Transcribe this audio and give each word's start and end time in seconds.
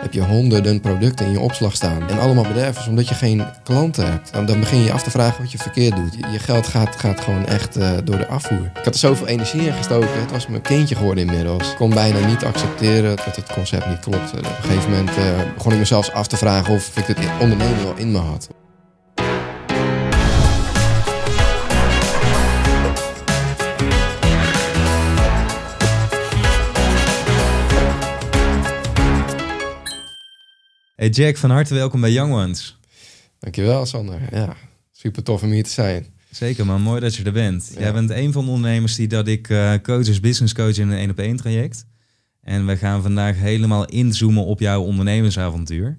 heb 0.00 0.12
je 0.12 0.20
honderden 0.20 0.80
producten 0.80 1.26
in 1.26 1.32
je 1.32 1.40
opslag 1.40 1.74
staan. 1.74 2.08
En 2.08 2.18
allemaal 2.18 2.44
bedervers 2.44 2.86
omdat 2.86 3.08
je 3.08 3.14
geen 3.14 3.44
klanten 3.62 4.10
hebt. 4.10 4.32
Dan, 4.32 4.46
dan 4.46 4.60
begin 4.60 4.78
je 4.78 4.92
af 4.92 5.02
te 5.02 5.10
vragen 5.10 5.42
wat 5.42 5.52
je 5.52 5.58
verkeerd 5.58 5.96
doet. 5.96 6.14
Je, 6.32 6.38
geld 6.38 6.66
gaat, 6.66 6.96
gaat 6.96 7.20
gewoon 7.20 7.46
echt 7.46 7.76
eh, 7.76 7.90
door 8.04 8.18
de 8.18 8.26
afvoer. 8.26 8.70
Ik 8.74 8.84
had 8.84 8.94
er 8.94 9.00
zoveel 9.00 9.26
energie 9.26 9.66
in 9.66 9.72
gestoken. 9.72 10.20
Het 10.20 10.30
was 10.30 10.46
mijn 10.46 10.62
kindje 10.62 10.94
geworden 10.94 11.28
inmiddels. 11.28 11.70
Ik 11.70 11.76
kon 11.76 11.90
bijna 11.90 12.26
niet 12.26 12.44
accepteren 12.44 13.16
dat 13.16 13.36
het 13.36 13.52
concept 13.52 13.86
niet 13.86 14.00
klopt. 14.00 14.32
op 14.32 14.38
een 14.38 14.62
gegeven 14.62 14.90
moment 14.90 15.16
eh, 15.16 15.24
begon 15.54 15.72
ik 15.72 15.78
mezelf 15.78 16.10
af 16.10 16.26
te 16.26 16.36
vragen 16.36 16.74
of 16.74 16.96
ik 16.96 17.06
het 17.06 17.18
ondernemen 17.40 17.84
wel 17.84 17.96
in 17.96 18.12
me 18.12 18.18
had. 18.18 18.59
Hey 31.00 31.08
Jack, 31.08 31.36
van 31.36 31.50
harte 31.50 31.74
welkom 31.74 32.00
bij 32.00 32.12
Young 32.12 32.32
Ones. 32.32 32.78
Dankjewel 33.38 33.86
Sander. 33.86 34.20
Ja, 34.30 34.56
super 34.92 35.22
tof 35.22 35.42
om 35.42 35.50
hier 35.50 35.64
te 35.64 35.70
zijn. 35.70 36.06
Zeker 36.30 36.66
man, 36.66 36.82
mooi 36.82 37.00
dat 37.00 37.14
je 37.14 37.24
er 37.24 37.32
bent. 37.32 37.72
Jij 37.78 37.92
bent 37.92 38.10
een 38.10 38.32
van 38.32 38.44
de 38.44 38.50
ondernemers 38.50 38.94
die 38.94 39.08
dat 39.08 39.28
ik 39.28 39.48
uh, 39.48 39.74
coach 39.82 40.06
als 40.06 40.20
business 40.20 40.54
coach 40.54 40.78
in 40.78 40.88
een 40.88 40.98
1 40.98 41.10
op 41.10 41.18
1 41.18 41.36
traject. 41.36 41.86
En 42.40 42.66
we 42.66 42.76
gaan 42.76 43.02
vandaag 43.02 43.36
helemaal 43.36 43.84
inzoomen 43.84 44.44
op 44.44 44.60
jouw 44.60 44.82
ondernemersavontuur. 44.82 45.98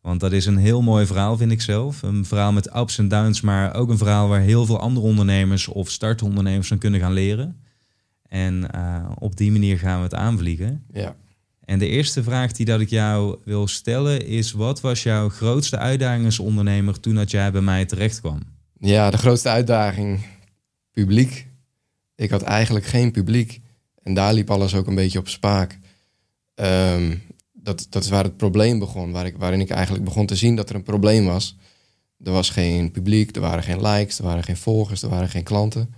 Want 0.00 0.20
dat 0.20 0.32
is 0.32 0.46
een 0.46 0.56
heel 0.56 0.82
mooi 0.82 1.06
verhaal, 1.06 1.36
vind 1.36 1.52
ik 1.52 1.60
zelf. 1.60 2.02
Een 2.02 2.24
verhaal 2.24 2.52
met 2.52 2.76
ups 2.76 2.98
en 2.98 3.08
downs, 3.08 3.40
maar 3.40 3.74
ook 3.74 3.88
een 3.88 3.98
verhaal 3.98 4.28
waar 4.28 4.40
heel 4.40 4.66
veel 4.66 4.78
andere 4.78 5.06
ondernemers 5.06 5.68
of 5.68 5.90
startondernemers 5.90 6.68
van 6.68 6.78
kunnen 6.78 7.00
gaan 7.00 7.12
leren. 7.12 7.60
En 8.28 8.68
uh, 8.74 9.10
op 9.18 9.36
die 9.36 9.52
manier 9.52 9.78
gaan 9.78 9.96
we 9.96 10.04
het 10.04 10.14
aanvliegen. 10.14 10.84
Ja. 10.92 11.16
En 11.64 11.78
de 11.78 11.88
eerste 11.88 12.22
vraag 12.22 12.52
die 12.52 12.66
dat 12.66 12.80
ik 12.80 12.88
jou 12.88 13.38
wil 13.44 13.66
stellen 13.66 14.26
is: 14.26 14.52
wat 14.52 14.80
was 14.80 15.02
jouw 15.02 15.28
grootste 15.28 15.78
uitdaging 15.78 16.24
als 16.24 16.38
ondernemer 16.38 17.00
toen 17.00 17.14
dat 17.14 17.30
jij 17.30 17.52
bij 17.52 17.60
mij 17.60 17.84
terecht 17.84 18.20
kwam? 18.20 18.40
Ja, 18.78 19.10
de 19.10 19.18
grootste 19.18 19.48
uitdaging: 19.48 20.20
publiek. 20.92 21.46
Ik 22.14 22.30
had 22.30 22.42
eigenlijk 22.42 22.84
geen 22.84 23.10
publiek. 23.10 23.60
En 24.02 24.14
daar 24.14 24.34
liep 24.34 24.50
alles 24.50 24.74
ook 24.74 24.86
een 24.86 24.94
beetje 24.94 25.18
op 25.18 25.28
spaak. 25.28 25.78
Um, 26.54 27.22
dat, 27.52 27.86
dat 27.90 28.02
is 28.04 28.08
waar 28.08 28.24
het 28.24 28.36
probleem 28.36 28.78
begon. 28.78 29.12
Waar 29.12 29.26
ik, 29.26 29.36
waarin 29.36 29.60
ik 29.60 29.70
eigenlijk 29.70 30.04
begon 30.04 30.26
te 30.26 30.36
zien 30.36 30.56
dat 30.56 30.68
er 30.68 30.74
een 30.74 30.82
probleem 30.82 31.24
was. 31.24 31.56
Er 32.24 32.32
was 32.32 32.50
geen 32.50 32.90
publiek, 32.90 33.36
er 33.36 33.40
waren 33.42 33.62
geen 33.62 33.86
likes, 33.86 34.18
er 34.18 34.24
waren 34.24 34.44
geen 34.44 34.56
volgers, 34.56 35.02
er 35.02 35.08
waren 35.08 35.28
geen 35.28 35.42
klanten. 35.42 35.94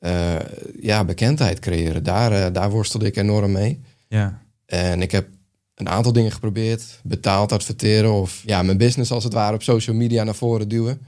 Uh, 0.00 0.36
ja, 0.80 1.04
bekendheid 1.04 1.58
creëren, 1.58 2.02
daar, 2.02 2.32
uh, 2.32 2.46
daar 2.52 2.70
worstelde 2.70 3.06
ik 3.06 3.16
enorm 3.16 3.52
mee. 3.52 3.80
Ja. 4.08 4.42
En 4.68 5.02
ik 5.02 5.10
heb 5.10 5.28
een 5.74 5.88
aantal 5.88 6.12
dingen 6.12 6.32
geprobeerd. 6.32 7.00
Betaald 7.02 7.52
adverteren 7.52 8.12
of 8.12 8.42
ja, 8.46 8.62
mijn 8.62 8.78
business 8.78 9.10
als 9.10 9.24
het 9.24 9.32
ware 9.32 9.54
op 9.54 9.62
social 9.62 9.96
media 9.96 10.24
naar 10.24 10.34
voren 10.34 10.68
duwen. 10.68 11.00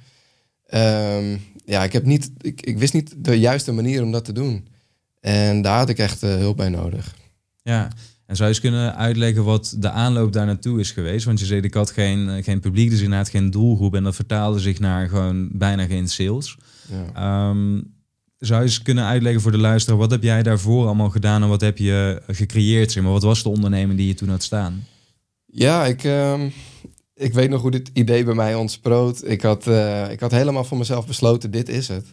Um, 0.75 1.41
ja, 1.65 1.85
ik, 1.85 1.93
heb 1.93 2.05
niet, 2.05 2.31
ik, 2.41 2.61
ik 2.61 2.79
wist 2.79 2.93
niet 2.93 3.15
de 3.17 3.39
juiste 3.39 3.73
manier 3.73 4.03
om 4.03 4.13
dat 4.13 4.25
te 4.25 4.33
doen. 4.33 4.69
En 5.21 5.63
daar 5.63 5.79
had 5.79 5.89
ik 5.89 5.99
echt 5.99 6.23
uh, 6.23 6.35
hulp 6.35 6.57
bij 6.57 6.69
nodig. 6.69 7.15
Ja, 7.63 7.89
en 8.27 8.37
zou 8.37 8.49
je 8.49 8.55
eens 8.55 8.65
kunnen 8.65 8.97
uitleggen 8.97 9.45
wat 9.45 9.75
de 9.79 9.91
aanloop 9.91 10.33
daar 10.33 10.47
naartoe 10.47 10.81
is 10.81 10.91
geweest? 10.91 11.25
Want 11.25 11.41
je 11.41 11.47
zei, 11.47 11.61
ik 11.61 11.75
had 11.75 11.91
geen, 11.91 12.45
geen 12.45 12.61
publiek, 12.61 12.91
dus 12.91 13.01
inderdaad 13.01 13.29
geen 13.29 13.51
doelgroep. 13.51 13.95
En 13.95 14.03
dat 14.03 14.15
vertaalde 14.15 14.59
zich 14.59 14.79
naar 14.79 15.09
gewoon 15.09 15.49
bijna 15.53 15.87
geen 15.87 16.09
sales. 16.09 16.57
Ja. 17.15 17.49
Um, 17.49 17.95
zou 18.41 18.61
je 18.61 18.67
eens 18.67 18.83
kunnen 18.83 19.05
uitleggen 19.05 19.43
voor 19.43 19.51
de 19.51 19.59
luisteraar, 19.59 19.99
wat 19.99 20.11
heb 20.11 20.23
jij 20.23 20.43
daarvoor 20.43 20.87
allemaal 20.87 21.11
gedaan 21.11 21.43
en 21.43 21.49
wat 21.49 21.61
heb 21.61 21.79
je 21.79 22.23
gecreëerd? 22.27 22.93
Zeg 22.93 23.03
maar, 23.03 23.13
wat 23.13 23.23
was 23.23 23.43
de 23.43 23.49
onderneming 23.49 23.99
die 23.99 24.07
je 24.07 24.15
toen 24.15 24.29
had 24.29 24.43
staan? 24.43 24.87
Ja, 25.47 25.87
ik, 25.87 26.05
uh, 26.05 26.41
ik 27.15 27.33
weet 27.33 27.51
nog 27.51 27.63
hoe 27.63 27.71
dit 27.71 27.91
idee 27.93 28.25
bij 28.25 28.35
mij 28.35 28.55
ontsproot. 28.55 29.29
Ik 29.29 29.43
had, 29.43 29.67
uh, 29.67 30.11
ik 30.11 30.21
had 30.21 30.31
helemaal 30.31 30.65
voor 30.65 30.79
mezelf 30.79 31.07
besloten, 31.07 31.51
dit 31.51 31.69
is 31.69 31.89
het. 31.89 32.07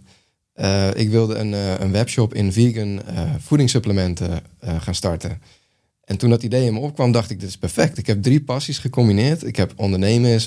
Uh, 0.55 0.95
ik 0.95 1.09
wilde 1.09 1.35
een, 1.35 1.81
een 1.81 1.91
webshop 1.91 2.33
in 2.33 2.51
vegan 2.51 3.01
voedingssupplementen 3.39 4.41
gaan 4.59 4.95
starten. 4.95 5.41
En 6.03 6.17
toen 6.17 6.29
dat 6.29 6.43
idee 6.43 6.65
in 6.65 6.73
me 6.73 6.79
opkwam, 6.79 7.11
dacht 7.11 7.29
ik, 7.29 7.39
dit 7.39 7.49
is 7.49 7.57
perfect. 7.57 7.97
Ik 7.97 8.07
heb 8.07 8.23
drie 8.23 8.41
passies 8.41 8.77
gecombineerd. 8.77 9.43
Ik 9.43 9.55
heb 9.55 9.73
ondernemen, 9.75 10.41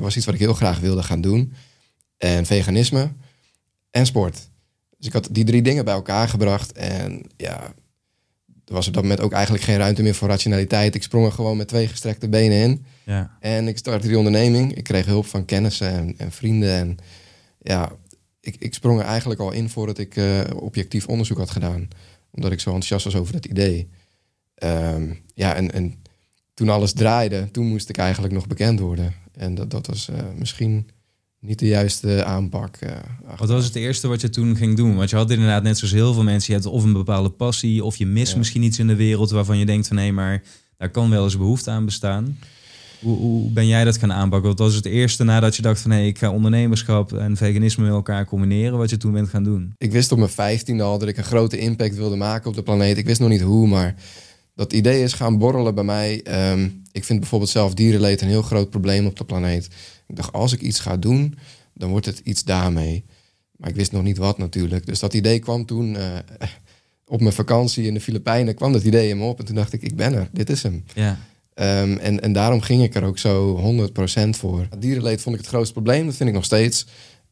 was 0.00 0.16
iets 0.16 0.26
wat 0.26 0.34
ik 0.34 0.40
heel 0.40 0.54
graag 0.54 0.80
wilde 0.80 1.02
gaan 1.02 1.20
doen. 1.20 1.52
En 2.16 2.46
veganisme 2.46 3.10
en 3.90 4.06
sport. 4.06 4.49
Dus 5.00 5.08
ik 5.08 5.14
had 5.14 5.28
die 5.30 5.44
drie 5.44 5.62
dingen 5.62 5.84
bij 5.84 5.94
elkaar 5.94 6.28
gebracht. 6.28 6.72
En 6.72 7.22
ja, 7.36 7.72
er 8.64 8.74
was 8.74 8.86
op 8.86 8.94
dat 8.94 9.02
moment 9.02 9.20
ook 9.20 9.32
eigenlijk 9.32 9.64
geen 9.64 9.76
ruimte 9.76 10.02
meer 10.02 10.14
voor 10.14 10.28
rationaliteit. 10.28 10.94
Ik 10.94 11.02
sprong 11.02 11.26
er 11.26 11.32
gewoon 11.32 11.56
met 11.56 11.68
twee 11.68 11.88
gestrekte 11.88 12.28
benen 12.28 12.58
in. 12.58 12.84
Ja. 13.04 13.36
En 13.40 13.68
ik 13.68 13.78
startte 13.78 14.06
die 14.06 14.18
onderneming. 14.18 14.74
Ik 14.74 14.84
kreeg 14.84 15.06
hulp 15.06 15.26
van 15.26 15.44
kennissen 15.44 15.90
en, 15.90 16.14
en 16.16 16.32
vrienden. 16.32 16.72
En 16.72 16.96
ja, 17.62 17.92
ik, 18.40 18.56
ik 18.58 18.74
sprong 18.74 18.98
er 18.98 19.06
eigenlijk 19.06 19.40
al 19.40 19.52
in 19.52 19.68
voordat 19.68 19.98
ik 19.98 20.16
uh, 20.16 20.40
objectief 20.54 21.06
onderzoek 21.06 21.38
had 21.38 21.50
gedaan. 21.50 21.88
Omdat 22.30 22.52
ik 22.52 22.60
zo 22.60 22.70
enthousiast 22.70 23.04
was 23.04 23.16
over 23.16 23.32
dat 23.32 23.46
idee. 23.46 23.88
Um, 24.62 25.18
ja, 25.34 25.54
en, 25.54 25.72
en 25.72 26.02
toen 26.54 26.68
alles 26.68 26.92
draaide, 26.92 27.50
toen 27.50 27.66
moest 27.66 27.88
ik 27.88 27.96
eigenlijk 27.96 28.34
nog 28.34 28.46
bekend 28.46 28.80
worden. 28.80 29.14
En 29.32 29.54
dat, 29.54 29.70
dat 29.70 29.86
was 29.86 30.08
uh, 30.08 30.18
misschien 30.36 30.90
niet 31.40 31.58
de 31.58 31.66
juiste 31.66 32.24
aanpak. 32.24 32.78
Uh, 32.82 32.90
wat 33.36 33.48
was 33.48 33.64
het 33.64 33.74
eerste 33.74 34.08
wat 34.08 34.20
je 34.20 34.28
toen 34.28 34.56
ging 34.56 34.76
doen? 34.76 34.96
Want 34.96 35.10
je 35.10 35.16
had 35.16 35.30
inderdaad 35.30 35.62
net 35.62 35.78
zoals 35.78 35.94
heel 35.94 36.14
veel 36.14 36.22
mensen, 36.22 36.54
je 36.54 36.60
hebt 36.60 36.72
of 36.72 36.84
een 36.84 36.92
bepaalde 36.92 37.30
passie, 37.30 37.84
of 37.84 37.96
je 37.96 38.06
mist 38.06 38.32
ja. 38.32 38.38
misschien 38.38 38.62
iets 38.62 38.78
in 38.78 38.86
de 38.86 38.96
wereld 38.96 39.30
waarvan 39.30 39.58
je 39.58 39.66
denkt 39.66 39.88
van 39.88 39.96
hé, 39.96 40.10
maar 40.10 40.42
daar 40.76 40.90
kan 40.90 41.10
wel 41.10 41.24
eens 41.24 41.36
behoefte 41.36 41.70
aan 41.70 41.84
bestaan. 41.84 42.38
Hoe, 43.00 43.16
hoe, 43.16 43.50
ben 43.50 43.66
jij 43.66 43.84
dat 43.84 43.98
gaan 43.98 44.12
aanpakken? 44.12 44.48
Wat 44.48 44.58
was 44.58 44.74
het 44.74 44.84
eerste 44.84 45.24
nadat 45.24 45.56
je 45.56 45.62
dacht 45.62 45.80
van 45.80 45.90
hé, 45.90 46.02
ik 46.02 46.18
ga 46.18 46.30
ondernemerschap 46.30 47.12
en 47.12 47.36
veganisme 47.36 47.84
met 47.84 47.92
elkaar 47.92 48.24
combineren, 48.24 48.78
wat 48.78 48.90
je 48.90 48.96
toen 48.96 49.12
bent 49.12 49.28
gaan 49.28 49.44
doen? 49.44 49.72
Ik 49.76 49.92
wist 49.92 50.12
op 50.12 50.18
mijn 50.18 50.30
vijftiende 50.30 50.82
al 50.82 50.98
dat 50.98 51.08
ik 51.08 51.16
een 51.16 51.24
grote 51.24 51.58
impact 51.58 51.96
wilde 51.96 52.16
maken 52.16 52.48
op 52.48 52.54
de 52.54 52.62
planeet. 52.62 52.98
Ik 52.98 53.06
wist 53.06 53.20
nog 53.20 53.28
niet 53.28 53.40
hoe, 53.40 53.66
maar 53.66 53.94
dat 54.60 54.72
idee 54.72 55.02
is 55.02 55.12
gaan 55.12 55.38
borrelen 55.38 55.74
bij 55.74 55.84
mij. 55.84 56.22
Um, 56.52 56.82
ik 56.92 57.04
vind 57.04 57.20
bijvoorbeeld 57.20 57.50
zelf 57.50 57.74
dierenleed 57.74 58.20
een 58.20 58.28
heel 58.28 58.42
groot 58.42 58.70
probleem 58.70 59.06
op 59.06 59.16
de 59.16 59.24
planeet. 59.24 59.68
Ik 60.06 60.16
dacht, 60.16 60.32
als 60.32 60.52
ik 60.52 60.60
iets 60.60 60.80
ga 60.80 60.96
doen, 60.96 61.38
dan 61.74 61.90
wordt 61.90 62.06
het 62.06 62.20
iets 62.24 62.44
daarmee. 62.44 63.04
Maar 63.56 63.68
ik 63.68 63.76
wist 63.76 63.92
nog 63.92 64.02
niet 64.02 64.16
wat 64.18 64.38
natuurlijk. 64.38 64.86
Dus 64.86 64.98
dat 64.98 65.14
idee 65.14 65.38
kwam 65.38 65.66
toen 65.66 65.94
uh, 65.94 66.02
op 67.14 67.20
mijn 67.20 67.32
vakantie 67.32 67.86
in 67.86 67.94
de 67.94 68.00
Filipijnen, 68.00 68.54
kwam 68.54 68.72
dat 68.72 68.82
idee 68.82 69.08
in 69.08 69.18
me 69.18 69.24
op. 69.24 69.38
En 69.38 69.44
toen 69.44 69.54
dacht 69.54 69.72
ik, 69.72 69.82
ik 69.82 69.96
ben 69.96 70.14
er, 70.14 70.28
dit 70.32 70.50
is 70.50 70.62
hem. 70.62 70.84
Ja. 70.94 71.18
Um, 71.54 71.96
en, 71.98 72.20
en 72.20 72.32
daarom 72.32 72.60
ging 72.60 72.82
ik 72.82 72.94
er 72.94 73.04
ook 73.04 73.18
zo 73.18 73.60
100% 74.26 74.28
voor. 74.30 74.68
Dierenleed 74.78 75.20
vond 75.20 75.34
ik 75.34 75.40
het 75.40 75.50
grootste 75.50 75.74
probleem, 75.74 76.06
dat 76.06 76.16
vind 76.16 76.28
ik 76.28 76.34
nog 76.34 76.44
steeds. 76.44 76.86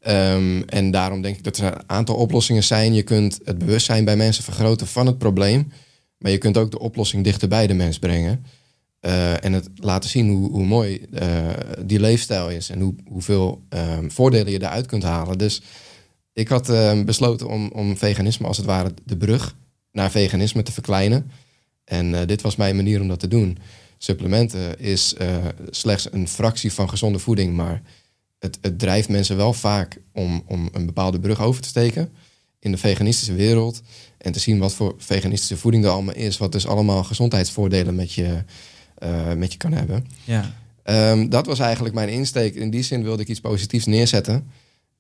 Um, 0.07 0.63
en 0.63 0.91
daarom 0.91 1.23
denk 1.23 1.37
ik 1.37 1.45
dat 1.45 1.57
er 1.57 1.65
een 1.65 1.83
aantal 1.87 2.15
oplossingen 2.15 2.65
zijn. 2.65 2.95
Je 2.95 3.03
kunt 3.03 3.39
het 3.45 3.59
bewustzijn 3.59 4.05
bij 4.05 4.17
mensen 4.17 4.45
vergroten 4.45 4.87
van 4.87 5.07
het 5.07 5.19
probleem. 5.19 5.69
Maar 6.19 6.31
je 6.31 6.39
kunt 6.39 6.57
ook 6.57 6.71
de 6.71 6.79
oplossing 6.79 7.25
dichter 7.25 7.49
bij 7.49 7.67
de 7.67 7.75
mens 7.75 7.99
brengen. 7.99 8.45
Uh, 9.01 9.45
en 9.45 9.53
het 9.53 9.69
laten 9.75 10.11
zien 10.11 10.29
hoe, 10.29 10.51
hoe 10.51 10.65
mooi 10.65 11.07
uh, 11.11 11.49
die 11.85 12.01
leefstijl 12.01 12.51
is 12.51 12.71
en 12.71 12.81
hoe, 12.81 12.95
hoeveel 13.07 13.63
um, 13.69 14.11
voordelen 14.11 14.53
je 14.53 14.59
daaruit 14.59 14.87
kunt 14.87 15.03
halen. 15.03 15.39
Dus 15.39 15.63
ik 16.33 16.49
had 16.49 16.71
uh, 16.71 17.03
besloten 17.03 17.49
om, 17.49 17.71
om 17.73 17.97
veganisme 17.97 18.47
als 18.47 18.57
het 18.57 18.67
ware 18.67 18.95
de 19.05 19.17
brug 19.17 19.57
naar 19.93 20.11
veganisme 20.11 20.63
te 20.63 20.73
verkleinen. 20.73 21.31
En 21.85 22.27
dit 22.27 22.43
was 22.43 22.57
mijn 22.57 22.77
manier 22.77 23.01
om 23.01 23.09
dat 23.09 23.21
te 23.21 23.29
doen. 23.29 23.59
Supplementen 23.99 24.81
is 24.81 25.15
slechts 25.71 26.13
een 26.13 26.29
fractie 26.29 26.73
van 26.73 26.89
gezonde 26.89 27.19
voeding, 27.19 27.55
maar 27.55 27.83
het, 28.39 28.59
het 28.61 28.79
drijft 28.79 29.09
mensen 29.09 29.37
wel 29.37 29.53
vaak 29.53 30.01
om, 30.13 30.43
om 30.47 30.69
een 30.73 30.87
bepaalde 30.87 31.21
brug 31.21 31.41
over 31.41 31.63
te 31.63 31.69
steken 31.69 32.11
in 32.61 32.71
de 32.71 32.79
veganistische 32.79 33.35
wereld. 33.35 33.83
En 34.19 34.33
te 34.33 34.39
zien 34.39 34.59
wat 34.59 34.75
voor 34.75 34.95
veganistische 34.99 35.57
voeding 35.57 35.85
er 35.85 35.91
allemaal 35.91 36.15
is. 36.15 36.39
Wat 36.39 36.53
dus 36.53 36.67
allemaal 36.67 37.05
gezondheidsvoordelen 37.05 37.95
met 37.95 38.13
je, 38.13 38.43
uh, 39.03 39.33
met 39.33 39.53
je 39.53 39.59
kan 39.59 39.73
hebben. 39.73 40.07
Ja. 40.25 40.55
Um, 40.85 41.29
dat 41.29 41.47
was 41.47 41.59
eigenlijk 41.59 41.95
mijn 41.95 42.09
insteek. 42.09 42.55
In 42.55 42.71
die 42.71 42.83
zin 42.83 43.03
wilde 43.03 43.23
ik 43.23 43.29
iets 43.29 43.41
positiefs 43.41 43.87
neerzetten. 43.87 44.47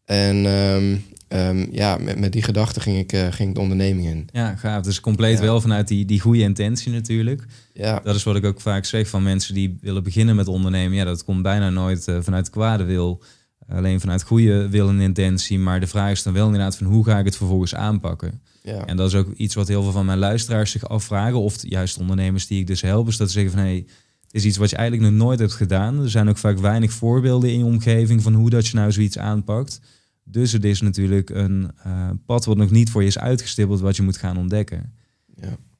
En 0.04 0.44
um, 0.46 1.04
um, 1.28 1.68
ja, 1.72 1.96
met, 1.96 2.18
met 2.18 2.32
die 2.32 2.42
gedachte 2.42 2.80
ging 2.80 2.98
ik, 2.98 3.12
uh, 3.12 3.20
ging 3.30 3.48
ik 3.48 3.54
de 3.54 3.60
onderneming 3.60 4.06
in. 4.06 4.28
Ja, 4.32 4.56
gaaf. 4.56 4.82
Dus 4.82 5.00
compleet 5.00 5.38
ja. 5.38 5.44
wel 5.44 5.60
vanuit 5.60 5.88
die, 5.88 6.04
die 6.04 6.20
goede 6.20 6.42
intentie 6.42 6.92
natuurlijk. 6.92 7.44
Ja. 7.72 8.00
Dat 8.04 8.14
is 8.14 8.22
wat 8.22 8.36
ik 8.36 8.44
ook 8.44 8.60
vaak 8.60 8.84
zeg 8.84 9.08
van 9.08 9.22
mensen 9.22 9.54
die 9.54 9.78
willen 9.80 10.02
beginnen 10.02 10.36
met 10.36 10.48
ondernemen. 10.48 10.96
Ja, 10.96 11.04
dat 11.04 11.24
komt 11.24 11.42
bijna 11.42 11.70
nooit 11.70 12.08
uh, 12.08 12.18
vanuit 12.20 12.50
kwade 12.50 12.84
wil. 12.84 13.22
Alleen 13.68 14.00
vanuit 14.00 14.22
goede 14.22 14.68
wil 14.68 14.88
en 14.88 15.00
intentie. 15.00 15.58
Maar 15.58 15.80
de 15.80 15.86
vraag 15.86 16.10
is 16.10 16.22
dan 16.22 16.32
wel 16.32 16.46
inderdaad 16.46 16.76
van 16.76 16.86
hoe 16.86 17.04
ga 17.04 17.18
ik 17.18 17.24
het 17.24 17.36
vervolgens 17.36 17.74
aanpakken? 17.74 18.40
Ja. 18.62 18.86
En 18.86 18.96
dat 18.96 19.08
is 19.08 19.14
ook 19.14 19.32
iets 19.32 19.54
wat 19.54 19.68
heel 19.68 19.82
veel 19.82 19.92
van 19.92 20.06
mijn 20.06 20.18
luisteraars 20.18 20.70
zich 20.70 20.88
afvragen. 20.88 21.40
Of 21.40 21.56
juist 21.62 21.98
ondernemers 21.98 22.46
die 22.46 22.60
ik 22.60 22.66
dus 22.66 22.80
help. 22.80 23.08
Is 23.08 23.16
dat 23.16 23.26
ze 23.26 23.32
zeggen 23.32 23.52
van 23.52 23.60
hé, 23.60 23.68
hey, 23.68 23.86
het 24.24 24.34
is 24.34 24.44
iets 24.44 24.56
wat 24.56 24.70
je 24.70 24.76
eigenlijk 24.76 25.10
nog 25.10 25.20
nooit 25.20 25.38
hebt 25.38 25.52
gedaan. 25.52 26.02
Er 26.02 26.10
zijn 26.10 26.28
ook 26.28 26.36
vaak 26.36 26.58
weinig 26.58 26.92
voorbeelden 26.92 27.52
in 27.52 27.58
je 27.58 27.64
omgeving 27.64 28.22
van 28.22 28.34
hoe 28.34 28.50
dat 28.50 28.66
je 28.66 28.76
nou 28.76 28.92
zoiets 28.92 29.18
aanpakt. 29.18 29.80
Dus 30.24 30.52
het 30.52 30.64
is 30.64 30.80
natuurlijk 30.80 31.30
een 31.30 31.70
uh, 31.86 32.10
pad 32.26 32.44
wat 32.44 32.56
nog 32.56 32.70
niet 32.70 32.90
voor 32.90 33.00
je 33.00 33.08
is 33.08 33.18
uitgestippeld 33.18 33.80
wat 33.80 33.96
je 33.96 34.02
moet 34.02 34.16
gaan 34.16 34.36
ontdekken. 34.36 34.92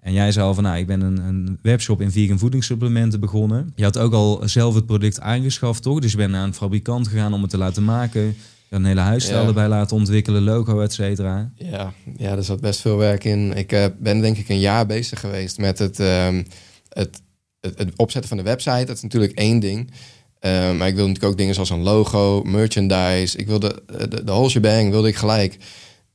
En 0.00 0.12
jij 0.12 0.33
zei 0.33 0.47
al 0.47 0.55
van, 0.55 0.62
nou, 0.62 0.79
ik 0.79 0.87
ben 0.87 1.00
een, 1.00 1.19
een 1.19 1.59
webshop 1.62 2.00
in 2.00 2.11
vegan 2.11 2.39
voedingssupplementen 2.39 3.21
begonnen. 3.21 3.73
Je 3.77 3.85
had 3.85 3.99
ook 3.99 4.12
al 4.12 4.43
zelf 4.45 4.75
het 4.75 4.87
product 4.87 5.21
aangeschaft, 5.21 5.83
toch? 5.83 6.00
Dus 6.00 6.11
je 6.11 6.17
bent 6.17 6.31
naar 6.31 6.45
een 6.45 6.55
fabrikant 6.55 7.09
gegaan 7.09 7.33
om 7.33 7.41
het 7.41 7.50
te 7.50 7.59
laten 7.59 7.85
maken. 7.85 8.23
Je 8.23 8.35
had 8.75 8.81
een 8.81 8.87
hele 8.87 9.00
huisstijl 9.00 9.41
Ja. 9.41 9.47
erbij 9.47 9.69
laten 9.69 9.97
ontwikkelen, 9.97 10.43
logo, 10.43 10.81
et 10.81 10.93
cetera. 10.93 11.50
Ja, 11.55 11.93
ja, 12.17 12.37
er 12.37 12.45
zat 12.45 12.61
best 12.61 12.81
veel 12.81 12.97
werk 12.97 13.25
in. 13.25 13.53
Ik 13.56 13.73
eh, 13.73 13.85
ben 13.99 14.21
denk 14.21 14.37
ik 14.37 14.49
een 14.49 14.61
jaar 14.61 14.87
bezig 14.87 15.21
geweest 15.21 15.59
met 15.59 15.79
het, 15.79 16.01
ehm, 16.01 16.43
het, 16.89 17.23
het, 17.61 17.79
het 17.79 17.93
opzetten 17.97 18.29
van 18.29 18.39
de 18.39 18.44
website. 18.44 18.85
Dat 18.85 18.97
is 18.97 19.03
natuurlijk 19.03 19.33
één 19.33 19.61
ding. 19.61 19.91
Eh, 20.39 20.51
maar 20.51 20.89
ik 20.89 20.94
wilde 20.94 21.09
natuurlijk 21.09 21.25
ook 21.33 21.39
dingen 21.39 21.55
zoals 21.55 21.71
een 21.71 21.83
logo, 21.83 22.43
merchandise. 22.43 23.39
Ik 23.39 23.47
wilde 23.47 23.83
eh, 23.87 23.99
de, 23.99 24.09
de 24.09 24.33
whole 24.33 24.49
shebang 24.49 24.91
wilde 24.91 25.09
ik 25.09 25.17
gelijk. 25.17 25.56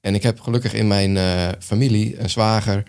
En 0.02 0.16
ik 0.16 0.24
heb 0.24 0.40
gelukkig 0.40 0.74
in 0.74 0.88
mijn 0.88 1.18
familie 1.60 2.20
een 2.20 2.30
zwager. 2.30 2.84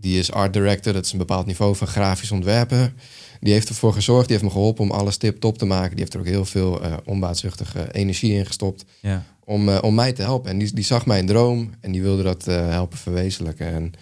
Die 0.00 0.18
is 0.18 0.32
art 0.32 0.52
director. 0.52 0.92
Dat 0.92 1.04
is 1.04 1.12
een 1.12 1.18
bepaald 1.18 1.46
niveau 1.46 1.76
van 1.76 1.86
grafisch 1.86 2.30
ontwerpen. 2.30 2.94
Die 3.40 3.52
heeft 3.52 3.68
ervoor 3.68 3.92
gezorgd. 3.92 4.28
Die 4.28 4.36
heeft 4.36 4.48
me 4.48 4.54
geholpen 4.54 4.84
om 4.84 4.90
alles 4.90 5.16
tip-top 5.16 5.58
te 5.58 5.64
maken. 5.64 5.90
Die 5.90 5.98
heeft 5.98 6.14
er 6.14 6.20
ook 6.20 6.26
heel 6.26 6.44
veel 6.44 6.82
eh 6.82 6.96
onbaatzuchtige 7.04 7.92
energie 7.92 8.32
in 8.32 8.46
gestopt 8.46 8.84
Ja, 9.00 9.24
om, 9.44 9.68
eh, 9.68 9.78
om 9.80 9.94
mij 9.94 10.12
te 10.12 10.22
helpen. 10.22 10.50
En 10.50 10.58
die, 10.58 10.74
die 10.74 10.84
zag 10.84 11.06
mijn 11.06 11.26
droom 11.26 11.70
en 11.80 11.92
die 11.92 12.02
wilde 12.02 12.22
dat 12.22 12.46
eh, 12.46 12.68
helpen 12.68 12.98
verwezenlijken. 12.98 13.66
En 13.66 13.92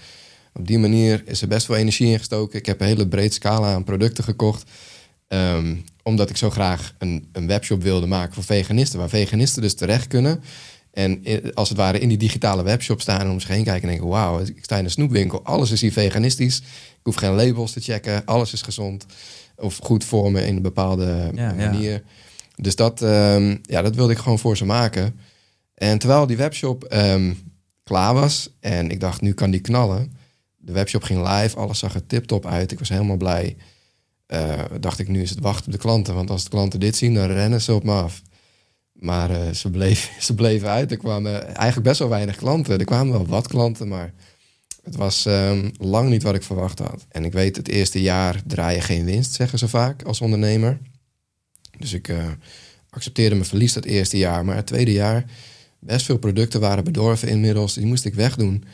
op 0.52 0.67
die 0.67 0.79
manier 0.79 1.23
is 1.26 1.43
er 1.43 1.49
best 1.49 1.67
veel 1.67 1.76
energie 1.76 2.11
in 2.11 2.19
gestoken. 2.19 2.58
Ik 2.58 2.67
heb 2.67 2.81
een 2.81 2.87
hele 2.87 3.08
breed 3.08 3.35
scala 3.35 3.75
aan 3.75 3.85
producten 3.85 4.25
gekocht. 4.25 4.70
Ehm, 5.29 5.76
omdat 6.02 6.31
ik 6.31 6.37
zo 6.37 6.50
graag 6.50 6.94
een, 6.99 7.29
een 7.32 7.47
webshop 7.47 7.82
wilde 7.82 8.06
maken 8.06 8.35
voor 8.35 8.44
veganisten. 8.44 8.99
Waar 8.99 9.08
veganisten 9.08 9.62
dus 9.62 9.75
terecht 9.75 10.06
kunnen. 10.06 10.43
En 10.94 11.29
i- 11.29 11.50
als 11.55 11.69
het 11.69 11.79
ware 11.79 11.99
in 11.99 12.08
die 12.08 12.19
digitale 12.19 12.62
webshop 12.62 13.00
staan 13.00 13.20
en 13.20 13.31
om 13.31 13.41
zich 13.41 13.49
heen 13.49 13.64
kijken 13.64 13.82
en 13.82 13.88
denken... 13.88 14.08
wauw, 14.08 14.41
ik 14.41 14.58
sta 14.64 14.76
in 14.76 14.85
een 14.85 14.91
snoepwinkel, 14.91 15.44
alles 15.44 15.70
is 15.70 15.81
hier 15.81 15.93
veganistisch. 15.93 16.58
Ik 16.58 17.00
hoef 17.02 17.14
geen 17.14 17.35
labels 17.35 17.73
te 17.73 17.81
checken, 17.81 18.25
alles 18.25 18.52
is 18.52 18.62
gezond. 18.62 19.06
Of 19.56 19.79
goed 19.82 20.05
voor 20.05 20.32
me 20.32 20.46
in 20.46 20.56
een 20.56 20.62
bepaalde 20.62 21.31
Ja, 21.35 21.49
ja. 21.52 21.55
manier. 21.70 22.02
Dus 22.56 22.76
dat, 22.76 23.02
ehm, 23.02 23.56
ja, 23.62 23.82
dat 23.82 23.94
wilde 23.94 24.12
ik 24.12 24.19
gewoon 24.19 24.38
voor 24.38 24.56
ze 24.56 24.64
maken. 24.64 25.14
En 25.75 25.99
terwijl 25.99 26.26
die 26.26 26.37
webshop 26.37 26.85
ehm, 26.85 27.32
klaar 27.85 28.14
was 28.14 28.50
en 28.61 28.90
ik 28.90 29.00
dacht, 29.00 29.20
nu 29.20 29.32
kan 29.32 29.50
die 29.50 29.61
knallen. 29.61 30.17
De 30.56 30.73
webshop 30.73 31.02
ging 31.02 31.29
live, 31.29 31.56
alles 31.56 31.79
zag 31.79 31.94
er 31.94 32.06
tip-top 32.06 32.47
uit. 32.47 32.73
Ik 32.73 32.79
was 32.79 32.88
helemaal 32.88 33.17
blij. 33.17 33.56
Eh, 34.26 34.61
dacht 34.81 34.99
ik, 34.99 35.08
nu 35.08 35.23
is 35.23 35.31
het 35.31 35.40
wachten 35.40 35.67
op 35.67 35.73
de 35.73 35.79
klanten. 35.79 36.14
Want 36.14 36.31
als 36.31 36.44
de 36.44 36.50
klanten 36.50 36.81
dit 36.81 36.97
zien, 36.97 37.14
dan 37.14 37.26
rennen 37.26 37.61
ze 37.62 37.75
op 37.75 37.85
me 37.85 37.93
af. 37.93 38.23
Maar 38.94 39.31
eh, 39.31 39.50
ze, 39.50 39.70
bleef, 39.70 40.12
ze 40.26 40.35
bleven 40.35 40.69
uit. 40.69 40.91
Er 40.91 40.96
kwamen 40.96 41.46
eigenlijk 41.46 41.87
best 41.87 41.99
wel 41.99 42.08
weinig 42.08 42.37
klanten. 42.37 42.79
Er 42.79 42.85
kwamen 42.85 43.12
wel 43.12 43.26
wat 43.26 43.49
klanten, 43.49 43.88
maar 43.88 44.12
het 44.82 44.96
was 44.96 45.26
ehm, 45.26 45.70
lang 45.79 46.08
niet 46.08 46.23
wat 46.23 46.35
ik 46.35 46.43
verwacht 46.43 46.79
had. 46.79 47.06
En 47.08 47.25
ik 47.25 47.32
weet, 47.32 47.56
het 47.56 47.69
eerste 47.69 48.02
jaar 48.02 48.43
draai 48.46 48.76
je 48.76 48.82
geen 48.82 49.05
winst, 49.05 49.35
zeggen 49.35 49.58
ze 49.58 49.69
vaak 49.69 50.02
als 50.02 50.20
ondernemer. 50.20 50.79
Dus 51.79 51.93
ik 51.93 52.08
eh, 52.08 52.31
accepteerde 52.91 53.35
mijn 53.35 53.49
verlies 53.49 53.73
dat 53.73 53.85
eerste 53.85 54.19
jaar. 54.19 54.44
Maar 54.44 54.56
het 54.56 54.67
tweede 54.67 54.93
jaar, 54.93 55.25
best 55.79 56.06
veel 56.06 56.19
producten 56.19 56.61
waren 56.61 56.85
bedorven 56.85 57.29
inmiddels. 57.29 57.75
Die 57.75 57.87
moest 57.87 58.05
ik 58.05 58.14
wegdoen. 58.14 58.64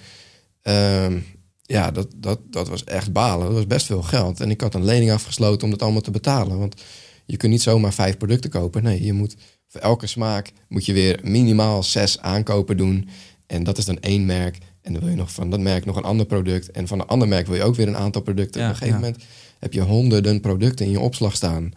Ehm, 0.62 1.18
ja, 1.62 1.90
dat, 1.90 2.08
dat, 2.16 2.40
dat 2.50 2.68
was 2.68 2.84
echt 2.84 3.12
balen. 3.12 3.46
Dat 3.46 3.54
was 3.54 3.66
best 3.66 3.86
veel 3.86 4.02
geld. 4.02 4.40
En 4.40 4.50
ik 4.50 4.60
had 4.60 4.74
een 4.74 4.84
lening 4.84 5.10
afgesloten 5.10 5.64
om 5.64 5.70
dat 5.70 5.82
allemaal 5.82 6.00
te 6.00 6.10
betalen. 6.10 6.58
Want 6.58 6.82
je 7.26 7.36
kunt 7.36 7.52
niet 7.52 7.62
zomaar 7.62 7.92
vijf 7.92 8.16
producten 8.16 8.50
kopen. 8.50 8.82
Nee, 8.82 9.04
je 9.04 9.12
moet 9.12 9.36
voor 9.70 9.80
elke 9.80 10.06
smaak 10.06 10.52
moet 10.68 10.86
je 10.86 10.92
weer 10.92 11.20
minimaal 11.22 11.82
zes 11.82 12.18
aankopen 12.18 12.76
doen. 12.76 13.08
En 13.46 13.64
dat 13.64 13.78
is 13.78 13.84
dan 13.84 14.00
één 14.00 14.26
merk. 14.26 14.58
En 14.82 14.92
dan 14.92 15.02
wil 15.02 15.10
je 15.10 15.16
nog 15.16 15.32
van 15.32 15.50
dat 15.50 15.60
merk 15.60 15.84
nog 15.84 15.96
een 15.96 16.02
ander 16.02 16.26
product. 16.26 16.70
En 16.70 16.88
van 16.88 17.00
een 17.00 17.06
ander 17.06 17.28
merk 17.28 17.46
wil 17.46 17.56
je 17.56 17.62
ook 17.62 17.74
weer 17.74 17.88
een 17.88 17.96
aantal 17.96 18.22
producten. 18.22 18.60
Ja, 18.60 18.66
Op 18.66 18.72
een 18.72 18.78
gegeven 18.78 19.00
ja. 19.00 19.06
moment 19.06 19.24
heb 19.58 19.72
je 19.72 19.80
honderden 19.80 20.40
producten 20.40 20.86
in 20.86 20.92
je 20.92 21.00
opslag 21.00 21.34
staan. 21.34 21.72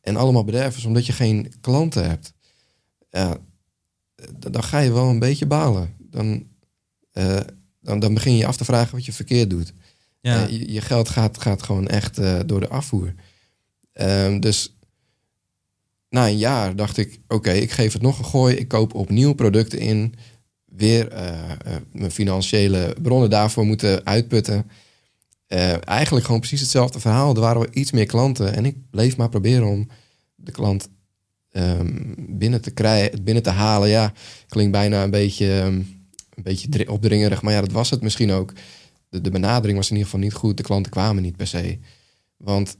En 0.00 0.16
allemaal 0.16 0.44
bedervers, 0.44 0.84
omdat 0.84 1.06
je 1.06 1.12
geen 1.12 1.52
klanten 1.60 2.08
hebt. 2.08 2.32
Ja, 3.10 3.36
dan 4.36 4.62
ga 4.62 4.78
je 4.78 4.92
wel 4.92 5.08
een 5.08 5.18
beetje 5.18 5.46
balen. 5.46 5.94
Dan, 5.98 6.46
eh, 7.12 7.40
dan, 7.80 7.98
dan 7.98 8.14
begin 8.14 8.36
je 8.36 8.46
af 8.46 8.56
te 8.56 8.64
vragen 8.64 8.94
wat 8.94 9.04
je 9.04 9.12
verkeerd 9.12 9.50
doet. 9.50 9.72
ja. 10.20 10.44
Eh, 10.46 10.50
je, 10.50 10.72
je 10.72 10.80
geld 10.80 11.08
gaat, 11.08 11.38
gaat 11.38 11.62
gewoon 11.62 11.88
echt 11.88 12.18
eh, 12.18 12.40
door 12.46 12.60
de 12.60 12.68
afvoer. 12.68 13.14
Ehm, 13.92 14.40
dus 14.40 14.74
na 16.10 16.26
een 16.28 16.38
jaar 16.38 16.76
dacht 16.76 16.96
ik, 16.96 17.18
oké, 17.28 17.50
ik 17.52 17.70
geef 17.70 17.92
het 17.92 18.02
nog 18.02 18.18
een 18.18 18.24
gooi. 18.24 18.56
Ik 18.56 18.68
koop 18.68 18.94
opnieuw 18.94 19.32
producten 19.32 19.78
in. 19.78 20.14
Weer 20.64 21.08
eh, 21.08 21.50
eh, 21.50 21.56
mijn 21.92 22.10
financiële 22.10 22.96
bronnen 23.02 23.30
daarvoor 23.30 23.66
moeten 23.66 24.06
uitputten. 24.06 24.70
Eh, 25.46 25.88
eigenlijk 25.88 26.26
gewoon 26.26 26.40
precies 26.40 26.60
hetzelfde 26.60 27.00
verhaal. 27.00 27.34
Er 27.34 27.40
waren 27.40 27.60
wel 27.60 27.70
iets 27.72 27.90
meer 27.90 28.06
klanten. 28.06 28.54
En 28.54 28.64
ik 28.64 28.76
bleef 28.90 29.16
maar 29.16 29.28
proberen 29.28 29.66
om 29.66 29.88
de 30.34 30.50
klant 30.52 30.88
ehm, 31.50 32.14
binnen 32.16 32.60
te 32.60 32.70
krijgen, 32.70 33.24
binnen 33.24 33.42
te 33.42 33.50
halen. 33.50 33.88
Ja, 33.88 34.12
klinkt 34.48 34.72
bijna 34.72 35.02
een 35.02 35.10
beetje, 35.10 35.60
ehm, 35.60 35.74
een 36.34 36.42
beetje 36.42 36.68
dri- 36.68 36.88
opdringerig. 36.88 37.42
Maar 37.42 37.52
ja, 37.52 37.60
dat 37.60 37.72
was 37.72 37.90
het 37.90 38.02
misschien 38.02 38.30
ook 38.30 38.52
de, 39.08 39.20
de 39.20 39.30
benadering 39.30 39.76
was 39.76 39.90
in 39.90 39.96
ieder 39.96 40.10
geval 40.10 40.24
niet 40.24 40.34
goed. 40.34 40.56
De 40.56 40.62
klanten 40.62 40.92
kwamen 40.92 41.22
niet 41.22 41.36
per 41.36 41.46
se. 41.46 41.78
Want 42.36 42.76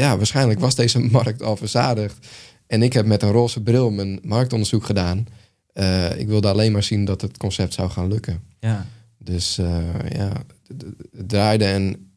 ja, 0.00 0.16
waarschijnlijk 0.16 0.60
was 0.60 0.74
deze 0.74 0.98
markt 1.18 1.42
al 1.42 1.56
verzadigd. 1.56 2.26
En 2.66 2.82
ik 2.82 2.92
heb 2.92 3.06
met 3.06 3.22
een 3.22 3.30
roze 3.30 3.62
bril 3.62 3.90
mijn 3.90 4.20
marktonderzoek 4.22 4.84
gedaan. 4.84 5.26
Eh, 5.72 6.18
ik 6.18 6.28
wilde 6.28 6.48
alleen 6.48 6.72
maar 6.72 6.82
zien 6.82 7.04
dat 7.04 7.20
het 7.20 7.36
concept 7.36 7.74
zou 7.74 7.90
gaan 7.90 8.08
lukken. 8.08 8.42
ja. 8.60 8.86
Dus 9.22 9.58
eh, 9.58 9.94
ja, 10.08 10.32
het, 10.66 10.84
draaide 11.28 11.64
en 11.64 12.12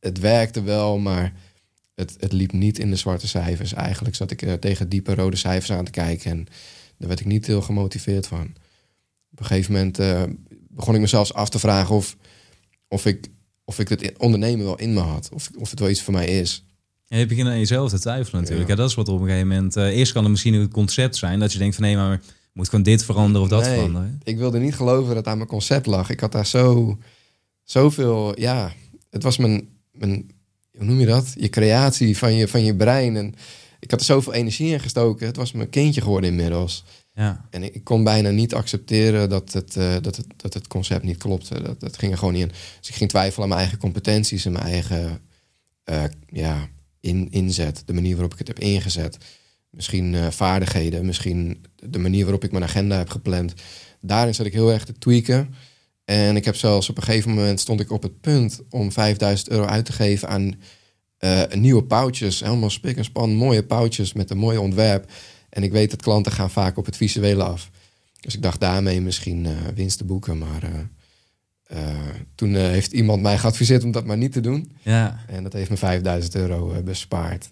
het 0.00 0.18
werkte 0.18 0.62
wel, 0.62 0.98
maar 0.98 1.32
het, 1.94 2.16
het 2.20 2.32
liep 2.32 2.52
niet 2.52 2.78
in 2.78 2.90
de 2.90 2.96
zwarte 2.96 3.28
cijfers. 3.28 3.72
Eigenlijk 3.72 4.14
zat 4.14 4.30
ik 4.30 4.42
eh, 4.42 4.52
tegen 4.52 4.88
diepe 4.88 5.14
rode 5.14 5.36
cijfers 5.36 5.72
aan 5.72 5.84
te 5.84 5.90
kijken 5.90 6.30
en 6.30 6.46
daar 6.98 7.08
werd 7.08 7.20
ik 7.20 7.26
niet 7.26 7.46
heel 7.46 7.62
gemotiveerd 7.62 8.26
van. 8.26 8.54
Op 9.32 9.40
een 9.40 9.46
gegeven 9.46 9.72
moment 9.72 9.96
begon 10.68 10.94
ik 10.94 11.00
mezelf 11.00 11.32
af 11.32 11.48
te 11.48 11.58
vragen 11.58 11.94
of, 11.94 12.16
of, 12.88 13.06
ik, 13.06 13.28
of 13.64 13.78
ik 13.78 13.88
het 13.88 14.18
ondernemen 14.18 14.64
wel 14.64 14.78
in 14.78 14.92
me 14.92 15.00
had. 15.00 15.28
Of, 15.32 15.50
of 15.58 15.70
het 15.70 15.80
wel 15.80 15.90
iets 15.90 16.02
voor 16.02 16.12
mij 16.12 16.26
is. 16.26 16.64
Ja, 17.08 17.16
je 17.18 17.26
begint 17.26 17.48
aan 17.48 17.58
jezelf 17.58 17.90
te 17.90 17.98
twijfelen 18.00 18.40
natuurlijk. 18.40 18.68
Ja. 18.68 18.74
Ja. 18.74 18.80
dat 18.80 18.90
is 18.90 18.96
wat 18.96 19.08
op 19.08 19.20
een 19.20 19.26
gegeven 19.26 19.48
moment... 19.48 19.76
eh, 19.76 19.86
eerst 19.96 20.12
kan 20.12 20.22
het 20.22 20.30
misschien 20.30 20.54
een 20.54 20.70
concept 20.70 21.16
zijn 21.16 21.38
dat 21.40 21.52
je 21.52 21.58
denkt 21.58 21.74
van... 21.74 21.84
nee, 21.84 21.96
maar 21.96 22.20
moet 22.52 22.68
gewoon 22.68 22.84
dit 22.84 23.04
veranderen 23.04 23.42
of 23.42 23.48
dat 23.48 23.62
Nee. 23.62 23.74
veranderen. 23.74 24.20
Ik 24.24 24.36
wilde 24.36 24.58
niet 24.58 24.74
geloven 24.74 25.06
dat 25.06 25.16
het 25.16 25.26
aan 25.26 25.36
mijn 25.36 25.48
concept 25.48 25.86
lag. 25.86 26.10
Ik 26.10 26.20
had 26.20 26.32
daar 26.32 26.46
zo, 26.46 26.98
zoveel, 27.64 28.40
ja, 28.40 28.72
het 29.10 29.22
was 29.22 29.36
mijn, 29.36 29.68
mijn, 29.92 30.30
hoe 30.76 30.84
noem 30.86 31.00
je 31.00 31.06
dat? 31.06 31.34
Je 31.38 31.48
creatie 31.48 32.18
van 32.18 32.34
je, 32.34 32.48
van 32.48 32.64
je 32.64 32.74
brein. 32.76 33.16
En 33.16 33.34
ik 33.80 33.90
had 33.90 34.00
er 34.00 34.06
zoveel 34.06 34.32
energie 34.32 34.72
in 34.72 34.80
gestoken. 34.80 35.26
Het 35.26 35.36
was 35.36 35.52
mijn 35.52 35.70
kindje 35.70 36.00
geworden 36.00 36.30
inmiddels. 36.30 36.84
Ja, 37.14 37.46
En 37.50 37.62
ik, 37.62 37.74
ik 37.74 37.84
kon 37.84 38.04
bijna 38.04 38.30
niet 38.30 38.54
accepteren 38.54 39.28
dat 39.28 39.52
het, 39.52 39.76
eh, 39.76 39.94
dat 40.02 40.16
het, 40.16 40.26
dat 40.36 40.54
het 40.54 40.66
concept 40.66 41.04
niet 41.04 41.16
klopte. 41.16 41.62
Dat, 41.62 41.80
dat 41.80 41.98
ging 41.98 42.12
er 42.12 42.18
gewoon 42.18 42.34
niet 42.34 42.42
in. 42.42 42.52
Dus 42.80 42.88
ik 42.88 42.94
ging 42.94 43.10
twijfelen 43.10 43.42
aan 43.42 43.48
mijn 43.48 43.60
eigen 43.60 43.78
competenties 43.78 44.44
en 44.44 44.52
mijn 44.52 44.64
eigen 44.64 45.20
eh, 45.84 46.04
ja, 46.28 46.68
in, 47.06 47.28
inzet. 47.30 47.82
De 47.86 47.92
manier 47.92 48.12
waarop 48.12 48.32
ik 48.32 48.38
het 48.38 48.48
heb 48.48 48.58
ingezet. 48.58 49.18
Misschien 49.70 50.14
eh, 50.14 50.30
vaardigheden, 50.30 51.06
misschien 51.06 51.64
de 51.76 51.98
manier 51.98 52.22
waarop 52.22 52.44
ik 52.44 52.52
mijn 52.52 52.64
agenda 52.64 52.96
heb 52.96 53.08
gepland. 53.08 53.54
Daarin 54.00 54.34
zat 54.34 54.46
ik 54.46 54.52
heel 54.52 54.72
erg 54.72 54.84
te 54.84 54.98
tweaken. 54.98 55.54
En 56.04 56.36
ik 56.36 56.44
heb 56.44 56.56
zelfs 56.56 56.88
op 56.88 56.96
een 56.96 57.02
gegeven 57.02 57.34
moment 57.34 57.60
stond 57.60 57.80
ik 57.80 57.90
op 57.90 58.02
het 58.02 58.20
punt 58.20 58.60
om 58.70 58.92
5000 58.92 59.50
euro 59.50 59.64
uit 59.64 59.84
te 59.84 59.92
geven 59.92 60.28
aan 60.28 60.54
eh, 61.18 61.42
nieuwe 61.54 61.84
pouches. 61.84 62.40
Helemaal 62.40 62.70
spik 62.70 62.96
en 62.96 63.04
span, 63.04 63.34
mooie 63.34 63.62
pouches 63.62 64.12
met 64.12 64.30
een 64.30 64.38
mooi 64.38 64.58
ontwerp. 64.58 65.10
En 65.48 65.62
ik 65.62 65.72
weet 65.72 65.90
dat 65.90 66.02
klanten 66.02 66.32
gaan 66.32 66.50
vaak 66.50 66.76
op 66.76 66.86
het 66.86 66.96
visuele 66.96 67.42
af. 67.42 67.70
Dus 68.20 68.34
ik 68.34 68.42
dacht 68.42 68.60
daarmee 68.60 69.00
misschien 69.00 69.46
eh, 69.46 69.52
winst 69.74 69.98
te 69.98 70.04
boeken. 70.04 70.38
Maar 70.38 70.88
eh, 71.66 71.96
toen 72.34 72.54
eh, 72.54 72.62
heeft 72.62 72.92
iemand 72.92 73.22
mij 73.22 73.38
geadviseerd 73.38 73.84
om 73.84 73.90
dat 73.90 74.04
maar 74.04 74.16
niet 74.16 74.32
te 74.32 74.40
doen. 74.40 74.70
ja. 74.82 75.20
En 75.26 75.42
dat 75.42 75.52
heeft 75.52 75.70
me 75.70 75.76
5000 75.76 76.34
euro 76.34 76.72
eh, 76.72 76.82
bespaard. 76.82 77.50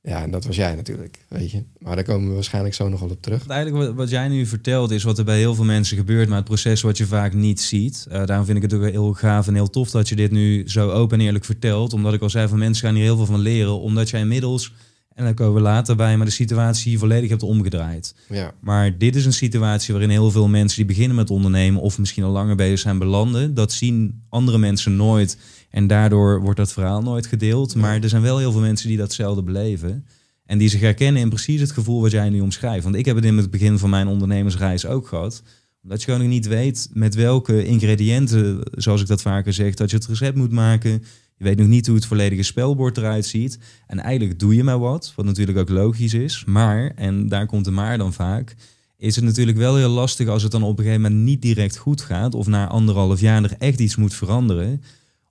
Ja, 0.00 0.22
en 0.22 0.30
dat 0.30 0.44
was 0.44 0.56
jij 0.56 0.74
natuurlijk, 0.74 1.24
weet 1.28 1.50
je. 1.50 1.62
Maar 1.78 1.94
daar 1.94 2.04
komen 2.04 2.28
we 2.28 2.34
waarschijnlijk 2.34 2.74
zo 2.74 2.88
nog 2.88 3.00
wel 3.00 3.08
op 3.08 3.22
terug. 3.22 3.46
Eigenlijk 3.46 3.86
wat, 3.86 3.94
wat 3.94 4.10
jij 4.10 4.28
nu 4.28 4.46
vertelt 4.46 4.90
is 4.90 5.02
wat 5.02 5.18
er 5.18 5.24
bij 5.24 5.38
heel 5.38 5.54
veel 5.54 5.64
mensen 5.64 5.96
gebeurt, 5.96 6.28
maar 6.28 6.36
het 6.36 6.46
proces 6.46 6.80
wat 6.80 6.96
je 6.96 7.06
vaak 7.06 7.32
niet 7.32 7.60
ziet. 7.60 8.06
Daarom 8.08 8.44
vind 8.44 8.56
ik 8.56 8.62
het 8.62 8.74
ook 8.74 8.90
heel 8.90 9.12
gaaf 9.12 9.46
en 9.46 9.54
heel 9.54 9.70
tof 9.70 9.90
dat 9.90 10.08
je 10.08 10.16
dit 10.16 10.30
nu 10.30 10.68
zo 10.68 10.90
open 10.90 11.18
en 11.18 11.24
eerlijk 11.24 11.44
vertelt. 11.44 11.92
Omdat 11.92 12.14
ik 12.14 12.22
al 12.22 12.30
zei 12.30 12.48
van 12.48 12.58
mensen 12.58 12.86
gaan 12.86 12.94
hier 12.94 13.04
heel 13.04 13.16
veel 13.16 13.26
van 13.26 13.40
leren, 13.40 13.80
omdat 13.80 14.10
jij 14.10 14.20
inmiddels, 14.20 14.72
en 15.16 15.24
daar 15.24 15.34
komen 15.34 15.54
we 15.54 15.60
later 15.60 15.96
bij, 15.96 16.16
maar 16.16 16.26
de 16.26 16.32
situatie 16.32 16.98
volledig 16.98 17.30
hebt 17.30 17.42
omgedraaid. 17.42 18.14
Ja, 18.28 18.52
Maar 18.60 18.98
dit 18.98 19.16
is 19.16 19.24
een 19.24 19.32
situatie 19.32 19.92
waarin 19.92 20.10
heel 20.10 20.30
veel 20.30 20.48
mensen 20.48 20.76
die 20.76 20.86
beginnen 20.86 21.16
met 21.16 21.30
ondernemen 21.30 21.80
of 21.80 21.98
misschien 21.98 22.24
al 22.24 22.30
langer 22.30 22.56
bezig 22.56 22.78
zijn 22.78 22.98
belanden. 22.98 23.54
Dat 23.54 23.72
zien 23.72 24.22
andere 24.28 24.58
mensen 24.58 24.96
nooit 24.96 25.38
en 25.70 25.86
daardoor 25.86 26.40
wordt 26.40 26.58
dat 26.58 26.72
verhaal 26.72 27.02
nooit 27.02 27.26
gedeeld. 27.26 27.74
Maar 27.74 28.02
er 28.02 28.08
zijn 28.08 28.22
wel 28.22 28.38
heel 28.38 28.52
veel 28.52 28.60
mensen 28.60 28.88
die 28.88 28.96
datzelfde 28.96 29.42
beleven. 29.42 30.06
En 30.44 30.58
die 30.58 30.68
zich 30.68 30.80
herkennen 30.80 31.22
in 31.22 31.28
precies 31.28 31.60
het 31.60 31.72
gevoel 31.72 32.00
wat 32.00 32.10
jij 32.10 32.28
nu 32.28 32.40
omschrijft. 32.40 32.84
Want 32.84 32.96
ik 32.96 33.04
heb 33.04 33.16
het 33.16 33.24
in 33.24 33.36
het 33.36 33.50
begin 33.50 33.78
van 33.78 33.90
mijn 33.90 34.06
ondernemersreis 34.06 34.86
ook 34.86 35.06
gehad. 35.06 35.42
Omdat 35.82 35.98
je 35.98 36.04
gewoon 36.04 36.20
nog 36.20 36.30
niet 36.30 36.46
weet 36.46 36.88
met 36.92 37.14
welke 37.14 37.64
ingrediënten, 37.64 38.60
zoals 38.70 39.00
ik 39.00 39.06
dat 39.06 39.22
vaker 39.22 39.52
zeg, 39.52 39.74
dat 39.74 39.90
je 39.90 39.96
het 39.96 40.06
recept 40.06 40.36
moet 40.36 40.52
maken. 40.52 41.02
Je 41.36 41.44
weet 41.44 41.58
nog 41.58 41.66
niet 41.66 41.86
hoe 41.86 41.96
het 41.96 42.06
volledige 42.06 42.42
spelbord 42.42 42.96
eruit 42.96 43.26
ziet. 43.26 43.58
En 43.86 43.98
eigenlijk 43.98 44.38
doe 44.38 44.54
je 44.54 44.64
maar 44.64 44.78
wat, 44.78 45.12
wat 45.16 45.24
natuurlijk 45.24 45.58
ook 45.58 45.68
logisch 45.68 46.14
is. 46.14 46.44
Maar, 46.44 46.92
en 46.94 47.28
daar 47.28 47.46
komt 47.46 47.64
de 47.64 47.70
maar 47.70 47.98
dan 47.98 48.12
vaak, 48.12 48.54
is 48.96 49.16
het 49.16 49.24
natuurlijk 49.24 49.58
wel 49.58 49.76
heel 49.76 49.88
lastig 49.88 50.28
als 50.28 50.42
het 50.42 50.52
dan 50.52 50.62
op 50.62 50.78
een 50.78 50.84
gegeven 50.84 51.02
moment 51.02 51.20
niet 51.20 51.42
direct 51.42 51.76
goed 51.76 52.00
gaat. 52.00 52.34
Of 52.34 52.46
na 52.46 52.68
anderhalf 52.68 53.20
jaar 53.20 53.42
er 53.42 53.54
echt 53.58 53.80
iets 53.80 53.96
moet 53.96 54.14
veranderen 54.14 54.82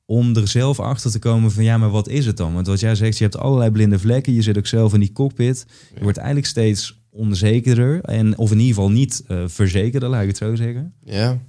om 0.05 0.35
er 0.35 0.47
zelf 0.47 0.79
achter 0.79 1.11
te 1.11 1.19
komen 1.19 1.51
van 1.51 1.63
ja, 1.63 1.77
maar 1.77 1.89
wat 1.89 2.07
is 2.07 2.25
het 2.25 2.37
dan? 2.37 2.53
Want 2.53 2.67
wat 2.67 2.79
jij 2.79 2.95
zegt, 2.95 3.17
je 3.17 3.23
hebt 3.23 3.37
allerlei 3.37 3.71
blinde 3.71 3.99
vlekken, 3.99 4.33
je 4.33 4.41
zit 4.41 4.57
ook 4.57 4.67
zelf 4.67 4.93
in 4.93 4.99
die 4.99 5.11
cockpit. 5.11 5.65
Je 5.95 6.03
wordt 6.03 6.17
eigenlijk 6.17 6.47
steeds 6.47 7.03
onzekerder 7.09 8.01
en 8.01 8.37
of 8.37 8.51
in 8.51 8.59
ieder 8.59 8.75
geval 8.75 8.91
niet 8.91 9.23
uh, 9.27 9.43
verzekerder, 9.47 10.09
laat 10.09 10.21
ik 10.21 10.27
het 10.27 10.37
zo 10.37 10.55
zeggen. 10.55 10.93
Ja, 11.03 11.39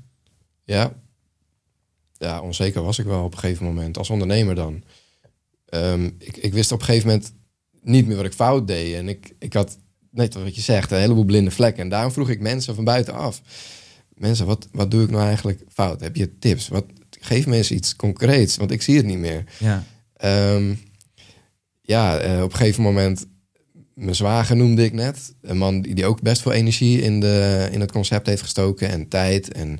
ja. 0.64 0.92
Ja, 2.18 2.40
onzeker 2.40 2.82
was 2.82 2.98
ik 2.98 3.06
wel 3.06 3.24
op 3.24 3.32
een 3.32 3.38
gegeven 3.38 3.64
moment, 3.64 3.98
als 3.98 4.10
ondernemer 4.10 4.54
dan. 4.54 4.82
Ehm, 5.66 6.10
ik, 6.18 6.36
ik 6.36 6.52
wist 6.52 6.72
op 6.72 6.78
een 6.78 6.84
gegeven 6.84 7.08
moment 7.08 7.32
niet 7.82 8.06
meer 8.06 8.16
wat 8.16 8.24
ik 8.24 8.32
fout 8.32 8.66
deed. 8.66 8.94
En 8.94 9.08
ik, 9.08 9.34
ik 9.38 9.52
had, 9.52 9.78
net 10.10 10.34
wat 10.34 10.54
je 10.54 10.60
zegt, 10.60 10.90
een 10.90 10.98
heleboel 10.98 11.24
blinde 11.24 11.50
vlekken. 11.50 11.82
En 11.82 11.88
daarom 11.88 12.12
vroeg 12.12 12.30
ik 12.30 12.40
mensen 12.40 12.74
van 12.74 12.84
buitenaf. 12.84 13.42
Mensen, 14.08 14.46
wat, 14.46 14.68
wat 14.72 14.90
doe 14.90 15.02
ik 15.02 15.10
nou 15.10 15.24
eigenlijk 15.24 15.62
fout? 15.68 16.00
Heb 16.00 16.16
je 16.16 16.38
tips? 16.38 16.68
Wat, 16.68 16.84
geef 17.26 17.46
me 17.46 17.56
eens 17.56 17.70
iets 17.70 17.96
concreets, 17.96 18.56
want 18.56 18.70
ik 18.70 18.82
zie 18.82 18.96
het 18.96 19.06
niet 19.06 19.18
meer. 19.18 19.44
Ja, 19.58 19.84
um, 20.54 20.80
ja 21.82 22.24
uh, 22.24 22.42
op 22.42 22.50
een 22.50 22.56
gegeven 22.56 22.82
moment, 22.82 23.26
mijn 23.94 24.14
zwager 24.14 24.56
noemde 24.56 24.84
ik 24.84 24.92
net. 24.92 25.34
Een 25.42 25.58
man 25.58 25.80
die, 25.80 25.94
die 25.94 26.06
ook 26.06 26.20
best 26.20 26.42
veel 26.42 26.52
energie 26.52 27.02
in, 27.02 27.20
de, 27.20 27.68
in 27.72 27.80
het 27.80 27.92
concept 27.92 28.26
heeft 28.26 28.42
gestoken 28.42 28.88
en 28.88 29.08
tijd. 29.08 29.52
En 29.52 29.78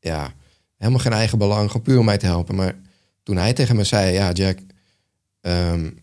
ja, 0.00 0.32
helemaal 0.78 1.00
geen 1.00 1.12
eigen 1.12 1.38
belang, 1.38 1.66
gewoon 1.66 1.82
puur 1.82 1.98
om 1.98 2.04
mij 2.04 2.18
te 2.18 2.26
helpen. 2.26 2.54
Maar 2.54 2.74
toen 3.22 3.36
hij 3.36 3.52
tegen 3.52 3.76
me 3.76 3.84
zei, 3.84 4.12
ja 4.12 4.32
Jack, 4.32 4.58
um, 5.40 5.98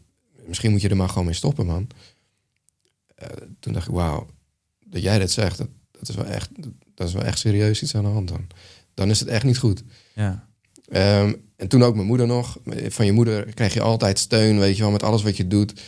misschien 0.46 0.72
moet 0.72 0.82
je 0.82 0.90
er 0.90 0.96
maar 0.96 1.10
gewoon 1.10 1.26
mee 1.26 1.34
stoppen, 1.34 1.66
man. 1.66 1.88
Uh, 3.24 3.28
toen 3.60 3.74
dacht 3.74 3.88
ik, 3.88 3.94
wauw, 3.94 4.28
dat 4.86 5.02
jij 5.02 5.20
dit 5.20 5.32
zegt, 5.32 5.58
dat, 5.58 5.68
dat, 5.92 6.10
is 6.10 6.16
wel 6.16 6.26
echt, 6.26 6.50
dat 6.94 7.08
is 7.08 7.14
wel 7.14 7.24
echt 7.24 7.40
serieus 7.40 7.82
iets 7.82 7.96
aan 7.96 8.04
de 8.04 8.10
hand 8.10 8.28
dan. 8.28 8.48
Dan 8.94 9.10
is 9.10 9.20
het 9.20 9.30
echt 9.30 9.44
niet 9.44 9.58
goed. 9.58 9.84
Ja. 10.14 10.48
Um, 11.22 11.44
en 11.56 11.68
toen 11.68 11.84
ook 11.84 11.96
mijn 11.96 12.08
moeder 12.08 12.28
nog. 12.28 12.58
Van 12.88 13.06
je 13.06 13.12
moeder 13.12 13.54
krijg 13.54 13.74
je 13.74 13.82
altijd 13.82 14.20
steun, 14.20 14.60
weet 14.60 14.76
je 14.76 14.82
wel, 14.82 14.92
met 14.92 15.04
alles 15.04 15.24
wat 15.24 15.38
je 15.38 15.48
doet. 15.48 15.82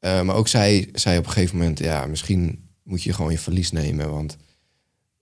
Uh, 0.00 0.22
maar 0.22 0.36
ook 0.36 0.48
zij 0.48 0.88
zei 0.92 1.18
op 1.18 1.24
een 1.26 1.32
gegeven 1.32 1.56
moment, 1.56 1.78
ja, 1.78 2.06
misschien 2.06 2.68
moet 2.82 3.02
je 3.02 3.12
gewoon 3.12 3.32
je 3.32 3.38
verlies 3.38 3.70
nemen, 3.70 4.10
want 4.10 4.36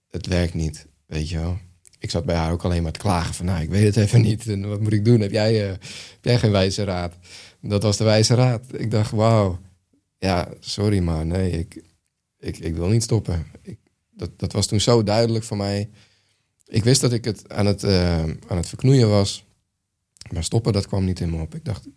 het 0.09 0.27
werkt 0.27 0.53
niet, 0.53 0.85
weet 1.05 1.29
je 1.29 1.39
wel. 1.39 1.57
Ik 2.05 2.11
zat 2.11 2.25
bij 2.25 2.35
haar 2.35 2.51
ook 2.51 2.63
alleen 2.63 2.83
maar 2.83 2.91
te 2.91 2.99
klagen 2.99 3.33
van, 3.33 3.45
nou, 3.45 3.61
ik 3.61 3.69
weet 3.69 3.95
het 3.95 3.97
even 4.05 4.21
niet. 4.21 4.47
En 4.47 4.69
wat 4.69 4.81
moet 4.81 4.93
ik 4.93 5.05
doen? 5.05 5.19
Heb 5.19 5.31
jij, 5.31 5.63
uh, 5.63 5.69
heb 5.69 6.21
jij 6.21 6.39
geen 6.39 6.51
wijze 6.51 6.83
raad? 6.83 7.13
Dat 7.61 7.83
was 7.83 7.97
de 7.97 8.03
wijze 8.03 8.35
raad. 8.35 8.61
Ik 8.71 8.91
dacht, 8.91 9.11
wauw, 9.11 9.59
ja, 10.17 10.49
sorry 10.59 10.99
maar, 10.99 11.25
nee, 11.25 11.51
ik, 11.51 11.81
ik, 12.39 12.57
ik 12.57 12.75
wil 12.75 12.87
niet 12.87 13.03
stoppen. 13.03 13.45
Dat, 14.11 14.39
dat 14.39 14.51
was 14.51 14.67
toen 14.67 14.79
zo 14.79 15.03
duidelijk 15.03 15.43
voor 15.43 15.57
mij 15.57 15.89
ik 16.67 16.83
wist 16.83 17.01
dat 17.01 17.13
ik 17.13 17.25
het 17.25 17.49
aan 17.49 17.65
het, 17.65 17.83
uh, 17.83 18.19
aan 18.23 18.57
het 18.57 18.69
verknoeien 18.69 19.09
was. 19.09 19.45
Maar 20.31 20.43
stoppen, 20.43 20.73
dat 20.73 20.87
kwam 20.87 21.05
niet 21.05 21.19
in 21.19 21.29
me 21.29 21.41
op. 21.41 21.55
Ik 21.55 21.65
dacht, 21.65 21.87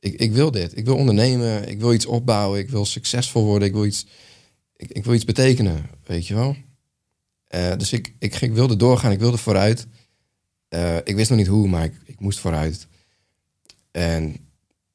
ik, 0.00 0.14
ik 0.14 0.32
wil 0.32 0.50
dit. 0.50 0.76
Ik 0.76 0.84
wil 0.84 0.96
ondernemen. 0.96 1.68
Ik 1.68 1.80
wil 1.80 1.92
iets 1.92 2.06
opbouwen. 2.06 2.58
Ik 2.58 2.70
wil 2.70 2.84
succesvol 2.84 3.44
worden. 3.44 3.68
Ik 3.68 3.74
wil 3.74 3.84
iets, 3.84 4.06
ik 4.76 5.04
wil 5.04 5.14
iets 5.14 5.24
betekenen, 5.24 5.90
weet 6.06 6.26
je 6.26 6.34
wel. 6.34 6.56
Uh, 7.54 7.76
dus 7.76 7.92
ik, 7.92 8.14
ik, 8.18 8.40
ik, 8.40 8.52
wilde 8.52 8.76
doorgaan. 8.76 9.12
Ik 9.12 9.18
wilde 9.18 9.36
vooruit. 9.36 9.86
Uh, 10.68 10.96
ik 10.96 11.14
wist 11.14 11.30
nog 11.30 11.38
niet 11.38 11.46
hoe, 11.46 11.68
maar 11.68 11.84
ik, 11.84 11.94
ik 12.04 12.20
moest 12.20 12.38
vooruit. 12.38 12.86
En 13.90 14.36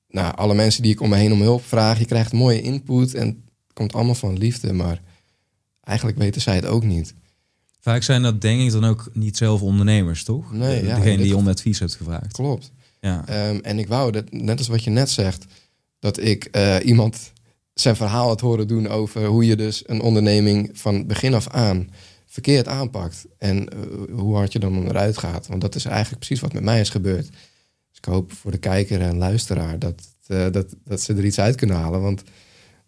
nou, 0.09 0.35
alle 0.35 0.53
mensen 0.53 0.83
die 0.83 0.91
ik 0.91 1.01
om 1.01 1.09
me 1.09 1.15
heen 1.15 1.33
om 1.33 1.41
hulp 1.41 1.65
vraag, 1.65 1.99
je 1.99 2.05
krijgt 2.05 2.33
mooie 2.33 2.61
input 2.61 3.13
en 3.13 3.27
het 3.27 3.73
komt 3.73 3.93
allemaal 3.93 4.15
van 4.15 4.37
liefde, 4.37 4.73
maar 4.73 5.01
eigenlijk 5.83 6.17
weten 6.17 6.41
zij 6.41 6.55
het 6.55 6.65
ook 6.65 6.83
niet. 6.83 7.13
Vaak 7.79 8.03
zijn 8.03 8.21
dat 8.21 8.41
denk 8.41 8.61
ik 8.61 8.71
dan 8.71 8.85
ook 8.85 9.09
niet 9.13 9.37
zelf 9.37 9.61
ondernemers, 9.61 10.23
toch? 10.23 10.51
Nee, 10.51 10.85
ja, 10.85 10.95
Degene 10.95 11.17
die 11.17 11.27
je 11.27 11.35
om 11.35 11.47
advies 11.47 11.79
hebt 11.79 11.95
gevraagd. 11.95 12.33
Klopt. 12.33 12.71
Ja. 12.99 13.49
Um, 13.49 13.59
en 13.61 13.79
ik 13.79 13.87
wou, 13.87 14.11
dat, 14.11 14.31
net 14.31 14.57
als 14.57 14.67
wat 14.67 14.83
je 14.83 14.89
net 14.89 15.09
zegt, 15.09 15.45
dat 15.99 16.17
ik 16.17 16.47
uh, 16.51 16.75
iemand 16.83 17.31
zijn 17.73 17.95
verhaal 17.95 18.27
had 18.27 18.41
horen 18.41 18.67
doen 18.67 18.87
over 18.87 19.25
hoe 19.25 19.45
je 19.45 19.55
dus 19.55 19.83
een 19.85 20.01
onderneming 20.01 20.69
van 20.73 21.07
begin 21.07 21.33
af 21.33 21.47
aan 21.47 21.89
verkeerd 22.37 22.67
aanpakt. 22.67 23.25
En 23.37 23.57
uh, 23.57 24.19
hoe 24.19 24.35
hard 24.35 24.51
je 24.51 24.59
dan 24.59 24.77
onderuit 24.77 25.17
gaat. 25.17 25.47
Want 25.47 25.61
dat 25.61 25.75
is 25.75 25.85
eigenlijk 25.85 26.17
precies 26.17 26.39
wat 26.39 26.53
met 26.53 26.63
mij 26.63 26.79
is 26.79 26.89
gebeurd. 26.89 27.29
Dus 27.89 27.97
ik 27.97 28.05
hoop 28.05 28.31
voor 28.31 28.51
de 28.51 28.57
kijker 28.57 29.01
en 29.01 29.17
luisteraar 29.17 29.79
dat, 29.79 30.01
uh, 30.27 30.51
dat, 30.51 30.75
dat 30.83 31.01
ze 31.01 31.13
er 31.13 31.25
iets 31.25 31.39
uit 31.39 31.55
kunnen 31.55 31.75
halen. 31.75 32.01
Want 32.01 32.23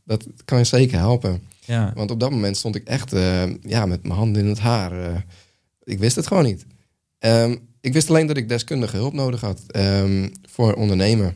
dat 0.03 0.27
kan 0.45 0.57
je 0.57 0.63
zeker 0.63 0.97
helpen. 0.97 1.41
Ja. 1.65 1.91
Want 1.95 2.11
op 2.11 2.19
dat 2.19 2.31
moment 2.31 2.57
stond 2.57 2.75
ik 2.75 2.87
echt 2.87 3.13
uh, 3.13 3.43
ja, 3.61 3.85
met 3.85 4.03
mijn 4.03 4.15
handen 4.15 4.41
in 4.41 4.49
het 4.49 4.59
haar. 4.59 5.25
Ik 5.83 5.99
wist 5.99 6.15
het 6.15 6.27
gewoon 6.27 6.43
niet. 6.43 6.65
Um, 7.19 7.67
ik 7.81 7.93
wist 7.93 8.09
alleen 8.09 8.27
dat 8.27 8.37
ik 8.37 8.49
deskundige 8.49 8.95
hulp 8.95 9.13
nodig 9.13 9.41
had 9.41 9.61
um, 9.75 10.31
voor 10.41 10.73
ondernemen. 10.73 11.35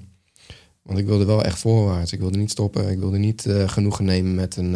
Want 0.82 1.00
ik 1.00 1.06
wilde 1.06 1.26
wel 1.26 1.44
echt 1.44 1.60
voorwaarts. 1.60 2.14
Ik 2.14 2.20
wilde 2.20 2.38
niet 2.38 2.52
stoppen. 2.52 2.90
Ik 2.90 3.00
wilde 3.00 3.18
niet 3.18 3.46
genoegen 3.66 4.06
nemen 4.06 4.36
met, 4.36 4.56
een, 4.56 4.76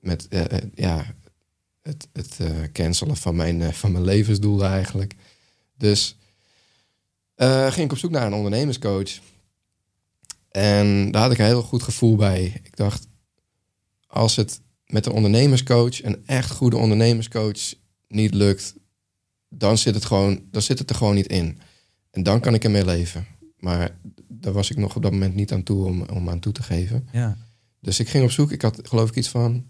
met 0.00 0.28
ja, 0.74 1.04
het, 1.84 2.08
het 2.12 2.38
cancelen 2.72 3.16
van 3.16 3.36
mijn, 3.36 3.74
van 3.74 3.92
mijn 3.92 4.04
levensdoelen 4.04 4.70
eigenlijk. 4.70 5.14
Dus 5.76 6.16
ging 7.36 7.86
ik 7.86 7.92
op 7.92 7.98
zoek 7.98 8.10
naar 8.10 8.26
een 8.26 8.34
ondernemerscoach. 8.34 9.18
En 10.48 11.10
daar 11.10 11.22
had 11.22 11.32
ik 11.32 11.38
een 11.38 11.44
heel 11.44 11.62
goed 11.62 11.82
gevoel 11.82 12.16
bij. 12.16 12.60
Ik 12.62 12.76
dacht, 12.76 13.06
als 14.06 14.36
het 14.36 14.60
met 14.86 15.06
een 15.06 15.12
ondernemerscoach, 15.12 16.04
een 16.04 16.26
echt 16.26 16.50
goede 16.50 16.76
ondernemerscoach, 16.76 17.74
niet 18.08 18.34
lukt, 18.34 18.74
dan 19.48 19.78
zit 19.78 19.94
het, 19.94 20.04
gewoon, 20.04 20.42
dan 20.50 20.62
zit 20.62 20.78
het 20.78 20.90
er 20.90 20.96
gewoon 20.96 21.14
niet 21.14 21.26
in. 21.26 21.58
En 22.10 22.22
dan 22.22 22.40
kan 22.40 22.54
ik 22.54 22.64
ermee 22.64 22.84
leven. 22.84 23.26
Maar 23.58 23.96
daar 24.28 24.52
was 24.52 24.70
ik 24.70 24.76
nog 24.76 24.96
op 24.96 25.02
dat 25.02 25.12
moment 25.12 25.34
niet 25.34 25.52
aan 25.52 25.62
toe 25.62 25.86
om, 25.86 26.02
om 26.02 26.28
aan 26.30 26.40
toe 26.40 26.52
te 26.52 26.62
geven. 26.62 27.08
Ja. 27.12 27.36
Dus 27.80 28.00
ik 28.00 28.08
ging 28.08 28.24
op 28.24 28.30
zoek. 28.30 28.52
Ik 28.52 28.62
had 28.62 28.88
geloof 28.88 29.08
ik 29.08 29.16
iets 29.16 29.28
van 29.28 29.64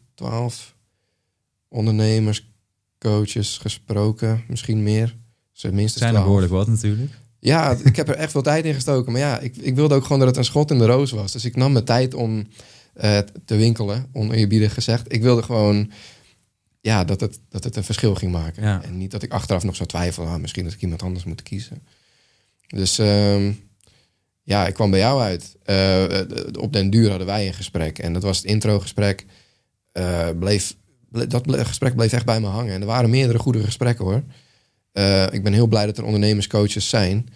twaalf 1.75 1.87
ondernemerscoaches 1.87 3.59
gesproken. 3.59 4.45
Misschien 4.49 4.83
meer. 4.83 5.17
Ze 5.53 5.73
minstens 5.73 6.03
zijn 6.03 6.15
er 6.15 6.23
behoorlijk 6.23 6.53
wat 6.53 6.69
natuurlijk. 6.69 7.13
Ja, 7.39 7.77
ik 7.85 7.97
heb 7.97 8.09
er 8.09 8.15
echt 8.15 8.31
veel 8.31 8.43
tijd 8.43 8.65
in 8.65 8.75
gestoken. 8.75 9.13
Maar 9.13 9.21
ja, 9.21 9.39
ik, 9.39 9.57
ik 9.57 9.75
wilde 9.75 9.95
ook 9.95 10.03
gewoon 10.03 10.19
dat 10.19 10.29
het 10.29 10.37
een 10.37 10.45
schot 10.45 10.71
in 10.71 10.79
de 10.79 10.87
roos 10.87 11.11
was. 11.11 11.33
Dus 11.33 11.45
ik 11.45 11.57
nam 11.57 11.73
mijn 11.73 11.85
tijd 11.85 12.15
om 12.15 12.47
uh, 13.03 13.19
te 13.45 13.57
winkelen, 13.57 14.07
oneerbiedig 14.13 14.75
gezegd. 14.75 15.13
Ik 15.13 15.23
wilde 15.23 15.43
gewoon 15.43 15.91
ja, 16.81 17.05
dat, 17.05 17.21
het, 17.21 17.39
dat 17.49 17.65
het 17.65 17.77
een 17.77 17.85
verschil 17.85 18.15
ging 18.15 18.33
maken. 18.33 18.63
Ja. 18.63 18.83
En 18.83 18.99
niet 18.99 19.11
dat 19.11 19.23
ik 19.23 19.33
achteraf 19.33 19.65
nog 19.65 19.77
zou 19.77 19.89
twijfelen, 19.89 20.29
ah, 20.29 20.41
misschien 20.41 20.65
dat 20.65 20.73
ik 20.73 20.83
iemand 20.83 21.03
anders 21.03 21.25
moet 21.25 21.43
kiezen. 21.43 21.83
Dus 22.67 22.99
uh, 22.99 23.49
ja, 24.43 24.67
ik 24.67 24.75
kwam 24.75 24.91
bij 24.91 24.99
jou 24.99 25.21
uit. 25.21 25.57
Uh, 25.67 26.05
op 26.61 26.73
den 26.73 26.91
duur 26.91 27.09
hadden 27.09 27.27
wij 27.27 27.47
een 27.47 27.55
gesprek. 27.55 27.99
En 27.99 28.13
dat 28.13 28.23
was 28.23 28.37
het 28.37 28.47
introgesprek. 28.47 29.27
Uh, 29.93 30.29
bleef, 30.39 30.77
dat 31.29 31.43
gesprek 31.47 31.95
bleef 31.95 32.13
echt 32.13 32.25
bij 32.25 32.41
me 32.41 32.47
hangen. 32.47 32.75
En 32.75 32.81
er 32.81 32.87
waren 32.87 33.11
meerdere 33.11 33.39
goede 33.39 33.63
gesprekken 33.65 34.05
hoor. 34.05 34.23
ik 35.33 35.43
ben 35.43 35.53
heel 35.53 35.67
blij 35.67 35.87
dat 35.87 35.99
er 35.99 36.05
ondernemerscoaches 36.05 36.89
zijn. 36.89 37.29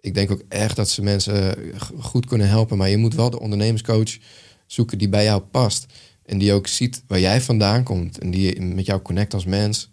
Ik 0.00 0.14
denk 0.14 0.30
ook 0.30 0.42
echt 0.48 0.76
dat 0.76 0.88
ze 0.88 1.02
mensen 1.02 1.56
goed 1.98 2.26
kunnen 2.26 2.48
helpen. 2.48 2.76
Maar 2.76 2.88
je 2.88 2.96
moet 2.96 3.14
wel 3.14 3.30
de 3.30 3.40
ondernemerscoach 3.40 4.18
zoeken 4.66 4.98
die 4.98 5.08
bij 5.08 5.24
jou 5.24 5.40
past. 5.40 5.86
En 6.24 6.38
die 6.38 6.52
ook 6.52 6.66
ziet 6.66 7.02
waar 7.06 7.20
jij 7.20 7.40
vandaan 7.40 7.82
komt. 7.82 8.18
En 8.18 8.30
die 8.30 8.60
met 8.60 8.86
jou 8.86 9.02
connect 9.02 9.34
als 9.34 9.44
mens. 9.44 9.90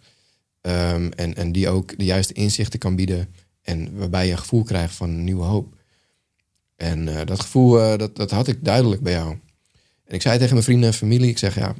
Um, 0.62 1.12
en, 1.12 1.34
en 1.34 1.52
die 1.52 1.68
ook 1.68 1.98
de 1.98 2.04
juiste 2.04 2.32
inzichten 2.32 2.78
kan 2.78 2.96
bieden. 2.96 3.28
En 3.62 3.98
waarbij 3.98 4.26
je 4.26 4.32
een 4.32 4.38
gevoel 4.38 4.62
krijgt 4.62 4.94
van 4.94 5.24
nieuwe 5.24 5.44
hoop. 5.44 5.74
En 6.76 7.06
uh, 7.06 7.20
dat 7.24 7.40
gevoel, 7.40 7.98
dat, 7.98 8.16
dat 8.16 8.30
had 8.30 8.48
ik 8.48 8.64
duidelijk 8.64 9.02
bij 9.02 9.12
jou. 9.12 9.38
En 10.04 10.14
ik 10.14 10.22
zei 10.22 10.38
tegen 10.38 10.52
mijn 10.52 10.64
vrienden 10.64 10.88
en 10.88 10.94
familie, 10.94 11.30
ik 11.30 11.38
zeg 11.38 11.54
ja, 11.54 11.74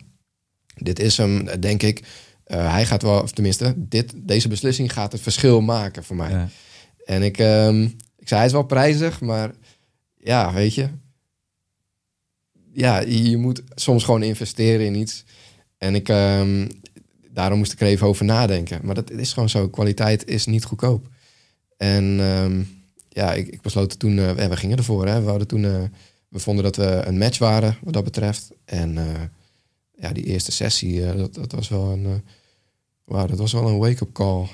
dit 0.76 0.98
is 0.98 1.16
hem, 1.16 1.60
denk 1.60 1.82
ik. 1.82 2.02
Uh, 2.46 2.72
hij 2.72 2.86
gaat 2.86 3.02
wel, 3.02 3.22
of 3.22 3.32
tenminste, 3.32 3.74
dit, 3.76 4.12
deze 4.16 4.48
beslissing 4.48 4.92
gaat 4.92 5.12
het 5.12 5.20
verschil 5.20 5.60
maken 5.60 6.04
voor 6.04 6.16
mij. 6.16 6.30
Ja. 6.30 6.48
En 7.04 7.22
ik, 7.22 7.38
um, 7.38 7.82
ik 8.18 8.28
zei, 8.28 8.40
hij 8.40 8.46
is 8.46 8.52
wel 8.52 8.62
prijzig, 8.62 9.20
maar 9.20 9.50
ja, 10.16 10.52
weet 10.52 10.74
je, 10.74 10.88
ja, 12.72 13.00
je 13.00 13.36
moet 13.36 13.62
soms 13.74 14.04
gewoon 14.04 14.22
investeren 14.22 14.86
in 14.86 14.94
iets. 14.94 15.24
En 15.78 15.94
ik, 15.94 16.08
um, 16.08 16.68
daarom 17.30 17.58
moest 17.58 17.72
ik 17.72 17.80
er 17.80 17.86
even 17.86 18.06
over 18.06 18.24
nadenken. 18.24 18.80
Maar 18.82 18.94
dat 18.94 19.10
is 19.10 19.32
gewoon 19.32 19.48
zo. 19.48 19.68
Kwaliteit 19.68 20.28
is 20.28 20.46
niet 20.46 20.64
goedkoop. 20.64 21.08
En 21.76 22.04
um, 22.04 22.82
ja, 23.08 23.32
ik, 23.32 23.48
ik 23.48 23.60
besloot 23.60 23.98
toen, 23.98 24.16
uh, 24.16 24.32
we 24.32 24.56
gingen 24.56 24.76
ervoor. 24.76 25.06
Hè. 25.06 25.22
We 25.22 25.28
hadden 25.28 25.46
toen, 25.46 25.62
uh, 25.62 25.82
we 26.28 26.38
vonden 26.38 26.64
dat 26.64 26.76
we 26.76 27.02
een 27.04 27.18
match 27.18 27.38
waren 27.38 27.76
wat 27.82 27.92
dat 27.92 28.04
betreft. 28.04 28.50
En 28.64 28.98
ja, 29.96 30.12
die 30.12 30.24
eerste 30.24 30.52
sessie, 30.52 31.16
dat, 31.16 31.34
dat 31.34 31.52
was 31.52 31.68
wel 31.68 31.92
een, 31.92 32.22
Wauw, 33.06 33.26
dat 33.26 33.38
was 33.38 33.52
wel 33.52 33.68
een 33.68 33.78
wake-up 33.78 34.12
call. 34.12 34.46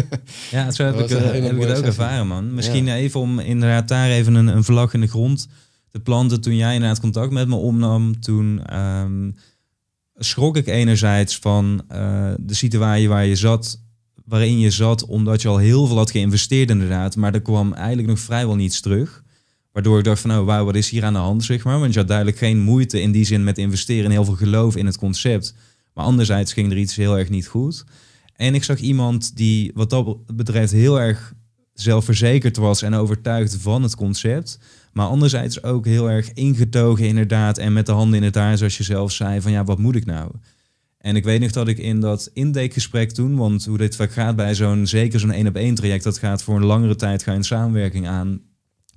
ja, 0.50 0.70
zo 0.70 0.84
heb 0.84 0.96
Dat 0.96 1.10
ik, 1.10 1.16
eh, 1.16 1.24
heb 1.24 1.34
ik 1.34 1.42
het 1.42 1.54
ook 1.54 1.66
sessie. 1.66 1.84
ervaren, 1.84 2.26
man. 2.26 2.54
Misschien 2.54 2.88
even 2.88 3.20
om 3.20 3.38
inderdaad 3.38 3.88
daar 3.88 4.10
even 4.10 4.34
een, 4.34 4.46
een 4.46 4.64
vlag 4.64 4.94
in 4.94 5.00
de 5.00 5.06
grond 5.06 5.48
te 5.90 6.00
planten. 6.00 6.40
Toen 6.40 6.56
jij 6.56 6.74
inderdaad 6.74 7.00
contact 7.00 7.32
met 7.32 7.48
me 7.48 7.54
opnam, 7.54 8.20
toen 8.20 8.64
ehm, 8.64 9.30
schrok 10.14 10.56
ik 10.56 10.66
enerzijds 10.66 11.38
van 11.38 11.82
eh, 11.88 12.32
de 12.40 12.54
situatie 12.54 13.08
waar 13.08 13.26
je 13.26 13.36
zat, 13.36 13.80
waarin 14.24 14.58
je 14.58 14.70
zat, 14.70 15.04
omdat 15.06 15.42
je 15.42 15.48
al 15.48 15.58
heel 15.58 15.86
veel 15.86 15.96
had 15.96 16.10
geïnvesteerd 16.10 16.70
inderdaad. 16.70 17.16
Maar 17.16 17.34
er 17.34 17.42
kwam 17.42 17.72
eigenlijk 17.72 18.08
nog 18.08 18.18
vrijwel 18.18 18.56
niets 18.56 18.80
terug. 18.80 19.24
Waardoor 19.78 19.98
ik 19.98 20.04
dacht 20.04 20.20
van, 20.20 20.38
oh 20.38 20.44
wauw, 20.44 20.64
wat 20.64 20.74
is 20.74 20.90
hier 20.90 21.04
aan 21.04 21.12
de 21.12 21.18
hand, 21.18 21.44
zeg 21.44 21.64
maar. 21.64 21.78
Want 21.78 21.92
je 21.92 21.98
had 21.98 22.08
duidelijk 22.08 22.38
geen 22.38 22.60
moeite 22.60 23.00
in 23.00 23.12
die 23.12 23.24
zin 23.24 23.44
met 23.44 23.58
investeren 23.58 24.04
en 24.04 24.10
heel 24.10 24.24
veel 24.24 24.34
geloof 24.34 24.76
in 24.76 24.86
het 24.86 24.98
concept. 24.98 25.54
Maar 25.94 26.04
anderzijds 26.04 26.52
ging 26.52 26.70
er 26.70 26.78
iets 26.78 26.96
heel 26.96 27.18
erg 27.18 27.28
niet 27.28 27.46
goed. 27.46 27.84
En 28.36 28.54
ik 28.54 28.64
zag 28.64 28.78
iemand 28.78 29.36
die 29.36 29.70
wat 29.74 29.90
dat 29.90 30.36
betreft 30.36 30.72
heel 30.72 31.00
erg 31.00 31.34
zelfverzekerd 31.72 32.56
was 32.56 32.82
en 32.82 32.94
overtuigd 32.94 33.56
van 33.56 33.82
het 33.82 33.96
concept. 33.96 34.58
Maar 34.92 35.06
anderzijds 35.06 35.62
ook 35.62 35.86
heel 35.86 36.10
erg 36.10 36.32
ingetogen 36.32 37.06
inderdaad 37.06 37.58
en 37.58 37.72
met 37.72 37.86
de 37.86 37.92
handen 37.92 38.18
in 38.18 38.24
het 38.24 38.34
haar, 38.34 38.58
zoals 38.58 38.76
je 38.76 38.84
zelf 38.84 39.12
zei, 39.12 39.40
van 39.40 39.52
ja, 39.52 39.64
wat 39.64 39.78
moet 39.78 39.96
ik 39.96 40.06
nou? 40.06 40.30
En 40.98 41.16
ik 41.16 41.24
weet 41.24 41.40
nog 41.40 41.50
dat 41.50 41.68
ik 41.68 41.78
in 41.78 42.00
dat 42.00 42.30
intakegesprek 42.32 43.12
toen, 43.12 43.36
want 43.36 43.64
hoe 43.64 43.78
dit 43.78 43.96
vaak 43.96 44.12
gaat 44.12 44.36
bij 44.36 44.54
zo'n, 44.54 44.86
zeker 44.86 45.20
zo'n 45.20 45.32
één 45.32 45.46
op 45.46 45.56
één 45.56 45.74
traject, 45.74 46.04
dat 46.04 46.18
gaat 46.18 46.42
voor 46.42 46.56
een 46.56 46.64
langere 46.64 46.96
tijd, 46.96 47.22
ga 47.22 47.32
je 47.32 47.42
samenwerking 47.42 48.08
aan. 48.08 48.40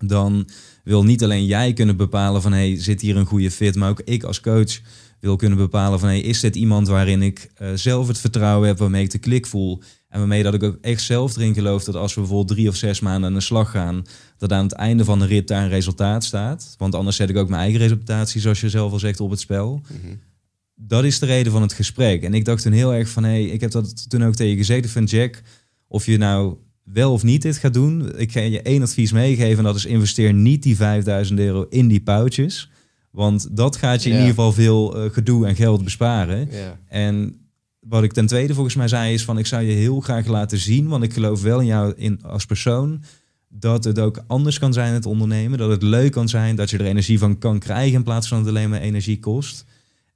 Dan 0.06 0.48
wil 0.84 1.04
niet 1.04 1.24
alleen 1.24 1.46
jij 1.46 1.74
kunnen 1.74 1.98
bepalen 1.98 2.42
van, 2.42 2.52
hey, 2.52 2.80
zit 2.80 3.02
hier 3.02 3.18
een 3.18 3.26
goede 3.26 3.52
fit, 3.52 3.76
maar 3.76 3.90
ook 3.90 4.02
ik 4.06 4.24
als 4.24 4.42
coach 4.42 4.80
wil 5.20 5.36
kunnen 5.36 5.58
bepalen 5.58 6.00
van, 6.00 6.10
hey, 6.10 6.20
is 6.20 6.40
dit 6.40 6.56
iemand 6.56 6.88
waarin 6.88 7.22
ik 7.22 7.52
eh, 7.56 7.70
zelf 7.74 8.08
het 8.08 8.18
vertrouwen 8.18 8.68
heb, 8.68 8.78
waarmee 8.78 9.04
ik 9.04 9.12
de 9.12 9.18
klik 9.18 9.46
voel 9.46 9.82
en 10.12 10.20
waarmee 10.20 10.44
dat 10.44 10.54
ik 10.54 10.64
ook 10.64 10.78
echt 10.82 11.02
zelf 11.02 11.36
erin 11.36 11.54
geloof 11.54 11.84
dat 11.84 11.96
als 11.96 12.14
we 12.14 12.20
bijvoorbeeld 12.20 12.58
drie 12.58 12.70
of 12.70 12.76
zes 12.76 13.00
maanden 13.00 13.30
aan 13.30 13.36
de 13.36 13.42
slag 13.42 13.72
gaan, 13.72 14.04
dat 14.38 14.52
aan 14.52 14.64
het 14.64 14.72
einde 14.72 15.06
van 15.06 15.20
de 15.20 15.26
rit 15.26 15.48
daar 15.48 15.64
een 15.64 15.70
resultaat 15.70 16.24
staat. 16.24 16.76
Want 16.78 16.96
anders 16.96 17.16
zet 17.16 17.30
ik 17.30 17.38
ook 17.38 17.50
mijn 17.50 17.62
eigen 17.62 17.88
reputatie, 17.88 18.42
zoals 18.42 18.62
je 18.62 18.70
zelf 18.70 18.92
al 18.92 19.00
zegt, 19.00 19.20
op 19.20 19.30
het 19.30 19.40
spel. 19.40 19.82
Dat 20.76 21.04
is 21.04 21.20
de 21.20 21.26
reden 21.26 21.52
van 21.52 21.62
het 21.62 21.74
gesprek. 21.74 22.24
En 22.24 22.34
ik 22.34 22.46
dacht 22.46 22.64
toen 22.64 22.72
heel 22.72 22.94
erg 22.94 23.10
van, 23.10 23.24
hé, 23.24 23.30
hey, 23.30 23.46
ik 23.46 23.62
heb 23.62 23.72
dat 23.72 24.10
toen 24.10 24.24
ook 24.24 24.36
tegen 24.36 24.52
je 24.52 24.58
gezegd 24.58 24.90
van 24.90 25.04
Jack, 25.04 25.42
of 25.88 26.06
je 26.06 26.18
nou 26.18 26.56
wel 26.94 27.12
of 27.12 27.24
niet 27.24 27.42
dit 27.42 27.58
gaat 27.58 27.74
doen. 27.74 28.18
Ik 28.20 28.32
ga 28.32 28.40
je 28.40 28.62
één 28.62 28.82
advies 28.82 29.12
meegeven 29.12 29.58
en 29.58 29.64
dat 29.64 29.76
is 29.76 29.86
investeer 29.86 30.34
niet 30.34 30.64
die 30.64 30.76
5000 30.76 31.40
euro 31.40 31.66
in 31.70 31.88
die 31.88 32.02
pouches. 32.02 32.70
Want 33.12 33.58
dat 33.58 33.76
gaat 33.76 34.04
je 34.04 34.10
in 34.10 34.16
Ja. 34.16 34.22
ieder 34.22 34.36
geval 34.36 34.54
veel 34.54 34.98
eh, 34.98 35.12
gedoe 35.12 35.48
en 35.48 35.56
geld 35.56 35.84
besparen. 35.84 36.48
Ja. 36.52 36.80
En 36.88 37.36
wat 37.80 38.04
ik 38.04 38.12
ten 38.14 38.26
tweede 38.26 38.54
volgens 38.54 38.76
mij 38.76 38.88
zei 38.88 39.14
is 39.14 39.24
van 39.24 39.38
ik 39.38 39.46
zou 39.46 39.64
je 39.64 39.72
heel 39.72 40.00
graag 40.00 40.28
laten 40.28 40.58
zien, 40.58 40.88
want 40.88 41.04
ik 41.04 41.14
geloof 41.14 41.42
wel 41.42 41.60
in 41.60 41.66
jou 41.66 41.94
in, 41.96 42.24
als 42.24 42.46
persoon 42.46 43.04
dat 43.50 43.84
het 43.84 44.00
ook 44.00 44.24
anders 44.28 44.60
kan 44.60 44.74
zijn 44.74 44.94
het 44.94 45.06
ondernemen, 45.06 45.58
dat 45.58 45.70
het 45.70 45.84
leuk 45.84 46.12
kan 46.12 46.30
zijn, 46.30 46.56
dat 46.56 46.70
je 46.70 46.78
er 46.78 46.86
energie 46.86 47.20
van 47.20 47.38
kan 47.38 47.60
krijgen 47.60 47.94
in 47.94 48.04
plaats 48.04 48.28
van 48.28 48.38
dat 48.38 48.48
het 48.48 48.56
alleen 48.56 48.70
maar 48.70 48.82
energie 48.82 49.20
kost. 49.20 49.66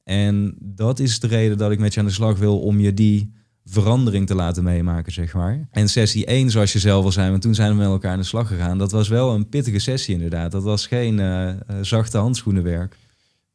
En 0.03 0.55
dat 0.60 1.00
is 1.00 1.20
de 1.20 1.27
reden 1.27 1.58
dat 1.58 1.72
ik 1.72 1.79
met 1.79 1.94
je 1.94 2.00
aan 2.00 2.05
de 2.05 2.12
slag 2.12 2.38
wil 2.38 2.60
om 2.60 2.79
je 2.79 2.94
die 2.94 3.32
verandering 3.65 4.27
te 4.27 4.36
laten 4.36 4.63
meemaken, 4.63 5.12
zeg 5.12 5.34
maar. 5.34 5.67
En 5.72 5.89
sessie 5.89 6.25
1, 6.25 6.50
zoals 6.50 6.74
je 6.74 6.79
zelf 6.79 7.05
al 7.05 7.12
zei, 7.12 7.29
want 7.29 7.41
toen 7.41 7.55
zijn 7.55 7.69
we 7.69 7.75
met 7.75 7.86
elkaar 7.88 8.12
aan 8.12 8.19
de 8.19 8.24
slag 8.25 8.48
gegaan. 8.48 8.77
Dat 8.77 8.91
was 8.91 9.07
wel 9.07 9.34
een 9.34 9.50
pittige 9.50 9.79
sessie 9.79 10.13
inderdaad. 10.13 10.51
Dat 10.51 10.63
was 10.63 10.88
geen 10.88 11.19
eh, 11.19 11.50
eh, 11.50 11.57
zachte 11.81 12.17
handschoenenwerk. 12.17 12.95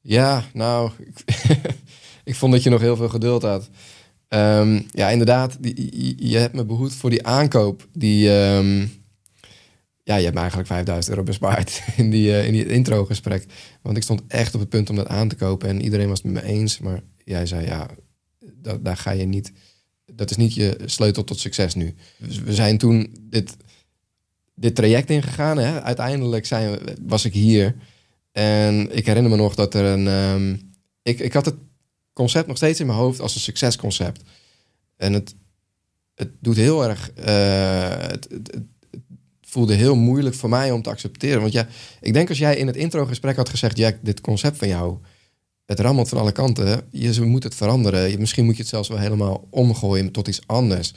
Ja, 0.01 0.45
nou, 0.53 0.91
ik, 2.25 2.35
vond 2.41 2.53
dat 2.53 2.63
je 2.63 2.71
nog 2.71 2.81
heel 2.81 2.97
veel 2.97 3.09
geduld 3.09 3.43
had. 3.43 3.71
Ehm, 4.29 4.81
ja, 4.91 5.09
inderdaad, 5.09 5.59
je- 6.17 6.39
hebt 6.39 6.55
me 6.55 6.65
behoed 6.65 6.95
voor 6.95 7.11
die 7.11 7.27
aankoop. 7.27 7.89
Die, 7.93 8.31
ehm, 8.41 8.87
ja, 10.03 10.17
je 10.17 10.23
hebt 10.23 10.35
me 10.35 10.41
eigenlijk 10.41 10.69
5000 10.69 11.15
euro 11.15 11.27
bespaard 11.27 11.83
in 11.97 12.11
die, 12.11 12.33
eh, 12.37 12.47
in 12.47 12.53
die 12.53 12.67
intro-gesprek. 12.67 13.47
Want 13.83 13.97
ik 13.97 14.03
stond 14.03 14.23
echt 14.29 14.55
op 14.55 14.61
het 14.61 14.69
punt 14.69 14.91
om 14.91 14.97
dat 14.97 15.07
aan 15.09 15.29
te 15.29 15.37
kopen. 15.37 15.69
En 15.69 15.83
iedereen 15.83 16.09
was 16.09 16.23
het 16.23 16.33
met 16.33 16.43
me 16.43 16.49
eens. 16.49 16.79
Maar 16.79 17.01
jij 17.25 17.47
zei, 17.47 17.67
ja, 17.67 17.87
daar 18.81 18.97
ga 18.97 19.11
je 19.11 19.25
niet... 19.25 19.53
Dat 20.13 20.31
is 20.31 20.37
niet 20.37 20.55
je 20.55 20.79
sleutel 20.85 21.25
tot 21.25 21.39
succes 21.39 21.75
nu. 21.75 21.95
Dus 22.19 22.39
we 22.39 22.55
zijn 22.55 22.79
toen 22.79 23.17
dit, 23.21 23.57
dit 24.55 24.75
traject 24.75 25.11
ingegaan. 25.11 25.59
Hè? 25.59 25.83
Uiteindelijk 25.83 26.47
zijn 26.47 26.79
was 27.07 27.25
ik 27.25 27.33
hier. 27.33 27.75
En 28.33 28.97
ik 28.97 29.07
herinner 29.07 29.31
me 29.31 29.37
nog 29.37 29.55
dat 29.55 29.75
er 29.75 29.85
een... 29.85 30.07
ehm, 30.09 30.57
ik, 31.03 31.19
ik 31.19 31.33
had 31.33 31.45
het 31.45 31.55
concept 32.13 32.47
nog 32.47 32.57
steeds 32.57 32.81
in 32.81 32.87
mijn 32.87 32.99
hoofd 32.99 33.21
als 33.21 33.35
een 33.35 33.41
succesconcept. 33.41 34.23
En 34.97 35.13
het, 35.13 35.35
het 36.15 36.31
doet 36.39 36.57
heel 36.57 36.85
erg... 36.85 37.11
eh, 37.11 38.09
het 38.09 38.29
voelde 39.41 39.75
heel 39.75 39.97
moeilijk 39.97 40.35
voor 40.35 40.49
mij 40.49 40.71
om 40.71 40.83
te 40.83 40.91
accepteren. 40.91 41.41
Want 41.41 41.53
ja, 41.53 41.67
ik 42.01 42.13
denk 42.13 42.29
als 42.29 42.39
jij 42.39 42.57
in 42.57 42.67
het 42.67 42.77
introgesprek 42.77 43.37
had 43.37 43.49
gezegd... 43.49 43.77
Jack, 43.77 43.97
dit 44.01 44.21
concept 44.21 44.57
van 44.57 44.69
jou, 44.69 44.99
het 45.71 45.81
rammelt 45.81 46.09
van 46.09 46.19
alle 46.19 46.33
kanten. 46.33 46.83
Je 46.91 47.21
moet 47.21 47.43
het 47.43 47.55
veranderen. 47.55 48.21
Misschien 48.21 48.45
moet 48.45 48.55
je 48.57 48.61
het 48.61 48.71
zelfs 48.71 48.89
wel 48.89 48.99
helemaal 48.99 49.47
omgooien 49.51 50.11
tot 50.11 50.29
iets 50.29 50.41
anders. 50.47 50.93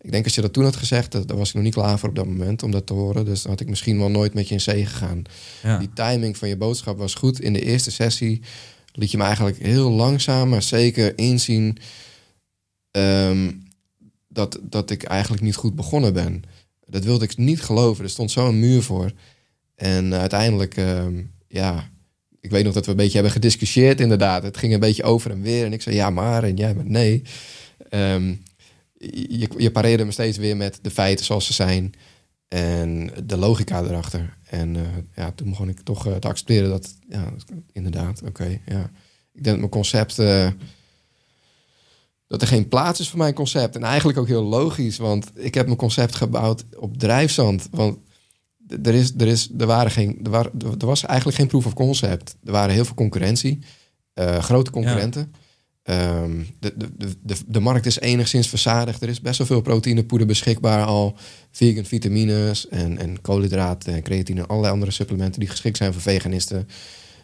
Ik 0.00 0.10
denk 0.12 0.24
als 0.24 0.34
je 0.34 0.40
dat 0.40 0.52
toen 0.52 0.64
had 0.64 0.76
gezegd, 0.76 1.12
dat- 1.12 1.28
daar 1.28 1.36
was 1.36 1.48
ik 1.48 1.54
nog 1.54 1.64
niet 1.64 1.74
klaar 1.74 1.98
voor 1.98 2.08
op 2.08 2.14
dat 2.14 2.26
moment 2.26 2.62
om 2.62 2.70
dat 2.70 2.86
te 2.86 2.92
horen. 2.92 3.24
Dus 3.24 3.42
dan 3.42 3.50
had 3.50 3.60
ik 3.60 3.68
misschien 3.68 3.98
wel 3.98 4.08
nooit 4.10 4.34
met 4.34 4.48
je 4.48 4.54
in 4.54 4.60
zee 4.60 4.86
gegaan. 4.86 5.22
Ja. 5.62 5.78
Die 5.78 5.92
timing 5.94 6.36
van 6.36 6.48
je 6.48 6.56
boodschap 6.56 6.98
was 6.98 7.14
goed. 7.14 7.40
In 7.40 7.52
de 7.52 7.60
eerste 7.64 7.90
sessie 7.90 8.40
liet 8.92 9.10
je 9.10 9.16
me 9.16 9.22
eigenlijk 9.24 9.58
heel 9.58 9.90
langzaam, 9.90 10.48
maar 10.48 10.62
zeker 10.62 11.18
inzien 11.18 11.76
ehm, 12.90 13.50
dat, 14.28 14.58
dat 14.62 14.90
ik 14.90 15.02
eigenlijk 15.02 15.42
niet 15.42 15.56
goed 15.56 15.74
begonnen 15.74 16.12
ben. 16.12 16.42
Dat 16.86 17.04
wilde 17.04 17.24
ik 17.24 17.36
niet 17.36 17.62
geloven. 17.62 18.04
Er 18.04 18.10
stond 18.10 18.30
zo'n 18.30 18.58
muur 18.60 18.82
voor. 18.82 19.12
En 19.74 20.14
uiteindelijk, 20.14 20.76
ehm, 20.76 21.22
ja, 21.48 21.90
ik 22.40 22.50
weet 22.50 22.64
nog 22.64 22.74
dat 22.74 22.84
we 22.84 22.90
een 22.90 22.96
beetje 22.96 23.14
hebben 23.14 23.32
gediscussieerd 23.32 24.00
inderdaad. 24.00 24.42
Het 24.42 24.56
ging 24.56 24.72
een 24.72 24.80
beetje 24.80 25.02
over 25.02 25.30
en 25.30 25.42
weer. 25.42 25.64
En 25.64 25.72
ik 25.72 25.82
zei 25.82 25.96
ja 25.96 26.10
maar 26.10 26.44
en 26.44 26.56
jij 26.56 26.74
met 26.74 26.88
nee. 26.88 27.22
Ehm, 27.88 28.34
je, 28.98 29.48
je 29.56 29.70
pareerde 29.70 30.04
me 30.04 30.12
steeds 30.12 30.38
weer 30.38 30.56
met 30.56 30.78
de 30.82 30.90
feiten 30.90 31.24
zoals 31.24 31.46
ze 31.46 31.52
zijn. 31.52 31.94
En 32.48 33.10
de 33.24 33.36
logica 33.36 33.82
erachter. 33.82 34.36
En 34.46 34.76
eh, 34.76 34.82
ja, 35.14 35.32
toen 35.32 35.50
begon 35.50 35.68
ik 35.68 35.80
toch 35.80 36.06
eh, 36.06 36.14
te 36.14 36.28
accepteren 36.28 36.70
dat, 36.70 36.94
ja, 37.08 37.32
inderdaad, 37.72 38.22
oké, 38.22 38.60
ja. 38.66 38.90
Ik 39.32 39.44
denk 39.44 39.44
dat 39.44 39.58
mijn 39.58 39.68
concept, 39.68 40.18
eh, 40.18 40.48
dat 42.26 42.42
er 42.42 42.48
geen 42.48 42.68
plaats 42.68 43.00
is 43.00 43.08
voor 43.08 43.18
mijn 43.18 43.34
concept. 43.34 43.76
En 43.76 43.82
eigenlijk 43.82 44.18
ook 44.18 44.26
heel 44.26 44.42
logisch, 44.42 44.96
want 44.96 45.30
ik 45.34 45.54
heb 45.54 45.66
mijn 45.66 45.78
concept 45.78 46.14
gebouwd 46.14 46.64
op 46.76 46.98
drijfzand. 46.98 47.68
Want 47.70 47.98
er, 48.82 48.94
is, 48.94 49.12
er, 49.18 49.26
is, 49.26 49.50
er, 49.58 49.66
waren 49.66 49.90
geen, 49.90 50.20
er, 50.24 50.30
waren, 50.30 50.52
er 50.78 50.86
was 50.86 51.04
eigenlijk 51.04 51.38
geen 51.38 51.46
proof 51.46 51.66
of 51.66 51.74
concept. 51.74 52.36
Er 52.44 52.52
waren 52.52 52.74
heel 52.74 52.84
veel 52.84 52.94
concurrentie, 52.94 53.58
eh, 54.14 54.38
grote 54.38 54.70
concurrenten. 54.70 55.32
Ehm, 55.82 56.42
de, 56.58 56.72
de, 56.76 56.88
de, 56.96 57.06
de, 57.22 57.34
de 57.46 57.60
markt 57.60 57.86
is 57.86 58.00
enigszins 58.00 58.48
verzadigd. 58.48 59.02
Er 59.02 59.08
is 59.08 59.20
best 59.20 59.38
wel 59.38 59.46
veel 59.46 59.60
proteïnepoeder 59.60 60.26
beschikbaar 60.26 60.84
al. 60.84 61.16
Vegan 61.50 61.84
vitamines 61.84 62.68
en, 62.68 62.98
en 62.98 63.20
koolhydraten 63.20 63.94
en 63.94 64.02
creatine 64.02 64.40
en 64.40 64.46
allerlei 64.46 64.72
andere 64.72 64.90
supplementen 64.90 65.40
die 65.40 65.48
geschikt 65.48 65.76
zijn 65.76 65.92
voor 65.92 66.02
veganisten. 66.02 66.68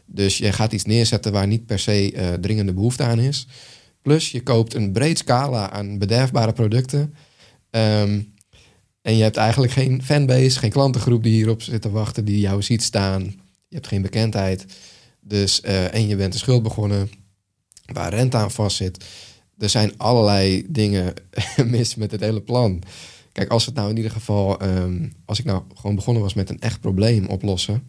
Dus 0.07 0.39
je 0.39 0.53
gaat 0.53 0.73
iets 0.73 0.85
neerzetten 0.85 1.33
waar 1.33 1.47
niet 1.47 1.67
per 1.67 1.79
se 1.79 2.13
eh, 2.13 2.33
dringende 2.33 2.73
behoefte 2.73 3.03
aan 3.03 3.19
is. 3.19 3.47
Plus 4.03 4.31
je 4.31 4.43
koopt 4.43 4.75
een 4.75 4.93
breed 4.93 5.19
scala 5.19 5.71
aan 5.71 5.99
bederfbare 5.99 6.53
producten. 6.53 7.15
Ehm, 7.71 8.21
en 9.07 9.17
je 9.17 9.23
hebt 9.23 9.37
eigenlijk 9.37 9.73
geen 9.73 10.03
fanbase, 10.03 10.59
geen 10.59 10.71
klantengroep 10.71 11.23
die 11.23 11.33
hierop 11.33 11.63
zit 11.63 11.83
te 11.83 11.91
wachten, 11.91 12.25
die 12.25 12.41
jou 12.41 12.63
ziet 12.63 12.83
staan. 12.83 13.23
Je 13.69 13.75
hebt 13.75 13.87
geen 13.87 14.03
bekendheid. 14.03 14.67
Dus, 15.21 15.61
eh, 15.61 15.95
en 15.95 16.09
je 16.09 16.17
bent 16.17 16.33
een 16.33 16.39
schuld 16.39 16.63
begonnen 16.63 17.11
waar 17.93 18.15
rente 18.15 18.37
aan 18.37 18.51
vastzit. 18.51 19.05
Er 19.59 19.69
zijn 19.69 19.93
allerlei 19.97 20.67
dingen 20.69 21.13
mis 21.65 21.95
met 21.95 22.11
het 22.11 22.21
hele 22.21 22.41
plan. 22.41 22.83
Kijk, 23.33 23.51
als 23.51 23.67
het 23.67 23.75
nou 23.75 23.91
in 23.91 23.97
ieder 23.97 24.11
geval, 24.11 24.61
ehm, 24.61 25.09
als 25.25 25.39
ik 25.39 25.45
nou 25.45 25.63
gewoon 25.75 25.97
begonnen 25.97 26.23
was 26.23 26.35
met 26.35 26.51
een 26.51 26.61
echt 26.61 26.81
probleem 26.81 27.27
oplossen, 27.27 27.83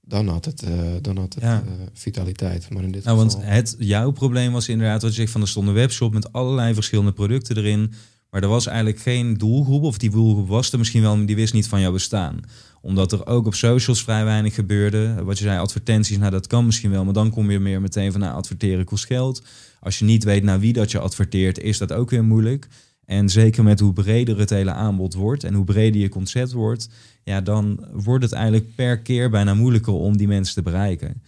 dan 0.00 0.28
had 0.28 0.44
het, 0.44 0.62
eh, 0.62 0.70
dan 1.02 1.16
had 1.16 1.34
het 1.34 1.42
Ja. 1.42 1.62
eh, 1.66 1.72
vitaliteit. 1.92 2.70
Maar 2.70 2.82
in 2.82 2.92
dit 2.92 3.04
Nou, 3.04 3.16
want 3.16 3.36
het, 3.40 3.76
jouw 3.78 4.10
probleem 4.10 4.52
was 4.52 4.68
inderdaad 4.68 5.02
wat 5.02 5.10
je 5.10 5.16
zegt 5.20 5.32
van 5.32 5.40
er 5.40 5.48
stond 5.48 5.68
een 5.68 5.74
webshop 5.74 6.12
met 6.12 6.32
allerlei 6.32 6.74
verschillende 6.74 7.12
producten 7.12 7.56
erin. 7.56 7.92
Maar 8.30 8.42
er 8.42 8.48
was 8.48 8.66
eigenlijk 8.66 8.98
geen 8.98 9.34
doelgroep, 9.34 9.82
of 9.82 9.98
die 9.98 10.10
doelgroep 10.10 10.48
was 10.48 10.72
er 10.72 10.78
misschien 10.78 11.02
wel, 11.02 11.16
maar 11.16 11.26
die 11.26 11.36
wist 11.36 11.54
niet 11.54 11.68
van 11.68 11.80
jouw 11.80 11.92
bestaan. 11.92 12.40
Omdat 12.80 13.12
er 13.12 13.26
ook 13.26 13.46
op 13.46 13.54
socials 13.54 14.02
vrij 14.02 14.24
weinig 14.24 14.54
gebeurde. 14.54 15.24
Wat 15.24 15.38
je 15.38 15.44
zei, 15.44 15.58
advertenties, 15.58 16.18
nou 16.18 16.30
dat 16.30 16.46
kan 16.46 16.66
misschien 16.66 16.90
wel, 16.90 17.04
maar 17.04 17.12
dan 17.12 17.30
kom 17.30 17.50
je 17.50 17.58
meer 17.58 17.80
meteen 17.80 18.12
van 18.12 18.20
nou, 18.20 18.34
adverteren 18.34 18.84
kost 18.84 19.06
geld. 19.06 19.42
Als 19.80 19.98
je 19.98 20.04
niet 20.04 20.24
weet 20.24 20.42
naar 20.42 20.60
wie 20.60 20.72
dat 20.72 20.90
je 20.90 20.98
adverteert, 20.98 21.58
is 21.58 21.78
dat 21.78 21.92
ook 21.92 22.10
weer 22.10 22.24
moeilijk. 22.24 22.68
En 23.04 23.28
zeker 23.28 23.64
met 23.64 23.80
hoe 23.80 23.92
breder 23.92 24.38
het 24.38 24.50
hele 24.50 24.72
aanbod 24.72 25.14
wordt 25.14 25.44
en 25.44 25.54
hoe 25.54 25.64
breder 25.64 26.00
je 26.00 26.08
concept 26.08 26.52
wordt, 26.52 26.88
ja, 27.24 27.40
dan 27.40 27.86
wordt 27.92 28.24
het 28.24 28.32
eigenlijk 28.32 28.74
per 28.74 28.98
keer 28.98 29.30
bijna 29.30 29.54
moeilijker 29.54 29.92
om 29.92 30.16
die 30.16 30.28
mensen 30.28 30.54
te 30.54 30.62
bereiken. 30.62 31.22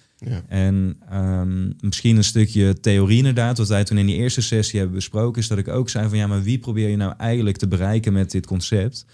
En 0.49 0.97
ehm, 1.09 1.73
misschien 1.81 2.17
een 2.17 2.25
stukje 2.25 2.81
theorie 2.81 3.17
inderdaad, 3.17 3.59
wat 3.59 3.69
wij 3.69 3.85
toen 3.85 3.99
in 3.99 4.07
die 4.07 4.17
eerste 4.17 4.43
sessie 4.43 4.79
hebben 4.79 4.97
besproken, 4.97 5.43
is 5.43 5.49
dat 5.49 5.59
ik 5.59 5.69
ook 5.69 5.89
zei 5.89 6.09
van 6.09 6.19
ja, 6.19 6.27
maar 6.27 6.43
wie 6.43 6.59
probeer 6.59 6.89
je 6.89 6.97
nou 6.97 7.15
eigenlijk 7.19 7.57
te 7.57 7.69
bereiken 7.69 8.13
met 8.13 8.31
dit 8.31 8.47
concept? 8.47 9.07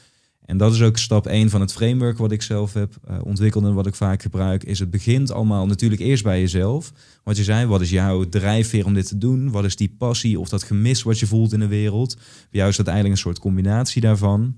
En 0.46 0.56
dat 0.56 0.74
is 0.74 0.82
ook 0.82 0.96
stap 0.96 1.26
1 1.26 1.50
van 1.50 1.60
het 1.60 1.72
framework 1.72 2.18
wat 2.18 2.32
ik 2.32 2.42
zelf 2.42 2.72
heb 2.72 2.96
uh, 3.10 3.16
ontwikkeld 3.22 3.64
en 3.64 3.74
wat 3.74 3.86
ik 3.86 3.94
vaak 3.94 4.22
gebruik. 4.22 4.64
Is 4.64 4.78
het 4.78 4.90
begint 4.90 5.32
allemaal 5.32 5.66
natuurlijk 5.66 6.00
eerst 6.00 6.22
bij 6.22 6.40
jezelf. 6.40 6.92
Wat 7.24 7.36
je 7.36 7.44
zei, 7.44 7.66
wat 7.66 7.80
is 7.80 7.90
jouw 7.90 8.28
drijfveer 8.28 8.84
om 8.84 8.94
dit 8.94 9.08
te 9.08 9.18
doen? 9.18 9.50
Wat 9.50 9.64
is 9.64 9.76
die 9.76 9.94
passie 9.98 10.40
of 10.40 10.48
dat 10.48 10.62
gemis 10.62 11.02
wat 11.02 11.18
je 11.18 11.26
voelt 11.26 11.52
in 11.52 11.60
de 11.60 11.66
wereld? 11.66 12.14
Bij 12.14 12.24
jou 12.50 12.68
is 12.68 12.76
dat 12.76 12.86
eigenlijk 12.86 13.16
een 13.16 13.22
soort 13.22 13.38
combinatie 13.38 14.00
daarvan. 14.00 14.56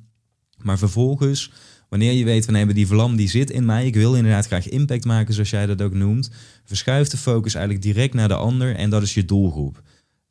Maar 0.63 0.79
vervolgens, 0.79 1.53
wanneer 1.89 2.13
je 2.13 2.25
weet 2.25 2.45
van 2.45 2.55
hey, 2.55 2.73
die 2.73 2.87
vlam 2.87 3.17
die 3.17 3.29
zit 3.29 3.51
in 3.51 3.65
mij, 3.65 3.87
ik 3.87 3.95
wil 3.95 4.15
inderdaad 4.15 4.47
graag 4.47 4.69
impact 4.69 5.05
maken 5.05 5.35
zoals 5.35 5.51
jij 5.51 5.67
dat 5.67 5.83
ook 5.83 5.95
noemt, 5.95 6.31
verschuift 6.65 7.11
de 7.11 7.17
focus 7.17 7.55
eigenlijk 7.55 7.85
direct 7.85 8.15
naar 8.15 8.29
de 8.29 8.35
ander 8.35 8.75
en 8.75 8.91
dat 8.91 9.03
is 9.03 9.15
je 9.15 9.25
doelgroep. 9.25 9.83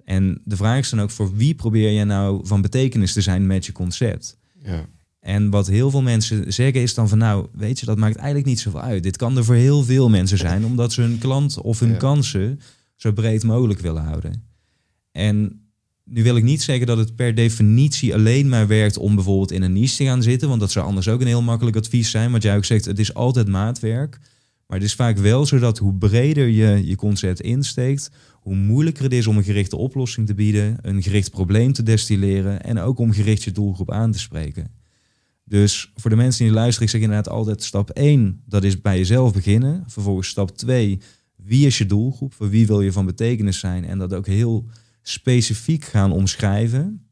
En 0.06 0.42
de 0.44 0.56
vraag 0.56 0.80
is 0.80 0.90
dan 0.90 1.02
ook 1.02 1.12
voor 1.12 1.36
wie 1.36 1.56
probeer 1.56 1.90
je 1.90 2.04
nou 2.04 2.48
van 2.48 2.62
betekenis 2.62 3.14
te 3.14 3.22
zijn 3.22 3.48
met 3.48 3.66
je 3.66 3.72
concept? 3.72 4.38
Ja. 4.64 4.86
En 5.20 5.50
wat 5.50 5.68
heel 5.68 5.90
veel 5.90 6.02
mensen 6.02 6.54
zeggen 6.54 6.82
is 6.82 6.94
dan 6.94 7.10
van 7.10 7.18
nou, 7.18 7.48
weet 7.54 7.80
je, 7.80 7.86
dat 7.86 7.98
maakt 7.98 8.16
eigenlijk 8.16 8.48
niet 8.48 8.60
zoveel 8.60 8.82
uit. 8.82 9.04
Dit 9.04 9.18
kan 9.18 9.38
er 9.38 9.46
voor 9.46 9.56
heel 9.56 9.84
veel 9.84 10.10
mensen 10.10 10.38
zijn, 10.38 10.66
omdat 10.66 10.94
ze 10.94 11.02
hun 11.02 11.18
klant 11.18 11.62
of 11.62 11.80
hun 11.80 11.98
kansen 11.98 12.60
zo 12.96 13.12
breed 13.12 13.44
mogelijk 13.44 13.80
willen 13.80 14.04
houden. 14.04 14.44
En 15.12 15.67
nu 16.10 16.24
wil 16.24 16.36
ik 16.36 16.44
niet 16.44 16.62
zeggen 16.62 16.88
dat 16.88 16.98
het 16.98 17.16
per 17.16 17.36
definitie 17.36 18.14
alleen 18.14 18.50
maar 18.50 18.68
werkt 18.68 18.98
om 18.98 19.16
bijvoorbeeld 19.16 19.52
in 19.52 19.62
een 19.62 19.74
niche 19.74 19.96
te 19.96 20.04
gaan 20.04 20.24
zitten, 20.24 20.48
want 20.48 20.60
dat 20.60 20.72
zou 20.72 20.86
anders 20.86 21.08
ook 21.08 21.22
een 21.22 21.28
heel 21.28 21.42
makkelijk 21.42 21.78
advies 21.78 22.12
zijn. 22.12 22.32
Want 22.32 22.44
jij 22.44 22.56
ook 22.56 22.66
zegt, 22.66 22.86
het 22.86 23.00
is 23.00 23.14
altijd 23.14 23.48
maatwerk. 23.48 24.20
Maar 24.68 24.78
het 24.78 24.88
is 24.88 24.96
vaak 24.96 25.18
wel 25.18 25.46
zo 25.46 25.60
dat 25.60 25.78
hoe 25.78 25.94
breder 25.94 26.48
je 26.48 26.88
je 26.88 26.96
concept 26.96 27.42
insteekt, 27.42 28.12
hoe 28.34 28.56
moeilijker 28.56 29.04
het 29.04 29.14
is 29.14 29.28
om 29.28 29.38
een 29.38 29.44
gerichte 29.44 29.76
oplossing 29.78 30.28
te 30.28 30.34
bieden, 30.34 30.78
een 30.82 31.04
gericht 31.04 31.32
probleem 31.32 31.74
te 31.74 31.84
destilleren 31.84 32.64
en 32.64 32.80
ook 32.80 33.00
om 33.00 33.12
gericht 33.12 33.44
je 33.44 33.52
doelgroep 33.52 33.92
aan 33.92 34.12
te 34.12 34.20
spreken. 34.20 34.72
Dus 35.44 35.92
voor 35.96 36.10
de 36.10 36.16
mensen 36.16 36.46
die 36.46 36.54
luisteren, 36.54 36.84
ik 36.84 36.90
zeg 36.90 37.02
inderdaad 37.02 37.30
altijd 37.30 37.64
stap 37.64 37.90
1, 37.90 38.42
dat 38.46 38.64
is 38.64 38.82
bij 38.82 38.98
jezelf 38.98 39.34
beginnen. 39.34 39.84
Vervolgens 39.88 40.28
stap 40.28 40.58
2, 40.58 41.00
wie 41.36 41.66
is 41.66 41.78
je 41.78 41.86
doelgroep? 41.86 42.34
Voor 42.34 42.50
wie 42.50 42.68
wil 42.68 42.82
je 42.82 42.92
van 42.92 43.06
betekenis 43.06 43.60
zijn? 43.60 43.86
En 43.86 43.98
dat 43.98 44.14
ook 44.14 44.28
heel 44.28 44.66
specifiek 45.10 45.86
gaan 45.86 46.12
omschrijven. 46.12 47.08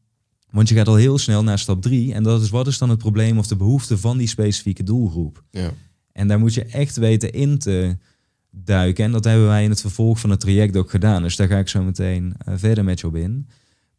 Want 0.50 0.70
je 0.70 0.76
gaat 0.76 0.88
al 0.88 0.96
heel 0.96 1.18
snel 1.18 1.44
naar 1.44 1.60
stap 1.60 1.82
3 1.82 2.14
en 2.14 2.24
dat 2.24 2.42
is 2.42 2.50
wat 2.50 2.68
is 2.68 2.78
dan 2.78 2.90
het 2.90 2.98
probleem 2.98 3.38
of 3.38 3.48
de 3.48 3.56
behoefte 3.56 3.98
van 3.98 4.18
die 4.18 4.28
specifieke 4.28 4.84
doelgroep? 4.84 5.44
Ja. 5.52 5.74
En 6.12 6.28
daar 6.28 6.40
moet 6.40 6.54
je 6.54 6.64
echt 6.64 6.96
weten 6.96 7.32
in 7.32 7.58
te 7.58 7.98
duiken. 8.52 9.06
En 9.06 9.12
dat 9.12 9.24
hebben 9.24 9.48
wij 9.48 9.64
in 9.64 9.70
het 9.70 9.82
vervolg 9.82 10.20
van 10.20 10.30
het 10.30 10.40
traject 10.40 10.78
ook 10.78 10.90
gedaan. 10.90 11.22
Dus 11.22 11.36
daar 11.36 11.48
ga 11.48 11.58
ik 11.58 11.68
zo 11.68 11.84
meteen 11.84 12.36
uh, 12.48 12.54
verder 12.58 12.84
met 12.84 13.00
je 13.00 13.08
op 13.08 13.16
in. 13.16 13.48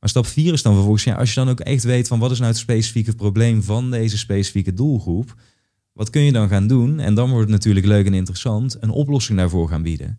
Maar 0.01 0.09
stap 0.09 0.27
4 0.27 0.53
is 0.53 0.63
dan 0.63 0.73
vervolgens, 0.73 1.05
ja, 1.05 1.15
als 1.15 1.35
je 1.35 1.41
dan 1.41 1.49
ook 1.49 1.61
echt 1.61 1.85
weet 1.85 2.09
van 2.09 2.19
wat 2.19 2.31
is 2.31 2.39
nou 2.39 2.51
het 2.51 2.61
specifieke 2.61 3.15
probleem 3.15 3.63
van 3.63 3.91
deze 3.91 4.19
specifieke 4.19 4.75
doelgroep, 4.75 5.35
wat 5.93 6.11
kun 6.11 6.23
je 6.23 6.33
dan 6.33 6.49
gaan 6.49 6.67
doen? 6.67 6.99
En 6.99 7.15
dan 7.15 7.31
wordt 7.31 7.51
het 7.51 7.53
natuurlijk 7.53 7.87
leuk 7.87 8.07
en 8.07 8.15
interessant, 8.15 8.77
een 8.81 8.91
oplossing 8.91 9.39
daarvoor 9.39 9.69
gaan 9.69 9.83
bieden. 9.83 10.19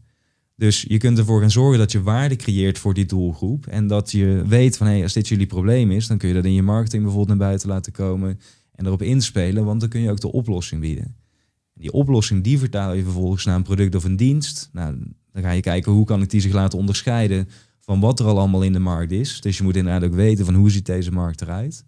Dus 0.58 0.86
je 0.88 0.98
kunt 0.98 1.18
ervoor 1.18 1.40
gaan 1.42 1.52
zorgen 1.52 1.80
dat 1.80 1.92
je 1.92 2.02
waarde 2.02 2.36
creëert 2.36 2.80
voor 2.80 2.94
die 2.94 3.06
doelgroep. 3.06 3.68
En 3.68 3.88
dat 3.88 4.12
je 4.12 4.44
weet 4.48 4.78
van 4.78 4.88
hé, 4.88 4.94
hey, 4.94 5.04
als 5.04 5.14
dit 5.14 5.28
jullie 5.28 5.46
probleem 5.46 5.92
is, 5.92 6.08
dan 6.08 6.18
kun 6.18 6.28
je 6.28 6.34
dat 6.34 6.46
in 6.46 6.54
je 6.54 6.64
marketing 6.64 7.04
bijvoorbeeld 7.04 7.38
naar 7.38 7.48
buiten 7.48 7.70
laten 7.70 7.92
komen 7.92 8.40
en 8.72 8.86
erop 8.86 9.02
inspelen, 9.02 9.66
want 9.66 9.80
dan 9.80 9.90
kun 9.90 10.02
je 10.02 10.12
ook 10.12 10.20
de 10.20 10.32
oplossing 10.32 10.82
bieden. 10.82 11.16
Die 11.74 11.92
oplossing 11.92 12.44
die 12.44 12.60
vertaal 12.60 12.94
je 12.94 13.04
vervolgens 13.04 13.46
naar 13.46 13.56
een 13.56 13.64
product 13.64 13.96
of 13.96 14.04
een 14.04 14.16
dienst. 14.16 14.70
Nou, 14.72 14.96
dan 15.32 15.44
ga 15.44 15.52
je 15.52 15.62
kijken 15.62 15.92
hoe 15.92 16.06
kan 16.06 16.22
ik 16.22 16.30
die 16.30 16.42
zich 16.42 16.54
laten 16.54 16.80
onderscheiden 16.80 17.48
van 17.80 18.00
wat 18.00 18.20
er 18.20 18.26
al 18.26 18.40
allemaal 18.40 18.62
in 18.62 18.74
de 18.74 18.80
markt 18.80 19.12
is. 19.12 19.42
Dus 19.42 19.58
je 19.58 19.64
moet 19.64 19.76
inderdaad 19.76 20.04
ook 20.04 20.16
weten 20.16 20.46
van 20.46 20.54
hoe 20.54 20.72
ziet 20.72 20.86
deze 20.86 21.12
markt 21.12 21.42
eruit. 21.42 21.86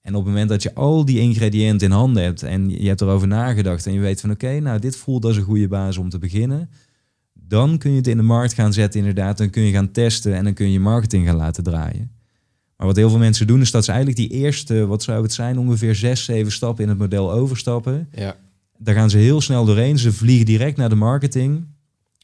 En 0.00 0.14
op 0.14 0.24
het 0.24 0.32
moment 0.32 0.48
dat 0.48 0.62
je 0.62 0.74
al 0.74 1.04
die 1.04 1.20
ingrediënten 1.20 1.86
in 1.86 1.92
handen 1.92 2.22
hebt 2.22 2.42
en 2.42 2.70
je 2.70 2.88
hebt 2.88 3.00
erover 3.00 3.28
nagedacht 3.28 3.86
en 3.86 3.92
je 3.92 4.00
weet 4.00 4.20
van 4.20 4.30
oké, 4.30 4.60
nou 4.60 4.78
dit 4.78 4.96
voelt 4.96 5.24
als 5.24 5.36
een 5.36 5.42
goede 5.42 5.68
basis 5.68 5.96
om 5.96 6.08
te 6.08 6.18
beginnen, 6.18 6.70
dan 7.48 7.78
kun 7.78 7.90
je 7.90 7.96
het 7.96 8.06
in 8.06 8.16
de 8.16 8.22
markt 8.22 8.52
gaan 8.52 8.72
zetten 8.72 9.00
inderdaad. 9.00 9.38
Dan 9.38 9.50
kun 9.50 9.62
je 9.62 9.72
gaan 9.72 9.90
testen 9.90 10.34
en 10.34 10.44
dan 10.44 10.54
kun 10.54 10.70
je 10.70 10.80
marketing 10.80 11.26
gaan 11.26 11.36
laten 11.36 11.64
draaien. 11.64 12.10
Maar 12.76 12.86
wat 12.86 12.96
heel 12.96 13.10
veel 13.10 13.18
mensen 13.18 13.46
doen 13.46 13.60
is 13.60 13.70
dat 13.70 13.84
ze 13.84 13.92
eigenlijk 13.92 14.20
die 14.20 14.38
eerste, 14.38 14.86
wat 14.86 15.02
zou 15.02 15.22
het 15.22 15.32
zijn, 15.32 15.58
ongeveer 15.58 15.94
zes, 15.94 16.24
zeven 16.24 16.52
stappen 16.52 16.82
in 16.82 16.90
het 16.90 16.98
model 16.98 17.32
overstappen. 17.32 18.08
Ja. 18.14 18.36
Daar 18.78 18.94
gaan 18.94 19.10
ze 19.10 19.18
heel 19.18 19.40
snel 19.40 19.64
doorheen. 19.64 19.98
Ze 19.98 20.12
vliegen 20.12 20.46
direct 20.46 20.76
naar 20.76 20.88
de 20.88 20.94
marketing. 20.94 21.66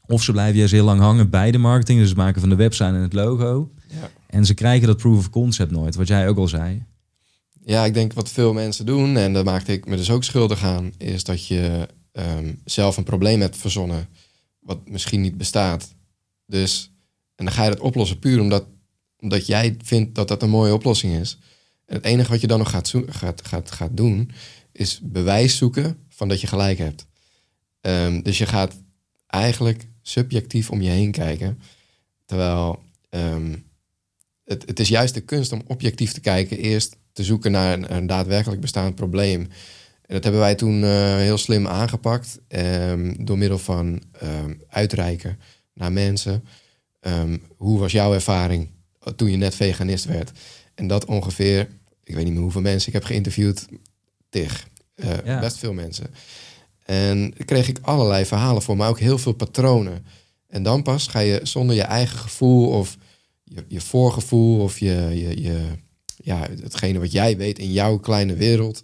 Of 0.05 0.23
ze 0.23 0.31
blijven 0.31 0.57
juist 0.57 0.73
heel 0.73 0.85
lang 0.85 0.99
hangen 0.99 1.29
bij 1.29 1.51
de 1.51 1.57
marketing. 1.57 1.99
Dus 1.99 2.09
het 2.09 2.17
maken 2.17 2.41
van 2.41 2.49
de 2.49 2.55
website 2.55 2.89
en 2.89 2.93
het 2.93 3.13
logo. 3.13 3.71
Ja. 3.87 4.09
En 4.27 4.45
ze 4.45 4.53
krijgen 4.53 4.87
dat 4.87 4.97
proof 4.97 5.17
of 5.17 5.29
concept 5.29 5.71
nooit, 5.71 5.95
wat 5.95 6.07
jij 6.07 6.27
ook 6.27 6.37
al 6.37 6.47
zei. 6.47 6.83
Ja, 7.65 7.85
ik 7.85 7.93
denk 7.93 8.13
wat 8.13 8.29
veel 8.29 8.53
mensen 8.53 8.85
doen, 8.85 9.17
en 9.17 9.33
daar 9.33 9.43
maakte 9.43 9.71
ik 9.71 9.85
me 9.85 9.95
dus 9.95 10.09
ook 10.09 10.23
schuldig 10.23 10.63
aan, 10.63 10.91
is 10.97 11.23
dat 11.23 11.47
je 11.47 11.87
ehm, 12.11 12.53
zelf 12.65 12.97
een 12.97 13.03
probleem 13.03 13.41
hebt 13.41 13.57
verzonnen 13.57 14.07
wat 14.71 14.89
misschien 14.89 15.21
niet 15.21 15.37
bestaat. 15.37 15.93
Dus, 16.45 16.91
en 17.35 17.45
dan 17.45 17.53
ga 17.53 17.63
je 17.63 17.69
dat 17.69 17.79
oplossen 17.79 18.19
puur 18.19 18.39
omdat, 18.39 18.65
omdat 19.19 19.45
jij 19.45 19.75
vindt 19.83 20.15
dat 20.15 20.27
dat 20.27 20.41
een 20.41 20.49
mooie 20.49 20.73
oplossing 20.73 21.13
is. 21.13 21.37
En 21.85 21.95
het 21.95 22.05
enige 22.05 22.31
wat 22.31 22.41
je 22.41 22.47
dan 22.47 22.59
nog 22.59 22.69
gaat, 22.69 22.93
gaat, 23.09 23.47
gaat, 23.47 23.71
gaat 23.71 23.97
doen, 23.97 24.31
is 24.71 24.99
bewijs 25.03 25.57
zoeken 25.57 25.97
van 26.09 26.27
dat 26.27 26.41
je 26.41 26.47
gelijk 26.47 26.77
hebt. 26.77 27.05
Ehm, 27.81 28.21
dus 28.21 28.37
je 28.37 28.45
gaat 28.45 28.73
eigenlijk 29.27 29.87
subjectief 30.01 30.69
om 30.69 30.81
je 30.81 30.89
heen 30.89 31.11
kijken. 31.11 31.59
Terwijl 32.25 32.79
ehm, 33.09 33.55
het, 34.43 34.63
het 34.65 34.79
is 34.79 34.87
juist 34.87 35.13
de 35.13 35.21
kunst 35.21 35.51
om 35.51 35.61
objectief 35.67 36.11
te 36.11 36.19
kijken. 36.19 36.57
Eerst 36.57 36.95
te 37.13 37.23
zoeken 37.23 37.51
naar 37.51 37.73
een, 37.73 37.95
een 37.95 38.07
daadwerkelijk 38.07 38.61
bestaand 38.61 38.95
probleem. 38.95 39.47
En 40.11 40.17
dat 40.17 40.23
hebben 40.23 40.41
wij 40.41 40.55
toen 40.55 40.83
uh, 40.83 41.15
heel 41.15 41.37
slim 41.37 41.67
aangepakt. 41.67 42.39
Um, 42.47 43.25
door 43.25 43.37
middel 43.37 43.57
van 43.57 44.01
uitreiken 44.69 45.39
naar 45.73 45.91
mensen. 45.91 46.43
hoe 47.57 47.79
was 47.79 47.91
jouw 47.91 48.13
ervaring 48.13 48.67
toen 49.15 49.31
je 49.31 49.37
net 49.37 49.55
veganist 49.55 50.05
werd? 50.05 50.31
En 50.75 50.87
dat 50.87 51.05
ongeveer, 51.05 51.67
ik 52.03 52.15
weet 52.15 52.23
niet 52.23 52.33
meer 52.33 52.41
hoeveel 52.41 52.61
mensen 52.61 52.87
ik 52.87 52.93
heb 52.93 53.03
geïnterviewd. 53.03 53.67
Tig. 54.29 54.67
Uh, 54.95 55.09
ja. 55.25 55.39
Best 55.39 55.57
veel 55.57 55.73
mensen. 55.73 56.07
En 56.85 57.33
kreeg 57.45 57.67
ik 57.67 57.79
allerlei 57.81 58.25
verhalen 58.25 58.61
voor, 58.61 58.77
maar 58.77 58.89
ook 58.89 58.99
heel 58.99 59.17
veel 59.17 59.33
patronen. 59.33 60.05
En 60.47 60.63
dan 60.63 60.83
pas 60.83 61.07
ga 61.07 61.19
je 61.19 61.39
zonder 61.43 61.75
je 61.75 61.81
eigen 61.81 62.17
gevoel 62.17 62.69
of 62.69 62.97
je, 63.43 63.65
je 63.67 63.81
voorgevoel 63.81 64.61
of 64.61 64.79
je, 64.79 65.09
je, 65.13 65.41
je, 65.41 65.61
ja, 66.15 66.47
hetgene 66.61 66.99
wat 66.99 67.11
jij 67.11 67.37
weet 67.37 67.59
in 67.59 67.71
jouw 67.71 67.97
kleine 67.97 68.33
wereld. 68.35 68.81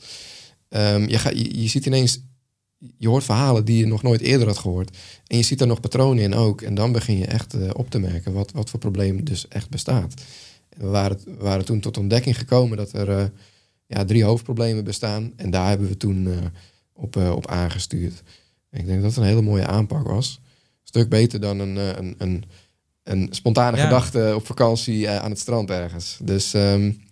Um, 0.70 1.08
je, 1.08 1.18
ga, 1.18 1.30
je, 1.30 1.62
je 1.62 1.68
ziet 1.68 1.86
ineens, 1.86 2.20
je 2.98 3.08
hoort 3.08 3.24
verhalen 3.24 3.66
die 3.66 3.78
je 3.78 3.86
nog 3.86 4.04
nooit 4.04 4.22
eerder 4.22 4.48
had 4.48 4.58
gehoord. 4.58 4.98
En 5.28 5.38
je 5.38 5.44
ziet 5.44 5.62
er 5.62 5.68
nog 5.68 5.80
patronen 5.80 6.24
in 6.24 6.34
ook. 6.34 6.62
En 6.62 6.76
dan 6.76 6.92
begin 6.92 7.18
je 7.18 7.26
echt 7.26 7.56
uh, 7.56 7.70
op 7.74 7.90
te 7.90 8.00
merken 8.00 8.34
wat, 8.34 8.52
wat 8.52 8.70
voor 8.70 8.80
probleem 8.80 9.24
dus 9.24 9.48
echt 9.48 9.70
bestaat. 9.70 10.14
En 10.70 10.82
we 10.82 10.88
waren, 10.88 11.20
waren 11.38 11.66
toen 11.66 11.80
tot 11.80 11.98
ontdekking 11.98 12.38
gekomen 12.38 12.78
dat 12.78 12.94
er 12.94 13.10
uh, 13.10 13.26
ja, 13.86 14.06
drie 14.06 14.24
hoofdproblemen 14.24 14.84
bestaan. 14.84 15.34
En 15.36 15.50
daar 15.50 15.70
hebben 15.70 15.88
we 15.88 15.98
toen 15.98 16.26
uh, 16.26 16.38
op, 16.94 17.16
op 17.16 17.48
aangestuurd. 17.48 18.24
En 18.70 18.80
ik 18.80 18.86
denk 18.86 19.02
dat 19.02 19.10
het 19.10 19.20
een 19.20 19.30
hele 19.30 19.42
mooie 19.42 19.68
aanpak 19.68 20.08
was. 20.08 20.40
Een 20.44 20.80
stuk 20.84 21.10
beter 21.10 21.40
dan 21.40 21.60
een, 21.60 21.76
een, 21.76 22.16
een, 22.18 22.44
een 23.04 23.28
spontane 23.32 23.78
ja. 23.78 23.84
gedachte 23.84 24.34
op 24.36 24.46
vakantie 24.46 25.10
aan 25.10 25.30
het 25.30 25.40
strand 25.40 25.70
ergens. 25.70 26.20
Dus 26.24 26.54
um, 26.54 27.06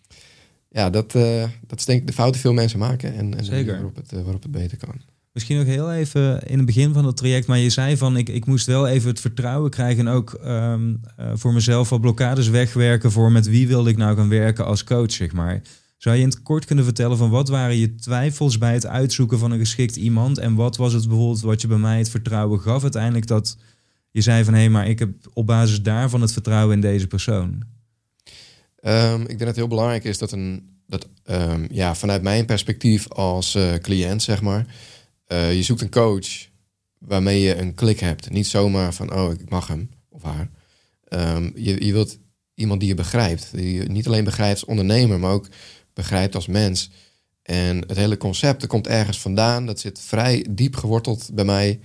ja, 0.76 0.90
dat, 0.90 1.16
uh, 1.16 1.44
dat 1.68 1.80
is 1.80 1.86
denk 1.86 2.02
ik 2.02 2.08
de 2.08 2.14
fouten 2.14 2.42
veel 2.42 2.54
mensen 2.54 2.80
maken. 2.80 3.14
En, 3.14 3.38
en 3.38 3.46
Zeker. 3.46 3.74
Waarop, 3.74 3.96
het, 3.96 4.12
waarop 4.12 4.44
het 4.44 4.52
beter 4.52 4.78
kan. 4.78 5.02
Misschien 5.32 5.58
nog 5.58 5.66
heel 5.66 5.94
even 5.94 6.48
in 6.48 6.58
het 6.58 6.66
begin 6.66 6.94
van 6.94 7.06
het 7.06 7.18
traject, 7.18 7.48
maar 7.48 7.58
je 7.58 7.70
zei 7.70 7.98
van 7.98 8.18
ik, 8.18 8.30
ik 8.30 8.46
moest 8.46 8.66
wel 8.66 8.88
even 8.88 9.10
het 9.10 9.20
vertrouwen 9.20 9.70
krijgen 9.70 10.08
en 10.08 10.14
ook 10.14 10.40
um, 10.46 11.02
uh, 11.20 11.32
voor 11.34 11.54
mezelf 11.54 11.90
wat 11.90 12.02
blokkades 12.02 12.48
wegwerken 12.48 13.12
voor 13.12 13.32
met 13.32 13.48
wie 13.48 13.68
wilde 13.68 13.90
ik 13.90 13.98
nou 13.98 14.16
gaan 14.16 14.30
werken 14.30 14.66
als 14.66 14.84
coach, 14.84 15.12
zeg 15.12 15.34
maar. 15.34 15.62
Zou 15.98 16.16
je 16.16 16.22
in 16.22 16.28
het 16.28 16.42
kort 16.42 16.66
kunnen 16.66 16.86
vertellen 16.86 17.18
van 17.18 17.30
wat 17.30 17.50
waren 17.50 17.78
je 17.78 17.96
twijfels 17.96 18.58
bij 18.58 18.74
het 18.74 18.86
uitzoeken 18.86 19.40
van 19.40 19.52
een 19.52 19.60
geschikt 19.60 19.96
iemand 19.96 20.38
en 20.38 20.56
wat 20.56 20.78
was 20.78 20.94
het 20.94 21.08
bijvoorbeeld 21.08 21.42
wat 21.42 21.62
je 21.62 21.68
bij 21.68 21.78
mij 21.78 21.98
het 21.98 22.10
vertrouwen 22.10 22.60
gaf 22.60 22.82
uiteindelijk 22.84 23.28
dat 23.28 23.58
je 24.12 24.22
zei 24.22 24.44
van 24.44 24.54
hé, 24.54 24.60
hey, 24.60 24.70
maar 24.70 24.88
ik 24.88 25.00
heb 25.00 25.10
op 25.34 25.46
basis 25.46 25.82
daarvan 25.82 26.22
het 26.22 26.34
vertrouwen 26.34 26.76
in 26.76 26.82
deze 26.82 27.08
persoon? 27.08 27.64
Um, 28.88 29.22
ik 29.22 29.28
denk 29.28 29.40
dat 29.40 29.48
het 29.48 29.56
heel 29.56 29.68
belangrijk 29.68 30.04
is 30.04 30.18
dat 30.18 30.32
een 30.32 30.74
dat 30.88 31.08
um, 31.26 31.68
ja, 31.72 31.96
vanuit 31.96 32.22
mijn 32.22 32.46
perspectief 32.46 33.10
als 33.10 33.56
uh, 33.56 33.74
cliënt, 33.74 34.24
zeg 34.24 34.42
maar, 34.42 34.66
uh, 35.28 35.56
je 35.56 35.64
zoekt 35.64 35.82
een 35.82 35.90
coach 35.90 36.28
waarmee 36.98 37.40
je 37.40 37.58
een 37.58 37.74
klik 37.74 38.00
hebt. 38.00 38.30
Niet 38.30 38.48
zomaar 38.48 38.94
van 38.94 39.14
oh, 39.14 39.32
ik 39.32 39.50
mag 39.50 39.68
hem 39.68 39.90
of 40.10 40.24
haar. 40.24 40.50
Um, 41.10 41.52
je, 41.56 41.86
je 41.86 41.94
wilt 41.94 42.18
iemand 42.54 42.80
die 42.80 42.90
je 42.90 42.96
begrijpt. 42.96 43.50
Die 43.52 43.74
je 43.74 43.84
niet 43.84 44.08
alleen 44.08 44.24
begrijpt 44.24 44.60
als 44.60 44.70
ondernemer, 44.70 45.20
maar 45.20 45.32
ook 45.32 45.48
begrijpt 45.94 46.36
als 46.36 46.48
mens. 46.48 46.90
En 47.42 47.78
het 47.88 47.98
hele 47.98 48.18
concept, 48.18 48.62
er 48.62 48.68
komt 48.68 48.88
ergens 48.88 49.20
vandaan. 49.20 49.66
Dat 49.66 49.80
zit 49.80 50.00
vrij 50.00 50.46
diep 50.50 50.76
geworteld 50.76 51.30
bij 51.34 51.46
mij. 51.46 51.80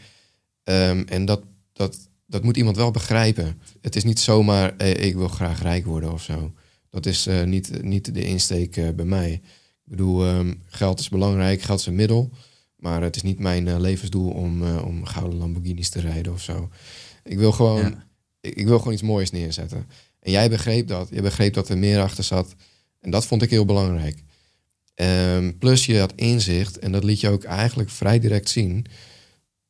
En 0.65 1.25
dat, 1.25 1.43
dat 1.73 1.97
dat 2.31 2.43
moet 2.43 2.57
iemand 2.57 2.77
wel 2.77 2.91
begrijpen. 2.91 3.61
Het 3.81 3.97
is 3.97 4.05
niet 4.05 4.21
zomaar, 4.21 4.77
eh, 4.77 5.05
ik 5.05 5.15
wil 5.15 5.29
graag 5.29 5.63
rijk 5.63 5.87
worden 5.87 6.13
of 6.13 6.23
zo. 6.23 6.53
Dat 6.91 7.07
is 7.07 7.27
eh, 7.27 7.43
niet, 7.43 7.83
niet 7.83 8.15
de 8.15 8.25
insteek 8.25 8.77
eh, 8.77 8.89
bij 8.91 9.05
mij. 9.05 9.33
Ik 9.85 9.97
bedoel, 9.97 10.25
ehm, 10.25 10.55
geld 10.67 11.01
is 11.01 11.09
belangrijk, 11.09 11.63
geld 11.63 11.81
is 11.81 11.87
een 11.87 11.95
middel. 11.95 12.31
Maar 12.77 13.03
het 13.03 13.17
is 13.17 13.23
niet 13.23 13.39
mijn 13.39 13.69
eh, 13.69 13.79
levensdoel 13.79 14.31
om, 14.31 14.79
om 14.79 15.05
gouden 15.05 15.39
Lamborghinis 15.39 15.89
te 15.89 16.01
rijden 16.01 16.33
of 16.33 16.43
zo. 16.43 16.71
Ik 17.25 17.39
wil 17.39 17.53
gewoon, 17.53 17.81
Ja. 17.81 18.07
ik, 18.41 18.55
ik 18.55 18.67
wil 18.67 18.79
gewoon 18.79 18.93
iets 18.93 19.03
moois 19.03 19.31
neerzetten. 19.31 19.87
En 20.21 20.31
jij 20.31 20.49
begreep 20.51 20.89
dat. 20.89 21.09
Je 21.11 21.23
begreep 21.23 21.55
dat 21.55 21.69
er 21.69 21.79
meer 21.79 22.01
achter 22.01 22.25
zat. 22.25 22.55
En 23.01 23.11
dat 23.11 23.27
vond 23.27 23.43
ik 23.43 23.51
heel 23.51 23.65
belangrijk. 23.65 24.23
Ehm, 24.95 25.53
plus 25.59 25.87
je 25.87 25.99
had 25.99 26.13
inzicht, 26.15 26.79
en 26.79 26.93
dat 26.93 27.05
liet 27.05 27.21
je 27.21 27.29
ook 27.29 27.45
eigenlijk 27.45 27.91
vrij 27.91 28.19
direct 28.19 28.49
zien, 28.49 28.87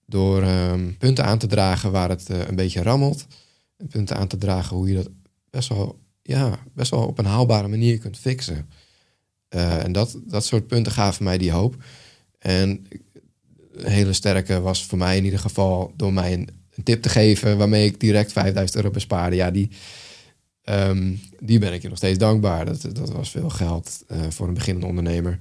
door 0.07 0.43
ehm, 0.43 0.93
punten 0.99 1.25
aan 1.25 1.39
te 1.39 1.47
dragen 1.47 1.93
waar 1.93 2.09
het 2.09 2.29
een 2.29 2.57
beetje 2.57 2.83
rammelt. 2.83 3.27
En 3.77 3.87
punten 3.87 4.17
aan 4.17 4.29
te 4.29 4.37
dragen 4.39 4.77
hoe 4.77 4.89
je 4.89 4.95
dat 4.95 5.09
best 5.51 5.69
wel, 5.69 5.99
ja, 6.23 6.59
best 6.75 6.91
wel 6.91 7.07
op 7.07 7.19
een 7.19 7.25
haalbare 7.25 7.69
manier 7.69 7.99
kunt 7.99 8.19
fixen. 8.19 8.69
Eh, 9.49 9.85
en 9.85 9.93
dat, 9.93 10.19
dat 10.25 10.45
soort 10.45 10.67
punten 10.67 10.93
gaven 10.93 11.25
mij 11.25 11.39
die 11.39 11.51
hoop. 11.51 11.77
En 12.39 12.87
een 13.73 13.91
hele 13.91 14.13
sterke 14.13 14.61
was 14.61 14.87
voor 14.87 14.99
mij 14.99 15.17
in 15.17 15.25
ieder 15.25 15.39
geval 15.39 15.93
door 15.97 16.13
mij 16.13 16.33
een, 16.33 16.49
een 16.75 16.83
tip 16.83 17.03
te 17.03 17.09
geven 17.09 17.59
waarmee 17.59 17.87
ik 17.87 18.01
direct 18.01 18.33
5000 18.33 18.77
euro 18.77 18.91
bespaarde. 18.91 19.37
Ja, 19.37 19.51
die, 19.51 19.71
ehm, 20.63 21.15
die 21.39 21.59
ben 21.59 21.73
ik 21.73 21.83
je 21.83 21.89
nog 21.89 21.97
steeds 21.97 22.19
dankbaar. 22.19 22.65
Dat, 22.65 22.87
dat 22.93 23.11
was 23.13 23.31
veel 23.31 23.51
geld 23.51 24.05
eh, 24.07 24.19
voor 24.29 24.49
een 24.49 24.55
beginnende 24.55 24.89
ondernemer. 24.89 25.39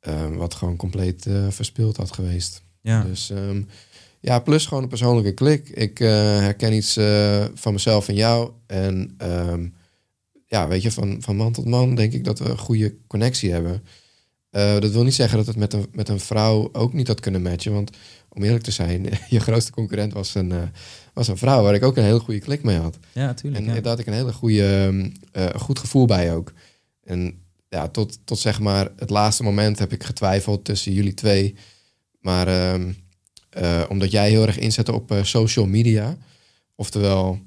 ehm, 0.00 0.34
wat 0.34 0.54
gewoon 0.54 0.76
compleet 0.76 1.26
eh, 1.26 1.46
verspild 1.48 1.96
had 1.96 2.12
geweest. 2.12 2.62
Ja. 2.80 3.02
Dus 3.02 3.30
ehm, 3.30 3.62
ja, 4.20 4.38
plus 4.38 4.66
gewoon 4.66 4.82
een 4.82 4.88
persoonlijke 4.88 5.32
klik. 5.32 5.68
Ik 5.68 6.00
eh, 6.00 6.08
herken 6.38 6.72
iets 6.72 6.96
eh, 6.96 7.44
van 7.54 7.72
mezelf 7.72 8.08
en 8.08 8.14
jou. 8.14 8.50
En 8.66 9.14
ehm, 9.18 9.66
ja, 10.50 10.68
weet 10.68 10.82
je, 10.82 10.90
van, 10.90 11.22
van 11.22 11.36
man 11.36 11.52
tot 11.52 11.64
man 11.64 11.94
denk 11.94 12.12
ik 12.12 12.24
dat 12.24 12.38
we 12.38 12.48
een 12.48 12.58
goede 12.58 12.94
connectie 13.06 13.52
hebben. 13.52 13.82
Eh, 14.50 14.78
dat 14.78 14.90
wil 14.90 15.04
niet 15.04 15.14
zeggen 15.14 15.38
dat 15.38 15.46
het 15.46 15.56
met 15.56 15.72
een, 15.72 15.86
met 15.92 16.08
een 16.08 16.20
vrouw 16.20 16.68
ook 16.72 16.92
niet 16.92 17.06
had 17.06 17.20
kunnen 17.20 17.42
matchen. 17.42 17.72
Want 17.72 17.90
om 18.28 18.42
eerlijk 18.42 18.64
te 18.64 18.70
zijn, 18.70 19.08
je 19.28 19.40
grootste 19.40 19.72
concurrent 19.72 20.12
was 20.12 20.34
een, 20.34 20.52
eh, 20.52 20.62
was 21.14 21.28
een 21.28 21.36
vrouw 21.36 21.62
waar 21.62 21.74
ik 21.74 21.82
ook 21.82 21.96
een 21.96 22.04
hele 22.04 22.20
goede 22.20 22.40
klik 22.40 22.62
mee 22.62 22.76
had. 22.76 22.98
ja, 23.12 23.34
tuurlijk. 23.34 23.66
En 23.66 23.74
ja. 23.74 23.80
daar 23.80 23.90
had 23.90 23.98
ik 23.98 24.06
een 24.06 24.12
hele 24.12 24.32
goede, 24.32 24.84
ehm, 24.84 25.10
eh, 25.32 25.60
goed 25.60 25.78
gevoel 25.78 26.06
bij 26.06 26.34
ook. 26.34 26.52
En 27.04 27.42
ja, 27.68 27.88
tot, 27.88 28.18
tot 28.24 28.38
zeg 28.38 28.60
maar 28.60 28.90
het 28.96 29.10
laatste 29.10 29.42
moment 29.42 29.78
heb 29.78 29.92
ik 29.92 30.04
getwijfeld 30.04 30.64
tussen 30.64 30.92
jullie 30.92 31.14
twee. 31.14 31.54
Maar 32.20 32.48
ehm, 32.48 32.92
eh, 33.50 33.82
omdat 33.88 34.10
jij 34.10 34.30
heel 34.30 34.46
erg 34.46 34.58
inzette 34.58 34.92
op 34.92 35.14
social 35.22 35.66
media, 35.66 36.16
oftewel, 36.74 37.38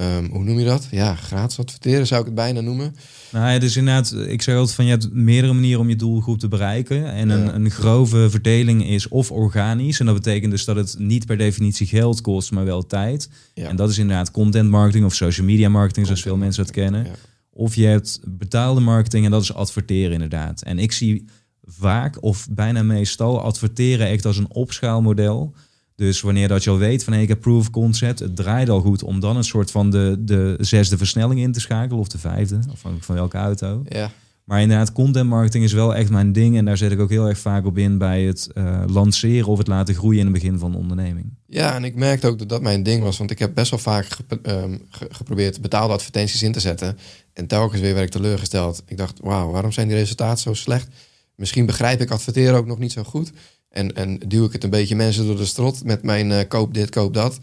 ehm, 0.00 0.24
hoe 0.30 0.44
noem 0.44 0.58
je 0.58 0.64
dat? 0.64 0.88
Ja, 0.90 1.14
gratis 1.14 1.58
adverteren 1.58 2.06
zou 2.06 2.20
ik 2.20 2.26
het 2.26 2.34
bijna 2.34 2.60
noemen. 2.60 2.94
Nou 3.32 3.52
ja, 3.52 3.58
dus 3.58 3.76
inderdaad, 3.76 4.14
ik 4.26 4.42
zeg 4.42 4.54
altijd 4.56 4.74
van 4.74 4.84
je 4.84 4.90
hebt 4.90 5.12
meerdere 5.12 5.52
manieren 5.52 5.80
om 5.80 5.88
je 5.88 5.96
doelgroep 5.96 6.38
te 6.38 6.48
bereiken. 6.48 7.12
En 7.12 7.28
een, 7.28 7.44
Ja. 7.44 7.54
een 7.54 7.70
grove 7.70 8.30
verdeling 8.30 8.86
is 8.86 9.08
of 9.08 9.30
organisch. 9.30 10.00
En 10.00 10.06
dat 10.06 10.14
betekent 10.14 10.50
dus 10.50 10.64
dat 10.64 10.76
het 10.76 10.94
niet 10.98 11.26
per 11.26 11.36
definitie 11.36 11.86
geld 11.86 12.20
kost, 12.20 12.50
maar 12.52 12.64
wel 12.64 12.86
tijd. 12.86 13.28
Ja. 13.54 13.68
En 13.68 13.76
dat 13.76 13.90
is 13.90 13.98
inderdaad 13.98 14.30
content 14.30 14.70
marketing 14.70 15.04
of 15.04 15.14
social 15.14 15.46
media 15.46 15.68
marketing, 15.68 16.06
zoals 16.06 16.22
veel 16.22 16.36
mensen 16.36 16.64
dat 16.64 16.72
kennen. 16.72 17.04
Ja. 17.04 17.10
Of 17.52 17.74
je 17.74 17.86
hebt 17.86 18.20
betaalde 18.24 18.80
marketing 18.80 19.24
en 19.24 19.30
dat 19.30 19.42
is 19.42 19.54
adverteren 19.54 20.12
inderdaad. 20.12 20.62
En 20.62 20.78
ik 20.78 20.92
zie 20.92 21.24
vaak 21.64 22.22
of 22.22 22.48
bijna 22.50 22.82
meestal 22.82 23.40
adverteren 23.40 24.06
echt 24.06 24.24
als 24.26 24.36
een 24.36 24.50
opschaalmodel. 24.52 25.54
Dus 26.00 26.20
wanneer 26.20 26.48
dat 26.48 26.64
je 26.64 26.70
al 26.70 26.78
weet 26.78 27.04
van 27.04 27.12
hey, 27.12 27.22
ik 27.22 27.28
heb 27.28 27.40
proof 27.40 27.58
of 27.60 27.70
concept, 27.70 28.18
het 28.18 28.36
draait 28.36 28.68
al 28.68 28.80
goed 28.80 29.02
om 29.02 29.20
dan 29.20 29.36
een 29.36 29.44
soort 29.44 29.70
van 29.70 29.90
de, 29.90 30.16
de 30.18 30.56
zesde 30.60 30.96
versnelling 30.96 31.40
in 31.40 31.52
te 31.52 31.60
schakelen 31.60 32.00
of 32.00 32.08
de 32.08 32.18
vijfde, 32.18 32.56
afhankelijk 32.56 33.04
van 33.04 33.14
welke 33.14 33.36
auto. 33.36 33.82
Ja, 33.88 34.10
Maar 34.44 34.60
inderdaad, 34.60 34.92
content 34.92 35.28
marketing 35.28 35.64
is 35.64 35.72
wel 35.72 35.94
echt 35.94 36.10
mijn 36.10 36.32
ding 36.32 36.56
en 36.56 36.64
daar 36.64 36.76
zet 36.76 36.92
ik 36.92 37.00
ook 37.00 37.10
heel 37.10 37.28
erg 37.28 37.38
vaak 37.38 37.66
op 37.66 37.78
in 37.78 37.98
bij 37.98 38.22
het 38.22 38.48
eh, 38.54 38.82
lanceren 38.86 39.48
of 39.48 39.58
het 39.58 39.66
laten 39.66 39.94
groeien 39.94 40.18
in 40.18 40.24
het 40.24 40.34
begin 40.34 40.58
van 40.58 40.70
de 40.72 40.76
onderneming. 40.78 41.34
Ja, 41.46 41.74
en 41.74 41.84
ik 41.84 41.94
merkte 41.94 42.26
ook 42.26 42.38
dat 42.38 42.48
dat 42.48 42.62
mijn 42.62 42.82
ding 42.82 43.02
was. 43.02 43.18
Want 43.18 43.30
ik 43.30 43.38
heb 43.38 43.54
best 43.54 43.70
wel 43.70 43.78
vaak 43.80 44.06
ehm, 44.42 44.76
ge- 44.90 45.08
geprobeerd 45.10 45.60
betaalde 45.60 45.92
advertenties 45.94 46.42
in 46.42 46.52
te 46.52 46.60
zetten. 46.60 46.98
En 47.32 47.46
telkens 47.46 47.80
weer 47.80 47.94
werd 47.94 48.06
ik 48.06 48.12
teleurgesteld. 48.12 48.82
Ik 48.86 48.96
dacht, 48.96 49.18
wauw, 49.22 49.50
waarom 49.50 49.72
zijn 49.72 49.88
die 49.88 49.96
resultaten 49.96 50.38
zo 50.42 50.54
slecht? 50.54 50.88
Misschien 51.34 51.66
begrijp 51.66 52.00
ik 52.00 52.10
adverteren 52.10 52.54
ook 52.54 52.66
nog 52.66 52.78
niet 52.78 52.92
zo 52.92 53.02
goed. 53.02 53.32
En, 53.70 53.94
en 53.94 54.18
duw 54.18 54.44
ik 54.44 54.52
het 54.52 54.64
een 54.64 54.70
beetje 54.70 54.96
mensen 54.96 55.26
door 55.26 55.36
de 55.36 55.44
strot 55.44 55.84
met 55.84 56.02
mijn 56.02 56.32
eh, 56.32 56.48
koop 56.48 56.74
dit, 56.74 56.90
koop 56.90 57.14
dat. 57.14 57.38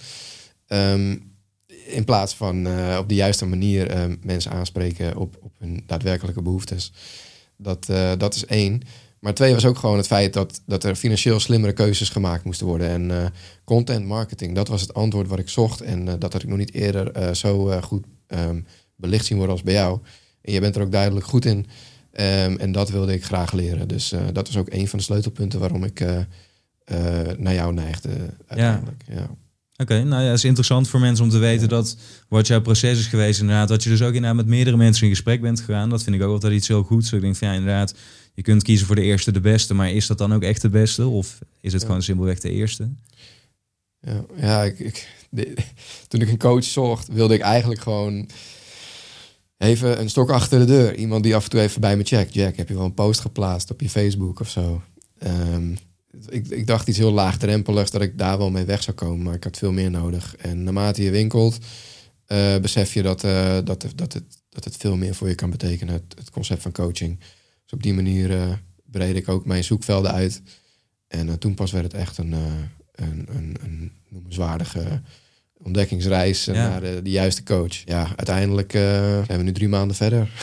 Ehm, 0.68 1.16
in 1.88 2.04
plaats 2.04 2.34
van 2.34 2.68
eh, 2.68 2.98
op 3.00 3.10
de 3.10 3.16
juiste 3.16 3.46
manier 3.46 3.90
eh, 3.90 4.04
mensen 4.22 4.52
aanspreken 4.52 5.18
op, 5.18 5.38
op 5.42 5.52
hun 5.60 5.84
daadwerkelijke 5.86 6.42
behoeftes. 6.42 6.92
Dat, 7.58 7.90
eh, 7.90 8.12
dat 8.18 8.36
is 8.36 8.46
één. 8.46 8.82
Maar 9.20 9.34
twee 9.34 9.54
was 9.54 9.66
ook 9.66 9.78
gewoon 9.78 9.98
het 9.98 10.08
feit 10.08 10.34
dat, 10.34 10.62
dat 10.66 10.84
er 10.84 10.96
financieel 10.96 11.40
slimmere 11.40 11.74
keuzes 11.74 12.10
gemaakt 12.10 12.44
moesten 12.44 12.68
worden. 12.68 12.90
En 12.90 13.34
content 13.64 14.06
marketing, 14.06 14.56
dat 14.56 14.68
was 14.68 14.82
het 14.82 14.94
antwoord 14.94 15.28
wat 15.28 15.40
ik 15.40 15.50
zocht. 15.50 15.82
En 15.82 16.06
dat 16.06 16.34
had 16.34 16.44
ik 16.44 16.50
nog 16.50 16.58
niet 16.58 16.74
eerder 16.74 17.36
zo 17.36 17.82
goed 17.82 18.06
ehm, 18.28 18.62
belicht 18.96 19.26
zien 19.26 19.38
worden 19.38 19.56
als 19.56 19.64
bij 19.64 19.74
jou. 19.74 20.00
En 20.42 20.54
je 20.54 20.60
bent 20.60 20.76
er 20.76 20.82
ook 20.82 20.92
duidelijk 20.92 21.26
goed 21.26 21.46
in. 21.46 21.66
Ehm, 22.18 22.56
en 22.56 22.72
dat 22.72 22.90
wilde 22.90 23.14
ik 23.14 23.24
graag 23.24 23.52
leren. 23.54 23.88
Dus 23.88 24.12
eh, 24.12 24.22
dat 24.34 24.48
was 24.48 24.58
ook 24.58 24.72
een 24.74 24.88
van 24.88 25.00
de 25.00 25.06
sleutelpunten 25.06 25.60
waarom 25.60 25.84
ik 25.84 26.00
eh, 26.00 26.18
eh, 26.84 27.38
naar 27.38 27.54
jou 27.54 27.74
neigde 27.74 28.10
uiteindelijk. 28.48 29.02
Ja. 29.12 29.30
Oké, 29.76 30.04
nou 30.04 30.22
ja, 30.24 30.28
het 30.30 30.38
is 30.38 30.44
interessant 30.44 30.88
voor 30.88 31.00
mensen 31.00 31.26
om 31.26 31.32
te 31.32 31.38
weten 31.38 31.70
dat 31.70 31.98
wat 32.28 32.48
jouw 32.48 32.62
proces 32.62 33.00
is 33.00 33.06
geweest, 33.08 33.40
inderdaad, 33.40 33.68
dat 33.68 33.84
je 33.84 33.90
dus 33.90 34.02
ook 34.02 34.08
inderdaad 34.14 34.36
met 34.36 34.46
meerdere 34.46 34.78
mensen 34.78 35.04
in 35.04 35.10
gesprek 35.10 35.42
bent 35.42 35.60
gegaan. 35.60 35.90
Dat 35.90 36.04
vind 36.04 36.16
ik 36.16 36.22
ook 36.22 36.32
altijd 36.32 36.54
iets 36.54 36.68
heel 36.68 36.84
goeds. 36.84 37.12
Ik 37.12 37.22
denk 37.22 37.36
van 37.36 37.48
ja, 37.48 37.54
inderdaad, 37.54 37.94
je 38.34 38.42
kunt 38.42 38.64
kiezen 38.64 38.88
voor 38.88 38.96
de 38.96 39.02
eerste, 39.02 39.32
de 39.32 39.40
beste, 39.40 39.74
maar 39.74 39.92
is 39.92 40.08
dat 40.08 40.18
dan 40.18 40.34
ook 40.34 40.44
echt 40.44 40.62
de 40.62 40.70
beste? 40.70 41.08
Of 41.08 41.40
is 41.62 41.72
het 41.74 41.82
Ja. 41.82 41.88
gewoon 41.88 42.04
simpelweg 42.04 42.40
de 42.40 42.52
eerste? 42.52 42.90
Ja, 44.00 44.26
ja 44.36 44.64
ik, 44.64 44.80
ik, 44.80 45.08
de- 45.30 45.54
toen 46.08 46.22
ik 46.22 46.30
een 46.30 46.38
coach 46.38 46.64
zocht, 46.64 47.08
wilde 47.08 47.34
ik 47.34 47.42
eigenlijk 47.42 47.82
gewoon 47.82 48.30
even 49.58 50.00
een 50.00 50.10
stok 50.10 50.30
achter 50.30 50.60
de 50.60 50.66
deur. 50.66 50.96
Iemand 50.96 51.24
die 51.24 51.36
af 51.36 51.44
en 51.44 51.50
toe 51.50 51.62
even 51.62 51.82
bij 51.82 51.98
me 51.98 52.04
checkt. 52.04 52.34
Jack, 52.34 52.56
heb 52.56 52.68
je 52.68 52.74
wel 52.76 52.86
een 52.86 52.94
post 52.94 53.20
geplaatst 53.20 53.72
op 53.72 53.82
je 53.82 53.90
Facebook 53.90 54.40
of 54.40 54.50
zo? 54.50 54.82
Ehm, 55.18 55.72
ik, 56.30 56.48
ik 56.48 56.68
dacht 56.68 56.88
iets 56.88 56.98
heel 56.98 57.12
laagdrempeligs 57.12 57.92
dat 57.92 58.02
ik 58.02 58.18
daar 58.18 58.38
wel 58.38 58.50
mee 58.50 58.66
weg 58.66 58.84
zou 58.84 58.98
komen, 58.98 59.24
maar 59.24 59.34
ik 59.34 59.44
had 59.44 59.58
veel 59.58 59.72
meer 59.72 59.92
nodig. 59.92 60.36
En 60.36 60.64
naarmate 60.64 61.04
je 61.04 61.12
winkelt, 61.12 61.58
eh, 62.26 62.58
besef 62.58 62.94
je 62.94 63.02
dat, 63.02 63.24
eh, 63.24 63.58
dat, 63.64 63.86
dat, 63.96 64.14
het, 64.14 64.24
dat 64.50 64.64
het 64.64 64.78
veel 64.78 64.96
meer 64.96 65.16
voor 65.16 65.28
je 65.28 65.36
kan 65.36 65.50
betekenen, 65.50 65.94
het, 65.94 66.14
het 66.18 66.30
concept 66.30 66.62
van 66.62 66.72
coaching. 66.72 67.20
Dus 67.64 67.74
op 67.74 67.84
die 67.84 67.94
manier 67.94 68.32
eh 68.32 68.52
breed 68.92 69.16
ik 69.16 69.30
ook 69.30 69.46
mijn 69.46 69.64
zoekvelden 69.64 70.12
uit. 70.12 70.42
En 71.08 71.40
toen 71.40 71.54
pas 71.54 71.72
werd 71.72 71.84
het 71.84 71.94
echt 71.94 72.18
een, 72.18 72.32
een, 72.92 73.28
een, 73.30 73.58
een 73.64 73.92
noemenswaardige 74.10 75.02
ontdekkingsreis 75.64 76.46
Ja. 76.46 76.54
naar 76.54 76.82
de, 76.82 77.00
de 77.04 77.10
juiste 77.10 77.44
coach. 77.44 77.82
Ja, 77.86 78.08
uiteindelijk 78.16 78.74
eh, 78.74 78.82
zijn 79.26 79.38
we 79.38 79.44
nu 79.44 79.52
drie 79.52 79.68
maanden 79.70 79.96
verder. 79.96 80.30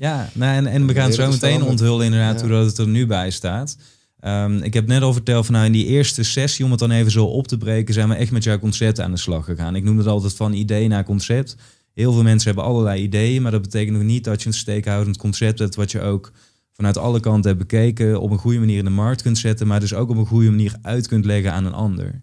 Ja, 0.00 0.28
nou, 0.34 0.56
en, 0.56 0.66
en 0.66 0.86
we 0.86 0.94
gaan 0.94 1.12
zo 1.12 1.22
te 1.24 1.28
meteen 1.30 1.62
onthullen 1.62 2.04
inderdaad 2.04 2.34
Ja. 2.40 2.46
hoe 2.46 2.56
dat 2.56 2.66
het 2.66 2.78
er 2.78 2.88
nu 2.88 3.06
bij 3.06 3.30
staat. 3.30 3.76
Ehm, 4.20 4.56
ik 4.56 4.74
heb 4.74 4.86
net 4.86 5.02
al 5.02 5.12
verteld 5.12 5.44
van 5.44 5.54
nou 5.54 5.66
in 5.66 5.72
die 5.72 5.86
eerste 5.86 6.22
sessie, 6.22 6.64
om 6.64 6.70
het 6.70 6.80
dan 6.80 6.90
even 6.90 7.10
zo 7.10 7.24
op 7.24 7.48
te 7.48 7.58
breken, 7.58 7.94
zijn 7.94 8.08
we 8.08 8.14
echt 8.14 8.30
met 8.30 8.44
jouw 8.44 8.58
concept 8.58 9.00
aan 9.00 9.10
de 9.10 9.16
slag 9.18 9.44
gegaan. 9.44 9.76
Ik 9.76 9.84
noem 9.84 9.98
het 9.98 10.06
altijd 10.06 10.34
van 10.34 10.52
idee 10.52 10.88
naar 10.88 11.04
concept. 11.04 11.56
Heel 11.94 12.12
veel 12.12 12.22
mensen 12.22 12.46
hebben 12.46 12.64
allerlei 12.70 13.02
ideeën, 13.02 13.42
maar 13.42 13.50
dat 13.52 13.62
betekent 13.62 13.96
nog 13.96 14.06
niet 14.06 14.24
dat 14.24 14.42
je 14.42 14.48
een 14.48 14.54
steekhoudend 14.54 15.16
concept 15.16 15.58
hebt 15.58 15.74
wat 15.74 15.90
je 15.90 16.00
ook 16.00 16.32
vanuit 16.72 16.98
alle 16.98 17.20
kanten 17.20 17.46
hebt 17.50 17.68
bekeken, 17.68 18.20
op 18.20 18.30
een 18.30 18.38
goede 18.38 18.58
manier 18.58 18.78
in 18.78 18.84
de 18.84 18.90
markt 18.90 19.22
kunt 19.22 19.38
zetten, 19.38 19.66
maar 19.66 19.80
dus 19.80 19.94
ook 19.94 20.10
op 20.10 20.16
een 20.16 20.26
goede 20.26 20.50
manier 20.50 20.74
uit 20.82 21.08
kunt 21.08 21.24
leggen 21.24 21.52
aan 21.52 21.64
een 21.64 21.72
ander. 21.72 22.22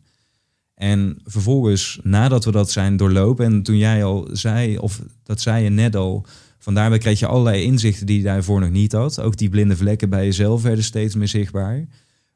En 0.75 1.19
vervolgens, 1.23 1.99
nadat 2.03 2.45
we 2.45 2.51
dat 2.51 2.71
zijn 2.71 2.97
doorlopen, 2.97 3.45
en 3.45 3.63
toen 3.63 3.77
jij 3.77 4.03
al 4.03 4.29
zei, 4.31 4.77
of 4.77 5.01
dat 5.23 5.41
zei 5.41 5.63
je 5.63 5.69
net 5.69 5.95
al, 5.95 6.25
van 6.59 6.73
daarbij 6.73 6.97
kreeg 6.97 7.19
je 7.19 7.27
allerlei 7.27 7.63
inzichten 7.63 8.05
die 8.05 8.17
je 8.17 8.23
daarvoor 8.23 8.59
nog 8.59 8.69
niet 8.69 8.91
had. 8.91 9.21
Ook 9.21 9.37
die 9.37 9.49
blinde 9.49 9.77
vlekken 9.77 10.09
bij 10.09 10.25
jezelf 10.25 10.61
werden 10.61 10.83
steeds 10.83 11.15
meer 11.15 11.27
zichtbaar. 11.27 11.87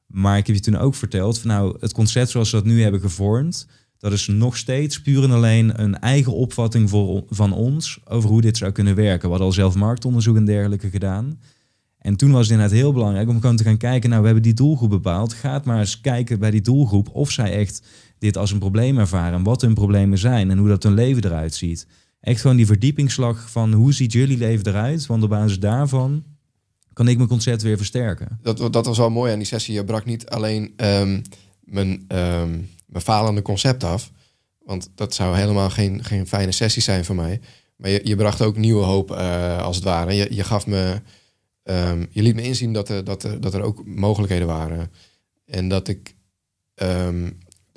Maar 0.06 0.38
ik 0.38 0.48
heb 0.48 0.56
je 0.56 0.62
toen 0.62 0.78
ook 0.78 0.96
verteld 0.96 1.40
van 1.40 1.50
nou, 1.50 1.78
het 1.80 1.94
concept 1.94 2.30
zoals 2.30 2.52
we 2.52 2.58
dat 2.58 2.66
nu 2.66 2.82
hebben 2.82 3.02
gevormd, 3.02 3.68
dat 3.98 4.12
is 4.12 4.28
nog 4.28 4.58
steeds 4.58 5.02
puur 5.02 5.24
en 5.24 5.32
alleen 5.32 5.82
een 5.82 6.00
eigen 6.00 6.34
opvatting 6.34 6.90
voor, 6.90 7.24
van 7.30 7.54
ons 7.54 8.00
over 8.06 8.30
hoe 8.30 8.42
dit 8.42 8.58
zou 8.58 8.72
kunnen 8.72 8.96
werken. 8.96 9.22
We 9.22 9.30
hadden 9.30 9.48
al 9.48 9.54
zelf 9.54 9.76
marktonderzoek 9.76 10.36
en 10.36 10.46
dergelijke 10.46 10.90
gedaan. 10.90 11.40
En 11.98 12.16
toen 12.16 12.32
was 12.32 12.42
het 12.42 12.52
inderdaad 12.52 12.78
heel 12.78 12.94
belangrijk 12.94 13.30
om 13.30 13.42
gewoon 13.42 13.56
te 13.56 13.64
gaan 13.64 13.78
kijken, 13.78 14.10
nou, 14.10 14.22
we 14.22 14.28
hebben 14.28 14.46
die 14.46 14.54
doelgroep 14.54 14.90
bepaald. 14.90 15.34
Ga 15.34 15.62
maar 15.64 15.80
eens 15.80 16.02
kijken 16.02 16.40
bij 16.40 16.52
die 16.52 16.62
doelgroep 16.62 17.10
of 17.14 17.32
zij 17.32 17.52
echt 17.52 17.88
dit 18.20 18.38
als 18.38 18.52
een 18.52 18.60
probleem 18.60 18.98
ervaren, 18.98 19.44
wat 19.44 19.62
hun 19.62 19.74
problemen 19.74 20.18
zijn 20.18 20.52
en 20.52 20.58
hoe 20.58 20.68
dat 20.68 20.84
hun 20.84 20.94
leven 20.94 21.26
eruit 21.26 21.56
ziet. 21.56 21.88
Echt 22.20 22.42
gewoon 22.42 22.56
die 22.56 22.66
verdiepingsslag 22.66 23.50
van 23.50 23.74
hoe 23.74 23.94
ziet 23.94 24.12
jullie 24.12 24.38
leven 24.38 24.68
eruit? 24.68 25.06
Want 25.06 25.24
op 25.24 25.30
basis 25.30 25.60
daarvan 25.60 26.24
kan 26.94 27.08
ik 27.08 27.18
mijn 27.18 27.30
concept 27.30 27.62
weer 27.62 27.78
versterken. 27.78 28.40
Dat, 28.42 28.74
dat 28.74 28.86
was 28.86 28.98
wel 28.98 29.10
mooi 29.10 29.32
aan 29.32 29.38
die 29.38 29.48
sessie. 29.48 29.74
Je 29.74 29.84
brak 29.84 30.06
niet 30.06 30.30
alleen 30.30 30.74
ehm, 30.76 31.22
mijn, 31.60 32.06
ehm, 32.08 32.50
mijn 32.86 33.04
falende 33.04 33.42
concept 33.42 33.84
af. 33.84 34.12
Want 34.60 34.90
dat 34.96 35.14
zou 35.14 35.38
helemaal 35.38 35.70
geen, 35.70 36.04
geen 36.04 36.28
fijne 36.28 36.52
sessie 36.52 36.82
zijn 36.82 37.06
voor 37.06 37.16
mij. 37.16 37.40
Maar 37.76 37.90
je, 37.90 38.02
je 38.04 38.16
bracht 38.16 38.42
ook 38.42 38.58
nieuwe 38.58 38.84
hoop, 38.84 39.12
uh, 39.12 39.62
als 39.62 39.76
het 39.76 39.86
ware. 39.86 40.14
Je, 40.14 40.36
je 40.36 40.44
gaf 40.44 40.68
me, 40.68 41.02
um, 41.64 42.08
je 42.12 42.22
liet 42.22 42.36
me 42.36 42.42
inzien 42.42 42.74
dat 42.74 42.90
er, 42.90 43.04
dat, 43.04 43.24
er, 43.24 43.42
dat 43.42 43.54
er 43.54 43.62
ook 43.62 43.86
mogelijkheden 43.86 44.48
waren. 44.48 44.92
En 45.46 45.70
dat 45.70 45.88
ik, 45.88 46.16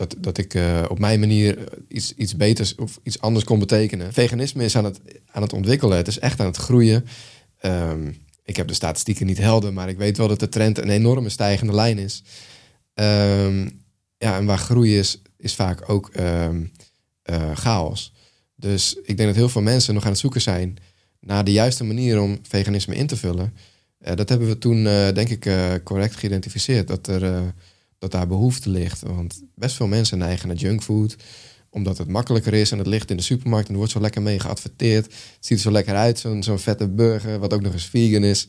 dat, 0.09 0.23
dat 0.23 0.39
ik 0.39 0.55
uh, 0.55 0.85
op 0.89 0.99
mijn 0.99 1.21
manier 1.21 1.59
iets, 1.89 2.15
iets 2.15 2.37
beters 2.37 2.75
of 2.75 3.01
iets 3.03 3.21
anders 3.21 3.45
kon 3.45 3.59
betekenen. 3.59 4.13
Veganisme 4.13 4.65
is 4.65 4.77
aan 4.77 4.85
het, 4.85 5.01
aan 5.31 5.43
het 5.43 5.53
ontwikkelen. 5.53 5.97
Het 5.97 6.09
is 6.09 6.19
echt 6.19 6.41
aan 6.41 6.47
het 6.47 6.57
groeien. 6.57 7.07
Um, 7.63 8.17
ik 8.45 8.57
heb 8.57 8.69
de 8.69 8.75
statistieken 8.75 9.27
niet 9.27 9.39
helder, 9.39 9.73
maar 9.73 9.89
ik 9.89 9.99
weet 9.99 10.17
wel 10.17 10.29
dat 10.29 10.41
de 10.41 10.49
trend 10.49 10.79
een 10.79 10.91
enorme 10.91 11.29
stijgende 11.29 11.75
lijn 11.75 11.99
is. 11.99 12.23
ja, 14.19 14.37
en 14.37 14.45
waar 14.45 14.59
groei 14.59 14.99
is, 14.99 15.23
is 15.37 15.55
vaak 15.55 15.89
ook 15.89 16.11
uh, 16.17 16.49
chaos. 17.55 18.13
Dus 18.57 18.97
ik 19.03 19.17
denk 19.17 19.29
dat 19.29 19.37
heel 19.37 19.49
veel 19.49 19.63
mensen 19.63 19.95
nog 19.95 20.05
aan 20.05 20.11
het 20.11 20.19
zoeken 20.19 20.41
zijn 20.41 20.77
naar 21.21 21.45
de 21.45 21.53
juiste 21.53 21.85
manier 21.85 22.21
om 22.21 22.39
veganisme 22.43 22.95
in 22.95 23.07
te 23.07 23.17
vullen. 23.17 23.55
Dat 23.99 24.29
hebben 24.29 24.49
we 24.49 24.59
toen, 24.59 24.85
denk 25.15 25.29
ik, 25.29 25.51
correct 25.85 26.17
geïdentificeerd. 26.17 26.89
Dat, 26.89 27.07
er, 27.07 27.55
dat 28.03 28.11
daar 28.11 28.27
behoefte 28.27 28.71
ligt. 28.71 29.01
Want 29.01 29.43
best 29.55 29.77
veel 29.77 29.87
mensen 29.87 30.19
neigen 30.19 30.49
naar 30.49 30.57
junkfood. 30.57 31.17
Omdat 31.71 31.99
het 31.99 32.09
makkelijker 32.09 32.55
is 32.55 32.71
en 32.71 32.79
het 32.79 32.87
ligt 32.87 33.11
in 33.11 33.17
de 33.17 33.23
supermarkt. 33.23 33.67
En 33.67 33.73
er 33.73 33.79
wordt 33.79 33.93
zo 33.93 34.01
lekker 34.01 34.23
mee 34.23 34.39
geadverteerd. 34.39 35.05
Het 35.05 35.37
ziet 35.41 35.57
er 35.57 35.63
zo 35.63 35.71
lekker 35.71 35.95
uit, 35.95 36.19
zo'n 36.19 36.43
zo'n 36.43 36.59
vette 36.59 36.89
burger. 36.89 37.39
Wat 37.39 37.53
ook 37.53 37.61
nog 37.61 37.73
eens 37.73 37.87
vegan 37.87 38.25
is. 38.25 38.49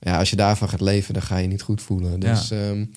Ja, 0.00 0.18
als 0.18 0.30
je 0.30 0.36
daarvan 0.36 0.68
gaat 0.68 0.80
leven, 0.80 1.14
dan 1.14 1.22
ga 1.22 1.36
je 1.36 1.46
niet 1.46 1.62
goed 1.62 1.82
voelen. 1.82 2.20
Dus 2.20 2.48
ja. 2.48 2.68
um, 2.68 2.90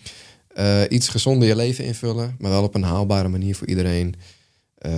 iets 0.89 1.09
gezonder 1.09 1.47
je 1.47 1.55
leven 1.55 1.85
invullen. 1.85 2.35
Maar 2.39 2.51
wel 2.51 2.63
op 2.63 2.75
een 2.75 2.83
haalbare 2.83 3.27
manier 3.27 3.55
voor 3.55 3.67
iedereen. 3.67 4.15
Uh, 4.81 4.91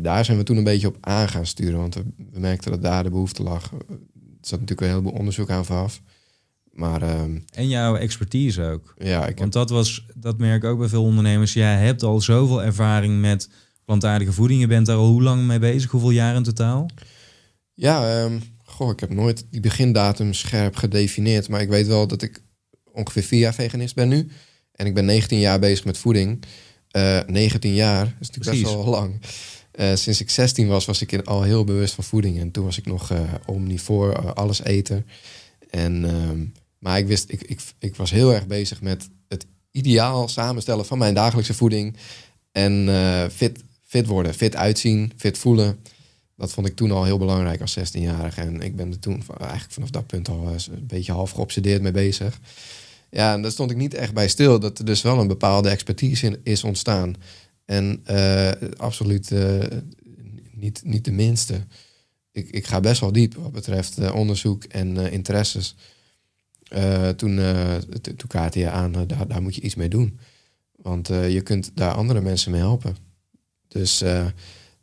daar 0.00 0.24
zijn 0.24 0.38
we 0.38 0.42
toen 0.42 0.56
een 0.56 0.64
beetje 0.64 0.86
op 0.86 0.96
aan 1.00 1.28
gaan 1.28 1.46
sturen, 1.46 1.78
want 1.78 1.94
we, 1.94 2.04
we, 2.32 2.40
merkten 2.40 2.70
dat 2.70 2.82
daar 2.82 3.02
de 3.02 3.10
behoefte 3.10 3.42
lag. 3.42 3.72
Er 3.72 3.78
zat 4.40 4.60
natuurlijk 4.60 4.80
een 4.80 4.88
heleboel 4.88 5.18
onderzoek 5.18 5.50
aan 5.50 5.64
vooraf. 5.64 6.00
Maar, 6.70 7.02
uh, 7.02 7.20
en 7.54 7.68
jouw 7.68 7.96
expertise 7.96 8.62
ook. 8.62 8.94
Ja, 8.98 9.26
ik 9.26 9.38
want 9.38 9.38
heb... 9.38 9.52
dat, 9.52 9.70
was, 9.70 10.06
dat 10.14 10.38
merk 10.38 10.62
ik 10.62 10.68
ook 10.68 10.78
bij 10.78 10.88
veel 10.88 11.02
ondernemers. 11.02 11.52
Jij 11.52 11.76
hebt 11.76 12.02
al 12.02 12.20
zoveel 12.20 12.62
ervaring 12.62 13.20
met 13.20 13.48
plantaardige 13.84 14.32
voeding. 14.32 14.60
Je 14.60 14.66
bent 14.66 14.86
daar 14.86 14.96
al 14.96 15.08
hoe 15.08 15.22
lang 15.22 15.46
mee 15.46 15.58
bezig? 15.58 15.90
Hoeveel 15.90 16.10
jaar 16.10 16.34
in 16.34 16.42
totaal? 16.42 16.90
Ja, 17.74 18.22
um, 18.22 18.42
goh, 18.64 18.90
ik 18.90 19.00
heb 19.00 19.10
nooit 19.10 19.46
die 19.50 19.60
begindatum 19.60 20.32
scherp 20.34 20.76
gedefinieerd. 20.76 21.48
Maar 21.48 21.60
ik 21.60 21.68
weet 21.68 21.86
wel 21.86 22.06
dat 22.06 22.22
ik 22.22 22.42
ongeveer 22.92 23.22
vier 23.22 23.40
jaar 23.40 23.54
veganist 23.54 23.94
ben 23.94 24.08
nu. 24.08 24.28
En 24.72 24.86
ik 24.86 24.94
ben 24.94 25.04
19 25.04 25.38
jaar 25.38 25.58
bezig 25.58 25.84
met 25.84 25.98
voeding. 25.98 26.44
Uh, 26.96 27.20
19 27.26 27.74
jaar, 27.74 28.04
dat 28.04 28.14
is 28.20 28.30
natuurlijk 28.30 28.44
Precies. 28.44 28.62
best 28.62 28.74
wel 28.74 28.94
lang. 28.94 29.20
Uh, 29.74 29.94
sinds 29.94 30.20
ik 30.20 30.30
16 30.30 30.68
was, 30.68 30.84
was 30.84 31.02
ik 31.02 31.26
al 31.26 31.42
heel 31.42 31.64
bewust 31.64 31.94
van 31.94 32.04
voeding. 32.04 32.38
En 32.38 32.50
toen 32.50 32.64
was 32.64 32.78
ik 32.78 32.86
nog 32.86 33.12
uh, 33.12 33.20
omnivoor, 33.46 34.34
alles 34.34 34.62
eten. 34.62 35.06
En, 35.70 36.04
um, 36.04 36.52
maar 36.80 36.98
ik 36.98 37.06
wist, 37.06 37.24
ik, 37.28 37.42
ik, 37.42 37.60
ik 37.78 37.96
was 37.96 38.10
heel 38.10 38.34
erg 38.34 38.46
bezig 38.46 38.80
met 38.80 39.08
het 39.28 39.46
ideaal 39.70 40.28
samenstellen 40.28 40.86
van 40.86 40.98
mijn 40.98 41.14
dagelijkse 41.14 41.54
voeding. 41.54 41.96
En 42.52 42.88
uh, 42.88 43.26
fit, 43.32 43.62
fit 43.82 44.06
worden, 44.06 44.34
fit 44.34 44.56
uitzien, 44.56 45.12
fit 45.16 45.38
voelen. 45.38 45.78
Dat 46.36 46.52
vond 46.52 46.66
ik 46.66 46.76
toen 46.76 46.90
al 46.90 47.04
heel 47.04 47.18
belangrijk 47.18 47.60
als 47.60 47.78
16-jarige. 47.78 48.40
En 48.40 48.60
ik 48.60 48.76
ben 48.76 48.90
er 48.90 48.98
toen 48.98 49.22
eigenlijk 49.38 49.72
vanaf 49.72 49.90
dat 49.90 50.06
punt 50.06 50.28
al 50.28 50.48
een 50.48 50.86
beetje 50.86 51.12
half 51.12 51.30
geobsedeerd 51.30 51.82
mee 51.82 51.92
bezig. 51.92 52.40
Ja, 53.10 53.34
en 53.34 53.42
daar 53.42 53.50
stond 53.50 53.70
ik 53.70 53.76
niet 53.76 53.94
echt 53.94 54.14
bij 54.14 54.28
stil. 54.28 54.60
Dat 54.60 54.78
er 54.78 54.84
dus 54.84 55.02
wel 55.02 55.18
een 55.18 55.28
bepaalde 55.28 55.68
expertise 55.68 56.26
in 56.26 56.40
is 56.42 56.64
ontstaan. 56.64 57.14
En 57.64 58.04
uh, 58.10 58.50
absoluut 58.76 59.30
niet, 60.52 60.80
niet 60.84 61.04
de 61.04 61.12
minste. 61.12 61.66
Ik, 62.32 62.50
ik 62.50 62.66
ga 62.66 62.80
best 62.80 63.00
wel 63.00 63.12
diep 63.12 63.34
wat 63.34 63.52
betreft 63.52 64.10
onderzoek 64.12 64.64
en 64.64 64.96
interesses. 65.12 65.74
Toen, 67.16 67.40
toen 68.02 68.28
kaartte 68.28 68.58
je 68.58 68.70
aan, 68.70 68.92
daar, 68.92 69.26
daar 69.28 69.42
moet 69.42 69.54
je 69.54 69.60
iets 69.60 69.74
mee 69.74 69.88
doen. 69.88 70.18
Want 70.76 71.06
je 71.08 71.40
kunt 71.42 71.70
daar 71.74 71.92
andere 71.94 72.20
mensen 72.20 72.50
mee 72.50 72.60
helpen. 72.60 72.96
Dus 73.68 74.02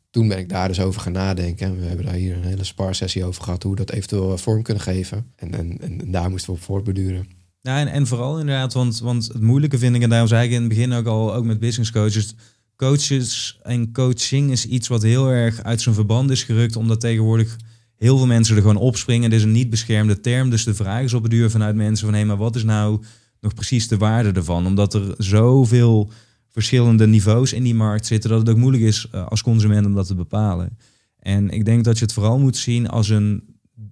toen 0.10 0.28
ben 0.28 0.38
ik 0.38 0.50
daar 0.50 0.68
dus 0.68 0.80
over 0.80 1.02
gaan 1.02 1.12
nadenken. 1.12 1.68
En 1.68 1.80
we 1.80 1.86
hebben 1.86 2.06
daar 2.06 2.16
hier 2.16 2.36
een 2.36 2.44
hele 2.44 2.64
sparsessie 2.64 3.26
over 3.26 3.44
gehad, 3.44 3.64
hoe 3.64 3.76
dat 3.76 3.92
eventueel 3.92 4.38
vorm 4.38 4.62
kunnen 4.62 4.84
geven. 4.84 5.32
En, 5.36 5.54
en, 5.82 6.12
daar 6.12 6.30
moesten 6.30 6.50
we 6.50 6.60
op 6.60 6.64
voortbeduren. 6.66 7.28
Ja, 7.62 7.80
en, 7.80 7.88
en 7.88 8.08
vooral 8.08 8.40
inderdaad, 8.40 8.74
want, 8.74 9.00
want 9.00 9.28
het 9.28 9.42
moeilijke 9.42 9.78
vind 9.78 9.96
ik, 9.96 10.02
en 10.02 10.10
daarom 10.10 10.28
zei 10.28 10.46
ik 10.46 10.52
in 10.54 10.60
het 10.60 10.70
begin 10.70 10.94
ook 10.94 11.06
al, 11.06 11.34
ook 11.34 11.46
met 11.46 11.60
business 11.60 11.92
coaches, 11.92 12.36
coaches 12.76 13.60
en 13.64 13.92
coaching 13.92 14.52
is 14.52 14.66
iets 14.66 14.88
wat 14.88 15.02
heel 15.02 15.30
erg 15.30 15.64
uit 15.64 15.82
zijn 15.82 15.96
verband 15.96 16.32
is 16.32 16.44
gerukt, 16.44 16.76
omdat 16.76 17.00
tegenwoordig 17.00 17.58
heel 17.98 18.18
veel 18.18 18.28
mensen 18.28 18.56
er 18.56 18.62
gewoon 18.62 18.78
opspringen. 18.78 19.24
Het 19.24 19.40
is 19.40 19.44
een 19.44 19.52
niet 19.52 19.70
beschermde 19.70 20.20
term, 20.20 20.50
dus 20.50 20.64
de 20.64 20.76
vraag 20.76 21.04
is 21.04 21.14
op 21.14 21.22
het 21.22 21.32
duur 21.32 21.50
vanuit 21.50 21.76
mensen 21.76 22.08
van, 22.08 22.16
hé, 22.16 22.26
maar 22.26 22.38
wat 22.38 22.56
is 22.56 22.64
nou 22.64 23.04
nog 23.42 23.54
precies 23.54 23.88
de 23.88 23.98
waarde 23.98 24.32
ervan? 24.32 24.66
Omdat 24.66 24.94
er 24.94 25.16
zoveel 25.18 26.12
verschillende 26.50 27.08
niveaus 27.08 27.54
in 27.54 27.64
die 27.64 27.76
markt 27.76 28.06
zitten, 28.06 28.30
dat 28.30 28.40
het 28.40 28.50
ook 28.50 28.58
moeilijk 28.58 28.84
is 28.84 29.12
als 29.12 29.42
consument 29.42 29.86
om 29.86 29.96
dat 29.96 30.08
te 30.08 30.16
bepalen. 30.16 30.78
En 31.20 31.50
ik 31.50 31.66
denk 31.66 31.84
dat 31.84 31.98
je 31.98 32.04
het 32.04 32.14
vooral 32.14 32.40
moet 32.40 32.58
zien 32.58 32.90
als 32.90 33.10
een 33.10 33.44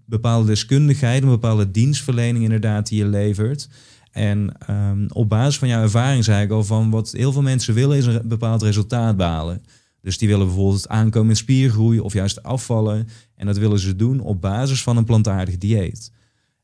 bepaalde 0.05 0.47
deskundigheid, 0.47 1.23
een 1.23 1.29
bepaalde 1.29 1.71
dienstverlening 1.71 2.43
inderdaad 2.43 2.87
die 2.87 2.97
je 2.97 3.05
levert. 3.05 3.69
En 4.11 4.51
um, 4.69 5.05
op 5.09 5.29
basis 5.29 5.57
van 5.57 5.67
jouw 5.67 5.81
ervaring 5.81 6.23
zei 6.23 6.43
ik 6.43 6.51
al 6.51 6.63
van 6.63 6.89
wat 6.89 7.11
heel 7.11 7.31
veel 7.31 7.41
mensen 7.41 7.73
willen 7.73 7.97
is 7.97 8.05
een 8.05 8.21
bepaald 8.27 8.61
resultaat 8.61 9.17
behalen. 9.17 9.61
Dus 10.05 10.17
die 10.17 10.27
willen 10.27 10.45
bijvoorbeeld 10.45 10.89
aankomen 10.89 11.29
in 11.29 11.35
spiergroei 11.35 11.99
of 11.99 12.13
juist 12.13 12.43
afvallen. 12.43 13.07
En 13.35 13.45
dat 13.45 13.57
willen 13.57 13.79
ze 13.79 13.95
doen 13.95 14.19
op 14.19 14.41
basis 14.41 14.83
van 14.83 14.97
een 14.97 15.03
plantaardig 15.03 15.57
dieet. 15.57 16.11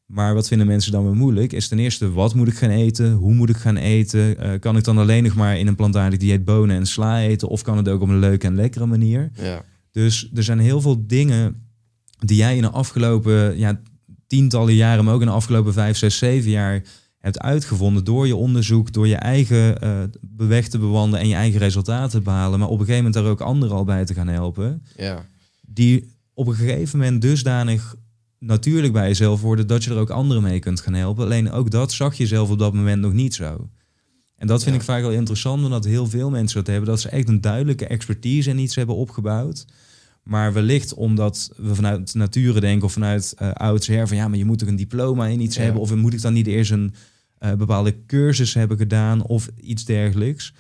Maar 0.06 0.34
wat 0.34 0.48
vinden 0.48 0.68
mensen 0.68 0.92
dan 0.92 1.04
weer 1.04 1.16
moeilijk? 1.16 1.54
Is 1.54 1.68
ten 1.68 1.80
eerste, 1.80 2.12
wat 2.12 2.36
moet 2.36 2.48
ik 2.48 2.54
gaan 2.54 2.70
eten? 2.70 3.14
Hoe 3.14 3.34
moet 3.34 3.50
ik 3.50 3.56
gaan 3.56 3.78
eten? 3.78 4.46
Uh, 4.46 4.60
kan 4.60 4.78
ik 4.78 4.84
dan 4.84 4.98
alleen 4.98 5.24
nog 5.24 5.36
maar 5.36 5.58
in 5.58 5.68
een 5.68 5.76
plantaardig 5.76 6.20
dieet 6.20 6.46
bonen 6.46 6.76
en 6.76 6.86
sla 6.86 7.22
eten? 7.22 7.48
Of 7.48 7.62
kan 7.62 7.78
het 7.78 7.90
ook 7.90 8.02
op 8.02 8.10
een 8.10 8.20
leuke 8.20 8.48
en 8.48 8.56
lekkere 8.56 8.86
manier? 8.86 9.32
Ja. 9.34 9.64
Dus 9.92 10.32
er 10.34 10.44
zijn 10.44 10.60
heel 10.60 10.82
veel 10.82 11.08
dingen 11.08 11.70
die 12.18 12.38
jij 12.38 12.56
in 12.56 12.62
de 12.62 12.70
afgelopen 12.70 13.58
ja, 13.58 13.82
tientallen 14.28 14.76
jaren, 14.76 15.06
maar 15.06 15.14
ook 15.14 15.22
in 15.22 15.28
de 15.28 15.34
afgelopen 15.34 15.74
vijf, 15.74 15.98
zes, 15.98 16.18
zeven 16.18 16.52
jaar 16.52 16.84
hebt 17.22 17.40
uitgevonden 17.40 18.04
door 18.04 18.28
je 18.28 18.36
onderzoek, 18.36 18.94
door 18.94 19.08
je 19.08 19.16
eigen 19.16 19.84
uh, 19.84 20.00
beweg 20.22 20.68
te 20.68 20.78
bewandelen 20.78 21.20
en 21.20 21.28
je 21.28 21.36
eigen 21.36 21.60
resultaten 21.60 22.10
te 22.10 22.22
behalen, 22.22 22.60
maar 22.60 22.68
op 22.68 22.80
een 22.80 22.86
gegeven 22.86 23.04
moment 23.04 23.24
daar 23.24 23.32
ook 23.32 23.42
anderen 23.42 23.76
al 23.76 23.84
bij 23.84 24.06
te 24.06 24.14
gaan 24.14 24.28
helpen. 24.28 24.84
Ja. 24.96 25.26
Die 25.62 26.12
op 26.34 26.48
een 26.48 26.56
gegeven 26.56 27.00
moment 27.00 27.22
dusdanig 27.22 27.96
natuurlijk 28.40 28.94
bij 28.94 29.08
jezelf 29.08 29.42
worden 29.42 29.68
dat 29.68 29.84
je 29.84 29.90
er 29.90 29.98
ook 29.98 30.10
anderen 30.10 30.44
mee 30.44 30.60
kunt 30.60 30.80
gaan 30.80 30.94
helpen. 30.94 31.24
Alleen 31.24 31.52
ook 31.52 31.72
dat 31.72 31.92
zag 31.92 32.16
je 32.16 32.28
zelf 32.28 32.50
op 32.50 32.60
dat 32.60 32.74
moment 32.74 33.02
nog 33.02 33.14
niet 33.14 33.34
zo. 33.36 33.70
En 34.36 34.48
dat 34.48 34.64
vind 34.64 34.76
ja. 34.76 34.82
ik 34.82 34.88
vaak 34.88 35.02
wel 35.02 35.12
interessant, 35.12 35.64
omdat 35.64 35.86
heel 35.86 36.08
veel 36.08 36.30
mensen 36.30 36.58
dat 36.58 36.68
hebben, 36.68 36.90
dat 36.90 37.02
ze 37.02 37.10
echt 37.10 37.28
een 37.28 37.42
duidelijke 37.42 37.88
expertise 37.88 38.50
en 38.50 38.60
iets 38.60 38.76
hebben 38.76 38.96
opgebouwd. 38.96 39.66
Maar 40.24 40.54
wellicht 40.54 40.94
omdat 40.94 41.52
we 41.58 41.76
vanuit 41.76 42.14
nature 42.14 42.60
denken 42.60 42.86
of 42.86 42.94
vanuit 42.94 43.36
uh, 43.42 43.52
oudsher 43.52 44.08
van 44.08 44.18
ja, 44.18 44.28
maar 44.28 44.38
je 44.38 44.46
moet 44.46 44.64
ook 44.64 44.70
een 44.70 44.76
diploma 44.76 45.28
in 45.28 45.42
iets 45.42 45.56
ja. 45.56 45.62
hebben. 45.62 45.82
Of 45.82 45.96
moet 45.96 46.14
ik 46.14 46.22
dan 46.22 46.34
niet 46.34 46.48
eerst 46.48 46.72
een 46.72 46.94
uh, 47.44 47.54
bepaalde 47.54 48.06
cursus 48.06 48.54
hebben 48.54 48.78
gedaan 48.78 49.24
of 49.24 49.50
iets 49.62 49.86
dergelijks. 49.86 50.54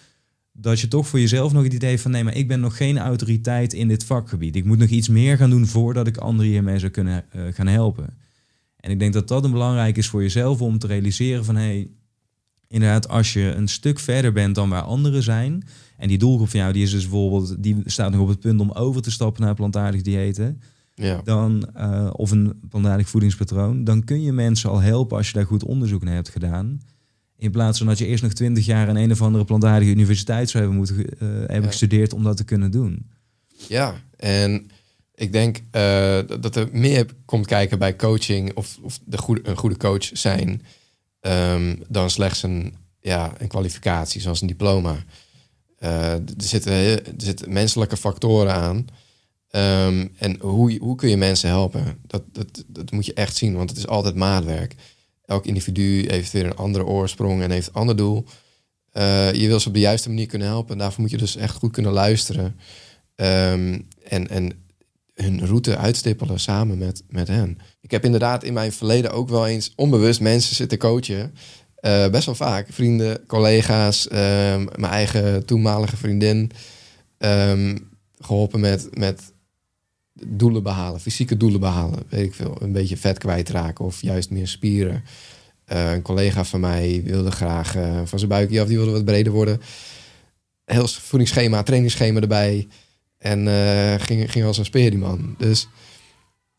Dat 0.53 0.79
je 0.79 0.87
toch 0.87 1.07
voor 1.07 1.19
jezelf 1.19 1.53
nog 1.53 1.63
het 1.63 1.73
idee 1.73 1.99
van 1.99 2.11
nee, 2.11 2.23
maar 2.23 2.35
ik 2.35 2.47
ben 2.47 2.59
nog 2.59 2.77
geen 2.77 2.97
autoriteit 2.97 3.73
in 3.73 3.87
dit 3.87 4.03
vakgebied. 4.03 4.55
Ik 4.55 4.65
moet 4.65 4.77
nog 4.77 4.89
iets 4.89 5.09
meer 5.09 5.37
gaan 5.37 5.49
doen 5.49 5.67
voordat 5.67 6.07
ik 6.07 6.17
anderen 6.17 6.51
hiermee 6.51 6.79
zou 6.79 6.91
kunnen 6.91 7.25
uh, 7.35 7.41
gaan 7.53 7.67
helpen. 7.67 8.17
En 8.75 8.91
ik 8.91 8.99
denk 8.99 9.13
dat 9.13 9.27
dat 9.27 9.43
een 9.43 9.51
belangrijk 9.51 9.97
is 9.97 10.07
voor 10.07 10.21
jezelf 10.21 10.61
om 10.61 10.79
te 10.79 10.87
realiseren 10.87 11.45
van 11.45 11.55
hé, 11.55 11.61
hey, 11.61 11.89
inderdaad, 12.67 13.09
als 13.09 13.33
je 13.33 13.53
een 13.55 13.67
stuk 13.67 13.99
verder 13.99 14.31
bent 14.31 14.55
dan 14.55 14.69
waar 14.69 14.81
anderen 14.81 15.23
zijn, 15.23 15.63
en 15.97 16.07
die 16.07 16.17
doelgroep 16.17 16.49
van 16.49 16.59
jou, 16.59 16.73
die 16.73 16.83
is 16.83 16.91
dus 16.91 17.01
bijvoorbeeld, 17.01 17.63
die 17.63 17.81
staat 17.85 18.11
nog 18.11 18.21
op 18.21 18.27
het 18.27 18.39
punt 18.39 18.59
om 18.59 18.71
over 18.71 19.01
te 19.01 19.11
stappen 19.11 19.43
naar 19.43 19.55
plantaardig 19.55 20.01
diëten. 20.01 20.61
Ja. 20.93 21.21
Dan, 21.23 21.69
uh, 21.77 22.09
of 22.11 22.31
een 22.31 22.59
plantaardig 22.69 23.09
voedingspatroon. 23.09 23.83
Dan 23.83 24.03
kun 24.03 24.21
je 24.21 24.31
mensen 24.31 24.69
al 24.69 24.79
helpen 24.79 25.17
als 25.17 25.27
je 25.27 25.33
daar 25.33 25.45
goed 25.45 25.63
onderzoek 25.63 26.03
naar 26.03 26.13
hebt 26.13 26.29
gedaan. 26.29 26.81
In 27.37 27.51
plaats 27.51 27.77
van 27.77 27.87
dat 27.87 27.97
je 27.97 28.05
eerst 28.05 28.23
nog 28.23 28.33
twintig 28.33 28.65
jaar 28.65 28.89
aan 28.89 28.95
een 28.95 29.11
of 29.11 29.21
andere 29.21 29.43
plantaardige 29.43 29.91
universiteit 29.91 30.49
zou 30.49 30.63
hebben 30.63 30.81
moeten 30.81 30.97
uh, 30.97 31.07
hebben 31.19 31.61
ja. 31.61 31.67
gestudeerd 31.67 32.13
om 32.13 32.23
dat 32.23 32.37
te 32.37 32.43
kunnen 32.43 32.71
doen. 32.71 33.09
Ja, 33.67 33.95
en 34.17 34.69
ik 35.15 35.31
denk 35.31 35.57
uh, 35.57 36.19
dat 36.41 36.55
er 36.55 36.69
meer 36.71 37.05
komt 37.25 37.45
kijken 37.45 37.79
bij 37.79 37.95
coaching 37.95 38.55
of, 38.55 38.77
of 38.81 38.99
de 39.05 39.17
goede, 39.17 39.41
een 39.43 39.57
goede 39.57 39.77
coach 39.77 40.09
zijn 40.13 40.61
um, 41.21 41.83
dan 41.87 42.09
slechts 42.09 42.43
een, 42.43 42.73
ja, 42.99 43.33
een 43.37 43.47
kwalificatie, 43.47 44.21
zoals 44.21 44.41
een 44.41 44.47
diploma. 44.47 44.95
Uh, 45.79 46.11
er, 46.13 46.23
zitten, 46.37 46.73
er 46.73 47.01
zitten 47.17 47.53
menselijke 47.53 47.97
factoren 47.97 48.53
aan. 48.53 48.85
Um, 49.51 50.11
en 50.17 50.39
hoe, 50.39 50.77
hoe 50.77 50.95
kun 50.95 51.09
je 51.09 51.17
mensen 51.17 51.49
helpen? 51.49 51.97
Dat, 52.07 52.23
dat, 52.31 52.63
dat 52.67 52.91
moet 52.91 53.05
je 53.05 53.13
echt 53.13 53.35
zien, 53.35 53.55
want 53.55 53.69
het 53.69 53.79
is 53.79 53.87
altijd 53.87 54.15
maatwerk. 54.15 54.75
Elk 55.25 55.45
individu 55.45 56.09
heeft 56.09 56.31
weer 56.31 56.45
een 56.45 56.55
andere 56.55 56.85
oorsprong 56.85 57.41
en 57.41 57.51
heeft 57.51 57.67
een 57.67 57.73
ander 57.73 57.95
doel. 57.95 58.25
Uh, 58.93 59.33
je 59.33 59.47
wil 59.47 59.59
ze 59.59 59.67
op 59.67 59.73
de 59.73 59.79
juiste 59.79 60.09
manier 60.09 60.25
kunnen 60.25 60.47
helpen. 60.47 60.71
En 60.71 60.77
daarvoor 60.77 61.01
moet 61.01 61.11
je 61.11 61.17
dus 61.17 61.35
echt 61.35 61.55
goed 61.55 61.71
kunnen 61.71 61.91
luisteren. 61.91 62.55
Ehm, 63.15 63.79
en, 64.03 64.29
en 64.29 64.63
hun 65.13 65.45
route 65.45 65.77
uitstippelen 65.77 66.39
samen 66.39 66.77
met, 66.77 67.03
met 67.07 67.27
hen. 67.27 67.57
Ik 67.81 67.91
heb 67.91 68.05
inderdaad 68.05 68.43
in 68.43 68.53
mijn 68.53 68.71
verleden 68.71 69.11
ook 69.11 69.29
wel 69.29 69.47
eens 69.47 69.73
onbewust 69.75 70.21
mensen 70.21 70.55
zitten 70.55 70.77
coachen. 70.77 71.33
Uh, 71.81 72.09
best 72.09 72.25
wel 72.25 72.35
vaak. 72.35 72.67
Vrienden, 72.69 73.25
collega's, 73.25 74.07
ehm, 74.07 74.65
mijn 74.75 74.91
eigen 74.91 75.45
toenmalige 75.45 75.97
vriendin. 75.97 76.51
Geholpen 78.19 78.59
met, 78.59 78.97
met 78.97 79.31
doelen 80.27 80.63
behalen, 80.63 80.99
fysieke 80.99 81.37
doelen 81.37 81.59
behalen. 81.59 81.99
Weet 82.09 82.25
ik 82.25 82.33
veel. 82.33 82.57
Een 82.59 82.71
beetje 82.71 82.97
vet 82.97 83.17
kwijtraken 83.17 83.85
of 83.85 84.01
juist 84.01 84.29
meer 84.29 84.47
spieren. 84.47 85.03
Uh, 85.73 85.91
een 85.91 86.01
collega 86.01 86.43
van 86.43 86.59
mij 86.59 87.01
wilde 87.05 87.31
graag 87.31 87.77
uh, 87.77 88.01
van 88.05 88.19
zijn 88.19 88.31
buikje 88.31 88.61
af, 88.61 88.67
die 88.67 88.77
wilde 88.77 88.91
wat 88.91 89.05
breder 89.05 89.33
worden. 89.33 89.61
Heel 90.65 90.87
voedingsschema, 90.87 91.63
trainingsschema 91.63 92.19
erbij. 92.19 92.67
En 93.17 93.45
uh, 93.45 93.93
ging, 93.97 94.31
ging 94.31 94.45
als 94.45 94.57
een 94.57 94.65
speer 94.65 94.89
die 94.89 94.99
man. 94.99 95.35
Dus, 95.37 95.67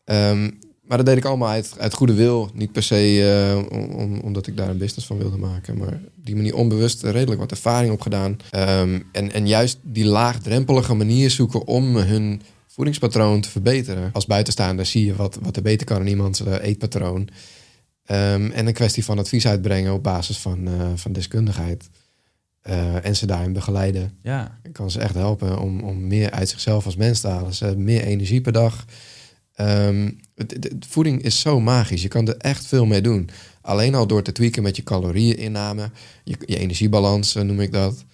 um, 0.05 0.59
maar 0.81 0.97
dat 0.97 1.05
deed 1.05 1.17
ik 1.17 1.25
allemaal 1.25 1.49
uit, 1.49 1.75
uit 1.77 1.93
goede 1.93 2.13
wil. 2.13 2.49
Niet 2.53 2.71
per 2.71 2.83
se 2.83 3.65
om, 3.95 4.19
omdat 4.19 4.47
ik 4.47 4.57
daar 4.57 4.69
een 4.69 4.77
business 4.77 5.07
van 5.07 5.17
wilde 5.17 5.37
maken. 5.37 5.77
Maar 5.77 5.99
die 6.15 6.35
manier 6.35 6.55
onbewust 6.55 7.03
redelijk 7.03 7.39
wat 7.39 7.51
ervaring 7.51 7.93
opgedaan. 7.93 8.37
Um, 8.51 9.03
en, 9.11 9.31
en 9.31 9.47
juist 9.47 9.77
die 9.81 10.05
laagdrempelige 10.05 10.93
manier 10.93 11.29
zoeken 11.29 11.67
om 11.67 11.95
hun 11.95 12.41
voedingspatroon 12.73 13.41
te 13.41 13.49
verbeteren. 13.49 14.09
Als 14.13 14.25
buitenstaander 14.25 14.85
zie 14.85 15.05
je 15.05 15.15
wat, 15.15 15.37
wat 15.41 15.55
er 15.55 15.61
beter 15.61 15.85
kan 15.85 16.01
in 16.01 16.07
iemands 16.07 16.39
eetpatroon. 16.39 17.21
Um, 18.11 18.51
en 18.51 18.67
een 18.67 18.73
kwestie 18.73 19.05
van 19.05 19.19
advies 19.19 19.47
uitbrengen 19.47 19.93
op 19.93 20.03
basis 20.03 20.37
van, 20.37 20.67
uh, 20.67 20.91
van 20.95 21.13
deskundigheid. 21.13 21.89
Uh, 22.69 23.05
en 23.05 23.15
ze 23.15 23.25
daarin 23.25 23.53
begeleiden. 23.53 24.17
Ja. 24.21 24.59
Ik 24.63 24.73
kan 24.73 24.91
ze 24.91 24.99
echt 24.99 25.13
helpen 25.13 25.59
om, 25.59 25.79
om 25.79 26.07
meer 26.07 26.31
uit 26.31 26.49
zichzelf 26.49 26.85
als 26.85 26.95
mens 26.95 27.19
te 27.19 27.27
halen. 27.27 27.53
Ze 27.53 27.65
hebben 27.65 27.83
meer 27.83 28.03
energie 28.03 28.41
per 28.41 28.51
dag. 28.51 28.85
Um, 29.61 30.19
de, 30.35 30.45
de, 30.45 30.77
de 30.77 30.87
voeding 30.89 31.21
is 31.21 31.39
zo 31.39 31.59
magisch. 31.59 32.01
Je 32.01 32.07
kan 32.07 32.27
er 32.27 32.37
echt 32.37 32.65
veel 32.65 32.85
mee 32.85 33.01
doen. 33.01 33.29
Alleen 33.61 33.95
al 33.95 34.07
door 34.07 34.21
te 34.21 34.31
tweaken 34.31 34.63
met 34.63 34.75
je 34.75 34.83
caloriëninname, 34.83 35.89
je, 36.23 36.35
je 36.45 36.57
energiebalans 36.57 37.33
noem 37.33 37.59
ik 37.59 37.71
dat. 37.71 38.05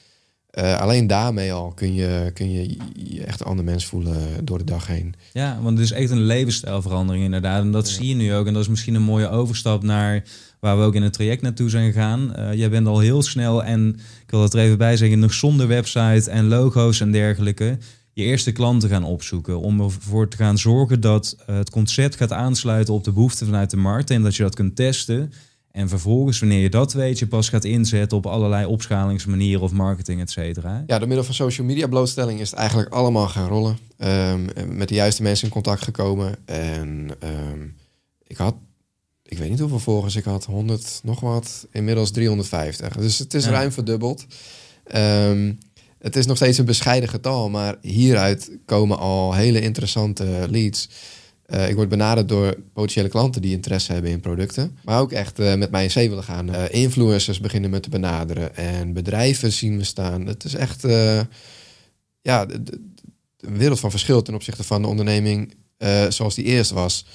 Uh, 0.54 0.80
alleen 0.80 1.08
daarmee 1.08 1.54
al 1.54 1.72
kun 1.76 1.94
je, 1.94 2.32
kun 2.34 2.52
je 2.52 2.78
je 2.94 3.24
echt 3.24 3.40
een 3.40 3.46
ander 3.46 3.66
mens 3.66 3.86
voelen 3.86 4.46
door 4.46 4.58
de 4.58 4.64
dag 4.64 4.88
heen. 4.88 5.14
Ja, 5.34 5.60
want 5.62 5.78
het 5.78 5.86
is 5.86 5.94
echt 5.94 6.12
een 6.12 6.26
levensstijlverandering 6.26 7.24
inderdaad. 7.24 7.62
En 7.62 7.72
dat 7.72 7.90
ja. 7.90 7.96
zie 7.96 8.08
je 8.08 8.16
nu 8.16 8.34
ook. 8.34 8.48
En 8.48 8.54
dat 8.54 8.62
is 8.62 8.70
misschien 8.70 8.96
een 8.96 9.02
mooie 9.02 9.30
overstap 9.30 9.84
naar 9.84 10.24
waar 10.60 10.78
we 10.78 10.84
ook 10.84 10.96
in 10.96 11.04
het 11.04 11.14
traject 11.14 11.42
naartoe 11.42 11.70
zijn 11.70 11.92
gegaan. 11.92 12.34
Uh, 12.38 12.54
jij 12.54 12.70
bent 12.70 12.88
al 12.88 13.00
heel 13.00 13.22
snel, 13.22 13.64
en 13.64 13.90
ik 14.24 14.32
wil 14.32 14.40
dat 14.40 14.54
er 14.54 14.60
even 14.60 14.78
bij 14.78 14.98
zeggen, 14.98 15.20
nog 15.20 15.34
zonder 15.34 15.68
website 15.68 16.30
en 16.30 16.48
logo's 16.48 17.02
en 17.02 17.12
dergelijke, 17.12 17.78
je 18.14 18.24
eerste 18.24 18.52
klanten 18.52 18.90
gaan 18.90 19.04
opzoeken. 19.04 19.60
Om 19.60 19.82
ervoor 19.82 20.28
te 20.28 20.38
gaan 20.38 20.58
zorgen 20.58 21.02
dat 21.02 21.36
uh, 21.50 21.56
het 21.56 21.70
concept 21.70 22.16
gaat 22.16 22.32
aansluiten 22.32 22.94
op 22.94 23.04
de 23.04 23.12
behoeften 23.12 23.46
vanuit 23.46 23.70
de 23.70 23.78
markt. 23.78 24.10
En 24.10 24.24
dat 24.24 24.36
je 24.36 24.44
dat 24.44 24.56
kunt 24.56 24.76
testen. 24.76 25.32
En 25.72 25.90
vervolgens, 25.90 26.40
wanneer 26.40 26.62
je 26.62 26.70
dat 26.70 26.94
weet, 26.94 27.20
je 27.20 27.28
pas 27.28 27.50
gaat 27.50 27.64
inzetten 27.64 28.18
op 28.18 28.26
allerlei 28.26 28.66
opschalingsmanieren 28.66 29.62
of 29.62 29.72
marketing, 29.72 30.22
et 30.22 30.32
cetera. 30.32 30.84
Ja, 30.88 30.98
door 30.98 31.08
middel 31.08 31.26
van 31.26 31.34
social 31.34 31.68
media 31.68 31.88
blootstelling 31.88 32.40
is 32.40 32.50
het 32.50 32.60
eigenlijk 32.60 32.94
allemaal 32.94 33.28
gaan 33.28 33.48
rollen. 33.48 33.78
Um, 33.98 34.48
met 34.68 34.88
de 34.90 34.96
juiste 34.96 35.22
mensen 35.22 35.46
in 35.46 35.54
contact 35.54 35.84
gekomen. 35.84 36.36
En 36.46 37.10
um, 37.24 37.76
ik 38.28 38.38
had, 38.38 38.56
ik 39.24 39.38
weet 39.38 39.50
niet 39.50 39.60
hoeveel 39.60 39.80
volgers 39.80 40.16
ik 40.16 40.24
had, 40.24 40.46
100 40.46 41.00
nog 41.04 41.20
wat, 41.20 41.68
inmiddels 41.72 42.12
350. 42.12 42.96
Dus 42.96 43.20
het 43.20 43.34
is 43.34 43.46
ja. 43.46 43.52
ruim 43.52 43.72
verdubbeld. 43.72 44.26
Um, 44.96 45.58
het 46.00 46.16
is 46.16 46.26
nog 46.26 46.36
steeds 46.36 46.58
een 46.58 46.66
bescheiden 46.66 47.10
getal, 47.10 47.50
maar 47.50 47.78
hieruit 47.82 48.52
komen 48.66 48.98
al 48.98 49.34
hele 49.34 49.62
interessante 49.62 50.48
leads. 50.50 50.90
Uh, 51.54 51.70
ik 51.70 51.76
word 51.76 51.90
benaderd 51.90 52.30
door 52.30 52.58
potentiële 52.74 53.10
klanten 53.10 53.42
die 53.42 53.52
interesse 53.52 53.94
hebben 53.94 54.12
in 54.12 54.20
producten. 54.20 54.78
Maar 54.84 55.00
ook 55.00 55.12
echt 55.12 55.40
uh, 55.40 55.56
met 55.56 55.72
mij 55.72 55.84
in 55.84 55.92
zee 55.92 56.10
willen 56.10 56.24
gaan. 56.24 56.50
Uh, 56.50 56.64
influencers 56.70 57.40
beginnen 57.40 57.70
me 57.70 57.80
te 57.80 57.90
benaderen. 57.90 58.56
En 58.56 58.94
bedrijven 58.94 59.52
zien 59.52 59.78
we 59.78 59.84
staan. 59.84 60.26
Het 60.26 60.44
is 60.44 60.54
echt 60.54 60.82
ja, 62.22 62.46
een 63.40 63.58
wereld 63.58 63.80
van 63.80 63.92
verschil 63.92 64.22
ten 64.22 64.34
opzichte 64.34 64.64
van 64.64 64.82
de 64.82 64.88
onderneming 64.88 65.54
zoals 66.10 66.36
die 66.36 66.46
eerst 66.46 66.72
was. 66.72 67.06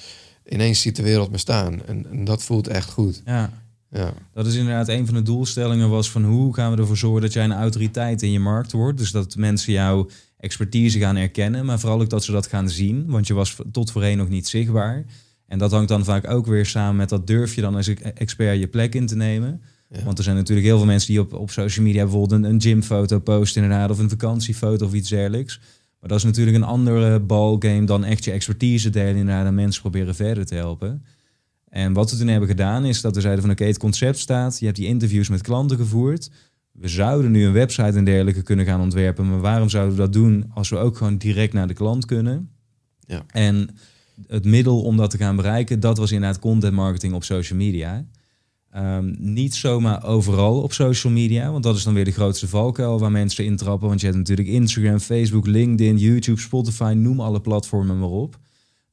Ineens 0.49 0.81
ziet 0.81 0.95
de 0.95 1.03
wereld 1.03 1.31
me 1.31 1.37
staan. 1.37 1.85
En, 1.85 2.05
en 2.11 2.25
dat 2.25 2.43
voelt 2.43 2.67
echt 2.67 2.89
goed. 2.89 3.21
Ja. 3.25 3.63
Ja. 3.91 4.13
Dat 4.33 4.45
is 4.45 4.55
inderdaad 4.55 4.87
een 4.87 5.05
van 5.05 5.15
de 5.15 5.21
doelstellingen 5.21 5.89
was 5.89 6.11
van 6.11 6.23
hoe 6.23 6.53
gaan 6.53 6.71
we 6.71 6.77
ervoor 6.77 6.97
zorgen 6.97 7.21
dat 7.21 7.33
jij 7.33 7.43
een 7.43 7.53
autoriteit 7.53 8.21
in 8.21 8.31
je 8.31 8.39
markt 8.39 8.71
wordt. 8.71 8.97
Dus 8.97 9.11
dat 9.11 9.35
mensen 9.35 9.73
jouw 9.73 10.07
expertise 10.45 10.99
gaan 10.99 11.15
erkennen, 11.15 11.65
maar 11.65 11.79
vooral 11.79 12.01
ook 12.01 12.09
dat 12.09 12.23
ze 12.23 12.31
dat 12.31 12.47
gaan 12.47 12.69
zien, 12.69 13.05
want 13.07 13.27
je 13.27 13.33
was 13.33 13.55
tot 13.71 13.91
voorheen 13.91 14.17
nog 14.17 14.29
niet 14.29 14.47
zichtbaar. 14.47 15.05
En 15.47 15.57
dat 15.57 15.71
hangt 15.71 15.89
dan 15.89 16.03
vaak 16.03 16.29
ook 16.29 16.45
weer 16.45 16.65
samen 16.65 16.95
met 16.95 17.09
dat 17.09 17.27
durf 17.27 17.55
je 17.55 17.61
dan 17.61 17.75
als 17.75 17.93
expert 17.93 18.59
je 18.59 18.67
plek 18.67 18.95
in 18.95 19.05
te 19.05 19.15
nemen. 19.15 19.61
Ja. 19.89 20.03
Want 20.03 20.17
er 20.17 20.23
zijn 20.23 20.35
natuurlijk 20.35 20.67
heel 20.67 20.77
veel 20.77 20.85
mensen 20.85 21.09
die 21.09 21.19
op, 21.19 21.33
op 21.33 21.51
social 21.51 21.85
media 21.85 22.01
bijvoorbeeld 22.03 22.31
een, 22.31 22.49
een 22.49 22.61
gymfoto 22.61 23.19
posten 23.19 23.63
inderdaad, 23.63 23.89
of 23.89 23.99
een 23.99 24.09
vakantiefoto 24.09 24.85
of 24.85 24.93
iets 24.93 25.09
dergelijks. 25.09 25.59
Maar 25.99 26.09
dat 26.09 26.17
is 26.17 26.23
natuurlijk 26.23 26.57
een 26.57 26.63
andere 26.63 27.19
ballgame 27.19 27.85
dan 27.85 28.03
echt 28.03 28.23
je 28.23 28.31
expertise 28.31 28.89
delen 28.89 29.15
inderdaad 29.15 29.45
en 29.45 29.55
mensen 29.55 29.81
proberen 29.81 30.15
verder 30.15 30.45
te 30.45 30.55
helpen. 30.55 31.05
En 31.69 31.93
wat 31.93 32.11
we 32.11 32.17
toen 32.17 32.27
hebben 32.27 32.49
gedaan 32.49 32.85
is 32.85 33.01
dat 33.01 33.15
we 33.15 33.21
zeiden 33.21 33.41
van 33.41 33.51
oké, 33.51 33.61
okay, 33.61 33.73
het 33.73 33.83
concept 33.83 34.17
staat, 34.17 34.59
je 34.59 34.65
hebt 34.65 34.77
die 34.77 34.87
interviews 34.87 35.29
met 35.29 35.41
klanten 35.41 35.77
gevoerd. 35.77 36.29
We 36.79 36.87
zouden 36.87 37.31
nu 37.31 37.45
een 37.45 37.53
website 37.53 37.97
en 37.97 38.05
dergelijke 38.05 38.41
kunnen 38.41 38.65
gaan 38.65 38.81
ontwerpen, 38.81 39.29
maar 39.29 39.39
waarom 39.39 39.69
zouden 39.69 39.95
we 39.95 40.01
dat 40.01 40.13
doen 40.13 40.51
als 40.53 40.69
we 40.69 40.77
ook 40.77 40.97
gewoon 40.97 41.17
direct 41.17 41.53
naar 41.53 41.67
de 41.67 41.73
klant 41.73 42.05
kunnen? 42.05 42.49
Ja. 42.99 43.25
En 43.27 43.69
het 44.27 44.45
middel 44.45 44.81
om 44.81 44.97
dat 44.97 45.09
te 45.09 45.17
gaan 45.17 45.35
bereiken, 45.35 45.79
dat 45.79 45.97
was 45.97 46.11
inderdaad 46.11 46.39
content 46.39 46.73
marketing 46.73 47.13
op 47.13 47.23
social 47.23 47.59
media. 47.59 48.05
Um, 48.77 49.15
niet 49.19 49.55
zomaar 49.55 50.03
overal 50.03 50.61
op 50.61 50.73
social 50.73 51.13
media, 51.13 51.51
want 51.51 51.63
dat 51.63 51.75
is 51.75 51.83
dan 51.83 51.93
weer 51.93 52.05
de 52.05 52.11
grootste 52.11 52.47
valkuil 52.47 52.99
waar 52.99 53.11
mensen 53.11 53.45
intrappen. 53.45 53.87
Want 53.87 53.99
je 53.99 54.05
hebt 54.05 54.17
natuurlijk 54.17 54.47
Instagram, 54.47 54.99
Facebook, 54.99 55.47
LinkedIn, 55.47 55.97
YouTube, 55.97 56.39
Spotify, 56.39 56.93
noem 56.97 57.19
alle 57.19 57.41
platformen 57.41 57.99
maar 57.99 58.09
op. 58.09 58.39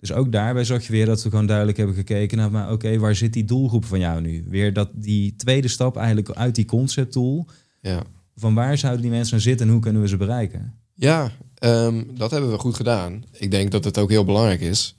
Dus 0.01 0.13
ook 0.13 0.33
daarbij 0.33 0.65
zag 0.65 0.87
je 0.87 0.93
weer 0.93 1.07
dat 1.07 1.23
we 1.23 1.31
gewoon 1.31 1.47
duidelijk 1.47 1.77
hebben 1.79 1.97
gekeken 1.97 2.39
naar, 2.39 2.51
maar 2.51 2.65
oké, 2.65 2.73
okay, 2.73 2.99
waar 2.99 3.15
zit 3.15 3.33
die 3.33 3.45
doelgroep 3.45 3.85
van 3.85 3.99
jou 3.99 4.21
nu? 4.21 4.45
Weer 4.49 4.73
dat 4.73 4.91
die 4.95 5.37
tweede 5.37 5.69
stap 5.69 5.97
eigenlijk 5.97 6.31
uit 6.31 6.55
die 6.55 6.65
concept 6.65 7.13
tool. 7.13 7.49
Ja. 7.83 8.03
Van 8.37 8.55
waar 8.55 8.79
zouden 8.79 9.03
die 9.03 9.11
mensen 9.11 9.41
zitten 9.41 9.67
en 9.67 9.73
hoe 9.73 9.83
kunnen 9.83 10.03
we 10.03 10.09
ze 10.09 10.17
bereiken? 10.17 10.75
Ja, 10.95 11.31
um, 11.61 12.11
dat 12.17 12.31
hebben 12.31 12.51
we 12.51 12.59
goed 12.59 12.77
gedaan. 12.77 13.25
Ik 13.33 13.51
denk 13.51 13.71
dat 13.71 13.85
het 13.85 13.99
ook 13.99 14.11
heel 14.11 14.25
belangrijk 14.25 14.61
is 14.61 14.95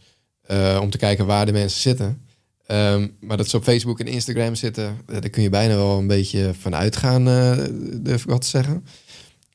uh, 0.52 0.80
om 0.82 0.90
te 0.90 0.98
kijken 0.98 1.26
waar 1.26 1.46
de 1.46 1.52
mensen 1.52 1.82
zitten. 1.82 2.22
Um, 2.68 3.16
maar 3.20 3.38
dat 3.38 3.48
ze 3.48 3.58
op 3.58 3.64
Facebook 3.64 4.00
en 4.00 4.08
Instagram 4.08 4.56
zitten, 4.56 4.98
daar 5.06 5.30
kun 5.30 5.44
je 5.44 5.50
bijna 5.50 5.76
wel 5.76 5.98
een 5.98 6.08
beetje 6.08 6.54
van 6.60 6.76
uitgaan, 6.76 7.28
uh, 7.28 7.58
durf 7.94 8.24
ik 8.24 8.30
wat 8.30 8.42
te 8.42 8.48
zeggen. 8.48 8.86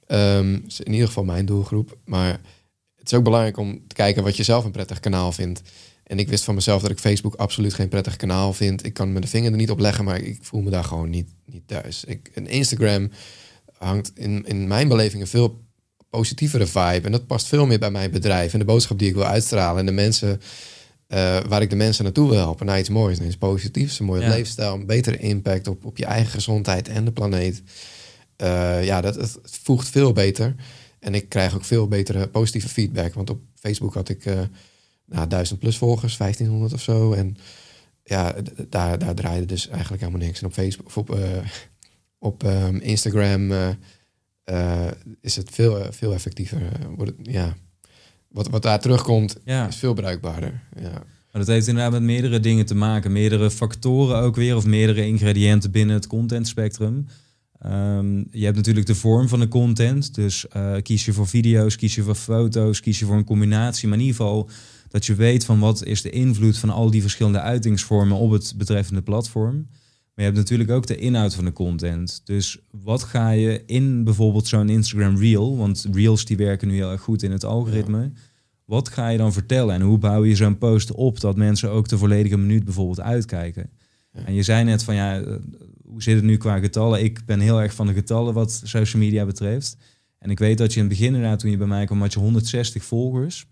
Um, 0.08 0.64
is 0.66 0.80
in 0.80 0.92
ieder 0.92 1.06
geval 1.06 1.24
mijn 1.24 1.46
doelgroep. 1.46 1.96
Maar 2.04 2.40
het 2.96 3.12
is 3.12 3.14
ook 3.14 3.24
belangrijk 3.24 3.56
om 3.56 3.80
te 3.86 3.94
kijken 3.94 4.22
wat 4.22 4.36
je 4.36 4.42
zelf 4.42 4.64
een 4.64 4.70
prettig 4.70 5.00
kanaal 5.00 5.32
vindt. 5.32 5.62
En 6.08 6.18
ik 6.18 6.28
wist 6.28 6.44
van 6.44 6.54
mezelf 6.54 6.82
dat 6.82 6.90
ik 6.90 6.98
Facebook 6.98 7.34
absoluut 7.34 7.74
geen 7.74 7.88
prettig 7.88 8.16
kanaal 8.16 8.52
vind. 8.52 8.84
Ik 8.84 8.92
kan 8.92 9.12
me 9.12 9.20
de 9.20 9.26
vinger 9.26 9.50
er 9.50 9.56
niet 9.56 9.70
op 9.70 9.78
leggen, 9.78 10.04
maar 10.04 10.20
ik 10.20 10.38
voel 10.40 10.60
me 10.60 10.70
daar 10.70 10.84
gewoon 10.84 11.10
niet, 11.10 11.28
niet 11.44 11.62
thuis. 11.66 12.04
Ik, 12.04 12.30
en 12.34 12.46
Instagram 12.46 13.10
hangt 13.78 14.12
in, 14.14 14.44
in 14.46 14.66
mijn 14.66 14.88
beleving 14.88 15.22
een 15.22 15.28
veel 15.28 15.60
positievere 16.10 16.66
vibe. 16.66 17.00
En 17.06 17.12
dat 17.12 17.26
past 17.26 17.46
veel 17.46 17.66
meer 17.66 17.78
bij 17.78 17.90
mijn 17.90 18.10
bedrijf 18.10 18.52
en 18.52 18.58
de 18.58 18.64
boodschap 18.64 18.98
die 18.98 19.08
ik 19.08 19.14
wil 19.14 19.24
uitstralen. 19.24 19.80
En 19.80 19.86
de 19.86 19.92
mensen 19.92 20.40
uh, 21.08 21.40
waar 21.40 21.62
ik 21.62 21.70
de 21.70 21.76
mensen 21.76 22.04
naartoe 22.04 22.28
wil 22.28 22.38
helpen. 22.38 22.66
Naar 22.66 22.78
iets 22.78 22.88
moois, 22.88 23.18
naar 23.18 23.26
iets 23.26 23.36
positiefs. 23.36 23.98
Een 23.98 24.06
mooie 24.06 24.22
ja. 24.22 24.28
leefstijl, 24.28 24.74
een 24.74 24.86
betere 24.86 25.18
impact 25.18 25.66
op, 25.66 25.84
op 25.84 25.96
je 25.96 26.04
eigen 26.04 26.30
gezondheid 26.30 26.88
en 26.88 27.04
de 27.04 27.12
planeet. 27.12 27.62
Uh, 28.42 28.84
ja, 28.84 29.00
dat, 29.00 29.14
dat 29.14 29.38
voegt 29.42 29.88
veel 29.88 30.12
beter. 30.12 30.54
En 31.00 31.14
ik 31.14 31.28
krijg 31.28 31.54
ook 31.54 31.64
veel 31.64 31.88
betere 31.88 32.28
positieve 32.28 32.68
feedback. 32.68 33.14
Want 33.14 33.30
op 33.30 33.40
Facebook 33.54 33.94
had 33.94 34.08
ik 34.08 34.26
uh, 34.26 34.40
nou, 35.08 35.28
1000 35.28 35.58
plus 35.58 35.78
volgers, 35.78 36.16
1500 36.16 36.72
of 36.72 36.82
zo. 36.82 37.12
En 37.12 37.36
ja, 38.08 38.34
daar, 38.68 38.98
daar 38.98 39.14
draaide 39.14 39.46
dus 39.46 39.68
eigenlijk 39.68 40.02
helemaal 40.02 40.26
niks. 40.26 40.40
En 40.40 40.46
op 40.46 40.52
Facebook 40.52 40.86
of 40.86 40.96
op, 40.96 41.14
uh, 41.14 41.20
op 42.18 42.42
um, 42.42 42.76
Instagram 42.80 43.50
uh, 43.50 43.68
is 45.20 45.36
het 45.36 45.50
veel, 45.50 45.86
veel 45.90 46.12
effectiever. 46.12 46.60
Wordt 46.96 47.12
het, 47.16 47.26
ja. 47.30 47.56
wat, 48.28 48.48
wat 48.48 48.62
daar 48.62 48.80
terugkomt 48.80 49.36
ja. 49.44 49.68
is 49.68 49.76
veel 49.76 49.94
bruikbaarder. 49.94 50.60
Ja. 50.80 51.02
Maar 51.32 51.46
dat 51.46 51.46
heeft 51.46 51.66
inderdaad 51.66 51.92
met 51.92 52.02
meerdere 52.02 52.40
dingen 52.40 52.66
te 52.66 52.74
maken. 52.74 53.12
Meerdere 53.12 53.50
factoren 53.50 54.16
ook 54.16 54.36
weer. 54.36 54.56
Of 54.56 54.66
meerdere 54.66 55.06
ingrediënten 55.06 55.70
binnen 55.70 55.94
het 55.94 56.06
content 56.06 56.48
spectrum. 56.48 57.06
Um, 57.66 58.28
je 58.30 58.44
hebt 58.44 58.56
natuurlijk 58.56 58.86
de 58.86 58.94
vorm 58.94 59.28
van 59.28 59.40
de 59.40 59.48
content. 59.48 60.14
Dus 60.14 60.46
kies 60.82 61.04
je 61.04 61.12
voor 61.12 61.26
video's, 61.26 61.76
kies 61.76 61.94
je 61.94 62.02
voor 62.02 62.14
foto's, 62.14 62.80
kies 62.80 62.98
je 62.98 63.04
voor 63.04 63.16
een 63.16 63.24
combinatie. 63.24 63.88
Maar 63.88 63.98
in 63.98 64.04
ieder 64.04 64.20
geval 64.20 64.50
dat 64.88 65.06
je 65.06 65.14
weet 65.14 65.44
van 65.44 65.58
wat 65.58 65.84
is 65.84 66.02
de 66.02 66.10
invloed 66.10 66.58
van 66.58 66.70
al 66.70 66.90
die 66.90 67.00
verschillende 67.00 67.40
uitingsvormen 67.40 68.16
op 68.16 68.30
het 68.30 68.54
betreffende 68.56 69.02
platform. 69.02 69.54
Maar 70.14 70.26
je 70.26 70.32
hebt 70.32 70.36
natuurlijk 70.36 70.70
ook 70.70 70.86
de 70.86 70.96
inhoud 70.96 71.34
van 71.34 71.44
de 71.44 71.52
content. 71.52 72.20
Dus 72.24 72.58
wat 72.70 73.02
ga 73.02 73.30
je 73.30 73.62
in 73.66 74.04
bijvoorbeeld 74.04 74.46
zo'n 74.46 74.68
Instagram 74.68 75.16
Reel, 75.16 75.56
want 75.56 75.86
Reels 75.92 76.24
die 76.24 76.36
werken 76.36 76.68
nu 76.68 76.74
heel 76.74 76.90
erg 76.90 77.00
goed 77.00 77.22
in 77.22 77.32
het 77.32 77.44
algoritme. 77.44 78.12
Wat 78.64 78.88
ga 78.88 79.08
je 79.08 79.18
dan 79.18 79.32
vertellen 79.32 79.74
en 79.74 79.80
hoe 79.80 79.98
bouw 79.98 80.24
je 80.24 80.36
zo'n 80.36 80.58
post 80.58 80.92
op 80.92 81.20
dat 81.20 81.36
mensen 81.36 81.70
ook 81.70 81.88
de 81.88 81.98
volledige 81.98 82.36
minuut 82.36 82.64
bijvoorbeeld 82.64 83.00
uitkijken? 83.00 83.70
En 84.24 84.34
je 84.34 84.42
zei 84.42 84.64
net 84.64 84.84
van 84.84 84.94
ja, 84.94 85.20
eh, 85.20 85.34
hoe 85.84 86.02
zit 86.02 86.14
het 86.14 86.24
nu 86.24 86.36
qua 86.36 86.58
getallen? 86.58 87.04
Ik 87.04 87.24
ben 87.24 87.40
heel 87.40 87.62
erg 87.62 87.74
van 87.74 87.86
de 87.86 87.92
getallen 87.92 88.34
wat 88.34 88.60
social 88.64 89.02
media 89.02 89.26
betreft. 89.26 89.76
En 90.18 90.30
ik 90.30 90.38
weet 90.38 90.58
dat 90.58 90.72
je 90.72 90.80
in 90.80 90.86
het 90.86 90.98
begin 90.98 91.14
inderdaad, 91.14 91.38
toen 91.38 91.50
je 91.50 91.56
bij 91.56 91.66
mij 91.66 91.84
kwam, 91.84 92.00
had 92.00 92.12
je 92.12 92.18
160 92.18 92.84
volgers 92.84 93.46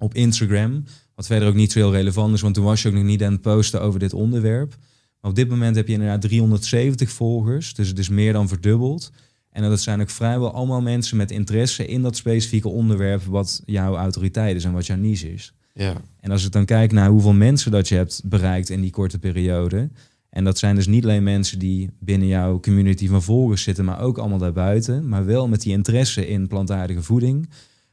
op 0.00 0.14
Instagram. 0.14 0.84
Wat 1.14 1.26
verder 1.26 1.48
ook 1.48 1.54
niet 1.54 1.72
zo 1.72 1.78
heel 1.78 1.92
relevant 1.92 2.34
is, 2.34 2.40
want 2.40 2.54
toen 2.54 2.64
was 2.64 2.82
je 2.82 2.88
ook 2.88 2.94
nog 2.94 3.04
niet 3.04 3.22
aan 3.22 3.32
het 3.32 3.40
posten 3.40 3.80
over 3.82 4.00
dit 4.00 4.12
onderwerp. 4.12 4.76
Maar 5.20 5.30
op 5.30 5.36
dit 5.36 5.48
moment 5.48 5.76
heb 5.76 5.86
je 5.86 5.92
inderdaad 5.92 6.20
370 6.20 7.10
volgers, 7.10 7.74
dus 7.74 7.88
het 7.88 7.98
is 7.98 8.08
meer 8.08 8.32
dan 8.32 8.48
verdubbeld. 8.48 9.12
En 9.50 9.62
dat 9.62 9.80
zijn 9.80 10.00
ook 10.00 10.10
vrijwel 10.10 10.52
allemaal 10.52 10.80
mensen 10.80 11.16
met 11.16 11.30
interesse 11.30 11.86
in 11.86 12.02
dat 12.02 12.16
specifieke 12.16 12.68
onderwerp 12.68 13.22
wat 13.22 13.62
jouw 13.66 13.96
autoriteit 13.96 14.56
is 14.56 14.64
en 14.64 14.72
wat 14.72 14.86
jouw 14.86 14.96
niche 14.96 15.32
is. 15.32 15.52
Ja. 15.74 15.94
En 16.20 16.30
als 16.30 16.44
ik 16.44 16.52
dan 16.52 16.64
kijk 16.64 16.92
naar 16.92 17.08
hoeveel 17.08 17.32
mensen 17.32 17.70
dat 17.70 17.88
je 17.88 17.94
hebt 17.94 18.22
bereikt 18.24 18.68
in 18.68 18.80
die 18.80 18.90
korte 18.90 19.18
periode. 19.18 19.90
En 20.30 20.44
dat 20.44 20.58
zijn 20.58 20.74
dus 20.74 20.86
niet 20.86 21.04
alleen 21.04 21.22
mensen 21.22 21.58
die 21.58 21.90
binnen 21.98 22.28
jouw 22.28 22.60
community 22.60 23.08
van 23.08 23.22
volgers 23.22 23.62
zitten, 23.62 23.84
maar 23.84 24.00
ook 24.00 24.18
allemaal 24.18 24.38
daarbuiten. 24.38 25.08
Maar 25.08 25.24
wel 25.24 25.48
met 25.48 25.62
die 25.62 25.72
interesse 25.72 26.28
in 26.28 26.46
plantaardige 26.46 27.02
voeding. 27.02 27.48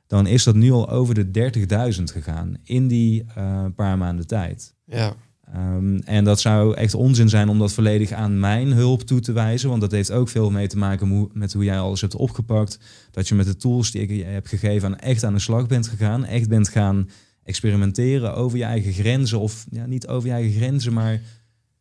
Dan 0.07 0.27
is 0.27 0.43
dat 0.43 0.55
nu 0.55 0.71
al 0.71 0.89
over 0.89 1.31
de 1.31 1.51
30.000 1.97 2.03
gegaan 2.03 2.57
in 2.63 2.87
die 2.87 3.25
uh, 3.37 3.65
paar 3.75 3.97
maanden 3.97 4.27
tijd. 4.27 4.73
Ja. 4.85 5.15
Um, 5.55 5.99
en 5.99 6.23
dat 6.23 6.39
zou 6.39 6.75
echt 6.75 6.93
onzin 6.93 7.29
zijn 7.29 7.49
om 7.49 7.59
dat 7.59 7.73
volledig 7.73 8.11
aan 8.11 8.39
mijn 8.39 8.71
hulp 8.71 9.01
toe 9.01 9.19
te 9.19 9.31
wijzen. 9.31 9.69
Want 9.69 9.81
dat 9.81 9.91
heeft 9.91 10.11
ook 10.11 10.29
veel 10.29 10.51
mee 10.51 10.67
te 10.67 10.77
maken 10.77 11.29
met 11.33 11.53
hoe 11.53 11.63
jij 11.63 11.79
alles 11.79 12.01
hebt 12.01 12.15
opgepakt. 12.15 12.79
Dat 13.11 13.27
je 13.27 13.35
met 13.35 13.45
de 13.45 13.55
tools 13.55 13.91
die 13.91 14.01
ik 14.01 14.09
je 14.09 14.23
heb 14.23 14.45
gegeven 14.45 14.87
aan 14.87 14.99
echt 14.99 15.23
aan 15.23 15.33
de 15.33 15.39
slag 15.39 15.67
bent 15.67 15.87
gegaan. 15.87 16.25
Echt 16.25 16.49
bent 16.49 16.69
gaan 16.69 17.09
experimenteren 17.43 18.35
over 18.35 18.57
je 18.57 18.63
eigen 18.63 18.93
grenzen. 18.93 19.39
Of 19.39 19.65
ja, 19.69 19.85
niet 19.85 20.07
over 20.07 20.27
je 20.27 20.33
eigen 20.33 20.53
grenzen, 20.53 20.93
maar... 20.93 21.21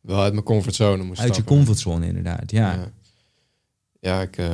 Wel 0.01 0.21
uit 0.21 0.33
mijn 0.33 0.45
comfortzone 0.45 1.03
moest 1.03 1.21
Uit 1.21 1.35
je 1.35 1.43
comfortzone, 1.43 2.07
inderdaad, 2.07 2.51
ja. 2.51 2.73
Ja, 2.73 2.91
ja 3.99 4.21
ik... 4.21 4.37
Uh, 4.37 4.47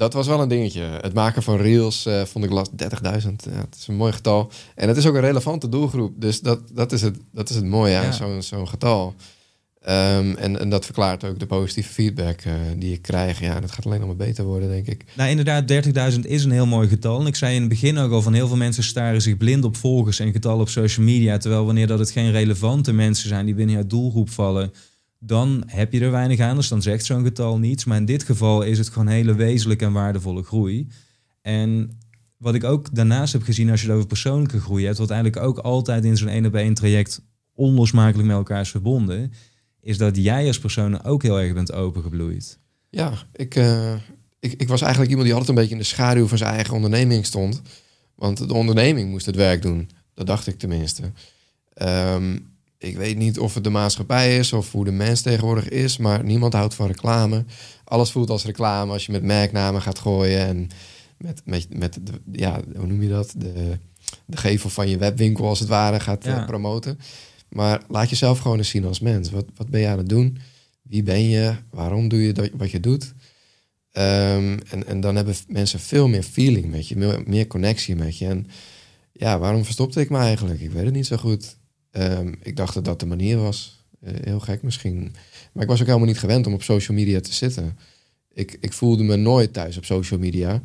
dat 0.00 0.12
was 0.12 0.26
wel 0.26 0.40
een 0.40 0.48
dingetje. 0.48 0.82
Het 1.00 1.14
maken 1.14 1.42
van 1.42 1.56
reels 1.56 2.06
uh, 2.06 2.22
vond 2.24 2.44
ik 2.44 2.50
last 2.50 2.70
30.000. 2.70 2.78
Ja, 3.04 3.20
het 3.50 3.76
is 3.78 3.86
een 3.86 3.94
mooi 3.94 4.12
getal. 4.12 4.50
En 4.74 4.88
het 4.88 4.96
is 4.96 5.06
ook 5.06 5.14
een 5.14 5.20
relevante 5.20 5.68
doelgroep. 5.68 6.12
Dus 6.16 6.40
dat, 6.40 6.60
dat, 6.72 6.92
is, 6.92 7.02
het, 7.02 7.16
dat 7.32 7.50
is 7.50 7.56
het 7.56 7.64
mooie 7.64 7.96
aan 7.96 8.04
ja. 8.04 8.12
zo'n 8.12 8.42
zo'n 8.42 8.68
getal. 8.68 9.14
Um, 9.88 10.36
en, 10.36 10.60
en 10.60 10.70
dat 10.70 10.84
verklaart 10.84 11.24
ook 11.24 11.38
de 11.38 11.46
positieve 11.46 11.92
feedback 11.92 12.44
uh, 12.44 12.52
die 12.76 12.92
ik 12.92 13.02
krijg. 13.02 13.40
Ja, 13.40 13.60
dat 13.60 13.70
gaat 13.70 13.86
alleen 13.86 13.98
nog 13.98 14.08
maar 14.08 14.26
beter 14.26 14.44
worden, 14.44 14.68
denk 14.68 14.86
ik. 14.86 15.04
Nou, 15.16 15.30
inderdaad, 15.30 16.12
30.000 16.12 16.20
is 16.20 16.44
een 16.44 16.50
heel 16.50 16.66
mooi 16.66 16.88
getal. 16.88 17.20
En 17.20 17.26
ik 17.26 17.36
zei 17.36 17.54
in 17.54 17.60
het 17.60 17.70
begin 17.70 17.98
ook 17.98 18.12
al 18.12 18.22
van 18.22 18.34
heel 18.34 18.48
veel 18.48 18.56
mensen 18.56 18.82
staren 18.82 19.22
zich 19.22 19.36
blind 19.36 19.64
op 19.64 19.76
volgers 19.76 20.18
en 20.18 20.32
getallen 20.32 20.60
op 20.60 20.68
social 20.68 21.06
media. 21.06 21.38
Terwijl 21.38 21.64
wanneer 21.64 21.86
dat 21.86 21.98
het 21.98 22.10
geen 22.10 22.30
relevante 22.30 22.92
mensen 22.92 23.28
zijn 23.28 23.46
die 23.46 23.54
binnen 23.54 23.74
jouw 23.74 23.86
doelgroep 23.86 24.30
vallen, 24.30 24.72
dan 25.22 25.62
heb 25.66 25.92
je 25.92 26.00
er 26.00 26.10
weinig 26.10 26.40
aan. 26.40 26.56
Dus 26.56 26.68
dan 26.68 26.82
zegt 26.82 27.04
zo'n 27.04 27.24
getal 27.24 27.58
niets. 27.58 27.84
Maar 27.84 27.96
in 27.96 28.04
dit 28.04 28.22
geval 28.22 28.62
is 28.62 28.78
het 28.78 28.88
gewoon 28.88 29.08
hele 29.08 29.34
wezenlijke 29.34 29.84
en 29.84 29.92
waardevolle 29.92 30.42
groei. 30.42 30.88
En 31.42 31.98
wat 32.36 32.54
ik 32.54 32.64
ook 32.64 32.94
daarnaast 32.94 33.32
heb 33.32 33.42
gezien 33.42 33.70
als 33.70 33.80
je 33.80 33.86
het 33.86 33.96
over 33.96 34.08
persoonlijke 34.08 34.60
groei 34.60 34.84
hebt, 34.84 34.98
wat 34.98 35.10
eigenlijk 35.10 35.42
ook 35.42 35.58
altijd 35.58 36.04
in 36.04 36.16
zo'n 36.16 36.28
één 36.28 36.46
op 36.46 36.54
één 36.54 36.74
traject 36.74 37.22
onlosmakelijk 37.54 38.28
met 38.28 38.36
elkaar 38.36 38.60
is 38.60 38.70
verbonden 38.70 39.32
is 39.80 39.98
dat 39.98 40.16
jij 40.16 40.46
als 40.46 40.58
persoon 40.58 41.04
ook 41.04 41.22
heel 41.22 41.40
erg 41.40 41.54
bent 41.54 41.72
opengebloeid. 41.72 42.58
Ja, 42.90 43.12
ik, 43.32 43.54
uh, 43.54 43.94
ik, 44.40 44.52
ik 44.52 44.68
was 44.68 44.80
eigenlijk 44.80 45.10
iemand 45.10 45.28
die 45.28 45.36
altijd 45.36 45.56
een 45.56 45.62
beetje 45.62 45.74
in 45.74 45.80
de 45.80 45.86
schaduw 45.86 46.26
van 46.26 46.38
zijn 46.38 46.54
eigen 46.54 46.74
onderneming 46.74 47.26
stond. 47.26 47.62
Want 48.14 48.48
de 48.48 48.54
onderneming 48.54 49.10
moest 49.10 49.26
het 49.26 49.36
werk 49.36 49.62
doen. 49.62 49.90
Dat 50.14 50.26
dacht 50.26 50.46
ik 50.46 50.58
tenminste. 50.58 51.12
Um, 51.82 52.49
ik 52.80 52.96
weet 52.96 53.16
niet 53.16 53.38
of 53.38 53.54
het 53.54 53.64
de 53.64 53.70
maatschappij 53.70 54.38
is 54.38 54.52
of 54.52 54.72
hoe 54.72 54.84
de 54.84 54.92
mens 54.92 55.20
tegenwoordig 55.20 55.68
is, 55.68 55.96
maar 55.96 56.24
niemand 56.24 56.52
houdt 56.52 56.74
van 56.74 56.86
reclame. 56.86 57.44
Alles 57.84 58.10
voelt 58.10 58.30
als 58.30 58.44
reclame 58.44 58.92
als 58.92 59.06
je 59.06 59.12
met 59.12 59.22
merknamen 59.22 59.82
gaat 59.82 59.98
gooien 59.98 60.40
en 60.40 60.68
met, 61.16 61.42
met, 61.44 61.78
met 61.78 61.98
de, 62.02 62.12
ja, 62.32 62.60
hoe 62.76 62.86
noem 62.86 63.02
je 63.02 63.08
dat? 63.08 63.34
De, 63.36 63.78
de 64.24 64.36
gevel 64.36 64.70
van 64.70 64.88
je 64.88 64.98
webwinkel 64.98 65.46
als 65.48 65.58
het 65.58 65.68
ware 65.68 66.00
gaat 66.00 66.24
ja. 66.24 66.40
uh, 66.40 66.46
promoten. 66.46 66.98
Maar 67.48 67.82
laat 67.88 68.10
jezelf 68.10 68.38
gewoon 68.38 68.58
eens 68.58 68.68
zien 68.68 68.84
als 68.84 69.00
mens. 69.00 69.30
Wat, 69.30 69.44
wat 69.56 69.68
ben 69.68 69.80
je 69.80 69.88
aan 69.88 69.98
het 69.98 70.08
doen? 70.08 70.38
Wie 70.82 71.02
ben 71.02 71.28
je? 71.28 71.54
Waarom 71.70 72.08
doe 72.08 72.22
je 72.22 72.32
dat, 72.32 72.50
wat 72.52 72.70
je 72.70 72.80
doet? 72.80 73.04
Um, 73.92 74.58
en, 74.58 74.86
en 74.86 75.00
dan 75.00 75.16
hebben 75.16 75.34
mensen 75.48 75.80
veel 75.80 76.08
meer 76.08 76.22
feeling 76.22 76.70
met 76.70 76.88
je, 76.88 76.96
meer, 76.96 77.22
meer, 77.26 77.46
connectie 77.46 77.96
met 77.96 78.18
je. 78.18 78.26
En 78.26 78.46
ja, 79.12 79.38
waarom 79.38 79.64
verstopte 79.64 80.00
ik 80.00 80.10
me 80.10 80.18
eigenlijk? 80.18 80.60
Ik 80.60 80.70
weet 80.70 80.84
het 80.84 80.94
niet 80.94 81.06
zo 81.06 81.16
goed. 81.16 81.58
Um, 81.92 82.38
ik 82.42 82.56
dacht 82.56 82.74
dat 82.74 82.84
dat 82.84 83.00
de 83.00 83.06
manier 83.06 83.36
was. 83.36 83.84
Uh, 84.04 84.10
heel 84.22 84.40
gek 84.40 84.62
misschien. 84.62 85.14
Maar 85.52 85.62
ik 85.62 85.68
was 85.68 85.80
ook 85.80 85.86
helemaal 85.86 86.06
niet 86.06 86.18
gewend 86.18 86.46
om 86.46 86.52
op 86.52 86.62
social 86.62 86.96
media 86.96 87.20
te 87.20 87.32
zitten. 87.32 87.78
Ik, 88.32 88.56
ik 88.60 88.72
voelde 88.72 89.02
me 89.02 89.16
nooit 89.16 89.52
thuis 89.52 89.76
op 89.76 89.84
social 89.84 90.20
media. 90.20 90.62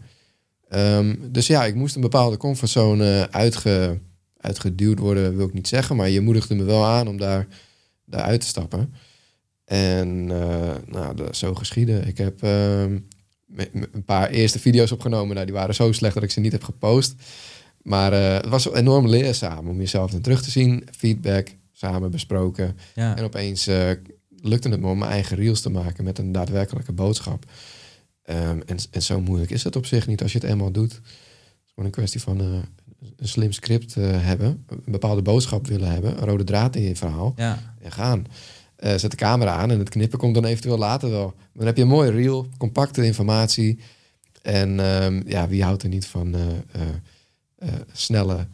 Um, 0.69 1.19
dus 1.32 1.47
ja, 1.47 1.65
ik 1.65 1.76
moest 1.76 1.95
een 1.95 2.01
bepaalde 2.01 2.38
comfortzone 2.38 3.28
uitge 3.32 3.99
uitgeduwd 4.38 4.99
worden, 4.99 5.38
wil 5.38 5.47
ik 5.47 5.53
niet 5.53 5.67
zeggen. 5.67 5.95
Maar 5.95 6.09
je 6.09 6.21
moedigde 6.21 6.55
me 6.55 6.63
wel 6.63 6.86
aan 6.86 7.07
om 7.07 7.17
daar, 7.17 7.47
daar 8.05 8.21
uit 8.21 8.41
te 8.41 8.47
stappen. 8.47 8.93
En 9.65 10.30
uh, 10.30 10.73
nou, 10.88 11.15
dat, 11.15 11.38
zo 11.38 11.55
geschieden. 11.55 12.07
Ik 12.07 12.17
heb 12.17 12.43
uh, 12.43 12.82
een 13.55 14.03
paar 14.05 14.30
eerste 14.30 14.59
video's 14.59 14.91
opgenomen. 14.91 15.34
Nou, 15.34 15.45
die 15.45 15.55
waren 15.55 15.76
zo 15.76 15.91
slecht 15.91 16.13
dat 16.13 16.23
ik 16.23 16.32
ze 16.32 16.39
niet 16.39 16.51
heb 16.51 16.63
gepost. 16.63 17.13
Maar 17.86 18.13
uh, 18.13 18.33
het 18.33 18.47
was 18.47 18.73
enorm 18.73 19.07
leerzaam 19.07 19.67
om 19.67 19.77
jezelf 19.77 20.11
dan 20.11 20.21
terug 20.21 20.41
te 20.41 20.49
zien. 20.49 20.88
Feedback 20.97 21.47
samen 21.71 22.11
besproken. 22.11 22.77
Ja. 22.95 23.17
En 23.17 23.23
opeens 23.23 23.67
uh, 23.67 23.91
lukte 24.41 24.69
het 24.69 24.79
me 24.79 24.88
om 24.88 24.97
mijn 24.97 25.11
eigen 25.11 25.38
reels 25.38 25.61
te 25.61 25.69
maken 25.69 26.03
met 26.03 26.17
een 26.17 26.31
daadwerkelijke 26.31 26.91
boodschap. 26.91 27.45
Um, 28.29 28.61
en, 28.65 28.77
en 28.91 29.01
zo 29.01 29.21
moeilijk 29.21 29.51
is 29.51 29.63
het 29.63 29.75
op 29.75 29.86
zich 29.86 30.07
niet 30.07 30.21
als 30.21 30.31
je 30.31 30.38
het 30.38 30.47
eenmaal 30.47 30.71
doet. 30.71 30.93
Het 30.93 31.01
is 31.65 31.69
gewoon 31.69 31.86
een 31.86 31.95
kwestie 31.95 32.21
van 32.21 32.39
een 32.39 32.63
slim 33.21 33.51
script 33.51 33.95
hebben, 33.95 34.65
een 34.67 34.91
bepaalde 34.91 35.21
boodschap 35.21 35.67
willen 35.67 35.91
hebben, 35.91 36.17
een 36.17 36.27
rode 36.27 36.43
draad 36.43 36.75
in 36.75 36.81
je 36.81 36.95
verhaal 36.95 37.33
ja. 37.36 37.75
en 37.81 37.91
gaan. 37.91 38.25
Zet 38.77 39.11
de 39.11 39.17
camera 39.17 39.55
aan 39.55 39.71
en 39.71 39.79
het 39.79 39.89
knippen 39.89 40.19
komt 40.19 40.33
dan 40.33 40.45
eventueel 40.45 40.77
later 40.77 41.09
wel. 41.09 41.33
Dan 41.53 41.65
heb 41.65 41.75
je 41.75 41.81
een 41.81 41.88
mooie 41.88 42.11
reel, 42.11 42.47
compacte 42.57 43.05
informatie. 43.05 43.79
En 44.41 44.79
um, 45.03 45.23
ja, 45.27 45.47
wie 45.47 45.63
houdt 45.63 45.83
er 45.83 45.89
niet 45.89 46.05
van 46.05 46.36
snelle, 47.91 48.47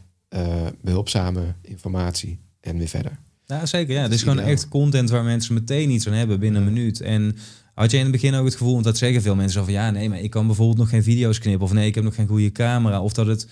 behulpzame 0.82 1.54
informatie 1.62 2.40
en 2.60 2.78
weer 2.78 2.88
verder. 2.88 3.18
Ja, 3.46 3.66
zeker. 3.66 3.94
Ja. 3.94 4.02
Het 4.02 4.14
is 4.14 4.24
gewoon 4.24 4.40
echt 4.40 4.68
content 4.68 5.10
waar 5.10 5.24
mensen 5.24 5.54
meteen 5.54 5.90
iets 5.90 6.08
aan 6.08 6.14
hebben 6.14 6.40
binnen 6.40 6.62
een 6.62 6.74
minuut. 6.74 7.02
En 7.02 7.38
had 7.74 7.92
je 7.92 7.98
in 7.98 8.04
het 8.04 8.12
begin 8.12 8.34
ook 8.34 8.46
het 8.46 8.56
gevoel, 8.56 8.74
want 8.74 8.86
dat 8.86 8.98
zeggen 8.98 9.22
veel 9.22 9.36
mensen, 9.36 9.64
van 9.64 9.74
ja, 9.74 9.92
nee, 9.92 10.10
maar 10.10 10.20
ik 10.20 10.30
kan 10.30 10.46
bijvoorbeeld 10.46 10.78
nog 10.78 10.90
geen 10.90 11.04
video's 11.04 11.40
knippen. 11.40 11.66
Of 11.66 11.74
nee, 11.74 11.88
ik 11.88 11.96
heb 11.96 12.04
nog 12.04 12.16
geen 12.16 12.28
goede 12.28 12.52
camera. 12.52 13.02
Of 13.02 13.14
dat 13.14 13.28
het 13.28 13.48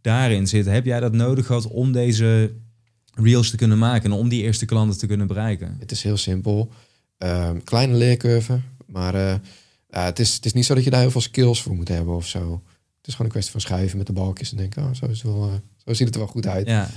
daarin 0.00 0.46
zit. 0.46 0.66
Heb 0.66 0.84
jij 0.84 1.00
dat 1.00 1.12
nodig 1.12 1.46
gehad 1.46 1.66
om 1.66 1.92
deze 1.92 2.52
reels 3.14 3.50
te 3.50 3.56
kunnen 3.56 3.78
maken 3.78 4.10
en 4.10 4.18
om 4.18 4.28
die 4.28 4.42
eerste 4.42 4.64
klanten 4.64 4.98
te 4.98 5.06
kunnen 5.06 5.26
bereiken? 5.26 5.76
Het 5.78 5.90
is 5.90 6.02
heel 6.02 6.16
simpel. 6.16 6.72
Uh, 7.18 7.50
kleine 7.64 7.94
leercurve, 7.94 8.60
maar 8.86 9.14
uh, 9.14 9.30
uh, 9.30 10.04
het, 10.04 10.18
is, 10.18 10.34
het 10.34 10.44
is 10.44 10.52
niet 10.52 10.64
zo 10.64 10.74
dat 10.74 10.84
je 10.84 10.90
daar 10.90 11.00
heel 11.00 11.10
veel 11.10 11.20
skills 11.20 11.62
voor 11.62 11.74
moet 11.74 11.88
hebben 11.88 12.14
of 12.14 12.26
zo. 12.26 12.62
Is 13.06 13.12
gewoon 13.12 13.26
een 13.26 13.32
kwestie 13.32 13.52
van 13.52 13.60
schuiven 13.60 13.98
met 13.98 14.06
de 14.06 14.12
balkjes 14.12 14.50
en 14.50 14.56
denken, 14.56 14.82
oh, 14.82 14.94
zo, 14.94 15.06
is 15.06 15.22
wel, 15.22 15.42
eh, 15.42 15.58
zo 15.84 15.94
ziet 15.94 16.06
het 16.06 16.14
er 16.14 16.20
wel 16.20 16.30
goed 16.30 16.46
uit. 16.46 16.66
Ja. 16.66 16.90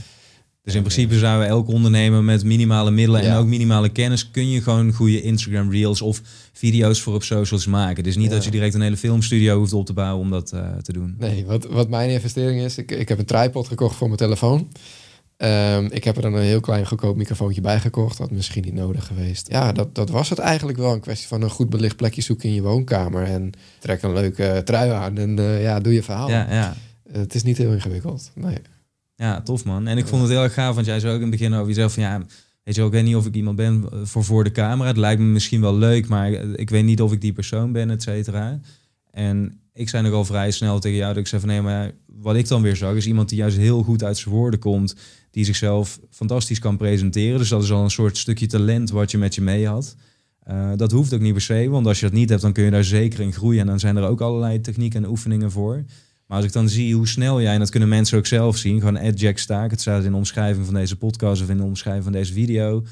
Dus 0.63 0.75
in 0.75 0.81
principe 0.83 1.17
zou 1.17 1.45
elk 1.45 1.67
ondernemer 1.67 2.23
met 2.23 2.43
minimale 2.43 2.91
middelen 2.91 3.21
en 3.21 3.35
ook 3.35 3.45
minimale 3.45 3.89
kennis 3.89 4.31
kun 4.31 4.49
je 4.49 4.61
gewoon 4.61 4.93
goede 4.93 5.21
Instagram 5.21 5.71
reels 5.71 6.01
of 6.01 6.21
video's 6.53 7.01
voor 7.01 7.13
op 7.13 7.23
socials 7.23 7.65
maken. 7.65 8.03
Dus 8.03 8.15
niet 8.15 8.29
ja. 8.29 8.35
dat 8.35 8.43
je 8.43 8.51
direct 8.51 8.73
een 8.73 8.81
hele 8.81 8.97
filmstudio 8.97 9.57
hoeft 9.57 9.73
op 9.73 9.85
te 9.85 9.93
bouwen 9.93 10.23
om 10.23 10.31
dat 10.31 10.53
uh, 10.53 10.77
te 10.77 10.93
doen. 10.93 11.15
Nee, 11.17 11.45
wat, 11.45 11.65
wat 11.65 11.89
mijn 11.89 12.09
investering 12.09 12.61
is, 12.61 12.77
ik, 12.77 12.91
ik 12.91 13.09
heb 13.09 13.19
een 13.19 13.25
tripod 13.25 13.67
gekocht 13.67 13.95
voor 13.95 14.07
mijn 14.07 14.19
telefoon. 14.19 14.67
Um, 15.43 15.85
ik 15.85 16.03
heb 16.03 16.15
er 16.15 16.21
dan 16.21 16.33
een 16.33 16.41
heel 16.41 16.59
klein 16.59 16.87
goedkoop 16.87 17.15
microfoontje 17.15 17.61
bij 17.61 17.79
gekocht. 17.79 18.17
Dat 18.17 18.31
misschien 18.31 18.63
niet 18.63 18.73
nodig 18.73 19.07
geweest. 19.07 19.51
Ja, 19.51 19.71
dat, 19.71 19.95
dat 19.95 20.09
was 20.09 20.29
het 20.29 20.39
eigenlijk 20.39 20.77
wel. 20.77 20.93
Een 20.93 20.99
kwestie 20.99 21.27
van 21.27 21.41
een 21.41 21.49
goed 21.49 21.69
belicht 21.69 21.95
plekje 21.95 22.21
zoeken 22.21 22.49
in 22.49 22.55
je 22.55 22.61
woonkamer. 22.61 23.23
En 23.23 23.51
trek 23.79 24.01
een 24.01 24.13
leuke 24.13 24.61
trui 24.65 24.91
aan 24.91 25.17
en 25.17 25.37
uh, 25.37 25.61
ja, 25.61 25.79
doe 25.79 25.93
je 25.93 26.03
verhaal. 26.03 26.29
Ja, 26.29 26.47
ja. 26.49 26.75
Uh, 27.11 27.15
het 27.15 27.35
is 27.35 27.43
niet 27.43 27.57
heel 27.57 27.71
ingewikkeld. 27.71 28.31
Nee. 28.35 28.57
Ja, 29.15 29.41
tof 29.41 29.65
man. 29.65 29.87
En 29.87 29.97
ik 29.97 30.07
vond 30.07 30.21
het 30.21 30.31
heel 30.31 30.43
erg 30.43 30.53
gaaf, 30.53 30.75
want 30.75 30.85
jij 30.85 30.99
zei 30.99 31.11
ook 31.13 31.21
in 31.21 31.27
het 31.27 31.39
begin 31.39 31.53
over 31.53 31.67
jezelf 31.67 31.93
van 31.93 32.03
ja, 32.03 32.17
weet 32.63 32.75
je, 32.75 32.83
ik 32.83 32.91
weet 32.91 33.03
niet 33.03 33.15
of 33.15 33.25
ik 33.25 33.35
iemand 33.35 33.55
ben 33.55 33.89
voor 34.03 34.23
voor 34.23 34.43
de 34.43 34.51
camera. 34.51 34.87
Het 34.87 34.97
lijkt 34.97 35.21
me 35.21 35.27
misschien 35.27 35.61
wel 35.61 35.77
leuk, 35.77 36.07
maar 36.07 36.31
ik 36.31 36.69
weet 36.69 36.83
niet 36.83 37.01
of 37.01 37.11
ik 37.11 37.21
die 37.21 37.33
persoon 37.33 37.71
ben, 37.71 37.89
et 37.89 38.03
cetera. 38.03 38.59
En 39.11 39.59
ik 39.73 39.89
zei 39.89 40.03
nogal 40.03 40.25
vrij 40.25 40.51
snel 40.51 40.79
tegen 40.79 40.97
jou 40.97 41.13
dat 41.13 41.21
ik 41.21 41.27
zei 41.27 41.41
van 41.41 41.49
nee, 41.49 41.61
maar 41.61 41.91
wat 42.05 42.35
ik 42.35 42.47
dan 42.47 42.61
weer 42.61 42.75
zag 42.75 42.95
is 42.95 43.07
iemand 43.07 43.29
die 43.29 43.37
juist 43.37 43.57
heel 43.57 43.83
goed 43.83 44.03
uit 44.03 44.17
zijn 44.17 44.35
woorden 44.35 44.59
komt, 44.59 44.95
die 45.31 45.45
zichzelf 45.45 45.99
fantastisch 46.09 46.59
kan 46.59 46.77
presenteren. 46.77 47.37
Dus 47.37 47.49
dat 47.49 47.63
is 47.63 47.71
al 47.71 47.83
een 47.83 47.91
soort 47.91 48.17
stukje 48.17 48.47
talent 48.47 48.89
wat 48.89 49.11
je 49.11 49.17
met 49.17 49.35
je 49.35 49.41
mee 49.41 49.67
had. 49.67 49.95
Uh, 50.49 50.71
dat 50.75 50.91
hoeft 50.91 51.13
ook 51.13 51.19
niet 51.19 51.33
per 51.33 51.41
se, 51.41 51.69
want 51.69 51.87
als 51.87 51.99
je 51.99 52.05
dat 52.05 52.15
niet 52.15 52.29
hebt, 52.29 52.41
dan 52.41 52.53
kun 52.53 52.63
je 52.63 52.71
daar 52.71 52.83
zeker 52.83 53.19
in 53.19 53.33
groeien. 53.33 53.59
En 53.59 53.67
dan 53.67 53.79
zijn 53.79 53.97
er 53.97 54.07
ook 54.07 54.21
allerlei 54.21 54.61
technieken 54.61 55.03
en 55.03 55.09
oefeningen 55.09 55.51
voor. 55.51 55.83
Maar 56.27 56.37
als 56.37 56.45
ik 56.45 56.53
dan 56.53 56.69
zie 56.69 56.95
hoe 56.95 57.07
snel 57.07 57.41
jij, 57.41 57.53
en 57.53 57.59
dat 57.59 57.69
kunnen 57.69 57.89
mensen 57.89 58.17
ook 58.17 58.25
zelf 58.25 58.57
zien, 58.57 58.79
gewoon 58.79 59.13
Jack 59.13 59.37
Staak, 59.37 59.71
het 59.71 59.81
staat 59.81 60.03
in 60.03 60.11
de 60.11 60.17
omschrijving 60.17 60.65
van 60.65 60.73
deze 60.73 60.95
podcast 60.95 61.41
of 61.41 61.49
in 61.49 61.57
de 61.57 61.63
omschrijving 61.63 62.03
van 62.03 62.13
deze 62.13 62.33
video. 62.33 62.83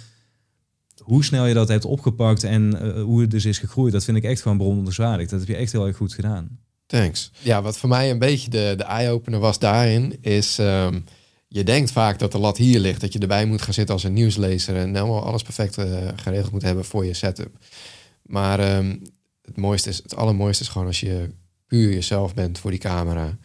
Hoe 1.04 1.24
snel 1.24 1.46
je 1.46 1.54
dat 1.54 1.68
hebt 1.68 1.86
opgepakt 1.86 2.44
en 2.44 2.80
uh, 2.82 3.04
hoe 3.04 3.22
het 3.22 3.32
dus 3.32 3.46
is 3.46 3.60
gegroeid, 3.60 3.94
dat 3.94 4.04
vind 4.04 4.18
ik 4.18 4.24
echt 4.24 4.42
gewoon 4.42 4.58
bewonderenswaardig. 4.58 5.30
Dat 5.30 5.40
heb 5.40 5.50
je 5.50 5.56
echt 5.56 5.72
heel 5.72 5.88
erg 5.88 5.98
goed 5.98 6.14
gedaan. 6.14 6.60
Thanks. 6.86 7.32
Ja, 7.40 7.62
wat 7.62 7.78
voor 7.78 7.90
mij 7.90 8.12
een 8.12 8.20
beetje 8.20 8.50
de, 8.50 8.74
de 8.78 8.84
eye-opener 8.84 9.40
was 9.40 9.60
daarin, 9.60 10.18
is 10.22 10.58
um, 10.58 11.04
je 11.48 11.64
denkt 11.64 11.92
vaak 11.92 12.20
dat 12.20 12.32
de 12.32 12.38
lat 12.38 12.58
hier 12.58 12.80
ligt, 12.80 13.02
dat 13.02 13.14
je 13.14 13.20
erbij 13.20 13.46
moet 13.46 13.62
gaan 13.62 13.74
zitten 13.74 13.96
als 13.96 14.04
een 14.04 14.14
nieuwslezer 14.14 14.76
en 14.76 14.96
helemaal 14.96 15.26
alles 15.26 15.44
perfect 15.44 15.78
uh, 15.78 16.08
geregeld 16.16 16.52
moet 16.52 16.62
hebben 16.62 16.86
voor 16.86 17.06
je 17.06 17.14
setup. 17.14 17.58
Maar 18.22 18.78
um, 18.78 19.02
het 19.42 19.58
mooiste 19.58 19.90
is, 19.90 19.98
het 19.98 20.16
allermooiste 20.16 20.64
is 20.64 20.70
gewoon 20.70 20.88
als 20.88 21.00
je 21.00 21.30
puur 21.68 21.94
jezelf 21.94 22.34
bent 22.34 22.60
voor 22.60 22.72
die 22.72 22.80
camera. 22.80 23.38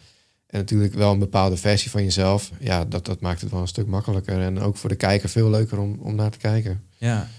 En 0.47 0.59
natuurlijk 0.59 0.93
wel 0.93 1.11
een 1.11 1.19
bepaalde 1.19 1.57
versie 1.57 1.91
van 1.91 2.03
jezelf. 2.03 2.51
Ja, 2.59 2.85
dat, 2.85 3.05
dat 3.05 3.21
maakt 3.21 3.41
het 3.41 3.51
wel 3.51 3.61
een 3.61 3.67
stuk 3.67 3.87
makkelijker. 3.87 4.41
En 4.41 4.59
ook 4.59 4.77
voor 4.77 4.89
de 4.89 4.95
kijker 4.95 5.29
veel 5.29 5.49
leuker 5.49 5.79
om, 5.79 5.99
om 5.99 6.15
naar 6.15 6.31
te 6.31 6.37
kijken. 6.37 6.83
Ja. 6.97 7.29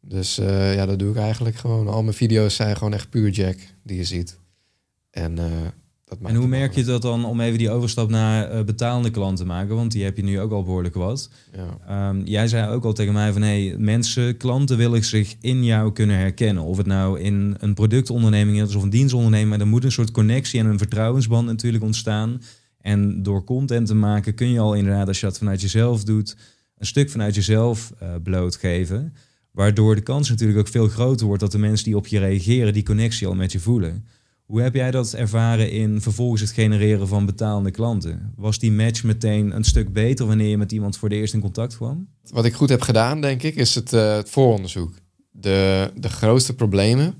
Dus 0.00 0.38
uh, 0.38 0.74
ja, 0.74 0.86
dat 0.86 0.98
doe 0.98 1.10
ik 1.10 1.16
eigenlijk 1.16 1.56
gewoon. 1.56 1.88
Al 1.88 2.02
mijn 2.02 2.16
video's 2.16 2.54
zijn 2.54 2.76
gewoon 2.76 2.94
echt 2.94 3.10
puur 3.10 3.30
Jack 3.30 3.56
die 3.82 3.96
je 3.96 4.04
ziet. 4.04 4.38
En, 5.10 5.32
uh, 5.32 5.44
dat 5.44 5.72
en 6.22 6.34
hoe 6.34 6.46
merk 6.46 6.74
je 6.74 6.84
dat 6.84 7.02
dan 7.02 7.24
om 7.24 7.40
even 7.40 7.58
die 7.58 7.70
overstap 7.70 8.10
naar 8.10 8.54
uh, 8.54 8.64
betalende 8.64 9.10
klanten 9.10 9.44
te 9.44 9.50
maken? 9.52 9.74
Want 9.74 9.92
die 9.92 10.04
heb 10.04 10.16
je 10.16 10.22
nu 10.22 10.40
ook 10.40 10.52
al 10.52 10.62
behoorlijk 10.62 10.94
wat. 10.94 11.30
Ja. 11.52 12.08
Um, 12.08 12.22
jij 12.24 12.48
zei 12.48 12.70
ook 12.70 12.84
al 12.84 12.92
tegen 12.92 13.12
mij 13.12 13.32
van 13.32 13.42
hey, 13.42 13.74
mensen, 13.78 14.36
klanten 14.36 14.76
willen 14.76 15.04
zich 15.04 15.34
in 15.40 15.64
jou 15.64 15.92
kunnen 15.92 16.16
herkennen. 16.16 16.62
Of 16.62 16.76
het 16.76 16.86
nou 16.86 17.20
in 17.20 17.56
een 17.58 17.74
productonderneming 17.74 18.60
is 18.60 18.74
of 18.74 18.82
een 18.82 18.90
dienstonderneming. 18.90 19.50
Maar 19.50 19.60
er 19.60 19.66
moet 19.66 19.84
een 19.84 19.92
soort 19.92 20.10
connectie 20.10 20.60
en 20.60 20.66
een 20.66 20.78
vertrouwensband 20.78 21.46
natuurlijk 21.46 21.84
ontstaan. 21.84 22.42
En 22.80 23.22
door 23.22 23.44
content 23.44 23.86
te 23.86 23.94
maken 23.94 24.34
kun 24.34 24.52
je 24.52 24.60
al 24.60 24.74
inderdaad, 24.74 25.08
als 25.08 25.20
je 25.20 25.26
dat 25.26 25.38
vanuit 25.38 25.60
jezelf 25.60 26.04
doet, 26.04 26.36
een 26.78 26.86
stuk 26.86 27.10
vanuit 27.10 27.34
jezelf 27.34 27.92
uh, 28.02 28.08
blootgeven. 28.22 29.14
Waardoor 29.50 29.94
de 29.94 30.00
kans 30.00 30.28
natuurlijk 30.28 30.58
ook 30.58 30.68
veel 30.68 30.88
groter 30.88 31.26
wordt 31.26 31.40
dat 31.40 31.52
de 31.52 31.58
mensen 31.58 31.84
die 31.84 31.96
op 31.96 32.06
je 32.06 32.18
reageren, 32.18 32.72
die 32.72 32.82
connectie 32.82 33.26
al 33.26 33.34
met 33.34 33.52
je 33.52 33.60
voelen. 33.60 34.04
Hoe 34.50 34.62
heb 34.62 34.74
jij 34.74 34.90
dat 34.90 35.12
ervaren 35.12 35.70
in 35.70 36.00
vervolgens 36.00 36.40
het 36.40 36.50
genereren 36.50 37.08
van 37.08 37.26
betalende 37.26 37.70
klanten? 37.70 38.32
Was 38.36 38.58
die 38.58 38.72
match 38.72 39.02
meteen 39.02 39.56
een 39.56 39.64
stuk 39.64 39.92
beter 39.92 40.26
wanneer 40.26 40.48
je 40.48 40.58
met 40.58 40.72
iemand 40.72 40.96
voor 40.96 41.08
de 41.08 41.14
eerst 41.14 41.34
in 41.34 41.40
contact 41.40 41.76
kwam? 41.76 42.08
Wat 42.30 42.44
ik 42.44 42.54
goed 42.54 42.68
heb 42.68 42.80
gedaan, 42.80 43.20
denk 43.20 43.42
ik, 43.42 43.54
is 43.54 43.74
het, 43.74 43.92
uh, 43.92 44.14
het 44.14 44.30
vooronderzoek. 44.30 44.94
De, 45.30 45.90
de 45.94 46.08
grootste 46.08 46.54
problemen 46.54 47.14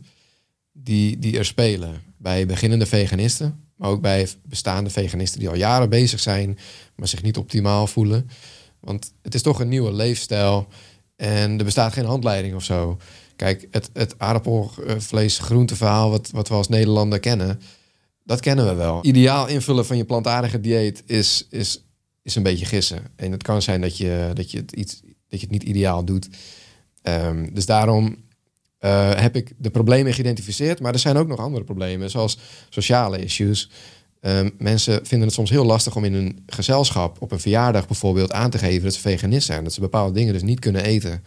die, 0.72 1.18
die 1.18 1.38
er 1.38 1.44
spelen 1.44 2.02
bij 2.16 2.46
beginnende 2.46 2.86
veganisten, 2.86 3.54
maar 3.76 3.90
ook 3.90 4.00
bij 4.00 4.28
bestaande 4.42 4.90
veganisten 4.90 5.40
die 5.40 5.48
al 5.48 5.56
jaren 5.56 5.88
bezig 5.88 6.20
zijn, 6.20 6.58
maar 6.96 7.08
zich 7.08 7.22
niet 7.22 7.36
optimaal 7.36 7.86
voelen. 7.86 8.30
Want 8.80 9.12
het 9.22 9.34
is 9.34 9.42
toch 9.42 9.60
een 9.60 9.68
nieuwe 9.68 9.92
leefstijl 9.92 10.68
en 11.16 11.58
er 11.58 11.64
bestaat 11.64 11.92
geen 11.92 12.04
handleiding 12.04 12.54
of 12.54 12.64
zo. 12.64 12.98
Kijk, 13.40 13.66
het, 13.70 13.90
het 13.92 14.14
aardappelvlees 14.18 15.38
groente 15.38 15.76
verhaal 15.76 16.10
wat, 16.10 16.30
wat 16.30 16.48
we 16.48 16.54
als 16.54 16.68
Nederlander 16.68 17.20
kennen, 17.20 17.60
dat 18.24 18.40
kennen 18.40 18.66
we 18.66 18.74
wel. 18.74 18.98
Ideaal 19.06 19.48
invullen 19.48 19.86
van 19.86 19.96
je 19.96 20.04
plantaardige 20.04 20.60
dieet 20.60 21.02
is, 21.06 21.46
is, 21.50 21.84
is 22.22 22.34
een 22.34 22.42
beetje 22.42 22.64
gissen. 22.64 23.02
En 23.16 23.32
het 23.32 23.42
kan 23.42 23.62
zijn 23.62 23.80
dat 23.80 23.96
je, 23.96 24.30
dat 24.34 24.50
je, 24.50 24.58
het, 24.58 24.72
iets, 24.72 25.00
dat 25.02 25.40
je 25.40 25.46
het 25.46 25.50
niet 25.50 25.62
ideaal 25.62 26.04
doet. 26.04 26.28
Um, 27.02 27.54
dus 27.54 27.66
daarom 27.66 28.16
uh, 28.80 29.10
heb 29.14 29.36
ik 29.36 29.52
de 29.58 29.70
problemen 29.70 30.14
geïdentificeerd. 30.14 30.80
Maar 30.80 30.92
er 30.92 30.98
zijn 30.98 31.16
ook 31.16 31.28
nog 31.28 31.38
andere 31.38 31.64
problemen, 31.64 32.10
zoals 32.10 32.38
sociale 32.68 33.18
issues. 33.18 33.70
Um, 34.20 34.50
mensen 34.58 35.06
vinden 35.06 35.26
het 35.26 35.36
soms 35.36 35.50
heel 35.50 35.64
lastig 35.64 35.96
om 35.96 36.04
in 36.04 36.14
een 36.14 36.42
gezelschap, 36.46 37.22
op 37.22 37.32
een 37.32 37.40
verjaardag 37.40 37.86
bijvoorbeeld, 37.86 38.32
aan 38.32 38.50
te 38.50 38.58
geven 38.58 38.84
dat 38.84 38.94
ze 38.94 39.00
veganist 39.00 39.46
zijn. 39.46 39.64
Dat 39.64 39.72
ze 39.72 39.80
bepaalde 39.80 40.12
dingen 40.12 40.32
dus 40.32 40.42
niet 40.42 40.60
kunnen 40.60 40.84
eten. 40.84 41.22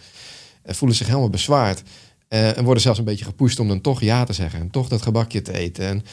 En 0.63 0.75
voelen 0.75 0.97
zich 0.97 1.07
helemaal 1.07 1.29
bezwaard. 1.29 1.83
Uh, 2.29 2.57
en 2.57 2.63
worden 2.63 2.83
zelfs 2.83 2.99
een 2.99 3.05
beetje 3.05 3.25
gepusht 3.25 3.59
om 3.59 3.67
dan 3.67 3.81
toch 3.81 4.01
ja 4.01 4.23
te 4.23 4.33
zeggen. 4.33 4.59
En 4.59 4.69
toch 4.69 4.87
dat 4.87 5.01
gebakje 5.01 5.41
te 5.41 5.53
eten. 5.53 5.85
En 5.85 6.03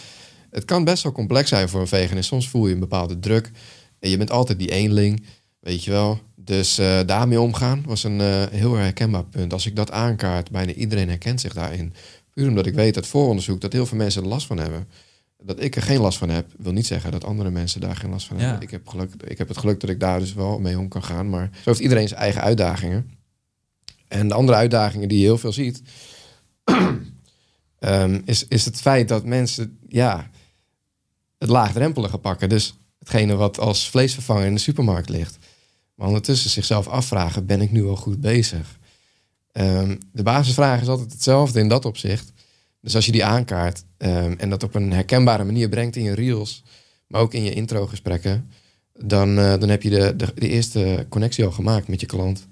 het 0.50 0.64
kan 0.64 0.84
best 0.84 1.02
wel 1.02 1.12
complex 1.12 1.48
zijn 1.48 1.68
voor 1.68 1.80
een 1.80 1.86
veganist. 1.86 2.28
Soms 2.28 2.48
voel 2.48 2.66
je 2.66 2.74
een 2.74 2.80
bepaalde 2.80 3.18
druk. 3.18 3.50
En 3.98 4.10
je 4.10 4.16
bent 4.16 4.30
altijd 4.30 4.58
die 4.58 4.70
eenling, 4.70 5.22
weet 5.60 5.84
je 5.84 5.90
wel. 5.90 6.20
Dus 6.34 6.78
uh, 6.78 7.00
daarmee 7.06 7.40
omgaan 7.40 7.82
was 7.86 8.04
een 8.04 8.20
uh, 8.20 8.42
heel 8.50 8.74
herkenbaar 8.74 9.24
punt. 9.24 9.52
Als 9.52 9.66
ik 9.66 9.76
dat 9.76 9.90
aankaart, 9.90 10.50
bijna 10.50 10.72
iedereen 10.72 11.08
herkent 11.08 11.40
zich 11.40 11.52
daarin. 11.52 11.94
Puur 12.34 12.48
omdat 12.48 12.66
ik 12.66 12.74
weet 12.74 12.96
uit 12.96 13.06
vooronderzoek 13.06 13.60
dat 13.60 13.72
heel 13.72 13.86
veel 13.86 13.98
mensen 13.98 14.22
er 14.22 14.28
last 14.28 14.46
van 14.46 14.58
hebben. 14.58 14.88
Dat 15.42 15.62
ik 15.62 15.76
er 15.76 15.82
geen 15.82 16.00
last 16.00 16.18
van 16.18 16.28
heb, 16.28 16.46
wil 16.58 16.72
niet 16.72 16.86
zeggen 16.86 17.10
dat 17.10 17.24
andere 17.24 17.50
mensen 17.50 17.80
daar 17.80 17.96
geen 17.96 18.10
last 18.10 18.26
van 18.26 18.38
hebben. 18.38 18.62
Ik 18.62 18.70
heb, 18.70 18.88
geluk, 18.88 19.10
ik 19.24 19.38
heb 19.38 19.48
het 19.48 19.58
geluk 19.58 19.80
dat 19.80 19.90
ik 19.90 20.00
daar 20.00 20.18
dus 20.18 20.34
wel 20.34 20.58
mee 20.58 20.78
om 20.78 20.88
kan 20.88 21.02
gaan. 21.02 21.30
Maar 21.30 21.50
zo 21.52 21.70
heeft 21.70 21.80
iedereen 21.80 22.08
zijn 22.08 22.20
eigen 22.20 22.42
uitdagingen. 22.42 23.10
En 24.10 24.28
de 24.28 24.34
andere 24.34 24.58
uitdagingen 24.58 25.08
die 25.08 25.18
je 25.18 25.24
heel 25.24 25.38
veel 25.38 25.52
ziet, 25.52 25.82
um, 27.78 28.22
is, 28.24 28.46
is 28.48 28.64
het 28.64 28.80
feit 28.80 29.08
dat 29.08 29.24
mensen 29.24 29.78
ja, 29.88 30.30
het 31.38 31.48
laagdrempelige 31.48 32.18
pakken. 32.18 32.48
Dus 32.48 32.74
hetgene 32.98 33.34
wat 33.34 33.58
als 33.58 33.88
vleesvervanger 33.88 34.46
in 34.46 34.54
de 34.54 34.60
supermarkt 34.60 35.08
ligt. 35.08 35.38
Maar 35.94 36.06
ondertussen 36.06 36.50
zichzelf 36.50 36.88
afvragen, 36.88 37.46
ben 37.46 37.60
ik 37.60 37.72
nu 37.72 37.86
al 37.86 37.96
goed 37.96 38.20
bezig? 38.20 38.78
Um, 39.52 39.98
de 40.12 40.22
basisvraag 40.22 40.80
is 40.80 40.88
altijd 40.88 41.12
hetzelfde 41.12 41.60
in 41.60 41.68
dat 41.68 41.84
opzicht. 41.84 42.32
Dus 42.80 42.94
als 42.94 43.06
je 43.06 43.12
die 43.12 43.24
aankaart 43.24 43.84
um, 43.98 44.38
en 44.38 44.50
dat 44.50 44.62
op 44.62 44.74
een 44.74 44.92
herkenbare 44.92 45.44
manier 45.44 45.68
brengt 45.68 45.96
in 45.96 46.02
je 46.02 46.14
reels, 46.14 46.62
maar 47.06 47.20
ook 47.20 47.34
in 47.34 47.42
je 47.42 47.54
intro-gesprekken, 47.54 48.50
dan, 48.92 49.38
uh, 49.38 49.58
dan 49.58 49.68
heb 49.68 49.82
je 49.82 49.90
de, 49.90 50.16
de, 50.16 50.48
eerste 50.48 51.06
connectie 51.08 51.44
al 51.44 51.52
gemaakt 51.52 51.88
met 51.88 52.00
je 52.00 52.06
klant. 52.06 52.46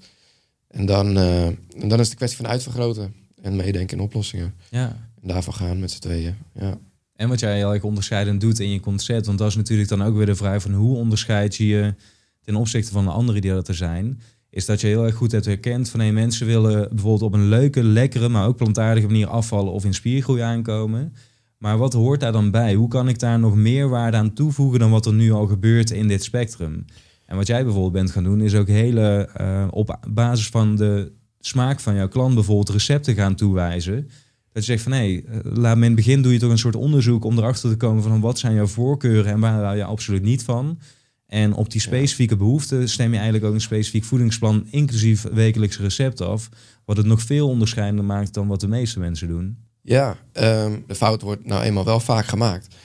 En 0.69 0.85
dan, 0.85 1.17
uh, 1.17 1.45
en 1.45 1.57
dan 1.87 1.91
is 1.91 1.99
het 1.99 2.09
de 2.09 2.15
kwestie 2.15 2.37
van 2.37 2.47
uitvergroten 2.47 3.13
en 3.41 3.55
meedenken 3.55 3.97
in 3.97 4.03
oplossingen. 4.03 4.53
Ja. 4.69 4.87
En 5.21 5.27
daarvan 5.27 5.53
gaan 5.53 5.79
met 5.79 5.91
z'n 5.91 5.99
tweeën. 5.99 6.35
Ja. 6.53 6.77
En 7.15 7.29
wat 7.29 7.39
jij 7.39 7.55
heel 7.55 7.73
erg 7.73 7.83
onderscheidend 7.83 8.41
doet 8.41 8.59
in 8.59 8.69
je 8.69 8.79
concept, 8.79 9.25
want 9.25 9.37
dat 9.37 9.47
is 9.47 9.55
natuurlijk 9.55 9.89
dan 9.89 10.03
ook 10.03 10.15
weer 10.15 10.25
de 10.25 10.35
vraag 10.35 10.61
van 10.61 10.73
hoe 10.73 10.97
onderscheid 10.97 11.55
je 11.55 11.67
je 11.67 11.93
ten 12.41 12.55
opzichte 12.55 12.91
van 12.91 13.03
de 13.03 13.11
anderen 13.11 13.41
die 13.41 13.51
er 13.51 13.75
zijn, 13.75 14.21
is 14.49 14.65
dat 14.65 14.81
je 14.81 14.87
heel 14.87 15.05
erg 15.05 15.15
goed 15.15 15.31
hebt 15.31 15.45
herkend 15.45 15.89
van 15.89 15.99
hey, 15.99 16.11
mensen 16.11 16.45
willen 16.45 16.89
bijvoorbeeld 16.89 17.21
op 17.21 17.33
een 17.33 17.49
leuke, 17.49 17.83
lekkere, 17.83 18.29
maar 18.29 18.47
ook 18.47 18.57
plantaardige 18.57 19.07
manier 19.07 19.27
afvallen 19.27 19.73
of 19.73 19.85
in 19.85 19.93
spiergroei 19.93 20.41
aankomen. 20.41 21.13
Maar 21.57 21.77
wat 21.77 21.93
hoort 21.93 22.19
daar 22.19 22.31
dan 22.31 22.51
bij? 22.51 22.73
Hoe 22.73 22.87
kan 22.87 23.09
ik 23.09 23.19
daar 23.19 23.39
nog 23.39 23.55
meer 23.55 23.89
waarde 23.89 24.17
aan 24.17 24.33
toevoegen 24.33 24.79
dan 24.79 24.91
wat 24.91 25.05
er 25.05 25.13
nu 25.13 25.31
al 25.31 25.47
gebeurt 25.47 25.91
in 25.91 26.07
dit 26.07 26.23
spectrum? 26.23 26.85
En 27.29 27.35
wat 27.35 27.47
jij 27.47 27.63
bijvoorbeeld 27.63 27.93
bent 27.93 28.11
gaan 28.11 28.23
doen, 28.23 28.41
is 28.41 28.55
ook 28.55 28.67
hele 28.67 29.29
uh, 29.41 29.67
op 29.69 29.99
basis 30.07 30.47
van 30.47 30.75
de 30.75 31.11
smaak 31.39 31.79
van 31.79 31.95
jouw 31.95 32.07
klant 32.07 32.33
bijvoorbeeld 32.33 32.69
recepten 32.69 33.15
gaan 33.15 33.35
toewijzen. 33.35 34.09
Dat 34.51 34.65
je 34.65 34.71
zegt 34.71 34.83
van 34.83 34.91
hé, 34.91 34.97
hey, 34.97 35.41
laat 35.43 35.75
in 35.75 35.83
het 35.83 35.95
begin 35.95 36.21
doe 36.21 36.33
je 36.33 36.39
toch 36.39 36.51
een 36.51 36.57
soort 36.57 36.75
onderzoek 36.75 37.23
om 37.23 37.37
erachter 37.37 37.69
te 37.69 37.77
komen 37.77 38.03
van 38.03 38.19
wat 38.19 38.39
zijn 38.39 38.53
jouw 38.53 38.67
voorkeuren 38.67 39.31
en 39.31 39.39
waar 39.39 39.63
hou 39.63 39.77
je 39.77 39.83
absoluut 39.83 40.21
niet 40.21 40.43
van. 40.43 40.79
En 41.25 41.53
op 41.53 41.71
die 41.71 41.81
specifieke 41.81 42.35
behoeften 42.35 42.89
stem 42.89 43.09
je 43.09 43.15
eigenlijk 43.15 43.45
ook 43.45 43.53
een 43.53 43.61
specifiek 43.61 44.03
voedingsplan, 44.03 44.67
inclusief 44.69 45.23
wekelijkse 45.31 45.81
recept 45.81 46.21
af. 46.21 46.49
Wat 46.85 46.97
het 46.97 47.05
nog 47.05 47.21
veel 47.21 47.47
onderscheidender 47.47 48.05
maakt 48.05 48.33
dan 48.33 48.47
wat 48.47 48.59
de 48.59 48.67
meeste 48.67 48.99
mensen 48.99 49.27
doen. 49.27 49.57
Ja, 49.81 50.17
um, 50.33 50.83
de 50.87 50.95
fout 50.95 51.21
wordt 51.21 51.45
nou 51.45 51.63
eenmaal 51.63 51.85
wel 51.85 51.99
vaak 51.99 52.25
gemaakt. 52.25 52.75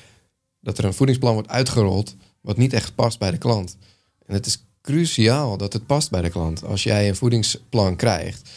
Dat 0.61 0.79
er 0.79 0.85
een 0.85 0.95
voedingsplan 0.95 1.35
wordt 1.35 1.49
uitgerold 1.49 2.17
wat 2.41 2.57
niet 2.57 2.73
echt 2.73 2.95
past 2.95 3.19
bij 3.19 3.31
de 3.31 3.39
klant. 3.39 3.77
En 4.27 4.35
het 4.35 4.47
is 4.47 4.65
cruciaal 4.83 5.57
dat 5.57 5.73
het 5.73 5.87
past 5.87 6.11
bij 6.11 6.23
de 6.23 6.31
klant. 6.31 6.65
Als 6.65 6.83
jij 6.83 7.09
een 7.09 7.17
voedingsplan 7.17 7.97
krijgt. 7.97 8.51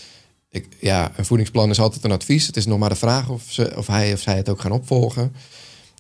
Ik, 0.50 0.68
ja, 0.80 1.12
een 1.16 1.26
voedingsplan 1.26 1.70
is 1.70 1.80
altijd 1.80 2.04
een 2.04 2.12
advies. 2.12 2.48
Het 2.48 2.58
is 2.58 2.66
nog 2.66 2.80
maar 2.80 2.90
de 2.90 2.96
vraag 2.96 3.30
of, 3.30 3.44
ze, 3.48 3.74
of 3.78 3.88
hij 3.88 4.14
of 4.14 4.20
zij 4.20 4.36
het 4.36 4.50
ook 4.50 4.62
gaan 4.62 4.72
opvolgen. 4.72 5.34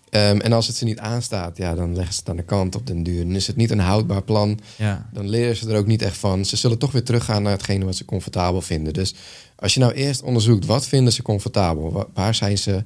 Um, 0.10 0.42
en 0.42 0.54
als 0.54 0.68
het 0.68 0.76
ze 0.76 0.84
niet 0.84 1.00
aanstaat, 1.00 1.58
ja, 1.58 1.76
dan 1.76 1.96
leggen 1.96 2.14
ze 2.14 2.20
het 2.20 2.30
aan 2.30 2.36
de 2.36 2.44
kant 2.44 2.76
op 2.76 2.88
den 2.88 3.04
duur. 3.04 3.24
Dan 3.26 3.36
is 3.36 3.48
het 3.48 3.56
niet 3.56 3.72
een 3.72 3.80
houdbaar 3.80 4.24
plan. 4.24 4.60
Ja. 4.76 5.10
Dan 5.14 5.30
leren 5.30 5.56
ze 5.56 5.70
er 5.70 5.78
ook 5.78 5.88
niet 5.88 6.02
echt 6.02 6.18
van. 6.18 6.46
Ze 6.46 6.56
zullen 6.56 6.78
toch 6.78 6.92
weer 6.92 7.04
teruggaan 7.04 7.44
naar 7.44 7.52
hetgene 7.52 7.86
wat 7.86 7.96
ze 7.96 8.06
comfortabel 8.06 8.62
vinden. 8.62 8.94
Dus 8.94 9.16
als 9.56 9.74
je 9.74 9.80
nou 9.80 9.94
eerst 9.94 10.22
onderzoekt, 10.22 10.66
wat 10.66 10.88
vinden 10.88 11.14
ze 11.14 11.22
comfortabel? 11.22 12.10
Waar 12.14 12.36
zijn 12.36 12.58
ze 12.58 12.84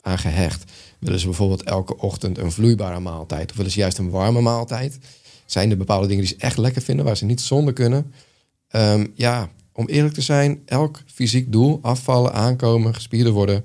aan 0.00 0.18
gehecht? 0.18 0.70
Willen 0.98 1.20
ze 1.20 1.26
bijvoorbeeld 1.26 1.62
elke 1.62 1.98
ochtend 1.98 2.38
een 2.38 2.52
vloeibare 2.52 3.00
maaltijd? 3.00 3.50
Of 3.50 3.56
willen 3.56 3.72
ze 3.72 3.78
juist 3.78 3.98
een 3.98 4.10
warme 4.10 4.40
maaltijd? 4.40 4.98
Zijn 5.52 5.70
er 5.70 5.76
bepaalde 5.76 6.06
dingen 6.06 6.24
die 6.24 6.32
ze 6.32 6.44
echt 6.44 6.56
lekker 6.56 6.82
vinden, 6.82 7.04
waar 7.04 7.16
ze 7.16 7.24
niet 7.24 7.40
zonder 7.40 7.72
kunnen? 7.72 8.12
Um, 8.70 9.12
ja, 9.14 9.50
om 9.72 9.86
eerlijk 9.86 10.14
te 10.14 10.20
zijn, 10.20 10.62
elk 10.64 11.02
fysiek 11.06 11.52
doel, 11.52 11.78
afvallen, 11.82 12.32
aankomen, 12.32 12.94
gespierder 12.94 13.32
worden, 13.32 13.64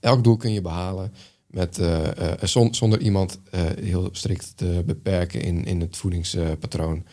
elk 0.00 0.24
doel 0.24 0.36
kun 0.36 0.52
je 0.52 0.60
behalen 0.60 1.12
met, 1.46 1.78
uh, 1.78 2.02
uh, 2.42 2.68
zonder 2.70 3.00
iemand 3.00 3.38
uh, 3.54 3.60
heel 3.80 4.08
strikt 4.12 4.52
te 4.56 4.82
beperken 4.86 5.40
in, 5.40 5.64
in 5.64 5.80
het 5.80 5.96
voedingspatroon. 5.96 7.04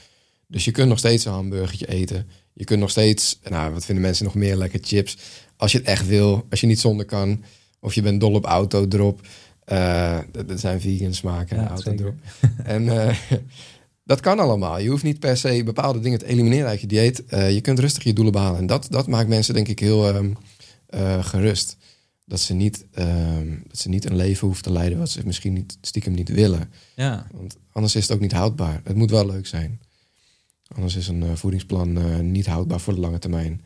Dus 0.48 0.66
je 0.66 0.72
kunt 0.72 0.90
nog 0.90 0.98
steeds 0.98 1.26
een 1.26 1.32
hamburgertje 1.32 1.88
eten. 1.88 2.28
Je 2.54 2.64
kunt 2.64 2.80
nog 2.80 2.90
steeds, 2.90 3.40
nou, 3.50 3.74
wat 3.74 3.86
vinden 3.86 4.04
mensen 4.04 4.26
nog 4.26 4.36
meer 4.36 4.56
lekker 4.56 4.80
chips? 4.84 5.18
Als 5.58 5.72
je 5.72 5.78
het 5.78 5.88
echt 5.88 6.08
wil, 6.08 6.46
als 6.50 6.62
je 6.62 6.68
niet 6.68 6.80
zonder 6.80 7.06
kan, 7.06 7.44
of 7.80 7.94
je 7.94 8.02
bent 8.02 8.20
dol 8.20 8.34
op 8.34 8.46
auto 8.46 8.88
drop. 8.88 9.22
Uh, 9.72 10.20
dat, 10.32 10.60
zijn 10.60 10.82
vegan 10.82 11.14
smaken, 11.14 11.58
ja, 11.58 11.68
auto 11.68 11.96
drop. 11.96 12.16
en 12.64 12.84
uh, 12.84 13.16
dat 14.04 14.20
kan 14.20 14.40
allemaal. 14.40 14.80
Je 14.80 14.90
hoeft 14.90 15.04
niet 15.04 15.20
per 15.20 15.38
se 15.38 15.64
bepaalde 15.64 16.00
dingen 16.00 16.20
te 16.20 16.26
elimineren 16.26 16.68
uit 16.68 16.82
je 16.82 16.88
dieet. 16.88 17.24
Uh, 17.30 17.54
je 17.54 17.62
kunt 17.62 17.80
rustig 17.80 18.04
je 18.04 18.14
doelen 18.14 18.34
behalen. 18.34 18.60
En 18.60 18.66
dat, 18.66 18.88
dat 18.90 19.08
maakt 19.08 19.28
mensen 19.28 19.54
denk 19.54 19.68
ik 19.68 19.80
heel 19.80 20.16
um, 20.16 20.38
gerust. 21.22 21.78
Dat 22.26 22.40
ze, 22.40 22.54
niet, 22.54 22.86
um, 23.00 23.64
dat 23.68 23.78
ze 23.78 23.90
niet 23.90 24.06
een 24.06 24.16
leven 24.16 24.46
hoeven 24.46 24.64
te 24.64 24.72
leiden 24.72 24.98
wat 25.00 25.10
ze 25.10 25.22
misschien 25.26 25.54
niet, 25.54 25.78
stiekem 25.82 26.14
niet 26.14 26.30
willen. 26.30 26.72
Ja. 26.96 27.28
Want 27.32 27.58
anders 27.72 27.96
is 27.96 28.02
het 28.02 28.12
ook 28.12 28.20
niet 28.20 28.32
houdbaar. 28.32 28.82
Het 28.84 28.96
moet 28.96 29.12
wel 29.12 29.26
leuk 29.26 29.48
zijn. 29.48 29.80
Anders 30.76 30.96
is 30.96 31.08
een 31.08 31.38
voedingsplan 31.38 32.32
niet 32.32 32.46
houdbaar 32.46 32.80
voor 32.80 32.94
de 32.94 33.00
lange 33.00 33.20
termijn. 33.20 33.62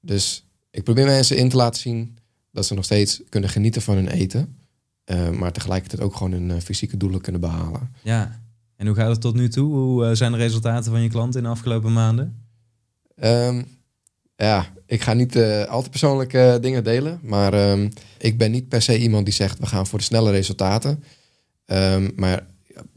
Dus 0.00 0.44
ik 0.70 0.84
probeer 0.84 1.04
mensen 1.04 1.36
in 1.36 1.48
te 1.48 1.56
laten 1.56 1.80
zien 1.80 2.18
dat 2.50 2.66
ze 2.66 2.74
nog 2.74 2.84
steeds 2.84 3.22
kunnen 3.28 3.50
genieten 3.50 3.82
van 3.82 3.94
hun 3.94 4.08
eten. 4.08 4.56
Maar 5.32 5.52
tegelijkertijd 5.52 6.02
ook 6.02 6.16
gewoon 6.16 6.32
hun 6.32 6.62
fysieke 6.62 6.96
doelen 6.96 7.20
kunnen 7.20 7.40
behalen. 7.40 7.90
Ja, 8.02 8.43
en 8.76 8.86
hoe 8.86 8.96
gaat 8.96 9.10
het 9.10 9.20
tot 9.20 9.34
nu 9.34 9.48
toe? 9.48 9.74
Hoe 9.74 10.04
uh, 10.04 10.14
zijn 10.14 10.32
de 10.32 10.38
resultaten 10.38 10.90
van 10.90 11.02
je 11.02 11.08
klanten 11.08 11.40
in 11.40 11.46
de 11.46 11.52
afgelopen 11.52 11.92
maanden? 11.92 12.46
Um, 13.22 13.66
ja, 14.36 14.66
ik 14.86 15.02
ga 15.02 15.12
niet 15.12 15.36
al 15.68 15.82
te 15.82 15.90
persoonlijke 15.90 16.58
dingen 16.60 16.84
delen. 16.84 17.20
Maar 17.22 17.70
um, 17.70 17.88
ik 18.18 18.38
ben 18.38 18.50
niet 18.50 18.68
per 18.68 18.82
se 18.82 18.98
iemand 18.98 19.24
die 19.24 19.34
zegt 19.34 19.58
we 19.58 19.66
gaan 19.66 19.86
voor 19.86 19.98
de 19.98 20.04
snelle 20.04 20.30
resultaten. 20.30 21.04
Um, 21.66 22.12
maar 22.16 22.46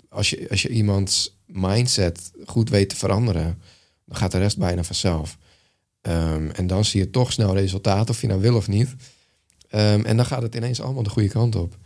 als 0.10 0.30
je, 0.30 0.50
als 0.50 0.62
je 0.62 0.70
iemands 0.70 1.38
mindset 1.46 2.32
goed 2.46 2.70
weet 2.70 2.90
te 2.90 2.96
veranderen, 2.96 3.58
dan 4.06 4.18
gaat 4.18 4.32
de 4.32 4.38
rest 4.38 4.58
bijna 4.58 4.84
vanzelf. 4.84 5.38
en 6.52 6.68
dan 6.68 6.86
zie 6.86 7.00
je 7.00 7.10
toch 7.10 7.32
snel 7.32 7.54
resultaten, 7.54 8.10
of 8.14 8.22
je 8.22 8.28
nou 8.28 8.42
wil 8.42 8.56
of 8.56 8.68
niet. 8.68 8.96
en 9.70 10.18
dan 10.18 10.26
gaat 10.26 10.42
het 10.42 10.56
ineens 10.56 10.82
allemaal 10.82 11.04
de 11.04 11.10
goede 11.10 11.30
kant 11.30 11.56
op. 11.56 11.78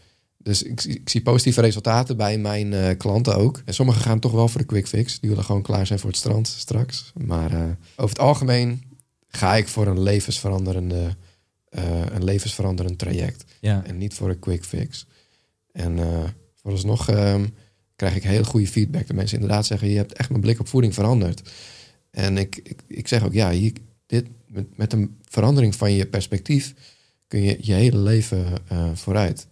Dus 0.43 0.63
ik, 0.63 0.83
ik, 0.83 1.09
zie 1.09 1.21
positieve 1.21 1.61
resultaten 1.61 2.17
bij 2.17 2.37
mijn 2.37 2.71
uh, 2.71 2.89
klanten 2.97 3.35
ook. 3.35 3.61
En 3.65 3.73
sommigen 3.73 4.01
gaan 4.01 4.19
toch 4.19 4.31
wel 4.31 4.47
voor 4.47 4.61
de 4.61 4.67
quick 4.67 4.87
fix. 4.87 5.19
Die 5.19 5.29
willen 5.29 5.45
gewoon 5.45 5.61
klaar 5.61 5.87
zijn 5.87 5.99
voor 5.99 6.09
het 6.09 6.19
strand 6.19 6.47
straks. 6.47 7.11
Maar 7.25 7.51
uh, 7.53 7.63
over 7.95 8.15
het 8.15 8.19
algemeen 8.19 8.83
ga 9.27 9.55
ik 9.55 9.67
voor 9.67 9.87
een 9.87 10.01
levensveranderende, 10.01 11.15
uh, 11.69 12.05
een 12.11 12.23
levensveranderend 12.23 12.97
traject. 12.97 13.43
Ja. 13.59 13.83
En 13.85 13.97
niet 13.97 14.13
voor 14.13 14.29
een 14.29 14.39
quick 14.39 14.63
fix. 14.65 15.05
En 15.71 15.99
vooralsnog 16.61 17.09
um, 17.09 17.53
krijg 17.95 18.15
ik 18.15 18.23
heel 18.23 18.43
goede 18.43 18.67
feedback. 18.67 19.07
De 19.07 19.13
mensen 19.13 19.39
inderdaad 19.39 19.65
zeggen, 19.65 19.89
je 19.89 19.97
hebt 19.97 20.13
echt 20.13 20.29
mijn 20.29 20.41
blik 20.41 20.59
op 20.59 20.67
voeding 20.67 20.93
veranderd. 20.93 21.49
En 22.11 22.37
ik, 22.37 22.59
ik, 22.63 22.81
ik 22.87 23.07
zeg 23.07 23.23
ook, 23.25 23.33
ja, 23.33 23.51
hier, 23.51 23.73
dit, 24.05 24.25
met, 24.47 24.77
met 24.77 24.93
een 24.93 25.17
verandering 25.29 25.75
van 25.75 25.91
je 25.91 26.05
perspectief 26.05 26.73
kun 27.27 27.41
je 27.41 27.57
je 27.61 27.73
hele 27.73 27.97
leven 27.97 28.45
vooruit. 28.93 29.47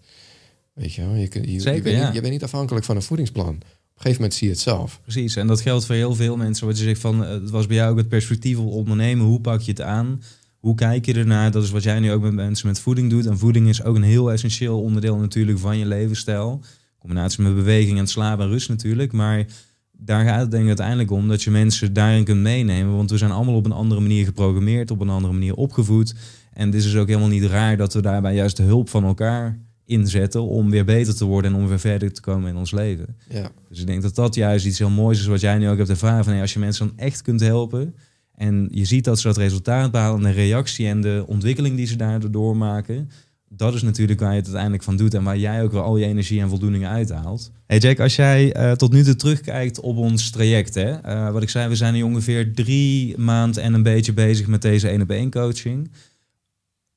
Weet 0.79 0.93
je 0.93 1.01
wel, 1.01 1.15
je, 1.15 1.51
je, 1.51 1.59
Zeker, 1.59 1.75
je, 1.75 1.81
bent 1.81 1.97
ja. 1.97 2.05
niet, 2.05 2.13
je 2.13 2.21
bent 2.21 2.33
niet 2.33 2.43
afhankelijk 2.43 2.85
van 2.85 2.95
een 2.95 3.01
voedingsplan. 3.01 3.47
Op 3.47 3.55
een 3.55 3.65
gegeven 3.95 4.21
moment 4.21 4.33
zie 4.33 4.47
je 4.47 4.53
het 4.53 4.61
zelf. 4.61 4.99
Precies, 5.01 5.35
en 5.35 5.47
dat 5.47 5.61
geldt 5.61 5.85
voor 5.85 5.95
heel 5.95 6.15
veel 6.15 6.37
mensen. 6.37 6.67
Wat 6.67 6.77
je 6.77 6.83
zegt 6.83 7.01
van, 7.01 7.25
eh, 7.25 7.29
het 7.29 7.49
was 7.49 7.67
bij 7.67 7.75
jou 7.75 7.91
ook 7.91 7.97
het 7.97 8.07
perspectief 8.07 8.57
op 8.57 8.71
ondernemen. 8.71 9.25
Hoe 9.25 9.41
pak 9.41 9.61
je 9.61 9.71
het 9.71 9.81
aan? 9.81 10.21
Hoe 10.59 10.75
kijk 10.75 11.05
je 11.05 11.13
ernaar? 11.13 11.51
Dat 11.51 11.63
is 11.63 11.69
wat 11.69 11.83
jij 11.83 11.99
nu 11.99 12.11
ook 12.11 12.21
met 12.21 12.33
mensen 12.33 12.67
met 12.67 12.79
voeding 12.79 13.09
doet. 13.09 13.25
En 13.25 13.37
voeding 13.37 13.67
is 13.67 13.83
ook 13.83 13.95
een 13.95 14.03
heel 14.03 14.31
essentieel 14.31 14.81
onderdeel 14.81 15.17
natuurlijk 15.17 15.59
van 15.59 15.77
je 15.77 15.85
levensstijl. 15.85 16.61
Combinatie 16.99 17.43
met 17.43 17.55
beweging 17.55 17.97
en 17.97 18.07
slaap 18.07 18.39
en 18.39 18.47
rust 18.47 18.69
natuurlijk. 18.69 19.11
Maar 19.11 19.45
daar 19.91 20.25
gaat 20.25 20.39
het 20.39 20.51
denk 20.51 20.63
ik 20.63 20.67
uiteindelijk 20.67 21.11
om 21.11 21.27
dat 21.27 21.43
je 21.43 21.51
mensen 21.51 21.93
daarin 21.93 22.23
kunt 22.23 22.41
meenemen. 22.41 22.95
Want 22.95 23.11
we 23.11 23.17
zijn 23.17 23.31
allemaal 23.31 23.55
op 23.55 23.65
een 23.65 23.71
andere 23.71 24.01
manier 24.01 24.25
geprogrammeerd, 24.25 24.91
op 24.91 24.99
een 24.99 25.09
andere 25.09 25.33
manier 25.33 25.53
opgevoed. 25.53 26.15
En 26.53 26.65
het 26.65 26.83
is 26.83 26.95
ook 26.95 27.07
helemaal 27.07 27.29
niet 27.29 27.45
raar 27.45 27.77
dat 27.77 27.93
we 27.93 28.01
daarbij 28.01 28.35
juist 28.35 28.57
de 28.57 28.63
hulp 28.63 28.89
van 28.89 29.03
elkaar 29.03 29.59
inzetten 29.89 30.41
om 30.41 30.69
weer 30.69 30.85
beter 30.85 31.15
te 31.15 31.25
worden 31.25 31.53
en 31.53 31.59
om 31.59 31.67
weer 31.67 31.79
verder 31.79 32.13
te 32.13 32.21
komen 32.21 32.49
in 32.49 32.55
ons 32.55 32.71
leven. 32.71 33.15
Ja. 33.29 33.51
Dus 33.69 33.79
ik 33.79 33.87
denk 33.87 34.01
dat 34.01 34.15
dat 34.15 34.35
juist 34.35 34.65
iets 34.65 34.79
heel 34.79 34.89
moois 34.89 35.19
is 35.19 35.25
wat 35.25 35.41
jij 35.41 35.57
nu 35.57 35.69
ook 35.69 35.77
hebt 35.77 35.89
ervaren. 35.89 36.23
Van, 36.23 36.33
hey, 36.33 36.41
als 36.41 36.53
je 36.53 36.59
mensen 36.59 36.87
dan 36.87 36.97
echt 36.97 37.21
kunt 37.21 37.41
helpen 37.41 37.95
en 38.35 38.67
je 38.71 38.85
ziet 38.85 39.03
dat 39.03 39.19
ze 39.19 39.27
dat 39.27 39.37
resultaat 39.37 39.91
behalen, 39.91 40.21
de 40.21 40.29
reactie 40.29 40.87
en 40.87 41.01
de 41.01 41.23
ontwikkeling 41.27 41.75
die 41.75 41.85
ze 41.85 41.95
daardoor 41.95 42.57
maken, 42.57 43.09
dat 43.49 43.73
is 43.73 43.81
natuurlijk 43.81 44.19
waar 44.19 44.31
je 44.31 44.35
het 44.35 44.45
uiteindelijk 44.45 44.83
van 44.83 44.97
doet 44.97 45.13
en 45.13 45.23
waar 45.23 45.37
jij 45.37 45.63
ook 45.63 45.71
wel 45.71 45.83
al 45.83 45.97
je 45.97 46.05
energie 46.05 46.41
en 46.41 46.49
voldoening 46.49 46.85
uithaalt. 46.85 47.51
Hey 47.65 47.77
Jack, 47.77 47.99
als 47.99 48.15
jij 48.15 48.57
uh, 48.57 48.71
tot 48.71 48.91
nu 48.91 49.03
toe 49.03 49.15
terugkijkt 49.15 49.79
op 49.79 49.97
ons 49.97 50.29
traject, 50.29 50.75
hè, 50.75 51.05
uh, 51.05 51.31
wat 51.31 51.41
ik 51.41 51.49
zei, 51.49 51.69
we 51.69 51.75
zijn 51.75 51.93
nu 51.93 52.01
ongeveer 52.01 52.53
drie 52.53 53.17
maanden 53.17 53.63
en 53.63 53.73
een 53.73 53.83
beetje 53.83 54.13
bezig 54.13 54.47
met 54.47 54.61
deze 54.61 54.89
één 54.89 55.01
op 55.01 55.09
één 55.09 55.31
coaching. 55.31 55.91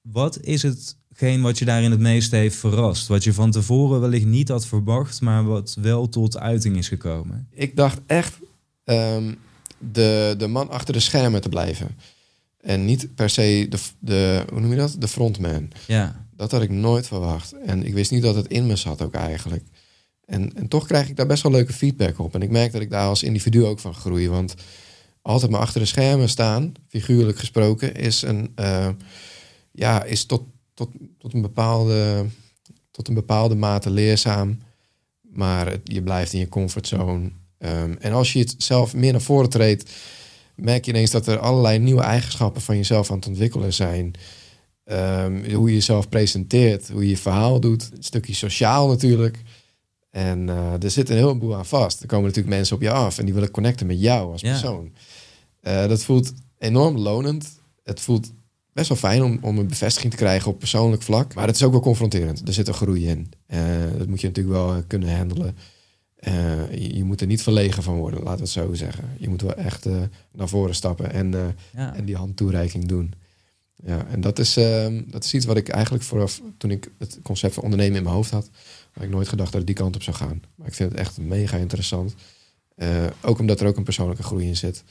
Wat 0.03 0.41
is 0.41 0.63
het 0.63 0.97
wat 1.23 1.59
je 1.59 1.65
daarin 1.65 1.91
het 1.91 2.01
meest 2.01 2.31
heeft 2.31 2.57
verrast? 2.57 3.07
Wat 3.07 3.25
je 3.25 3.33
van 3.33 3.51
tevoren 3.51 4.01
wellicht 4.01 4.25
niet 4.25 4.49
had 4.49 4.67
verwacht, 4.67 5.21
maar 5.21 5.45
wat 5.45 5.77
wel 5.81 6.09
tot 6.09 6.39
uiting 6.39 6.77
is 6.77 6.89
gekomen? 6.89 7.49
Ik 7.51 7.77
dacht 7.77 8.01
echt 8.07 8.39
um, 8.85 9.37
de, 9.79 10.35
de 10.39 10.47
man 10.47 10.71
achter 10.71 10.93
de 10.93 11.01
schermen 11.01 11.41
te 11.41 11.49
blijven. 11.49 11.97
En 12.61 12.85
niet 12.85 13.15
per 13.15 13.31
se 13.31 13.67
de, 13.69 13.79
de, 13.99 14.45
hoe 14.51 14.61
noem 14.61 14.71
je 14.71 14.77
dat? 14.77 14.97
De 14.99 15.09
frontman. 15.09 15.71
Ja. 15.87 16.27
Dat 16.37 16.51
had 16.51 16.63
ik 16.63 16.71
nooit 16.71 17.07
verwacht. 17.07 17.53
En 17.53 17.87
ik 17.87 17.95
wist 17.95 18.11
niet 18.11 18.23
dat 18.23 18.35
het 18.35 18.47
in 18.47 18.67
me 18.67 18.77
zat 18.77 19.03
ook 19.03 19.15
eigenlijk. 19.15 19.65
En, 20.25 20.53
en 20.55 20.69
toch 20.69 20.87
krijg 20.87 21.09
ik 21.09 21.17
daar 21.17 21.27
best 21.27 21.43
wel 21.43 21.53
leuke 21.53 21.73
feedback 21.73 22.19
op. 22.19 22.35
En 22.35 22.43
ik 22.43 22.51
merk 22.51 22.73
dat 22.73 22.83
ik 22.83 22.91
daar 22.91 23.07
als 23.07 23.23
individu 23.23 23.65
ook 23.65 23.79
van 23.79 23.95
groei. 23.95 24.29
Want 24.29 24.55
altijd 25.23 25.51
maar 25.51 25.61
achter 25.61 25.81
de 25.81 25.87
schermen 25.87 26.29
staan, 26.29 26.73
figuurlijk 26.89 27.39
gesproken, 27.39 27.95
is, 27.95 28.23
een, 28.23 28.53
uh, 28.61 28.89
ja, 29.73 30.03
is 30.03 30.25
tot, 30.25 30.43
tot, 30.75 30.89
tot, 31.19 31.33
een 31.35 31.43
bepaalde, 31.43 32.27
tot 32.91 33.09
een 33.09 33.15
bepaalde 33.15 33.55
mate 33.55 33.91
leerzaam. 33.91 34.59
Maar 35.21 35.71
het, 35.71 35.81
je 35.85 36.03
blijft 36.03 36.33
in 36.33 36.39
je 36.39 36.49
comfortzone. 36.49 37.31
Um, 37.59 37.97
en 37.99 38.13
als 38.13 38.33
je 38.33 38.39
het 38.39 38.55
zelf 38.59 38.95
meer 38.95 39.13
naar 39.13 39.21
voren 39.21 39.51
treedt, 39.51 39.91
merk 40.55 40.85
je 40.85 40.91
ineens 40.91 41.11
dat 41.11 41.27
er 41.27 41.39
allerlei 41.39 41.79
nieuwe 41.79 42.03
eigenschappen 42.03 42.63
van 42.63 42.77
jezelf 42.77 43.11
aan 43.11 43.17
het 43.17 43.27
ontwikkelen 43.27 43.73
zijn. 43.73 44.13
Um, 44.85 45.53
hoe 45.53 45.69
je 45.69 45.75
jezelf 45.75 46.09
presenteert, 46.09 46.89
hoe 46.89 47.03
je 47.03 47.09
je 47.09 47.17
verhaal 47.17 47.61
doet. 47.61 47.91
Een 47.97 48.03
stukje 48.03 48.35
sociaal 48.35 48.89
natuurlijk. 48.89 49.43
En 50.11 50.49
uh, 50.49 50.83
er 50.83 50.91
zit 50.91 51.11
een 51.11 51.17
heleboel 51.17 51.57
aan 51.57 51.67
vast. 51.67 52.01
Er 52.01 52.07
komen 52.07 52.27
natuurlijk 52.27 52.55
mensen 52.55 52.77
op 52.77 52.83
je 52.83 52.91
af 52.91 53.19
en 53.19 53.25
die 53.25 53.35
willen 53.35 53.51
connecten 53.51 53.87
met 53.87 54.01
jou 54.01 54.33
als 54.33 54.41
Ja. 54.41 54.51
persoon. 54.51 54.93
Uh, 55.63 55.87
dat 55.89 56.03
voelt 56.03 56.33
enorm 56.59 56.99
lonend. 56.99 57.61
Het 57.85 58.01
voelt 58.01 58.31
best 58.73 58.89
wel 58.89 58.99
fijn 58.99 59.23
om, 59.23 59.39
om 59.41 59.59
een 59.59 59.69
bevestiging 59.69 60.13
te 60.13 60.19
krijgen 60.19 60.51
op 60.51 60.59
persoonlijk 60.59 61.03
vlak. 61.03 61.35
Maar 61.35 61.47
het 61.47 61.57
is 61.57 61.63
ook 61.63 61.73
wel 61.73 61.81
confronterend. 61.81 62.49
Er 62.49 62.55
zit 62.55 62.69
een 62.69 62.75
groei 62.75 63.09
in. 63.09 63.33
Uh, 63.49 63.59
dat 63.99 64.07
moet 64.07 64.21
je 64.21 64.27
natuurlijk 64.27 64.57
wel 64.57 64.77
uh, 64.77 64.83
kunnen 64.87 65.17
handelen. 65.17 65.57
Uh, 66.29 66.73
je, 66.73 66.97
je, 66.97 67.05
moet 67.05 67.21
er 67.21 67.27
niet 67.27 67.43
verlegen 67.43 67.83
van 67.83 67.97
worden, 67.97 68.23
laten 68.23 68.37
we 68.37 68.43
het 68.43 68.53
zo 68.53 68.75
zeggen. 68.75 69.05
Je 69.19 69.29
moet 69.29 69.43
wel 69.43 69.55
echt 69.55 69.87
uh, 69.87 69.97
naar 70.33 70.49
voren 70.49 70.75
stappen 70.75 71.13
en, 71.13 71.57
Ja. 71.73 71.95
en 71.95 72.05
die 72.05 72.17
handtoereiking 72.17 72.87
doen. 72.87 73.15
Ja, 73.87 74.07
en 74.11 74.21
dat 74.21 74.39
is, 74.39 74.57
ehm, 74.57 75.03
dat 75.07 75.25
is 75.25 75.35
iets 75.35 75.45
wat 75.45 75.57
ik 75.57 75.69
eigenlijk 75.69 76.05
vooraf, 76.05 76.41
toen 76.59 76.71
ik 76.71 76.91
het 76.99 77.19
concept 77.23 77.55
van 77.55 77.63
ondernemen 77.63 77.97
in 77.97 78.03
mijn 78.03 78.15
hoofd 78.15 78.31
had, 78.31 78.51
had 78.93 79.05
ik 79.05 79.11
nooit 79.11 79.29
gedacht 79.29 79.51
dat 79.51 79.59
het 79.59 79.67
die 79.67 79.77
kant 79.77 79.95
op 79.95 80.03
zou 80.03 80.17
gaan. 80.17 80.43
Maar 80.55 80.67
ik 80.67 80.75
vind 80.75 80.91
het 80.91 81.01
echt 81.01 81.19
mega 81.19 81.57
interessant. 81.57 82.15
Ook 83.21 83.39
omdat 83.39 83.61
er 83.61 83.67
ook 83.67 83.77
een 83.77 83.85
persoonlijke 83.85 84.23
groei 84.23 84.47
in 84.47 84.57
zit, 84.57 84.85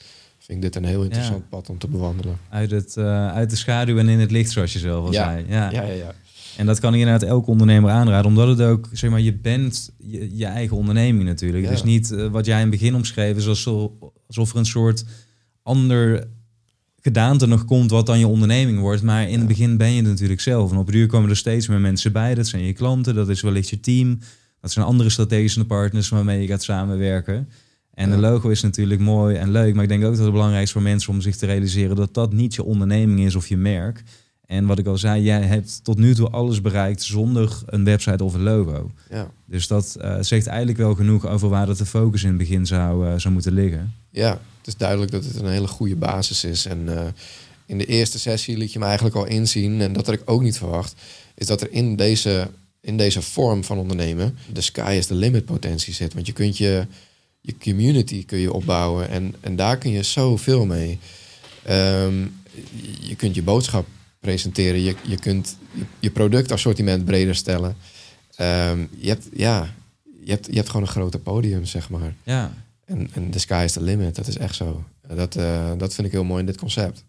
vind 0.52 0.64
ik 0.64 0.72
dit 0.72 0.82
een 0.82 0.88
heel 0.88 1.02
interessant 1.04 1.48
pad 1.48 1.68
om 1.68 1.78
te 1.78 1.88
bewandelen. 1.88 2.38
Uit, 2.50 2.70
het, 2.70 2.94
uh, 2.98 3.32
uit 3.32 3.50
de 3.50 3.56
schaduw 3.56 3.98
en 3.98 4.08
in 4.08 4.20
het 4.20 4.30
licht, 4.30 4.50
zoals 4.50 4.72
je 4.72 4.78
zelf 4.78 5.06
al 5.06 5.12
Ja. 5.12 5.32
zei. 5.32 5.44
Ja. 5.48 5.70
Ja, 5.70 5.82
ja, 5.82 5.92
ja. 5.92 6.14
En 6.56 6.66
dat 6.66 6.80
kan 6.80 6.94
ik 6.94 7.00
inderdaad 7.00 7.28
elke 7.28 7.50
ondernemer 7.50 7.90
aanraden, 7.90 8.26
omdat 8.26 8.48
het 8.48 8.60
ook, 8.60 8.88
zeg 8.92 9.10
maar, 9.10 9.20
je 9.20 9.34
bent 9.34 9.90
je, 9.98 10.36
je 10.36 10.44
eigen 10.44 10.76
onderneming 10.76 11.24
natuurlijk. 11.24 11.64
Het 11.64 11.72
is 11.72 11.82
niet 11.82 12.10
uh, 12.10 12.26
wat 12.26 12.46
jij 12.46 12.54
in 12.56 12.70
het 12.70 12.70
begin 12.70 12.94
omschreef, 12.94 13.36
is 13.36 13.46
alsof, 13.46 13.90
alsof 14.26 14.52
er 14.52 14.58
een 14.58 14.66
soort 14.66 15.04
ander 15.62 16.28
gedaante 17.00 17.46
nog 17.46 17.64
komt 17.64 17.90
wat 17.90 18.06
dan 18.06 18.18
je 18.18 18.26
onderneming 18.26 18.78
wordt. 18.80 19.02
Maar 19.02 19.28
in 19.28 19.38
het 19.38 19.48
begin 19.48 19.76
ben 19.76 19.90
je 19.90 19.96
het 19.96 20.10
natuurlijk 20.10 20.40
zelf. 20.40 20.70
En 20.70 20.76
op 20.76 20.92
duur 20.92 21.06
komen 21.06 21.30
er 21.30 21.36
steeds 21.36 21.68
meer 21.68 21.80
mensen 21.80 22.12
bij. 22.12 22.34
Dat 22.34 22.46
zijn 22.46 22.62
je 22.64 22.72
klanten, 22.72 23.14
dat 23.14 23.28
is 23.28 23.40
wellicht 23.40 23.68
je 23.68 23.80
team. 23.80 24.18
Dat 24.60 24.72
zijn 24.72 24.86
andere 24.86 25.10
strategische 25.10 25.64
partners 25.64 26.08
waarmee 26.08 26.40
je 26.40 26.46
gaat 26.46 26.62
samenwerken. 26.62 27.48
En 27.94 28.10
de 28.10 28.16
logo 28.16 28.48
is 28.48 28.62
natuurlijk 28.62 29.00
mooi 29.00 29.36
en 29.36 29.50
leuk. 29.50 29.74
Maar 29.74 29.82
ik 29.82 29.88
denk 29.88 30.04
ook 30.04 30.14
dat 30.14 30.24
het 30.24 30.32
belangrijk 30.32 30.64
is 30.64 30.72
voor 30.72 30.82
mensen 30.82 31.12
om 31.12 31.20
zich 31.20 31.36
te 31.36 31.46
realiseren 31.46 31.96
dat 31.96 32.14
dat 32.14 32.32
niet 32.32 32.54
je 32.54 32.64
onderneming 32.64 33.20
is 33.20 33.34
of 33.34 33.48
je 33.48 33.56
merk. 33.56 34.02
En 34.46 34.66
wat 34.66 34.78
ik 34.78 34.86
al 34.86 34.98
zei, 34.98 35.22
jij 35.22 35.42
hebt 35.42 35.84
tot 35.84 35.98
nu 35.98 36.14
toe 36.14 36.28
alles 36.28 36.60
bereikt 36.60 37.02
zonder 37.02 37.62
een 37.66 37.84
website 37.84 38.24
of 38.24 38.34
een 38.34 38.42
logo. 38.42 38.90
ja. 39.10 39.30
Dus 39.46 39.66
dat 39.66 39.96
uh, 40.00 40.16
zegt 40.20 40.46
eigenlijk 40.46 40.78
wel 40.78 40.94
genoeg 40.94 41.26
over 41.26 41.48
waar 41.48 41.66
dat 41.66 41.78
de 41.78 41.86
focus 41.86 42.22
in 42.22 42.28
het 42.28 42.38
begin 42.38 42.66
zou, 42.66 43.06
uh, 43.06 43.14
zou 43.16 43.34
moeten 43.34 43.52
liggen. 43.52 43.94
Ja, 44.10 44.30
het 44.30 44.66
is 44.66 44.76
duidelijk 44.76 45.10
dat 45.10 45.24
het 45.24 45.36
een 45.36 45.50
hele 45.50 45.66
goede 45.66 45.96
basis 45.96 46.44
is. 46.44 46.66
En 46.66 46.78
uh, 46.88 47.00
in 47.66 47.78
de 47.78 47.86
eerste 47.86 48.18
sessie 48.18 48.56
liet 48.56 48.72
je 48.72 48.78
me 48.78 48.84
eigenlijk 48.84 49.16
al 49.16 49.26
inzien, 49.26 49.80
en 49.80 49.92
dat 49.92 50.06
had 50.06 50.14
ik 50.14 50.22
ook 50.24 50.42
niet 50.42 50.58
verwacht, 50.58 50.94
is 51.34 51.46
dat 51.46 51.60
er 51.60 51.72
in 51.72 51.96
deze, 51.96 52.48
in 52.80 52.96
deze 52.96 53.22
vorm 53.22 53.64
van 53.64 53.78
ondernemen 53.78 54.36
de 54.52 54.60
sky 54.60 54.94
is 54.98 55.06
the 55.06 55.14
limit 55.14 55.44
potentie 55.44 55.94
zit. 55.94 56.14
Want 56.14 56.26
je 56.26 56.32
kunt 56.32 56.58
je, 56.58 56.86
je 57.42 57.54
community 57.58 58.24
kun 58.24 58.38
je 58.38 58.52
opbouwen 58.52 59.08
en, 59.08 59.34
en 59.40 59.56
daar 59.56 59.78
kun 59.78 59.90
je 59.90 60.02
zoveel 60.02 60.66
mee. 60.66 60.98
Ehm, 61.62 62.26
je 63.00 63.16
kunt 63.16 63.34
je 63.34 63.42
boodschap 63.42 63.86
presenteren. 64.20 64.80
Je, 64.80 64.94
je 65.02 65.16
kunt 65.16 65.56
je, 65.72 65.84
je 65.98 66.10
productassortiment 66.10 67.04
breder 67.04 67.34
stellen. 67.34 67.76
Ehm, 68.34 68.86
je, 68.98 69.08
hebt, 69.08 69.28
ja, 69.32 69.74
je, 70.24 70.30
hebt, 70.30 70.46
je 70.46 70.54
hebt 70.54 70.66
gewoon 70.66 70.82
een 70.82 70.92
groter 70.92 71.20
podium, 71.20 71.64
zeg 71.64 71.90
maar. 71.90 72.14
Ja. 72.22 72.54
En, 72.84 73.10
en 73.14 73.30
the 73.30 73.38
sky 73.38 73.62
is 73.64 73.72
the 73.72 73.82
limit. 73.82 74.14
Dat 74.14 74.26
is 74.26 74.36
echt 74.36 74.54
zo. 74.54 74.84
Dat, 75.14 75.36
uh, 75.36 75.72
dat 75.78 75.94
vind 75.94 76.06
ik 76.06 76.12
heel 76.12 76.24
mooi 76.24 76.40
in 76.40 76.46
dit 76.46 76.58
concept. 76.58 77.04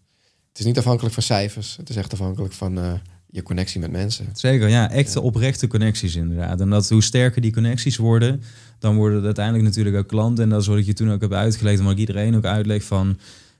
Het 0.48 0.58
is 0.58 0.64
niet 0.64 0.78
afhankelijk 0.78 1.14
van 1.14 1.22
cijfers. 1.22 1.76
Het 1.76 1.88
is 1.88 1.96
echt 1.96 2.12
afhankelijk 2.12 2.52
van 2.52 2.78
uh, 2.78 2.92
je 3.34 3.42
connectie 3.42 3.80
met 3.80 3.90
mensen. 3.90 4.26
Zeker, 4.32 4.68
ja. 4.68 4.90
Echte 4.90 5.18
ja. 5.18 5.24
oprechte 5.24 5.66
connecties 5.66 6.16
inderdaad. 6.16 6.60
En 6.60 6.70
dat 6.70 6.88
hoe 6.88 7.02
sterker 7.02 7.40
die 7.40 7.52
connecties 7.52 7.96
worden, 7.96 8.42
dan 8.78 8.96
worden 8.96 9.16
het 9.16 9.24
uiteindelijk 9.24 9.64
natuurlijk 9.64 9.96
ook 9.96 10.06
klanten. 10.06 10.44
En 10.44 10.50
dat 10.50 10.60
is 10.60 10.66
wat 10.66 10.78
ik 10.78 10.86
je 10.86 10.92
toen 10.92 11.12
ook 11.12 11.20
heb 11.20 11.32
uitgelegd. 11.32 11.82
Maar 11.82 11.92
ik 11.92 11.98
iedereen 11.98 12.36
ook 12.36 12.44
uitleg 12.44 12.84
van 12.84 13.18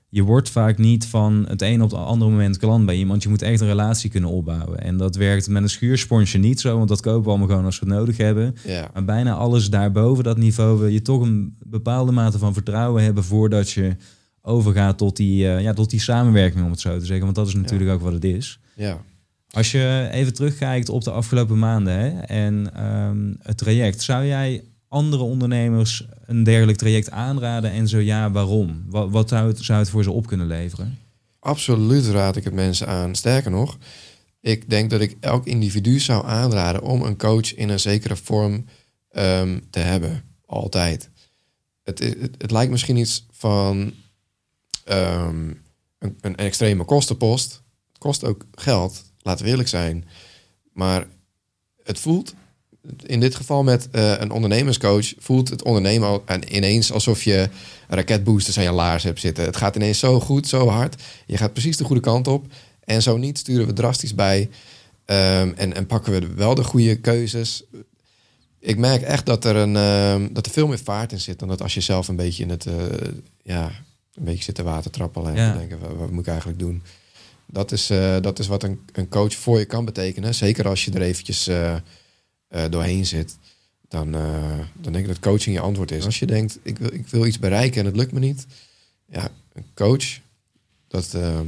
je 0.09 0.23
wordt 0.23 0.49
vaak 0.49 0.77
niet 0.77 1.05
van 1.05 1.45
het 1.47 1.61
een 1.61 1.81
op 1.81 1.91
het 1.91 1.99
andere 1.99 2.31
moment 2.31 2.57
klant 2.57 2.85
bij 2.85 2.95
iemand. 2.95 3.23
Je 3.23 3.29
moet 3.29 3.41
echt 3.41 3.61
een 3.61 3.67
relatie 3.67 4.09
kunnen 4.09 4.29
opbouwen. 4.29 4.81
En 4.81 4.97
dat 4.97 5.15
werkt 5.15 5.47
met 5.47 5.63
een 5.63 5.69
schuursponsje 5.69 6.37
niet 6.37 6.59
zo, 6.59 6.77
want 6.77 6.89
dat 6.89 7.01
kopen 7.01 7.23
we 7.23 7.29
allemaal 7.29 7.47
gewoon 7.47 7.65
als 7.65 7.79
we 7.79 7.85
het 7.85 7.95
nodig 7.95 8.17
hebben. 8.17 8.55
Ja. 8.63 8.89
Maar 8.93 9.05
bijna 9.05 9.33
alles 9.33 9.69
daarboven 9.69 10.23
dat 10.23 10.37
niveau 10.37 10.79
wil 10.79 10.87
je 10.87 11.01
toch 11.01 11.21
een 11.21 11.57
bepaalde 11.65 12.11
mate 12.11 12.37
van 12.37 12.53
vertrouwen 12.53 13.03
hebben 13.03 13.23
voordat 13.23 13.71
je 13.71 13.95
overgaat 14.41 14.97
tot 14.97 15.15
die, 15.15 15.43
uh, 15.43 15.61
ja, 15.61 15.73
tot 15.73 15.89
die 15.89 15.99
samenwerking, 15.99 16.65
om 16.65 16.71
het 16.71 16.79
zo 16.79 16.99
te 16.99 17.05
zeggen. 17.05 17.23
Want 17.23 17.35
dat 17.35 17.47
is 17.47 17.53
natuurlijk 17.53 17.91
ook 17.91 18.01
wat 18.01 18.13
het 18.13 18.23
is. 18.23 18.59
Ja. 18.75 19.01
Als 19.55 19.71
je 19.71 20.09
even 20.11 20.33
terugkijkt 20.33 20.89
op 20.89 21.03
de 21.03 21.11
afgelopen 21.11 21.59
maanden 21.59 21.93
hè, 21.93 22.19
en 22.19 22.83
um, 22.85 23.37
het 23.41 23.57
traject, 23.57 24.01
zou 24.01 24.25
jij 24.25 24.63
andere 24.87 25.23
ondernemers 25.23 26.07
een 26.25 26.43
dergelijk 26.43 26.77
traject 26.77 27.11
aanraden? 27.11 27.71
En 27.71 27.87
zo 27.87 27.99
ja, 27.99 28.31
waarom? 28.31 28.83
Wat, 28.89 29.29
zou, 29.29 29.47
het, 29.47 29.67
het 29.67 29.89
voor 29.89 30.03
ze 30.03 30.11
op 30.11 30.27
kunnen 30.27 30.47
leveren? 30.47 30.97
Absoluut 31.39 32.05
raad 32.05 32.35
ik 32.35 32.43
het 32.43 32.53
mensen 32.53 32.87
aan. 32.87 33.15
Sterker 33.15 33.51
nog, 33.51 33.77
ik 34.41 34.69
denk 34.69 34.89
dat 34.89 35.01
ik 35.01 35.17
elk 35.19 35.45
individu 35.45 35.99
zou 35.99 36.25
aanraden 36.25 36.81
om 36.81 37.01
een 37.01 37.17
coach 37.17 37.55
in 37.55 37.69
een 37.69 37.79
zekere 37.79 38.15
vorm 38.15 38.65
um, 39.11 39.61
te 39.69 39.79
hebben. 39.79 40.23
Altijd. 40.45 41.09
Het, 41.83 41.99
het, 42.37 42.51
lijkt 42.51 42.71
misschien 42.71 42.97
iets 42.97 43.25
van 43.31 43.93
um, 44.91 45.61
een, 45.99 46.17
een 46.21 46.35
extreme 46.35 46.83
kostenpost. 46.83 47.61
Het 47.87 47.97
kost 47.97 48.23
ook 48.23 48.45
geld, 48.55 49.03
laten 49.25 49.45
we 49.45 49.51
eerlijk 49.51 49.69
zijn. 49.69 50.05
Maar 50.73 51.07
het 51.83 51.99
voelt 51.99 52.33
in 53.05 53.19
dit 53.19 53.35
geval 53.35 53.63
met 53.63 53.87
uh, 53.91 54.19
een 54.19 54.31
ondernemerscoach 54.31 55.13
voelt 55.17 55.49
het 55.49 55.63
ondernemen 55.63 56.21
ineens 56.49 56.91
alsof 56.91 57.23
je 57.23 57.49
raketboosters 57.87 58.57
aan 58.57 58.63
je 58.63 58.71
laars 58.71 59.03
hebt 59.03 59.19
zitten. 59.19 59.43
Het 59.45 59.55
gaat 59.57 59.75
ineens 59.75 59.99
zo 59.99 60.19
goed, 60.19 60.47
zo 60.47 60.67
hard. 60.67 61.01
Je 61.25 61.37
gaat 61.37 61.51
precies 61.53 61.77
de 61.77 61.83
goede 61.83 62.01
kant 62.01 62.27
op. 62.27 62.45
En 62.83 63.01
zo 63.01 63.17
niet 63.17 63.37
sturen 63.37 63.67
we 63.67 63.73
drastisch 63.73 64.15
bij. 64.15 64.41
Um, 64.41 65.53
en, 65.55 65.73
en 65.73 65.85
pakken 65.85 66.11
we 66.11 66.33
wel 66.33 66.55
de 66.55 66.63
goede 66.63 66.95
keuzes. 66.95 67.63
Ik 68.59 68.77
merk 68.77 69.01
echt 69.01 69.25
dat 69.25 69.45
er, 69.45 69.55
een, 69.55 69.75
um, 69.75 70.33
dat 70.33 70.45
er 70.45 70.51
veel 70.51 70.67
meer 70.67 70.79
vaart 70.79 71.11
in 71.11 71.19
zit 71.19 71.39
dan 71.39 71.47
dat 71.47 71.61
als 71.61 71.73
je 71.73 71.81
zelf 71.81 72.07
een 72.07 72.15
beetje 72.15 72.43
in 72.43 72.49
het, 72.49 72.65
uh, 72.65 72.73
ja, 73.43 73.71
een 74.13 74.23
beetje 74.23 74.43
zit 74.43 74.55
te 74.55 74.63
watertrappelen 74.63 75.35
en 75.35 75.41
Ja. 75.41 75.57
denken, 75.57 75.79
wat, 75.79 75.95
wat 75.95 76.11
moet 76.11 76.21
ik 76.21 76.27
eigenlijk 76.27 76.59
doen? 76.59 76.83
Dat 77.45 77.71
is, 77.71 77.91
uh, 77.91 78.15
dat 78.21 78.39
is 78.39 78.47
wat 78.47 78.63
een, 78.63 78.79
een 78.91 79.09
coach 79.09 79.33
voor 79.33 79.59
je 79.59 79.65
kan 79.65 79.85
betekenen. 79.85 80.35
Zeker 80.35 80.67
als 80.67 80.85
je 80.85 80.91
er 80.91 81.01
eventjes 81.01 81.47
uh, 81.47 81.75
doorheen 82.69 83.05
zit. 83.05 83.37
Dan, 83.87 84.11
dan 84.73 84.93
denk 84.93 84.95
ik 84.95 85.07
dat 85.07 85.19
coaching 85.19 85.55
je 85.55 85.61
antwoord 85.61 85.91
is. 85.91 86.05
Als 86.05 86.19
je 86.19 86.25
denkt, 86.25 86.59
ik 86.61 86.77
wil, 86.77 86.93
ik 86.93 87.07
wil 87.07 87.25
iets 87.25 87.39
bereiken 87.39 87.79
en 87.79 87.85
het 87.85 87.95
lukt 87.95 88.11
me 88.11 88.19
niet. 88.19 88.45
Ja, 89.11 89.29
een 89.53 89.65
coach, 89.73 90.19
dat, 90.87 91.13
uh, 91.15 91.39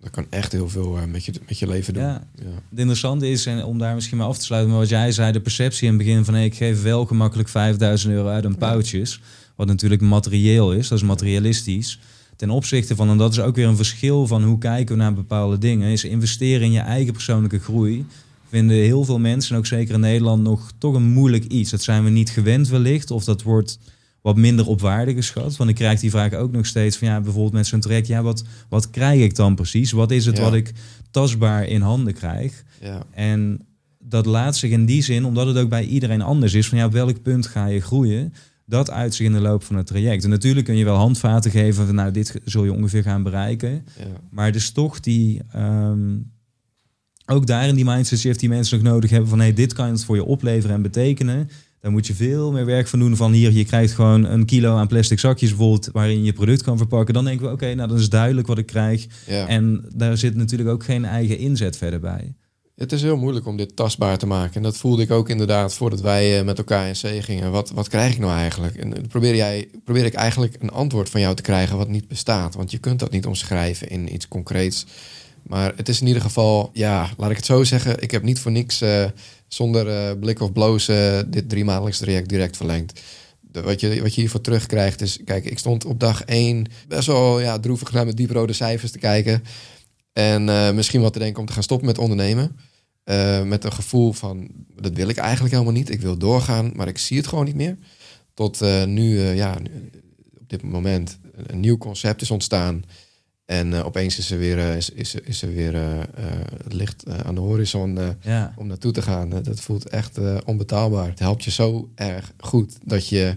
dat 0.00 0.10
kan 0.10 0.26
echt 0.30 0.52
heel 0.52 0.68
veel 0.68 0.98
met, 1.06 1.24
je, 1.24 1.32
met 1.46 1.58
je 1.58 1.66
leven 1.66 1.94
doen. 1.94 2.02
Ja. 2.02 2.26
Ja. 2.34 2.44
Het 2.44 2.78
interessante 2.78 3.28
is, 3.30 3.46
en 3.46 3.64
om 3.64 3.78
daar 3.78 3.94
misschien 3.94 4.16
maar 4.16 4.26
af 4.26 4.38
te 4.38 4.44
sluiten, 4.44 4.70
maar 4.70 4.80
wat 4.80 4.88
jij 4.88 5.12
zei, 5.12 5.32
de 5.32 5.40
perceptie 5.40 5.88
in 5.88 5.94
het 5.94 6.02
begin 6.02 6.24
van 6.24 6.34
hey, 6.34 6.44
ik 6.44 6.54
geef 6.54 6.82
wel 6.82 7.06
gemakkelijk 7.06 7.48
5000 7.48 8.12
euro 8.12 8.28
uit 8.28 8.44
aan 8.44 8.58
pauwtjes. 8.58 9.20
Wat 9.56 9.66
natuurlijk 9.66 10.00
materieel 10.00 10.72
is, 10.72 10.88
dat 10.88 10.98
is 10.98 11.04
materialistisch. 11.04 12.00
Ten 12.36 12.50
opzichte 12.50 12.96
van, 12.96 13.08
en 13.08 13.16
dat 13.16 13.32
is 13.32 13.40
ook 13.40 13.56
weer 13.56 13.66
een 13.66 13.76
verschil 13.76 14.26
van 14.26 14.44
hoe 14.44 14.58
kijken 14.58 14.96
we 14.96 15.02
naar 15.02 15.14
bepaalde 15.14 15.58
dingen, 15.58 15.90
is 15.90 16.04
investeren 16.04 16.66
in 16.66 16.72
je 16.72 16.80
eigen 16.80 17.12
persoonlijke 17.12 17.58
groei 17.58 18.06
vinden 18.48 18.76
heel 18.76 19.04
veel 19.04 19.18
mensen, 19.18 19.56
ook 19.56 19.66
zeker 19.66 19.94
in 19.94 20.00
Nederland, 20.00 20.42
nog 20.42 20.72
toch 20.78 20.94
een 20.94 21.08
moeilijk 21.12 21.44
iets. 21.44 21.70
Dat 21.70 21.82
zijn 21.82 22.04
we 22.04 22.10
niet 22.10 22.30
gewend 22.30 22.68
wellicht, 22.68 23.10
of 23.10 23.24
dat 23.24 23.42
wordt 23.42 23.78
wat 24.20 24.36
minder 24.36 24.66
op 24.66 24.80
waarde 24.80 25.14
geschat. 25.14 25.56
Want 25.56 25.70
ik 25.70 25.76
krijg 25.76 26.00
die 26.00 26.10
vraag 26.10 26.32
ook 26.32 26.52
nog 26.52 26.66
steeds 26.66 26.96
van, 26.96 27.08
ja, 27.08 27.20
bijvoorbeeld 27.20 27.52
met 27.52 27.66
zo'n 27.66 27.80
traject, 27.80 28.06
ja, 28.06 28.22
wat, 28.22 28.44
wat 28.68 28.90
krijg 28.90 29.22
ik 29.22 29.34
dan 29.34 29.54
precies? 29.54 29.92
Wat 29.92 30.10
is 30.10 30.26
het 30.26 30.36
Ja. 30.36 30.42
wat 30.42 30.54
ik 30.54 30.72
tastbaar 31.10 31.64
in 31.66 31.80
handen 31.80 32.14
krijg? 32.14 32.64
Ja. 32.80 33.02
En 33.10 33.66
dat 33.98 34.26
laat 34.26 34.56
zich 34.56 34.70
in 34.70 34.86
die 34.86 35.02
zin, 35.02 35.24
omdat 35.24 35.46
het 35.46 35.56
ook 35.56 35.68
bij 35.68 35.84
iedereen 35.84 36.22
anders 36.22 36.54
is, 36.54 36.68
van 36.68 36.78
ja, 36.78 36.86
op 36.86 36.92
welk 36.92 37.22
punt 37.22 37.46
ga 37.46 37.66
je 37.66 37.80
groeien? 37.80 38.34
Dat 38.68 38.90
uit 38.90 39.14
zich 39.14 39.26
in 39.26 39.32
de 39.32 39.40
loop 39.40 39.62
van 39.62 39.76
het 39.76 39.86
traject. 39.86 40.24
En 40.24 40.30
natuurlijk 40.30 40.66
kun 40.66 40.76
je 40.76 40.84
wel 40.84 40.96
handvaten 40.96 41.50
geven 41.50 41.86
van, 41.86 41.94
nou, 41.94 42.10
dit 42.10 42.40
zul 42.44 42.64
je 42.64 42.72
ongeveer 42.72 43.02
gaan 43.02 43.22
bereiken. 43.22 43.70
Ja. 43.98 44.04
Maar 44.30 44.52
dus 44.52 44.70
toch 44.70 45.00
die, 45.00 45.42
ehm, 45.52 46.16
ook 47.26 47.46
daarin 47.46 47.74
die 47.74 47.84
mindset 47.84 48.18
shift 48.18 48.40
die 48.40 48.48
mensen 48.48 48.82
nog 48.82 48.92
nodig 48.92 49.10
hebben 49.10 49.28
van 49.28 49.38
hey, 49.38 49.52
dit 49.52 49.72
kan 49.72 49.88
het 49.88 50.04
voor 50.04 50.16
je 50.16 50.24
opleveren 50.24 50.76
en 50.76 50.82
betekenen. 50.82 51.48
Daar 51.80 51.94
moet 51.94 52.06
je 52.06 52.14
veel 52.14 52.52
meer 52.52 52.64
werk 52.64 52.88
van 52.88 52.98
doen 52.98 53.16
van 53.16 53.32
hier, 53.32 53.52
je 53.52 53.64
krijgt 53.64 53.94
gewoon 53.94 54.24
een 54.24 54.44
kilo 54.44 54.76
aan 54.76 54.86
plastic 54.86 55.18
zakjes 55.18 55.48
bijvoorbeeld 55.48 55.88
waarin 55.92 56.24
je 56.24 56.32
product 56.32 56.62
kan 56.62 56.76
verpakken. 56.76 57.14
Dan 57.14 57.24
denken 57.24 57.46
we 57.46 57.52
oké, 57.52 57.74
nou 57.74 57.88
dan 57.88 57.98
is 57.98 58.08
duidelijk 58.08 58.46
wat 58.46 58.58
ik 58.58 58.66
krijg. 58.66 59.06
Ja. 59.26 59.48
En 59.48 59.84
daar 59.94 60.16
zit 60.16 60.34
natuurlijk 60.34 60.70
ook 60.70 60.84
geen 60.84 61.04
eigen 61.04 61.38
inzet 61.38 61.76
verder 61.76 62.00
bij. 62.00 62.34
Het 62.76 62.92
is 62.92 63.02
heel 63.02 63.16
moeilijk 63.16 63.46
om 63.46 63.56
dit 63.56 63.76
tastbaar 63.76 64.18
te 64.18 64.26
maken. 64.26 64.54
En 64.54 64.62
dat 64.62 64.76
voelde 64.76 65.02
ik 65.02 65.10
ook 65.10 65.28
inderdaad 65.28 65.74
voordat 65.74 66.00
wij 66.00 66.38
eh, 66.38 66.44
met 66.44 66.58
elkaar 66.58 66.88
in 66.88 66.96
zee 66.96 67.22
gingen. 67.22 67.50
Wat, 67.50 67.70
wat 67.70 67.88
krijg 67.88 68.12
ik 68.12 68.18
nou 68.18 68.32
eigenlijk? 68.32 68.76
En 68.76 68.90
dan 68.90 69.06
probeer, 69.06 69.34
jij, 69.36 69.68
probeer 69.84 70.04
ik 70.04 70.14
eigenlijk 70.14 70.56
een 70.58 70.70
antwoord 70.70 71.08
van 71.08 71.20
jou 71.20 71.34
te 71.34 71.42
krijgen 71.42 71.76
wat 71.76 71.88
niet 71.88 72.08
bestaat. 72.08 72.54
Want 72.54 72.70
je 72.70 72.78
kunt 72.78 72.98
dat 72.98 73.10
niet 73.10 73.26
omschrijven 73.26 73.88
in 73.88 74.14
iets 74.14 74.28
concreets. 74.28 74.86
Maar 75.46 75.72
het 75.76 75.88
is 75.88 76.00
in 76.00 76.06
ieder 76.06 76.22
geval, 76.22 76.70
ja, 76.72 77.10
laat 77.16 77.30
ik 77.30 77.36
het 77.36 77.46
zo 77.46 77.64
zeggen. 77.64 78.02
Ik 78.02 78.10
heb 78.10 78.22
niet 78.22 78.38
voor 78.38 78.52
niks 78.52 78.80
eh, 78.80 79.04
zonder 79.48 79.88
eh, 79.88 80.18
blik 80.20 80.40
of 80.40 80.52
bloos 80.52 80.88
eh, 80.88 81.18
dit 81.26 81.48
drie 81.48 81.64
maandelijks 81.64 81.98
traject 81.98 82.28
direct 82.28 82.56
verlengd. 82.56 83.00
Wat, 83.52 83.80
je, 83.80 84.02
wat 84.02 84.14
je 84.14 84.20
hiervoor 84.20 84.40
terugkrijgt 84.40 85.00
is, 85.00 85.18
kijk, 85.24 85.44
ik 85.44 85.58
stond 85.58 85.84
op 85.84 86.00
dag 86.00 86.22
één 86.24 86.66
best 86.88 87.06
wel 87.06 87.40
ja, 87.40 87.58
droevig 87.58 87.92
naar 87.92 88.06
met 88.06 88.16
dieprode 88.16 88.52
cijfers 88.52 88.92
te 88.92 88.98
kijken. 88.98 89.42
En 90.16 90.48
eh, 90.48 90.72
misschien 90.72 91.00
wat 91.00 91.12
te 91.12 91.18
denken 91.18 91.40
om 91.40 91.46
te 91.46 91.52
gaan 91.52 91.62
stoppen 91.62 91.86
met 91.86 91.98
ondernemen. 91.98 92.56
Eh, 93.04 93.42
met 93.42 93.64
een 93.64 93.72
gevoel 93.72 94.12
van, 94.12 94.48
dat 94.80 94.92
wil 94.92 95.08
ik 95.08 95.16
eigenlijk 95.16 95.52
helemaal 95.52 95.74
niet. 95.74 95.90
Ik 95.90 96.00
wil 96.00 96.16
doorgaan, 96.16 96.72
maar 96.74 96.88
ik 96.88 96.98
zie 96.98 97.16
het 97.16 97.26
gewoon 97.26 97.44
niet 97.44 97.54
meer. 97.54 97.76
Tot 98.34 98.60
eh, 98.60 98.84
nu, 98.84 99.20
ja, 99.20 99.58
nu, 99.58 99.90
op 100.38 100.48
dit 100.48 100.62
moment 100.62 101.18
een, 101.32 101.44
een 101.46 101.60
nieuw 101.60 101.78
concept 101.78 102.22
is 102.22 102.30
ontstaan. 102.30 102.84
En 103.44 103.74
opeens 103.74 104.18
is 104.18 104.30
er 104.30 104.38
weer, 104.38 104.58
is, 104.58 104.90
is, 104.90 105.14
is 105.14 105.42
er 105.42 105.52
weer 105.52 105.74
het 106.64 106.72
licht 106.72 107.08
aan 107.24 107.34
de 107.34 107.40
horizon 107.40 107.98
Ja, 108.20 108.54
om 108.56 108.66
naartoe 108.66 108.92
te 108.92 109.02
gaan. 109.02 109.28
Dat 109.28 109.60
voelt 109.60 109.88
echt 109.88 110.18
onbetaalbaar. 110.44 111.08
Het 111.08 111.18
helpt 111.18 111.44
je 111.44 111.50
zo 111.50 111.90
erg 111.94 112.32
goed 112.38 112.78
dat 112.84 113.08
je, 113.08 113.36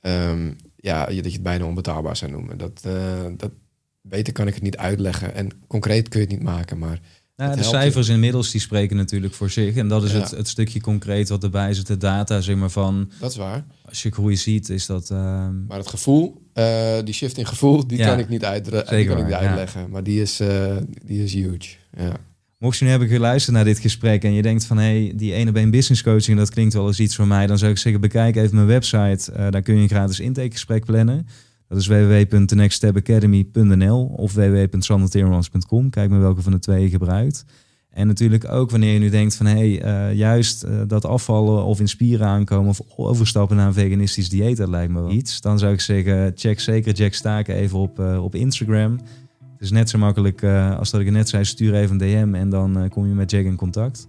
ehm, 0.00 0.52
ja, 0.76 1.10
je, 1.10 1.22
dat 1.22 1.30
je 1.30 1.38
het 1.38 1.42
bijna 1.42 1.64
onbetaalbaar 1.64 2.16
zou 2.16 2.30
noemen. 2.30 2.58
Dat, 2.58 2.82
dat, 3.36 3.50
beter 4.08 4.32
kan 4.32 4.46
ik 4.46 4.54
het 4.54 4.62
niet 4.62 4.76
uitleggen. 4.76 5.34
En 5.34 5.50
concreet 5.66 6.08
kun 6.08 6.20
je 6.20 6.26
het 6.26 6.34
niet 6.36 6.44
maken, 6.44 6.78
maar 6.78 7.00
nou, 7.36 7.56
de 7.56 7.62
cijfers 7.62 8.08
inmiddels 8.08 8.50
die 8.50 8.60
spreken 8.60 8.96
natuurlijk 8.96 9.34
voor 9.34 9.50
zich. 9.50 9.76
En 9.76 9.88
dat 9.88 10.04
is 10.04 10.12
Ja. 10.12 10.18
het, 10.20 10.30
het 10.30 10.48
stukje 10.48 10.80
concreet 10.80 11.28
wat 11.28 11.42
erbij 11.42 11.74
zit, 11.74 11.86
de 11.86 11.96
data, 11.96 12.40
zeg 12.40 12.56
maar 12.56 12.70
van 12.70 13.10
dat 13.20 13.30
is 13.30 13.36
waar. 13.36 13.64
als 13.88 14.02
je 14.02 14.10
groei 14.10 14.36
ziet, 14.36 14.68
is 14.68 14.86
dat. 14.86 15.10
ehm, 15.10 15.66
Maar 15.66 15.78
het 15.78 15.88
gevoel, 15.88 16.42
eh, 16.52 16.98
die 17.04 17.14
shift 17.14 17.38
in 17.38 17.46
gevoel, 17.46 17.86
die 17.86 17.98
Ja. 17.98 18.08
kan 18.08 18.18
ik 18.18 18.28
niet, 18.28 18.44
uitdre- 18.44 18.84
die 18.96 19.06
kan 19.06 19.16
ik 19.18 19.22
niet 19.22 19.32
ja. 19.32 19.38
uitleggen. 19.38 19.90
Maar 19.90 20.02
die 20.02 20.20
is, 20.20 20.40
eh, 20.40 20.76
die 21.04 21.24
is 21.24 21.32
huge. 21.32 21.76
Ja. 21.96 22.16
Mocht 22.58 22.78
je 22.78 22.84
nu 22.84 22.90
hebben 22.90 23.08
geluisterd 23.08 23.56
naar 23.56 23.64
dit 23.64 23.78
gesprek 23.78 24.24
en 24.24 24.32
je 24.32 24.42
denkt 24.42 24.64
van 24.64 24.76
hé, 24.78 25.02
hey, 25.04 25.12
die 25.16 25.32
ene 25.32 25.52
één 25.52 25.70
business 25.70 26.02
coaching, 26.02 26.38
dat 26.38 26.50
klinkt 26.50 26.74
wel 26.74 26.86
eens 26.86 27.00
iets 27.00 27.16
voor 27.16 27.26
mij, 27.26 27.46
dan 27.46 27.58
zou 27.58 27.70
ik 27.70 27.78
zeggen, 27.78 28.00
bekijk 28.00 28.36
even 28.36 28.54
mijn 28.54 28.66
website. 28.66 29.32
Eh, 29.32 29.50
daar 29.50 29.62
kun 29.62 29.74
je 29.76 29.82
een 29.82 29.88
gratis 29.88 30.20
intakegesprek 30.20 30.84
plannen. 30.84 31.26
Dat 31.74 31.82
is 31.82 31.88
www.thenextstepacademy.nl 31.88 34.04
of 34.04 34.34
www.sanderteermans.com. 34.34 35.90
Kijk 35.90 36.10
maar 36.10 36.20
welke 36.20 36.42
van 36.42 36.52
de 36.52 36.58
twee 36.58 36.82
je 36.82 36.88
gebruikt. 36.88 37.44
En 37.90 38.06
natuurlijk 38.06 38.50
ook 38.50 38.70
wanneer 38.70 38.92
je 38.92 38.98
nu 38.98 39.10
denkt 39.10 39.36
van 39.36 39.46
hé, 39.46 39.74
hey, 39.74 39.82
eh, 39.82 40.14
juist 40.16 40.62
eh, 40.62 40.72
dat 40.86 41.04
afvallen 41.04 41.64
of 41.64 41.80
in 41.80 41.88
spieren 41.88 42.26
aankomen 42.26 42.70
of 42.70 42.80
overstappen 42.96 43.56
naar 43.56 43.66
een 43.66 43.72
veganistisch 43.72 44.28
dieet, 44.28 44.56
dat 44.56 44.68
lijkt 44.68 44.92
me 44.92 45.00
wel 45.00 45.10
iets. 45.10 45.40
Dan 45.40 45.58
zou 45.58 45.72
ik 45.72 45.80
zeggen, 45.80 46.32
check 46.34 46.60
zeker 46.60 46.94
Jack 46.94 47.12
Staken 47.12 47.54
even 47.54 47.78
op, 47.78 47.98
eh, 47.98 48.24
op 48.24 48.34
Instagram. 48.34 48.92
Het 49.52 49.60
is 49.60 49.70
net 49.70 49.90
zo 49.90 49.98
makkelijk 49.98 50.44
als 50.78 50.90
dat 50.90 51.00
ik 51.00 51.06
het 51.06 51.14
net 51.14 51.28
zei, 51.28 51.44
stuur 51.44 51.74
even 51.74 52.00
een 52.00 52.28
DM 52.28 52.34
en 52.34 52.50
dan 52.50 52.88
kom 52.88 53.06
je 53.06 53.14
met 53.14 53.30
Jack 53.30 53.44
in 53.44 53.56
contact. 53.56 54.08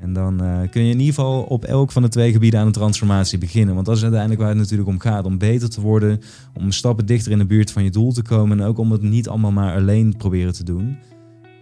En 0.00 0.12
dan 0.12 0.44
uh, 0.44 0.60
kun 0.70 0.82
je 0.82 0.92
in 0.92 0.98
ieder 0.98 1.14
geval 1.14 1.42
op 1.42 1.64
elk 1.64 1.92
van 1.92 2.02
de 2.02 2.08
twee 2.08 2.32
gebieden 2.32 2.60
aan 2.60 2.66
de 2.66 2.72
transformatie 2.72 3.38
beginnen. 3.38 3.74
Want 3.74 3.86
dat 3.86 3.96
is 3.96 4.02
uiteindelijk 4.02 4.40
waar 4.40 4.50
het 4.50 4.58
natuurlijk 4.58 4.88
om 4.88 4.98
gaat. 4.98 5.24
Om 5.24 5.38
beter 5.38 5.70
te 5.70 5.80
worden, 5.80 6.20
om 6.54 6.70
stappen 6.70 7.06
dichter 7.06 7.32
in 7.32 7.38
de 7.38 7.46
buurt 7.46 7.72
van 7.72 7.84
je 7.84 7.90
doel 7.90 8.12
te 8.12 8.22
komen. 8.22 8.60
En 8.60 8.66
ook 8.66 8.78
om 8.78 8.92
het 8.92 9.02
niet 9.02 9.28
allemaal 9.28 9.52
maar 9.52 9.76
alleen 9.76 10.16
proberen 10.16 10.52
te 10.52 10.64
doen. 10.64 10.98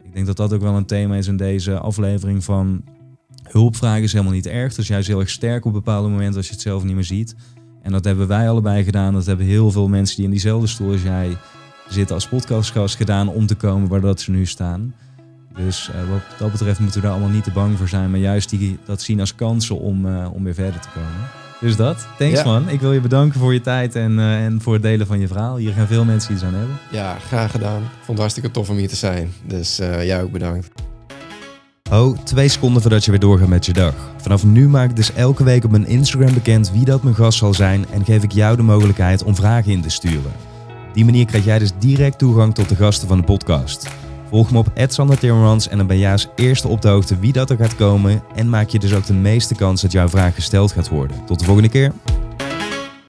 Ik 0.05 0.13
denk 0.13 0.27
dat 0.27 0.37
dat 0.37 0.53
ook 0.53 0.61
wel 0.61 0.77
een 0.77 0.87
thema 0.87 1.17
is 1.17 1.27
in 1.27 1.37
deze 1.37 1.79
aflevering 1.79 2.45
van 2.45 2.85
hulpvragen 3.43 4.03
is 4.03 4.13
helemaal 4.13 4.33
niet 4.33 4.47
erg. 4.47 4.69
Dat 4.69 4.79
is 4.79 4.89
juist 4.89 5.09
heel 5.09 5.21
erg 5.21 5.31
sterk 5.31 5.65
op 5.65 5.73
bepaalde 5.73 6.09
momenten 6.09 6.37
als 6.37 6.47
je 6.47 6.53
het 6.53 6.63
zelf 6.63 6.85
niet 6.85 6.95
meer 6.95 7.05
ziet. 7.05 7.35
En 7.83 7.93
dat 7.93 8.05
hebben 8.05 8.27
wij 8.27 8.51
allebei 8.51 8.85
gedaan. 8.85 9.13
Dat 9.13 9.27
hebben 9.27 9.47
heel 9.47 9.71
veel 9.71 9.89
mensen 9.89 10.17
die 10.17 10.25
in 10.25 10.31
diezelfde 10.31 10.67
stoel 10.67 10.93
als 10.93 11.03
jij 11.03 11.37
zitten 11.89 12.15
als 12.15 12.29
podcastgast 12.29 12.97
gedaan 12.97 13.29
om 13.29 13.47
te 13.47 13.55
komen 13.55 13.89
waar 13.89 14.01
dat 14.01 14.21
ze 14.21 14.31
nu 14.31 14.47
staan. 14.47 14.95
Dus 15.65 15.91
uh, 15.95 16.11
wat 16.11 16.21
dat 16.39 16.51
betreft 16.51 16.79
moeten 16.79 17.01
we 17.01 17.07
daar 17.07 17.17
allemaal 17.17 17.35
niet 17.35 17.45
te 17.45 17.51
bang 17.51 17.79
voor 17.79 17.89
zijn, 17.89 18.11
maar 18.11 18.21
juist 18.21 18.51
die, 18.51 18.79
dat 18.85 19.03
zien 19.03 19.21
als 19.21 19.35
kansen 19.35 19.79
om, 19.79 20.07
uh, 20.07 20.27
om 20.33 20.45
weer 20.45 20.55
verder 20.55 20.81
te 20.81 20.89
komen. 20.95 21.31
Dus 21.61 21.77
dat. 21.77 22.07
Thanks 22.19 22.45
man. 22.45 22.69
Ik 22.69 22.81
wil 22.81 22.93
je 22.93 23.01
bedanken 23.01 23.41
voor 23.41 23.53
je 23.53 23.61
tijd 23.61 23.95
en, 23.95 24.19
uh, 24.19 24.45
en 24.45 24.61
voor 24.61 24.73
het 24.73 24.83
delen 24.83 25.07
van 25.07 25.21
je 25.21 25.27
verhaal. 25.27 25.57
Hier 25.57 25.73
gaan 25.73 25.87
veel 25.87 26.05
mensen 26.05 26.35
iets 26.35 26.43
aan 26.43 26.55
hebben. 26.55 26.79
Ja, 26.91 27.17
graag 27.27 27.51
gedaan. 27.51 27.83
Ik 27.83 27.89
vond 27.95 28.09
het 28.09 28.19
hartstikke 28.19 28.51
tof 28.51 28.71
om 28.71 28.77
hier 28.77 28.89
te 28.89 28.97
zijn. 28.97 29.33
Dus 29.45 29.77
jij 29.77 30.23
ook 30.23 30.33
bedankt. 30.33 30.69
Oh, 31.91 32.19
twee 32.25 32.49
seconden 32.49 32.83
voordat 32.83 33.05
je 33.05 33.11
weer 33.11 33.21
doorgaat 33.21 33.49
met 33.49 33.67
je 33.67 33.73
dag. 33.73 33.95
Vanaf 34.17 34.45
nu 34.45 34.69
maak 34.69 34.91
ik 34.91 34.97
dus 34.97 35.13
elke 35.13 35.45
week 35.45 35.65
op 35.65 35.71
mijn 35.71 35.87
Instagram 35.87 36.35
bekend 36.35 36.73
wie 36.73 36.85
dat 36.85 37.03
mijn 37.03 37.15
gast 37.15 37.39
zal 37.39 37.55
zijn 37.55 37.87
en 37.93 38.05
geef 38.05 38.23
ik 38.23 38.33
jou 38.33 38.57
de 38.57 38.63
mogelijkheid 38.63 39.23
om 39.23 39.35
vragen 39.35 39.73
in 39.73 39.83
te 39.83 39.91
sturen. 39.91 40.33
Op 40.89 40.95
die 40.95 41.05
manier 41.05 41.27
krijg 41.27 41.45
jij 41.45 41.59
dus 41.59 41.73
direct 41.79 42.19
toegang 42.19 42.55
tot 42.55 42.69
de 42.69 42.77
gasten 42.77 43.09
van 43.09 43.19
de 43.19 43.25
podcast. 43.25 43.89
Volg 44.29 44.51
me 44.51 44.59
op 44.59 44.71
Timmermans 45.19 45.69
en 45.69 45.77
dan 45.77 45.87
ben 45.87 45.99
jij 45.99 46.13
als 46.13 46.29
eerste 46.35 46.69
op 46.69 46.83
de 46.83 46.89
hoogte 46.89 47.19
wie 47.19 47.33
dat 47.33 47.51
er 47.51 47.57
gaat 47.57 47.77
komen 47.77 48.23
en 48.35 48.49
maak 48.49 48.69
je 48.69 48.79
dus 48.79 48.95
ook 48.95 49.07
de 49.07 49.15
meeste 49.15 49.55
kans 49.55 49.83
dat 49.83 49.93
jouw 49.93 50.09
vraag 50.09 50.35
gesteld 50.35 50.73
gaat 50.73 50.89
worden. 50.89 51.25
Tot 51.25 51.39
de 51.39 51.45
volgende 51.45 51.69
keer. 51.69 51.93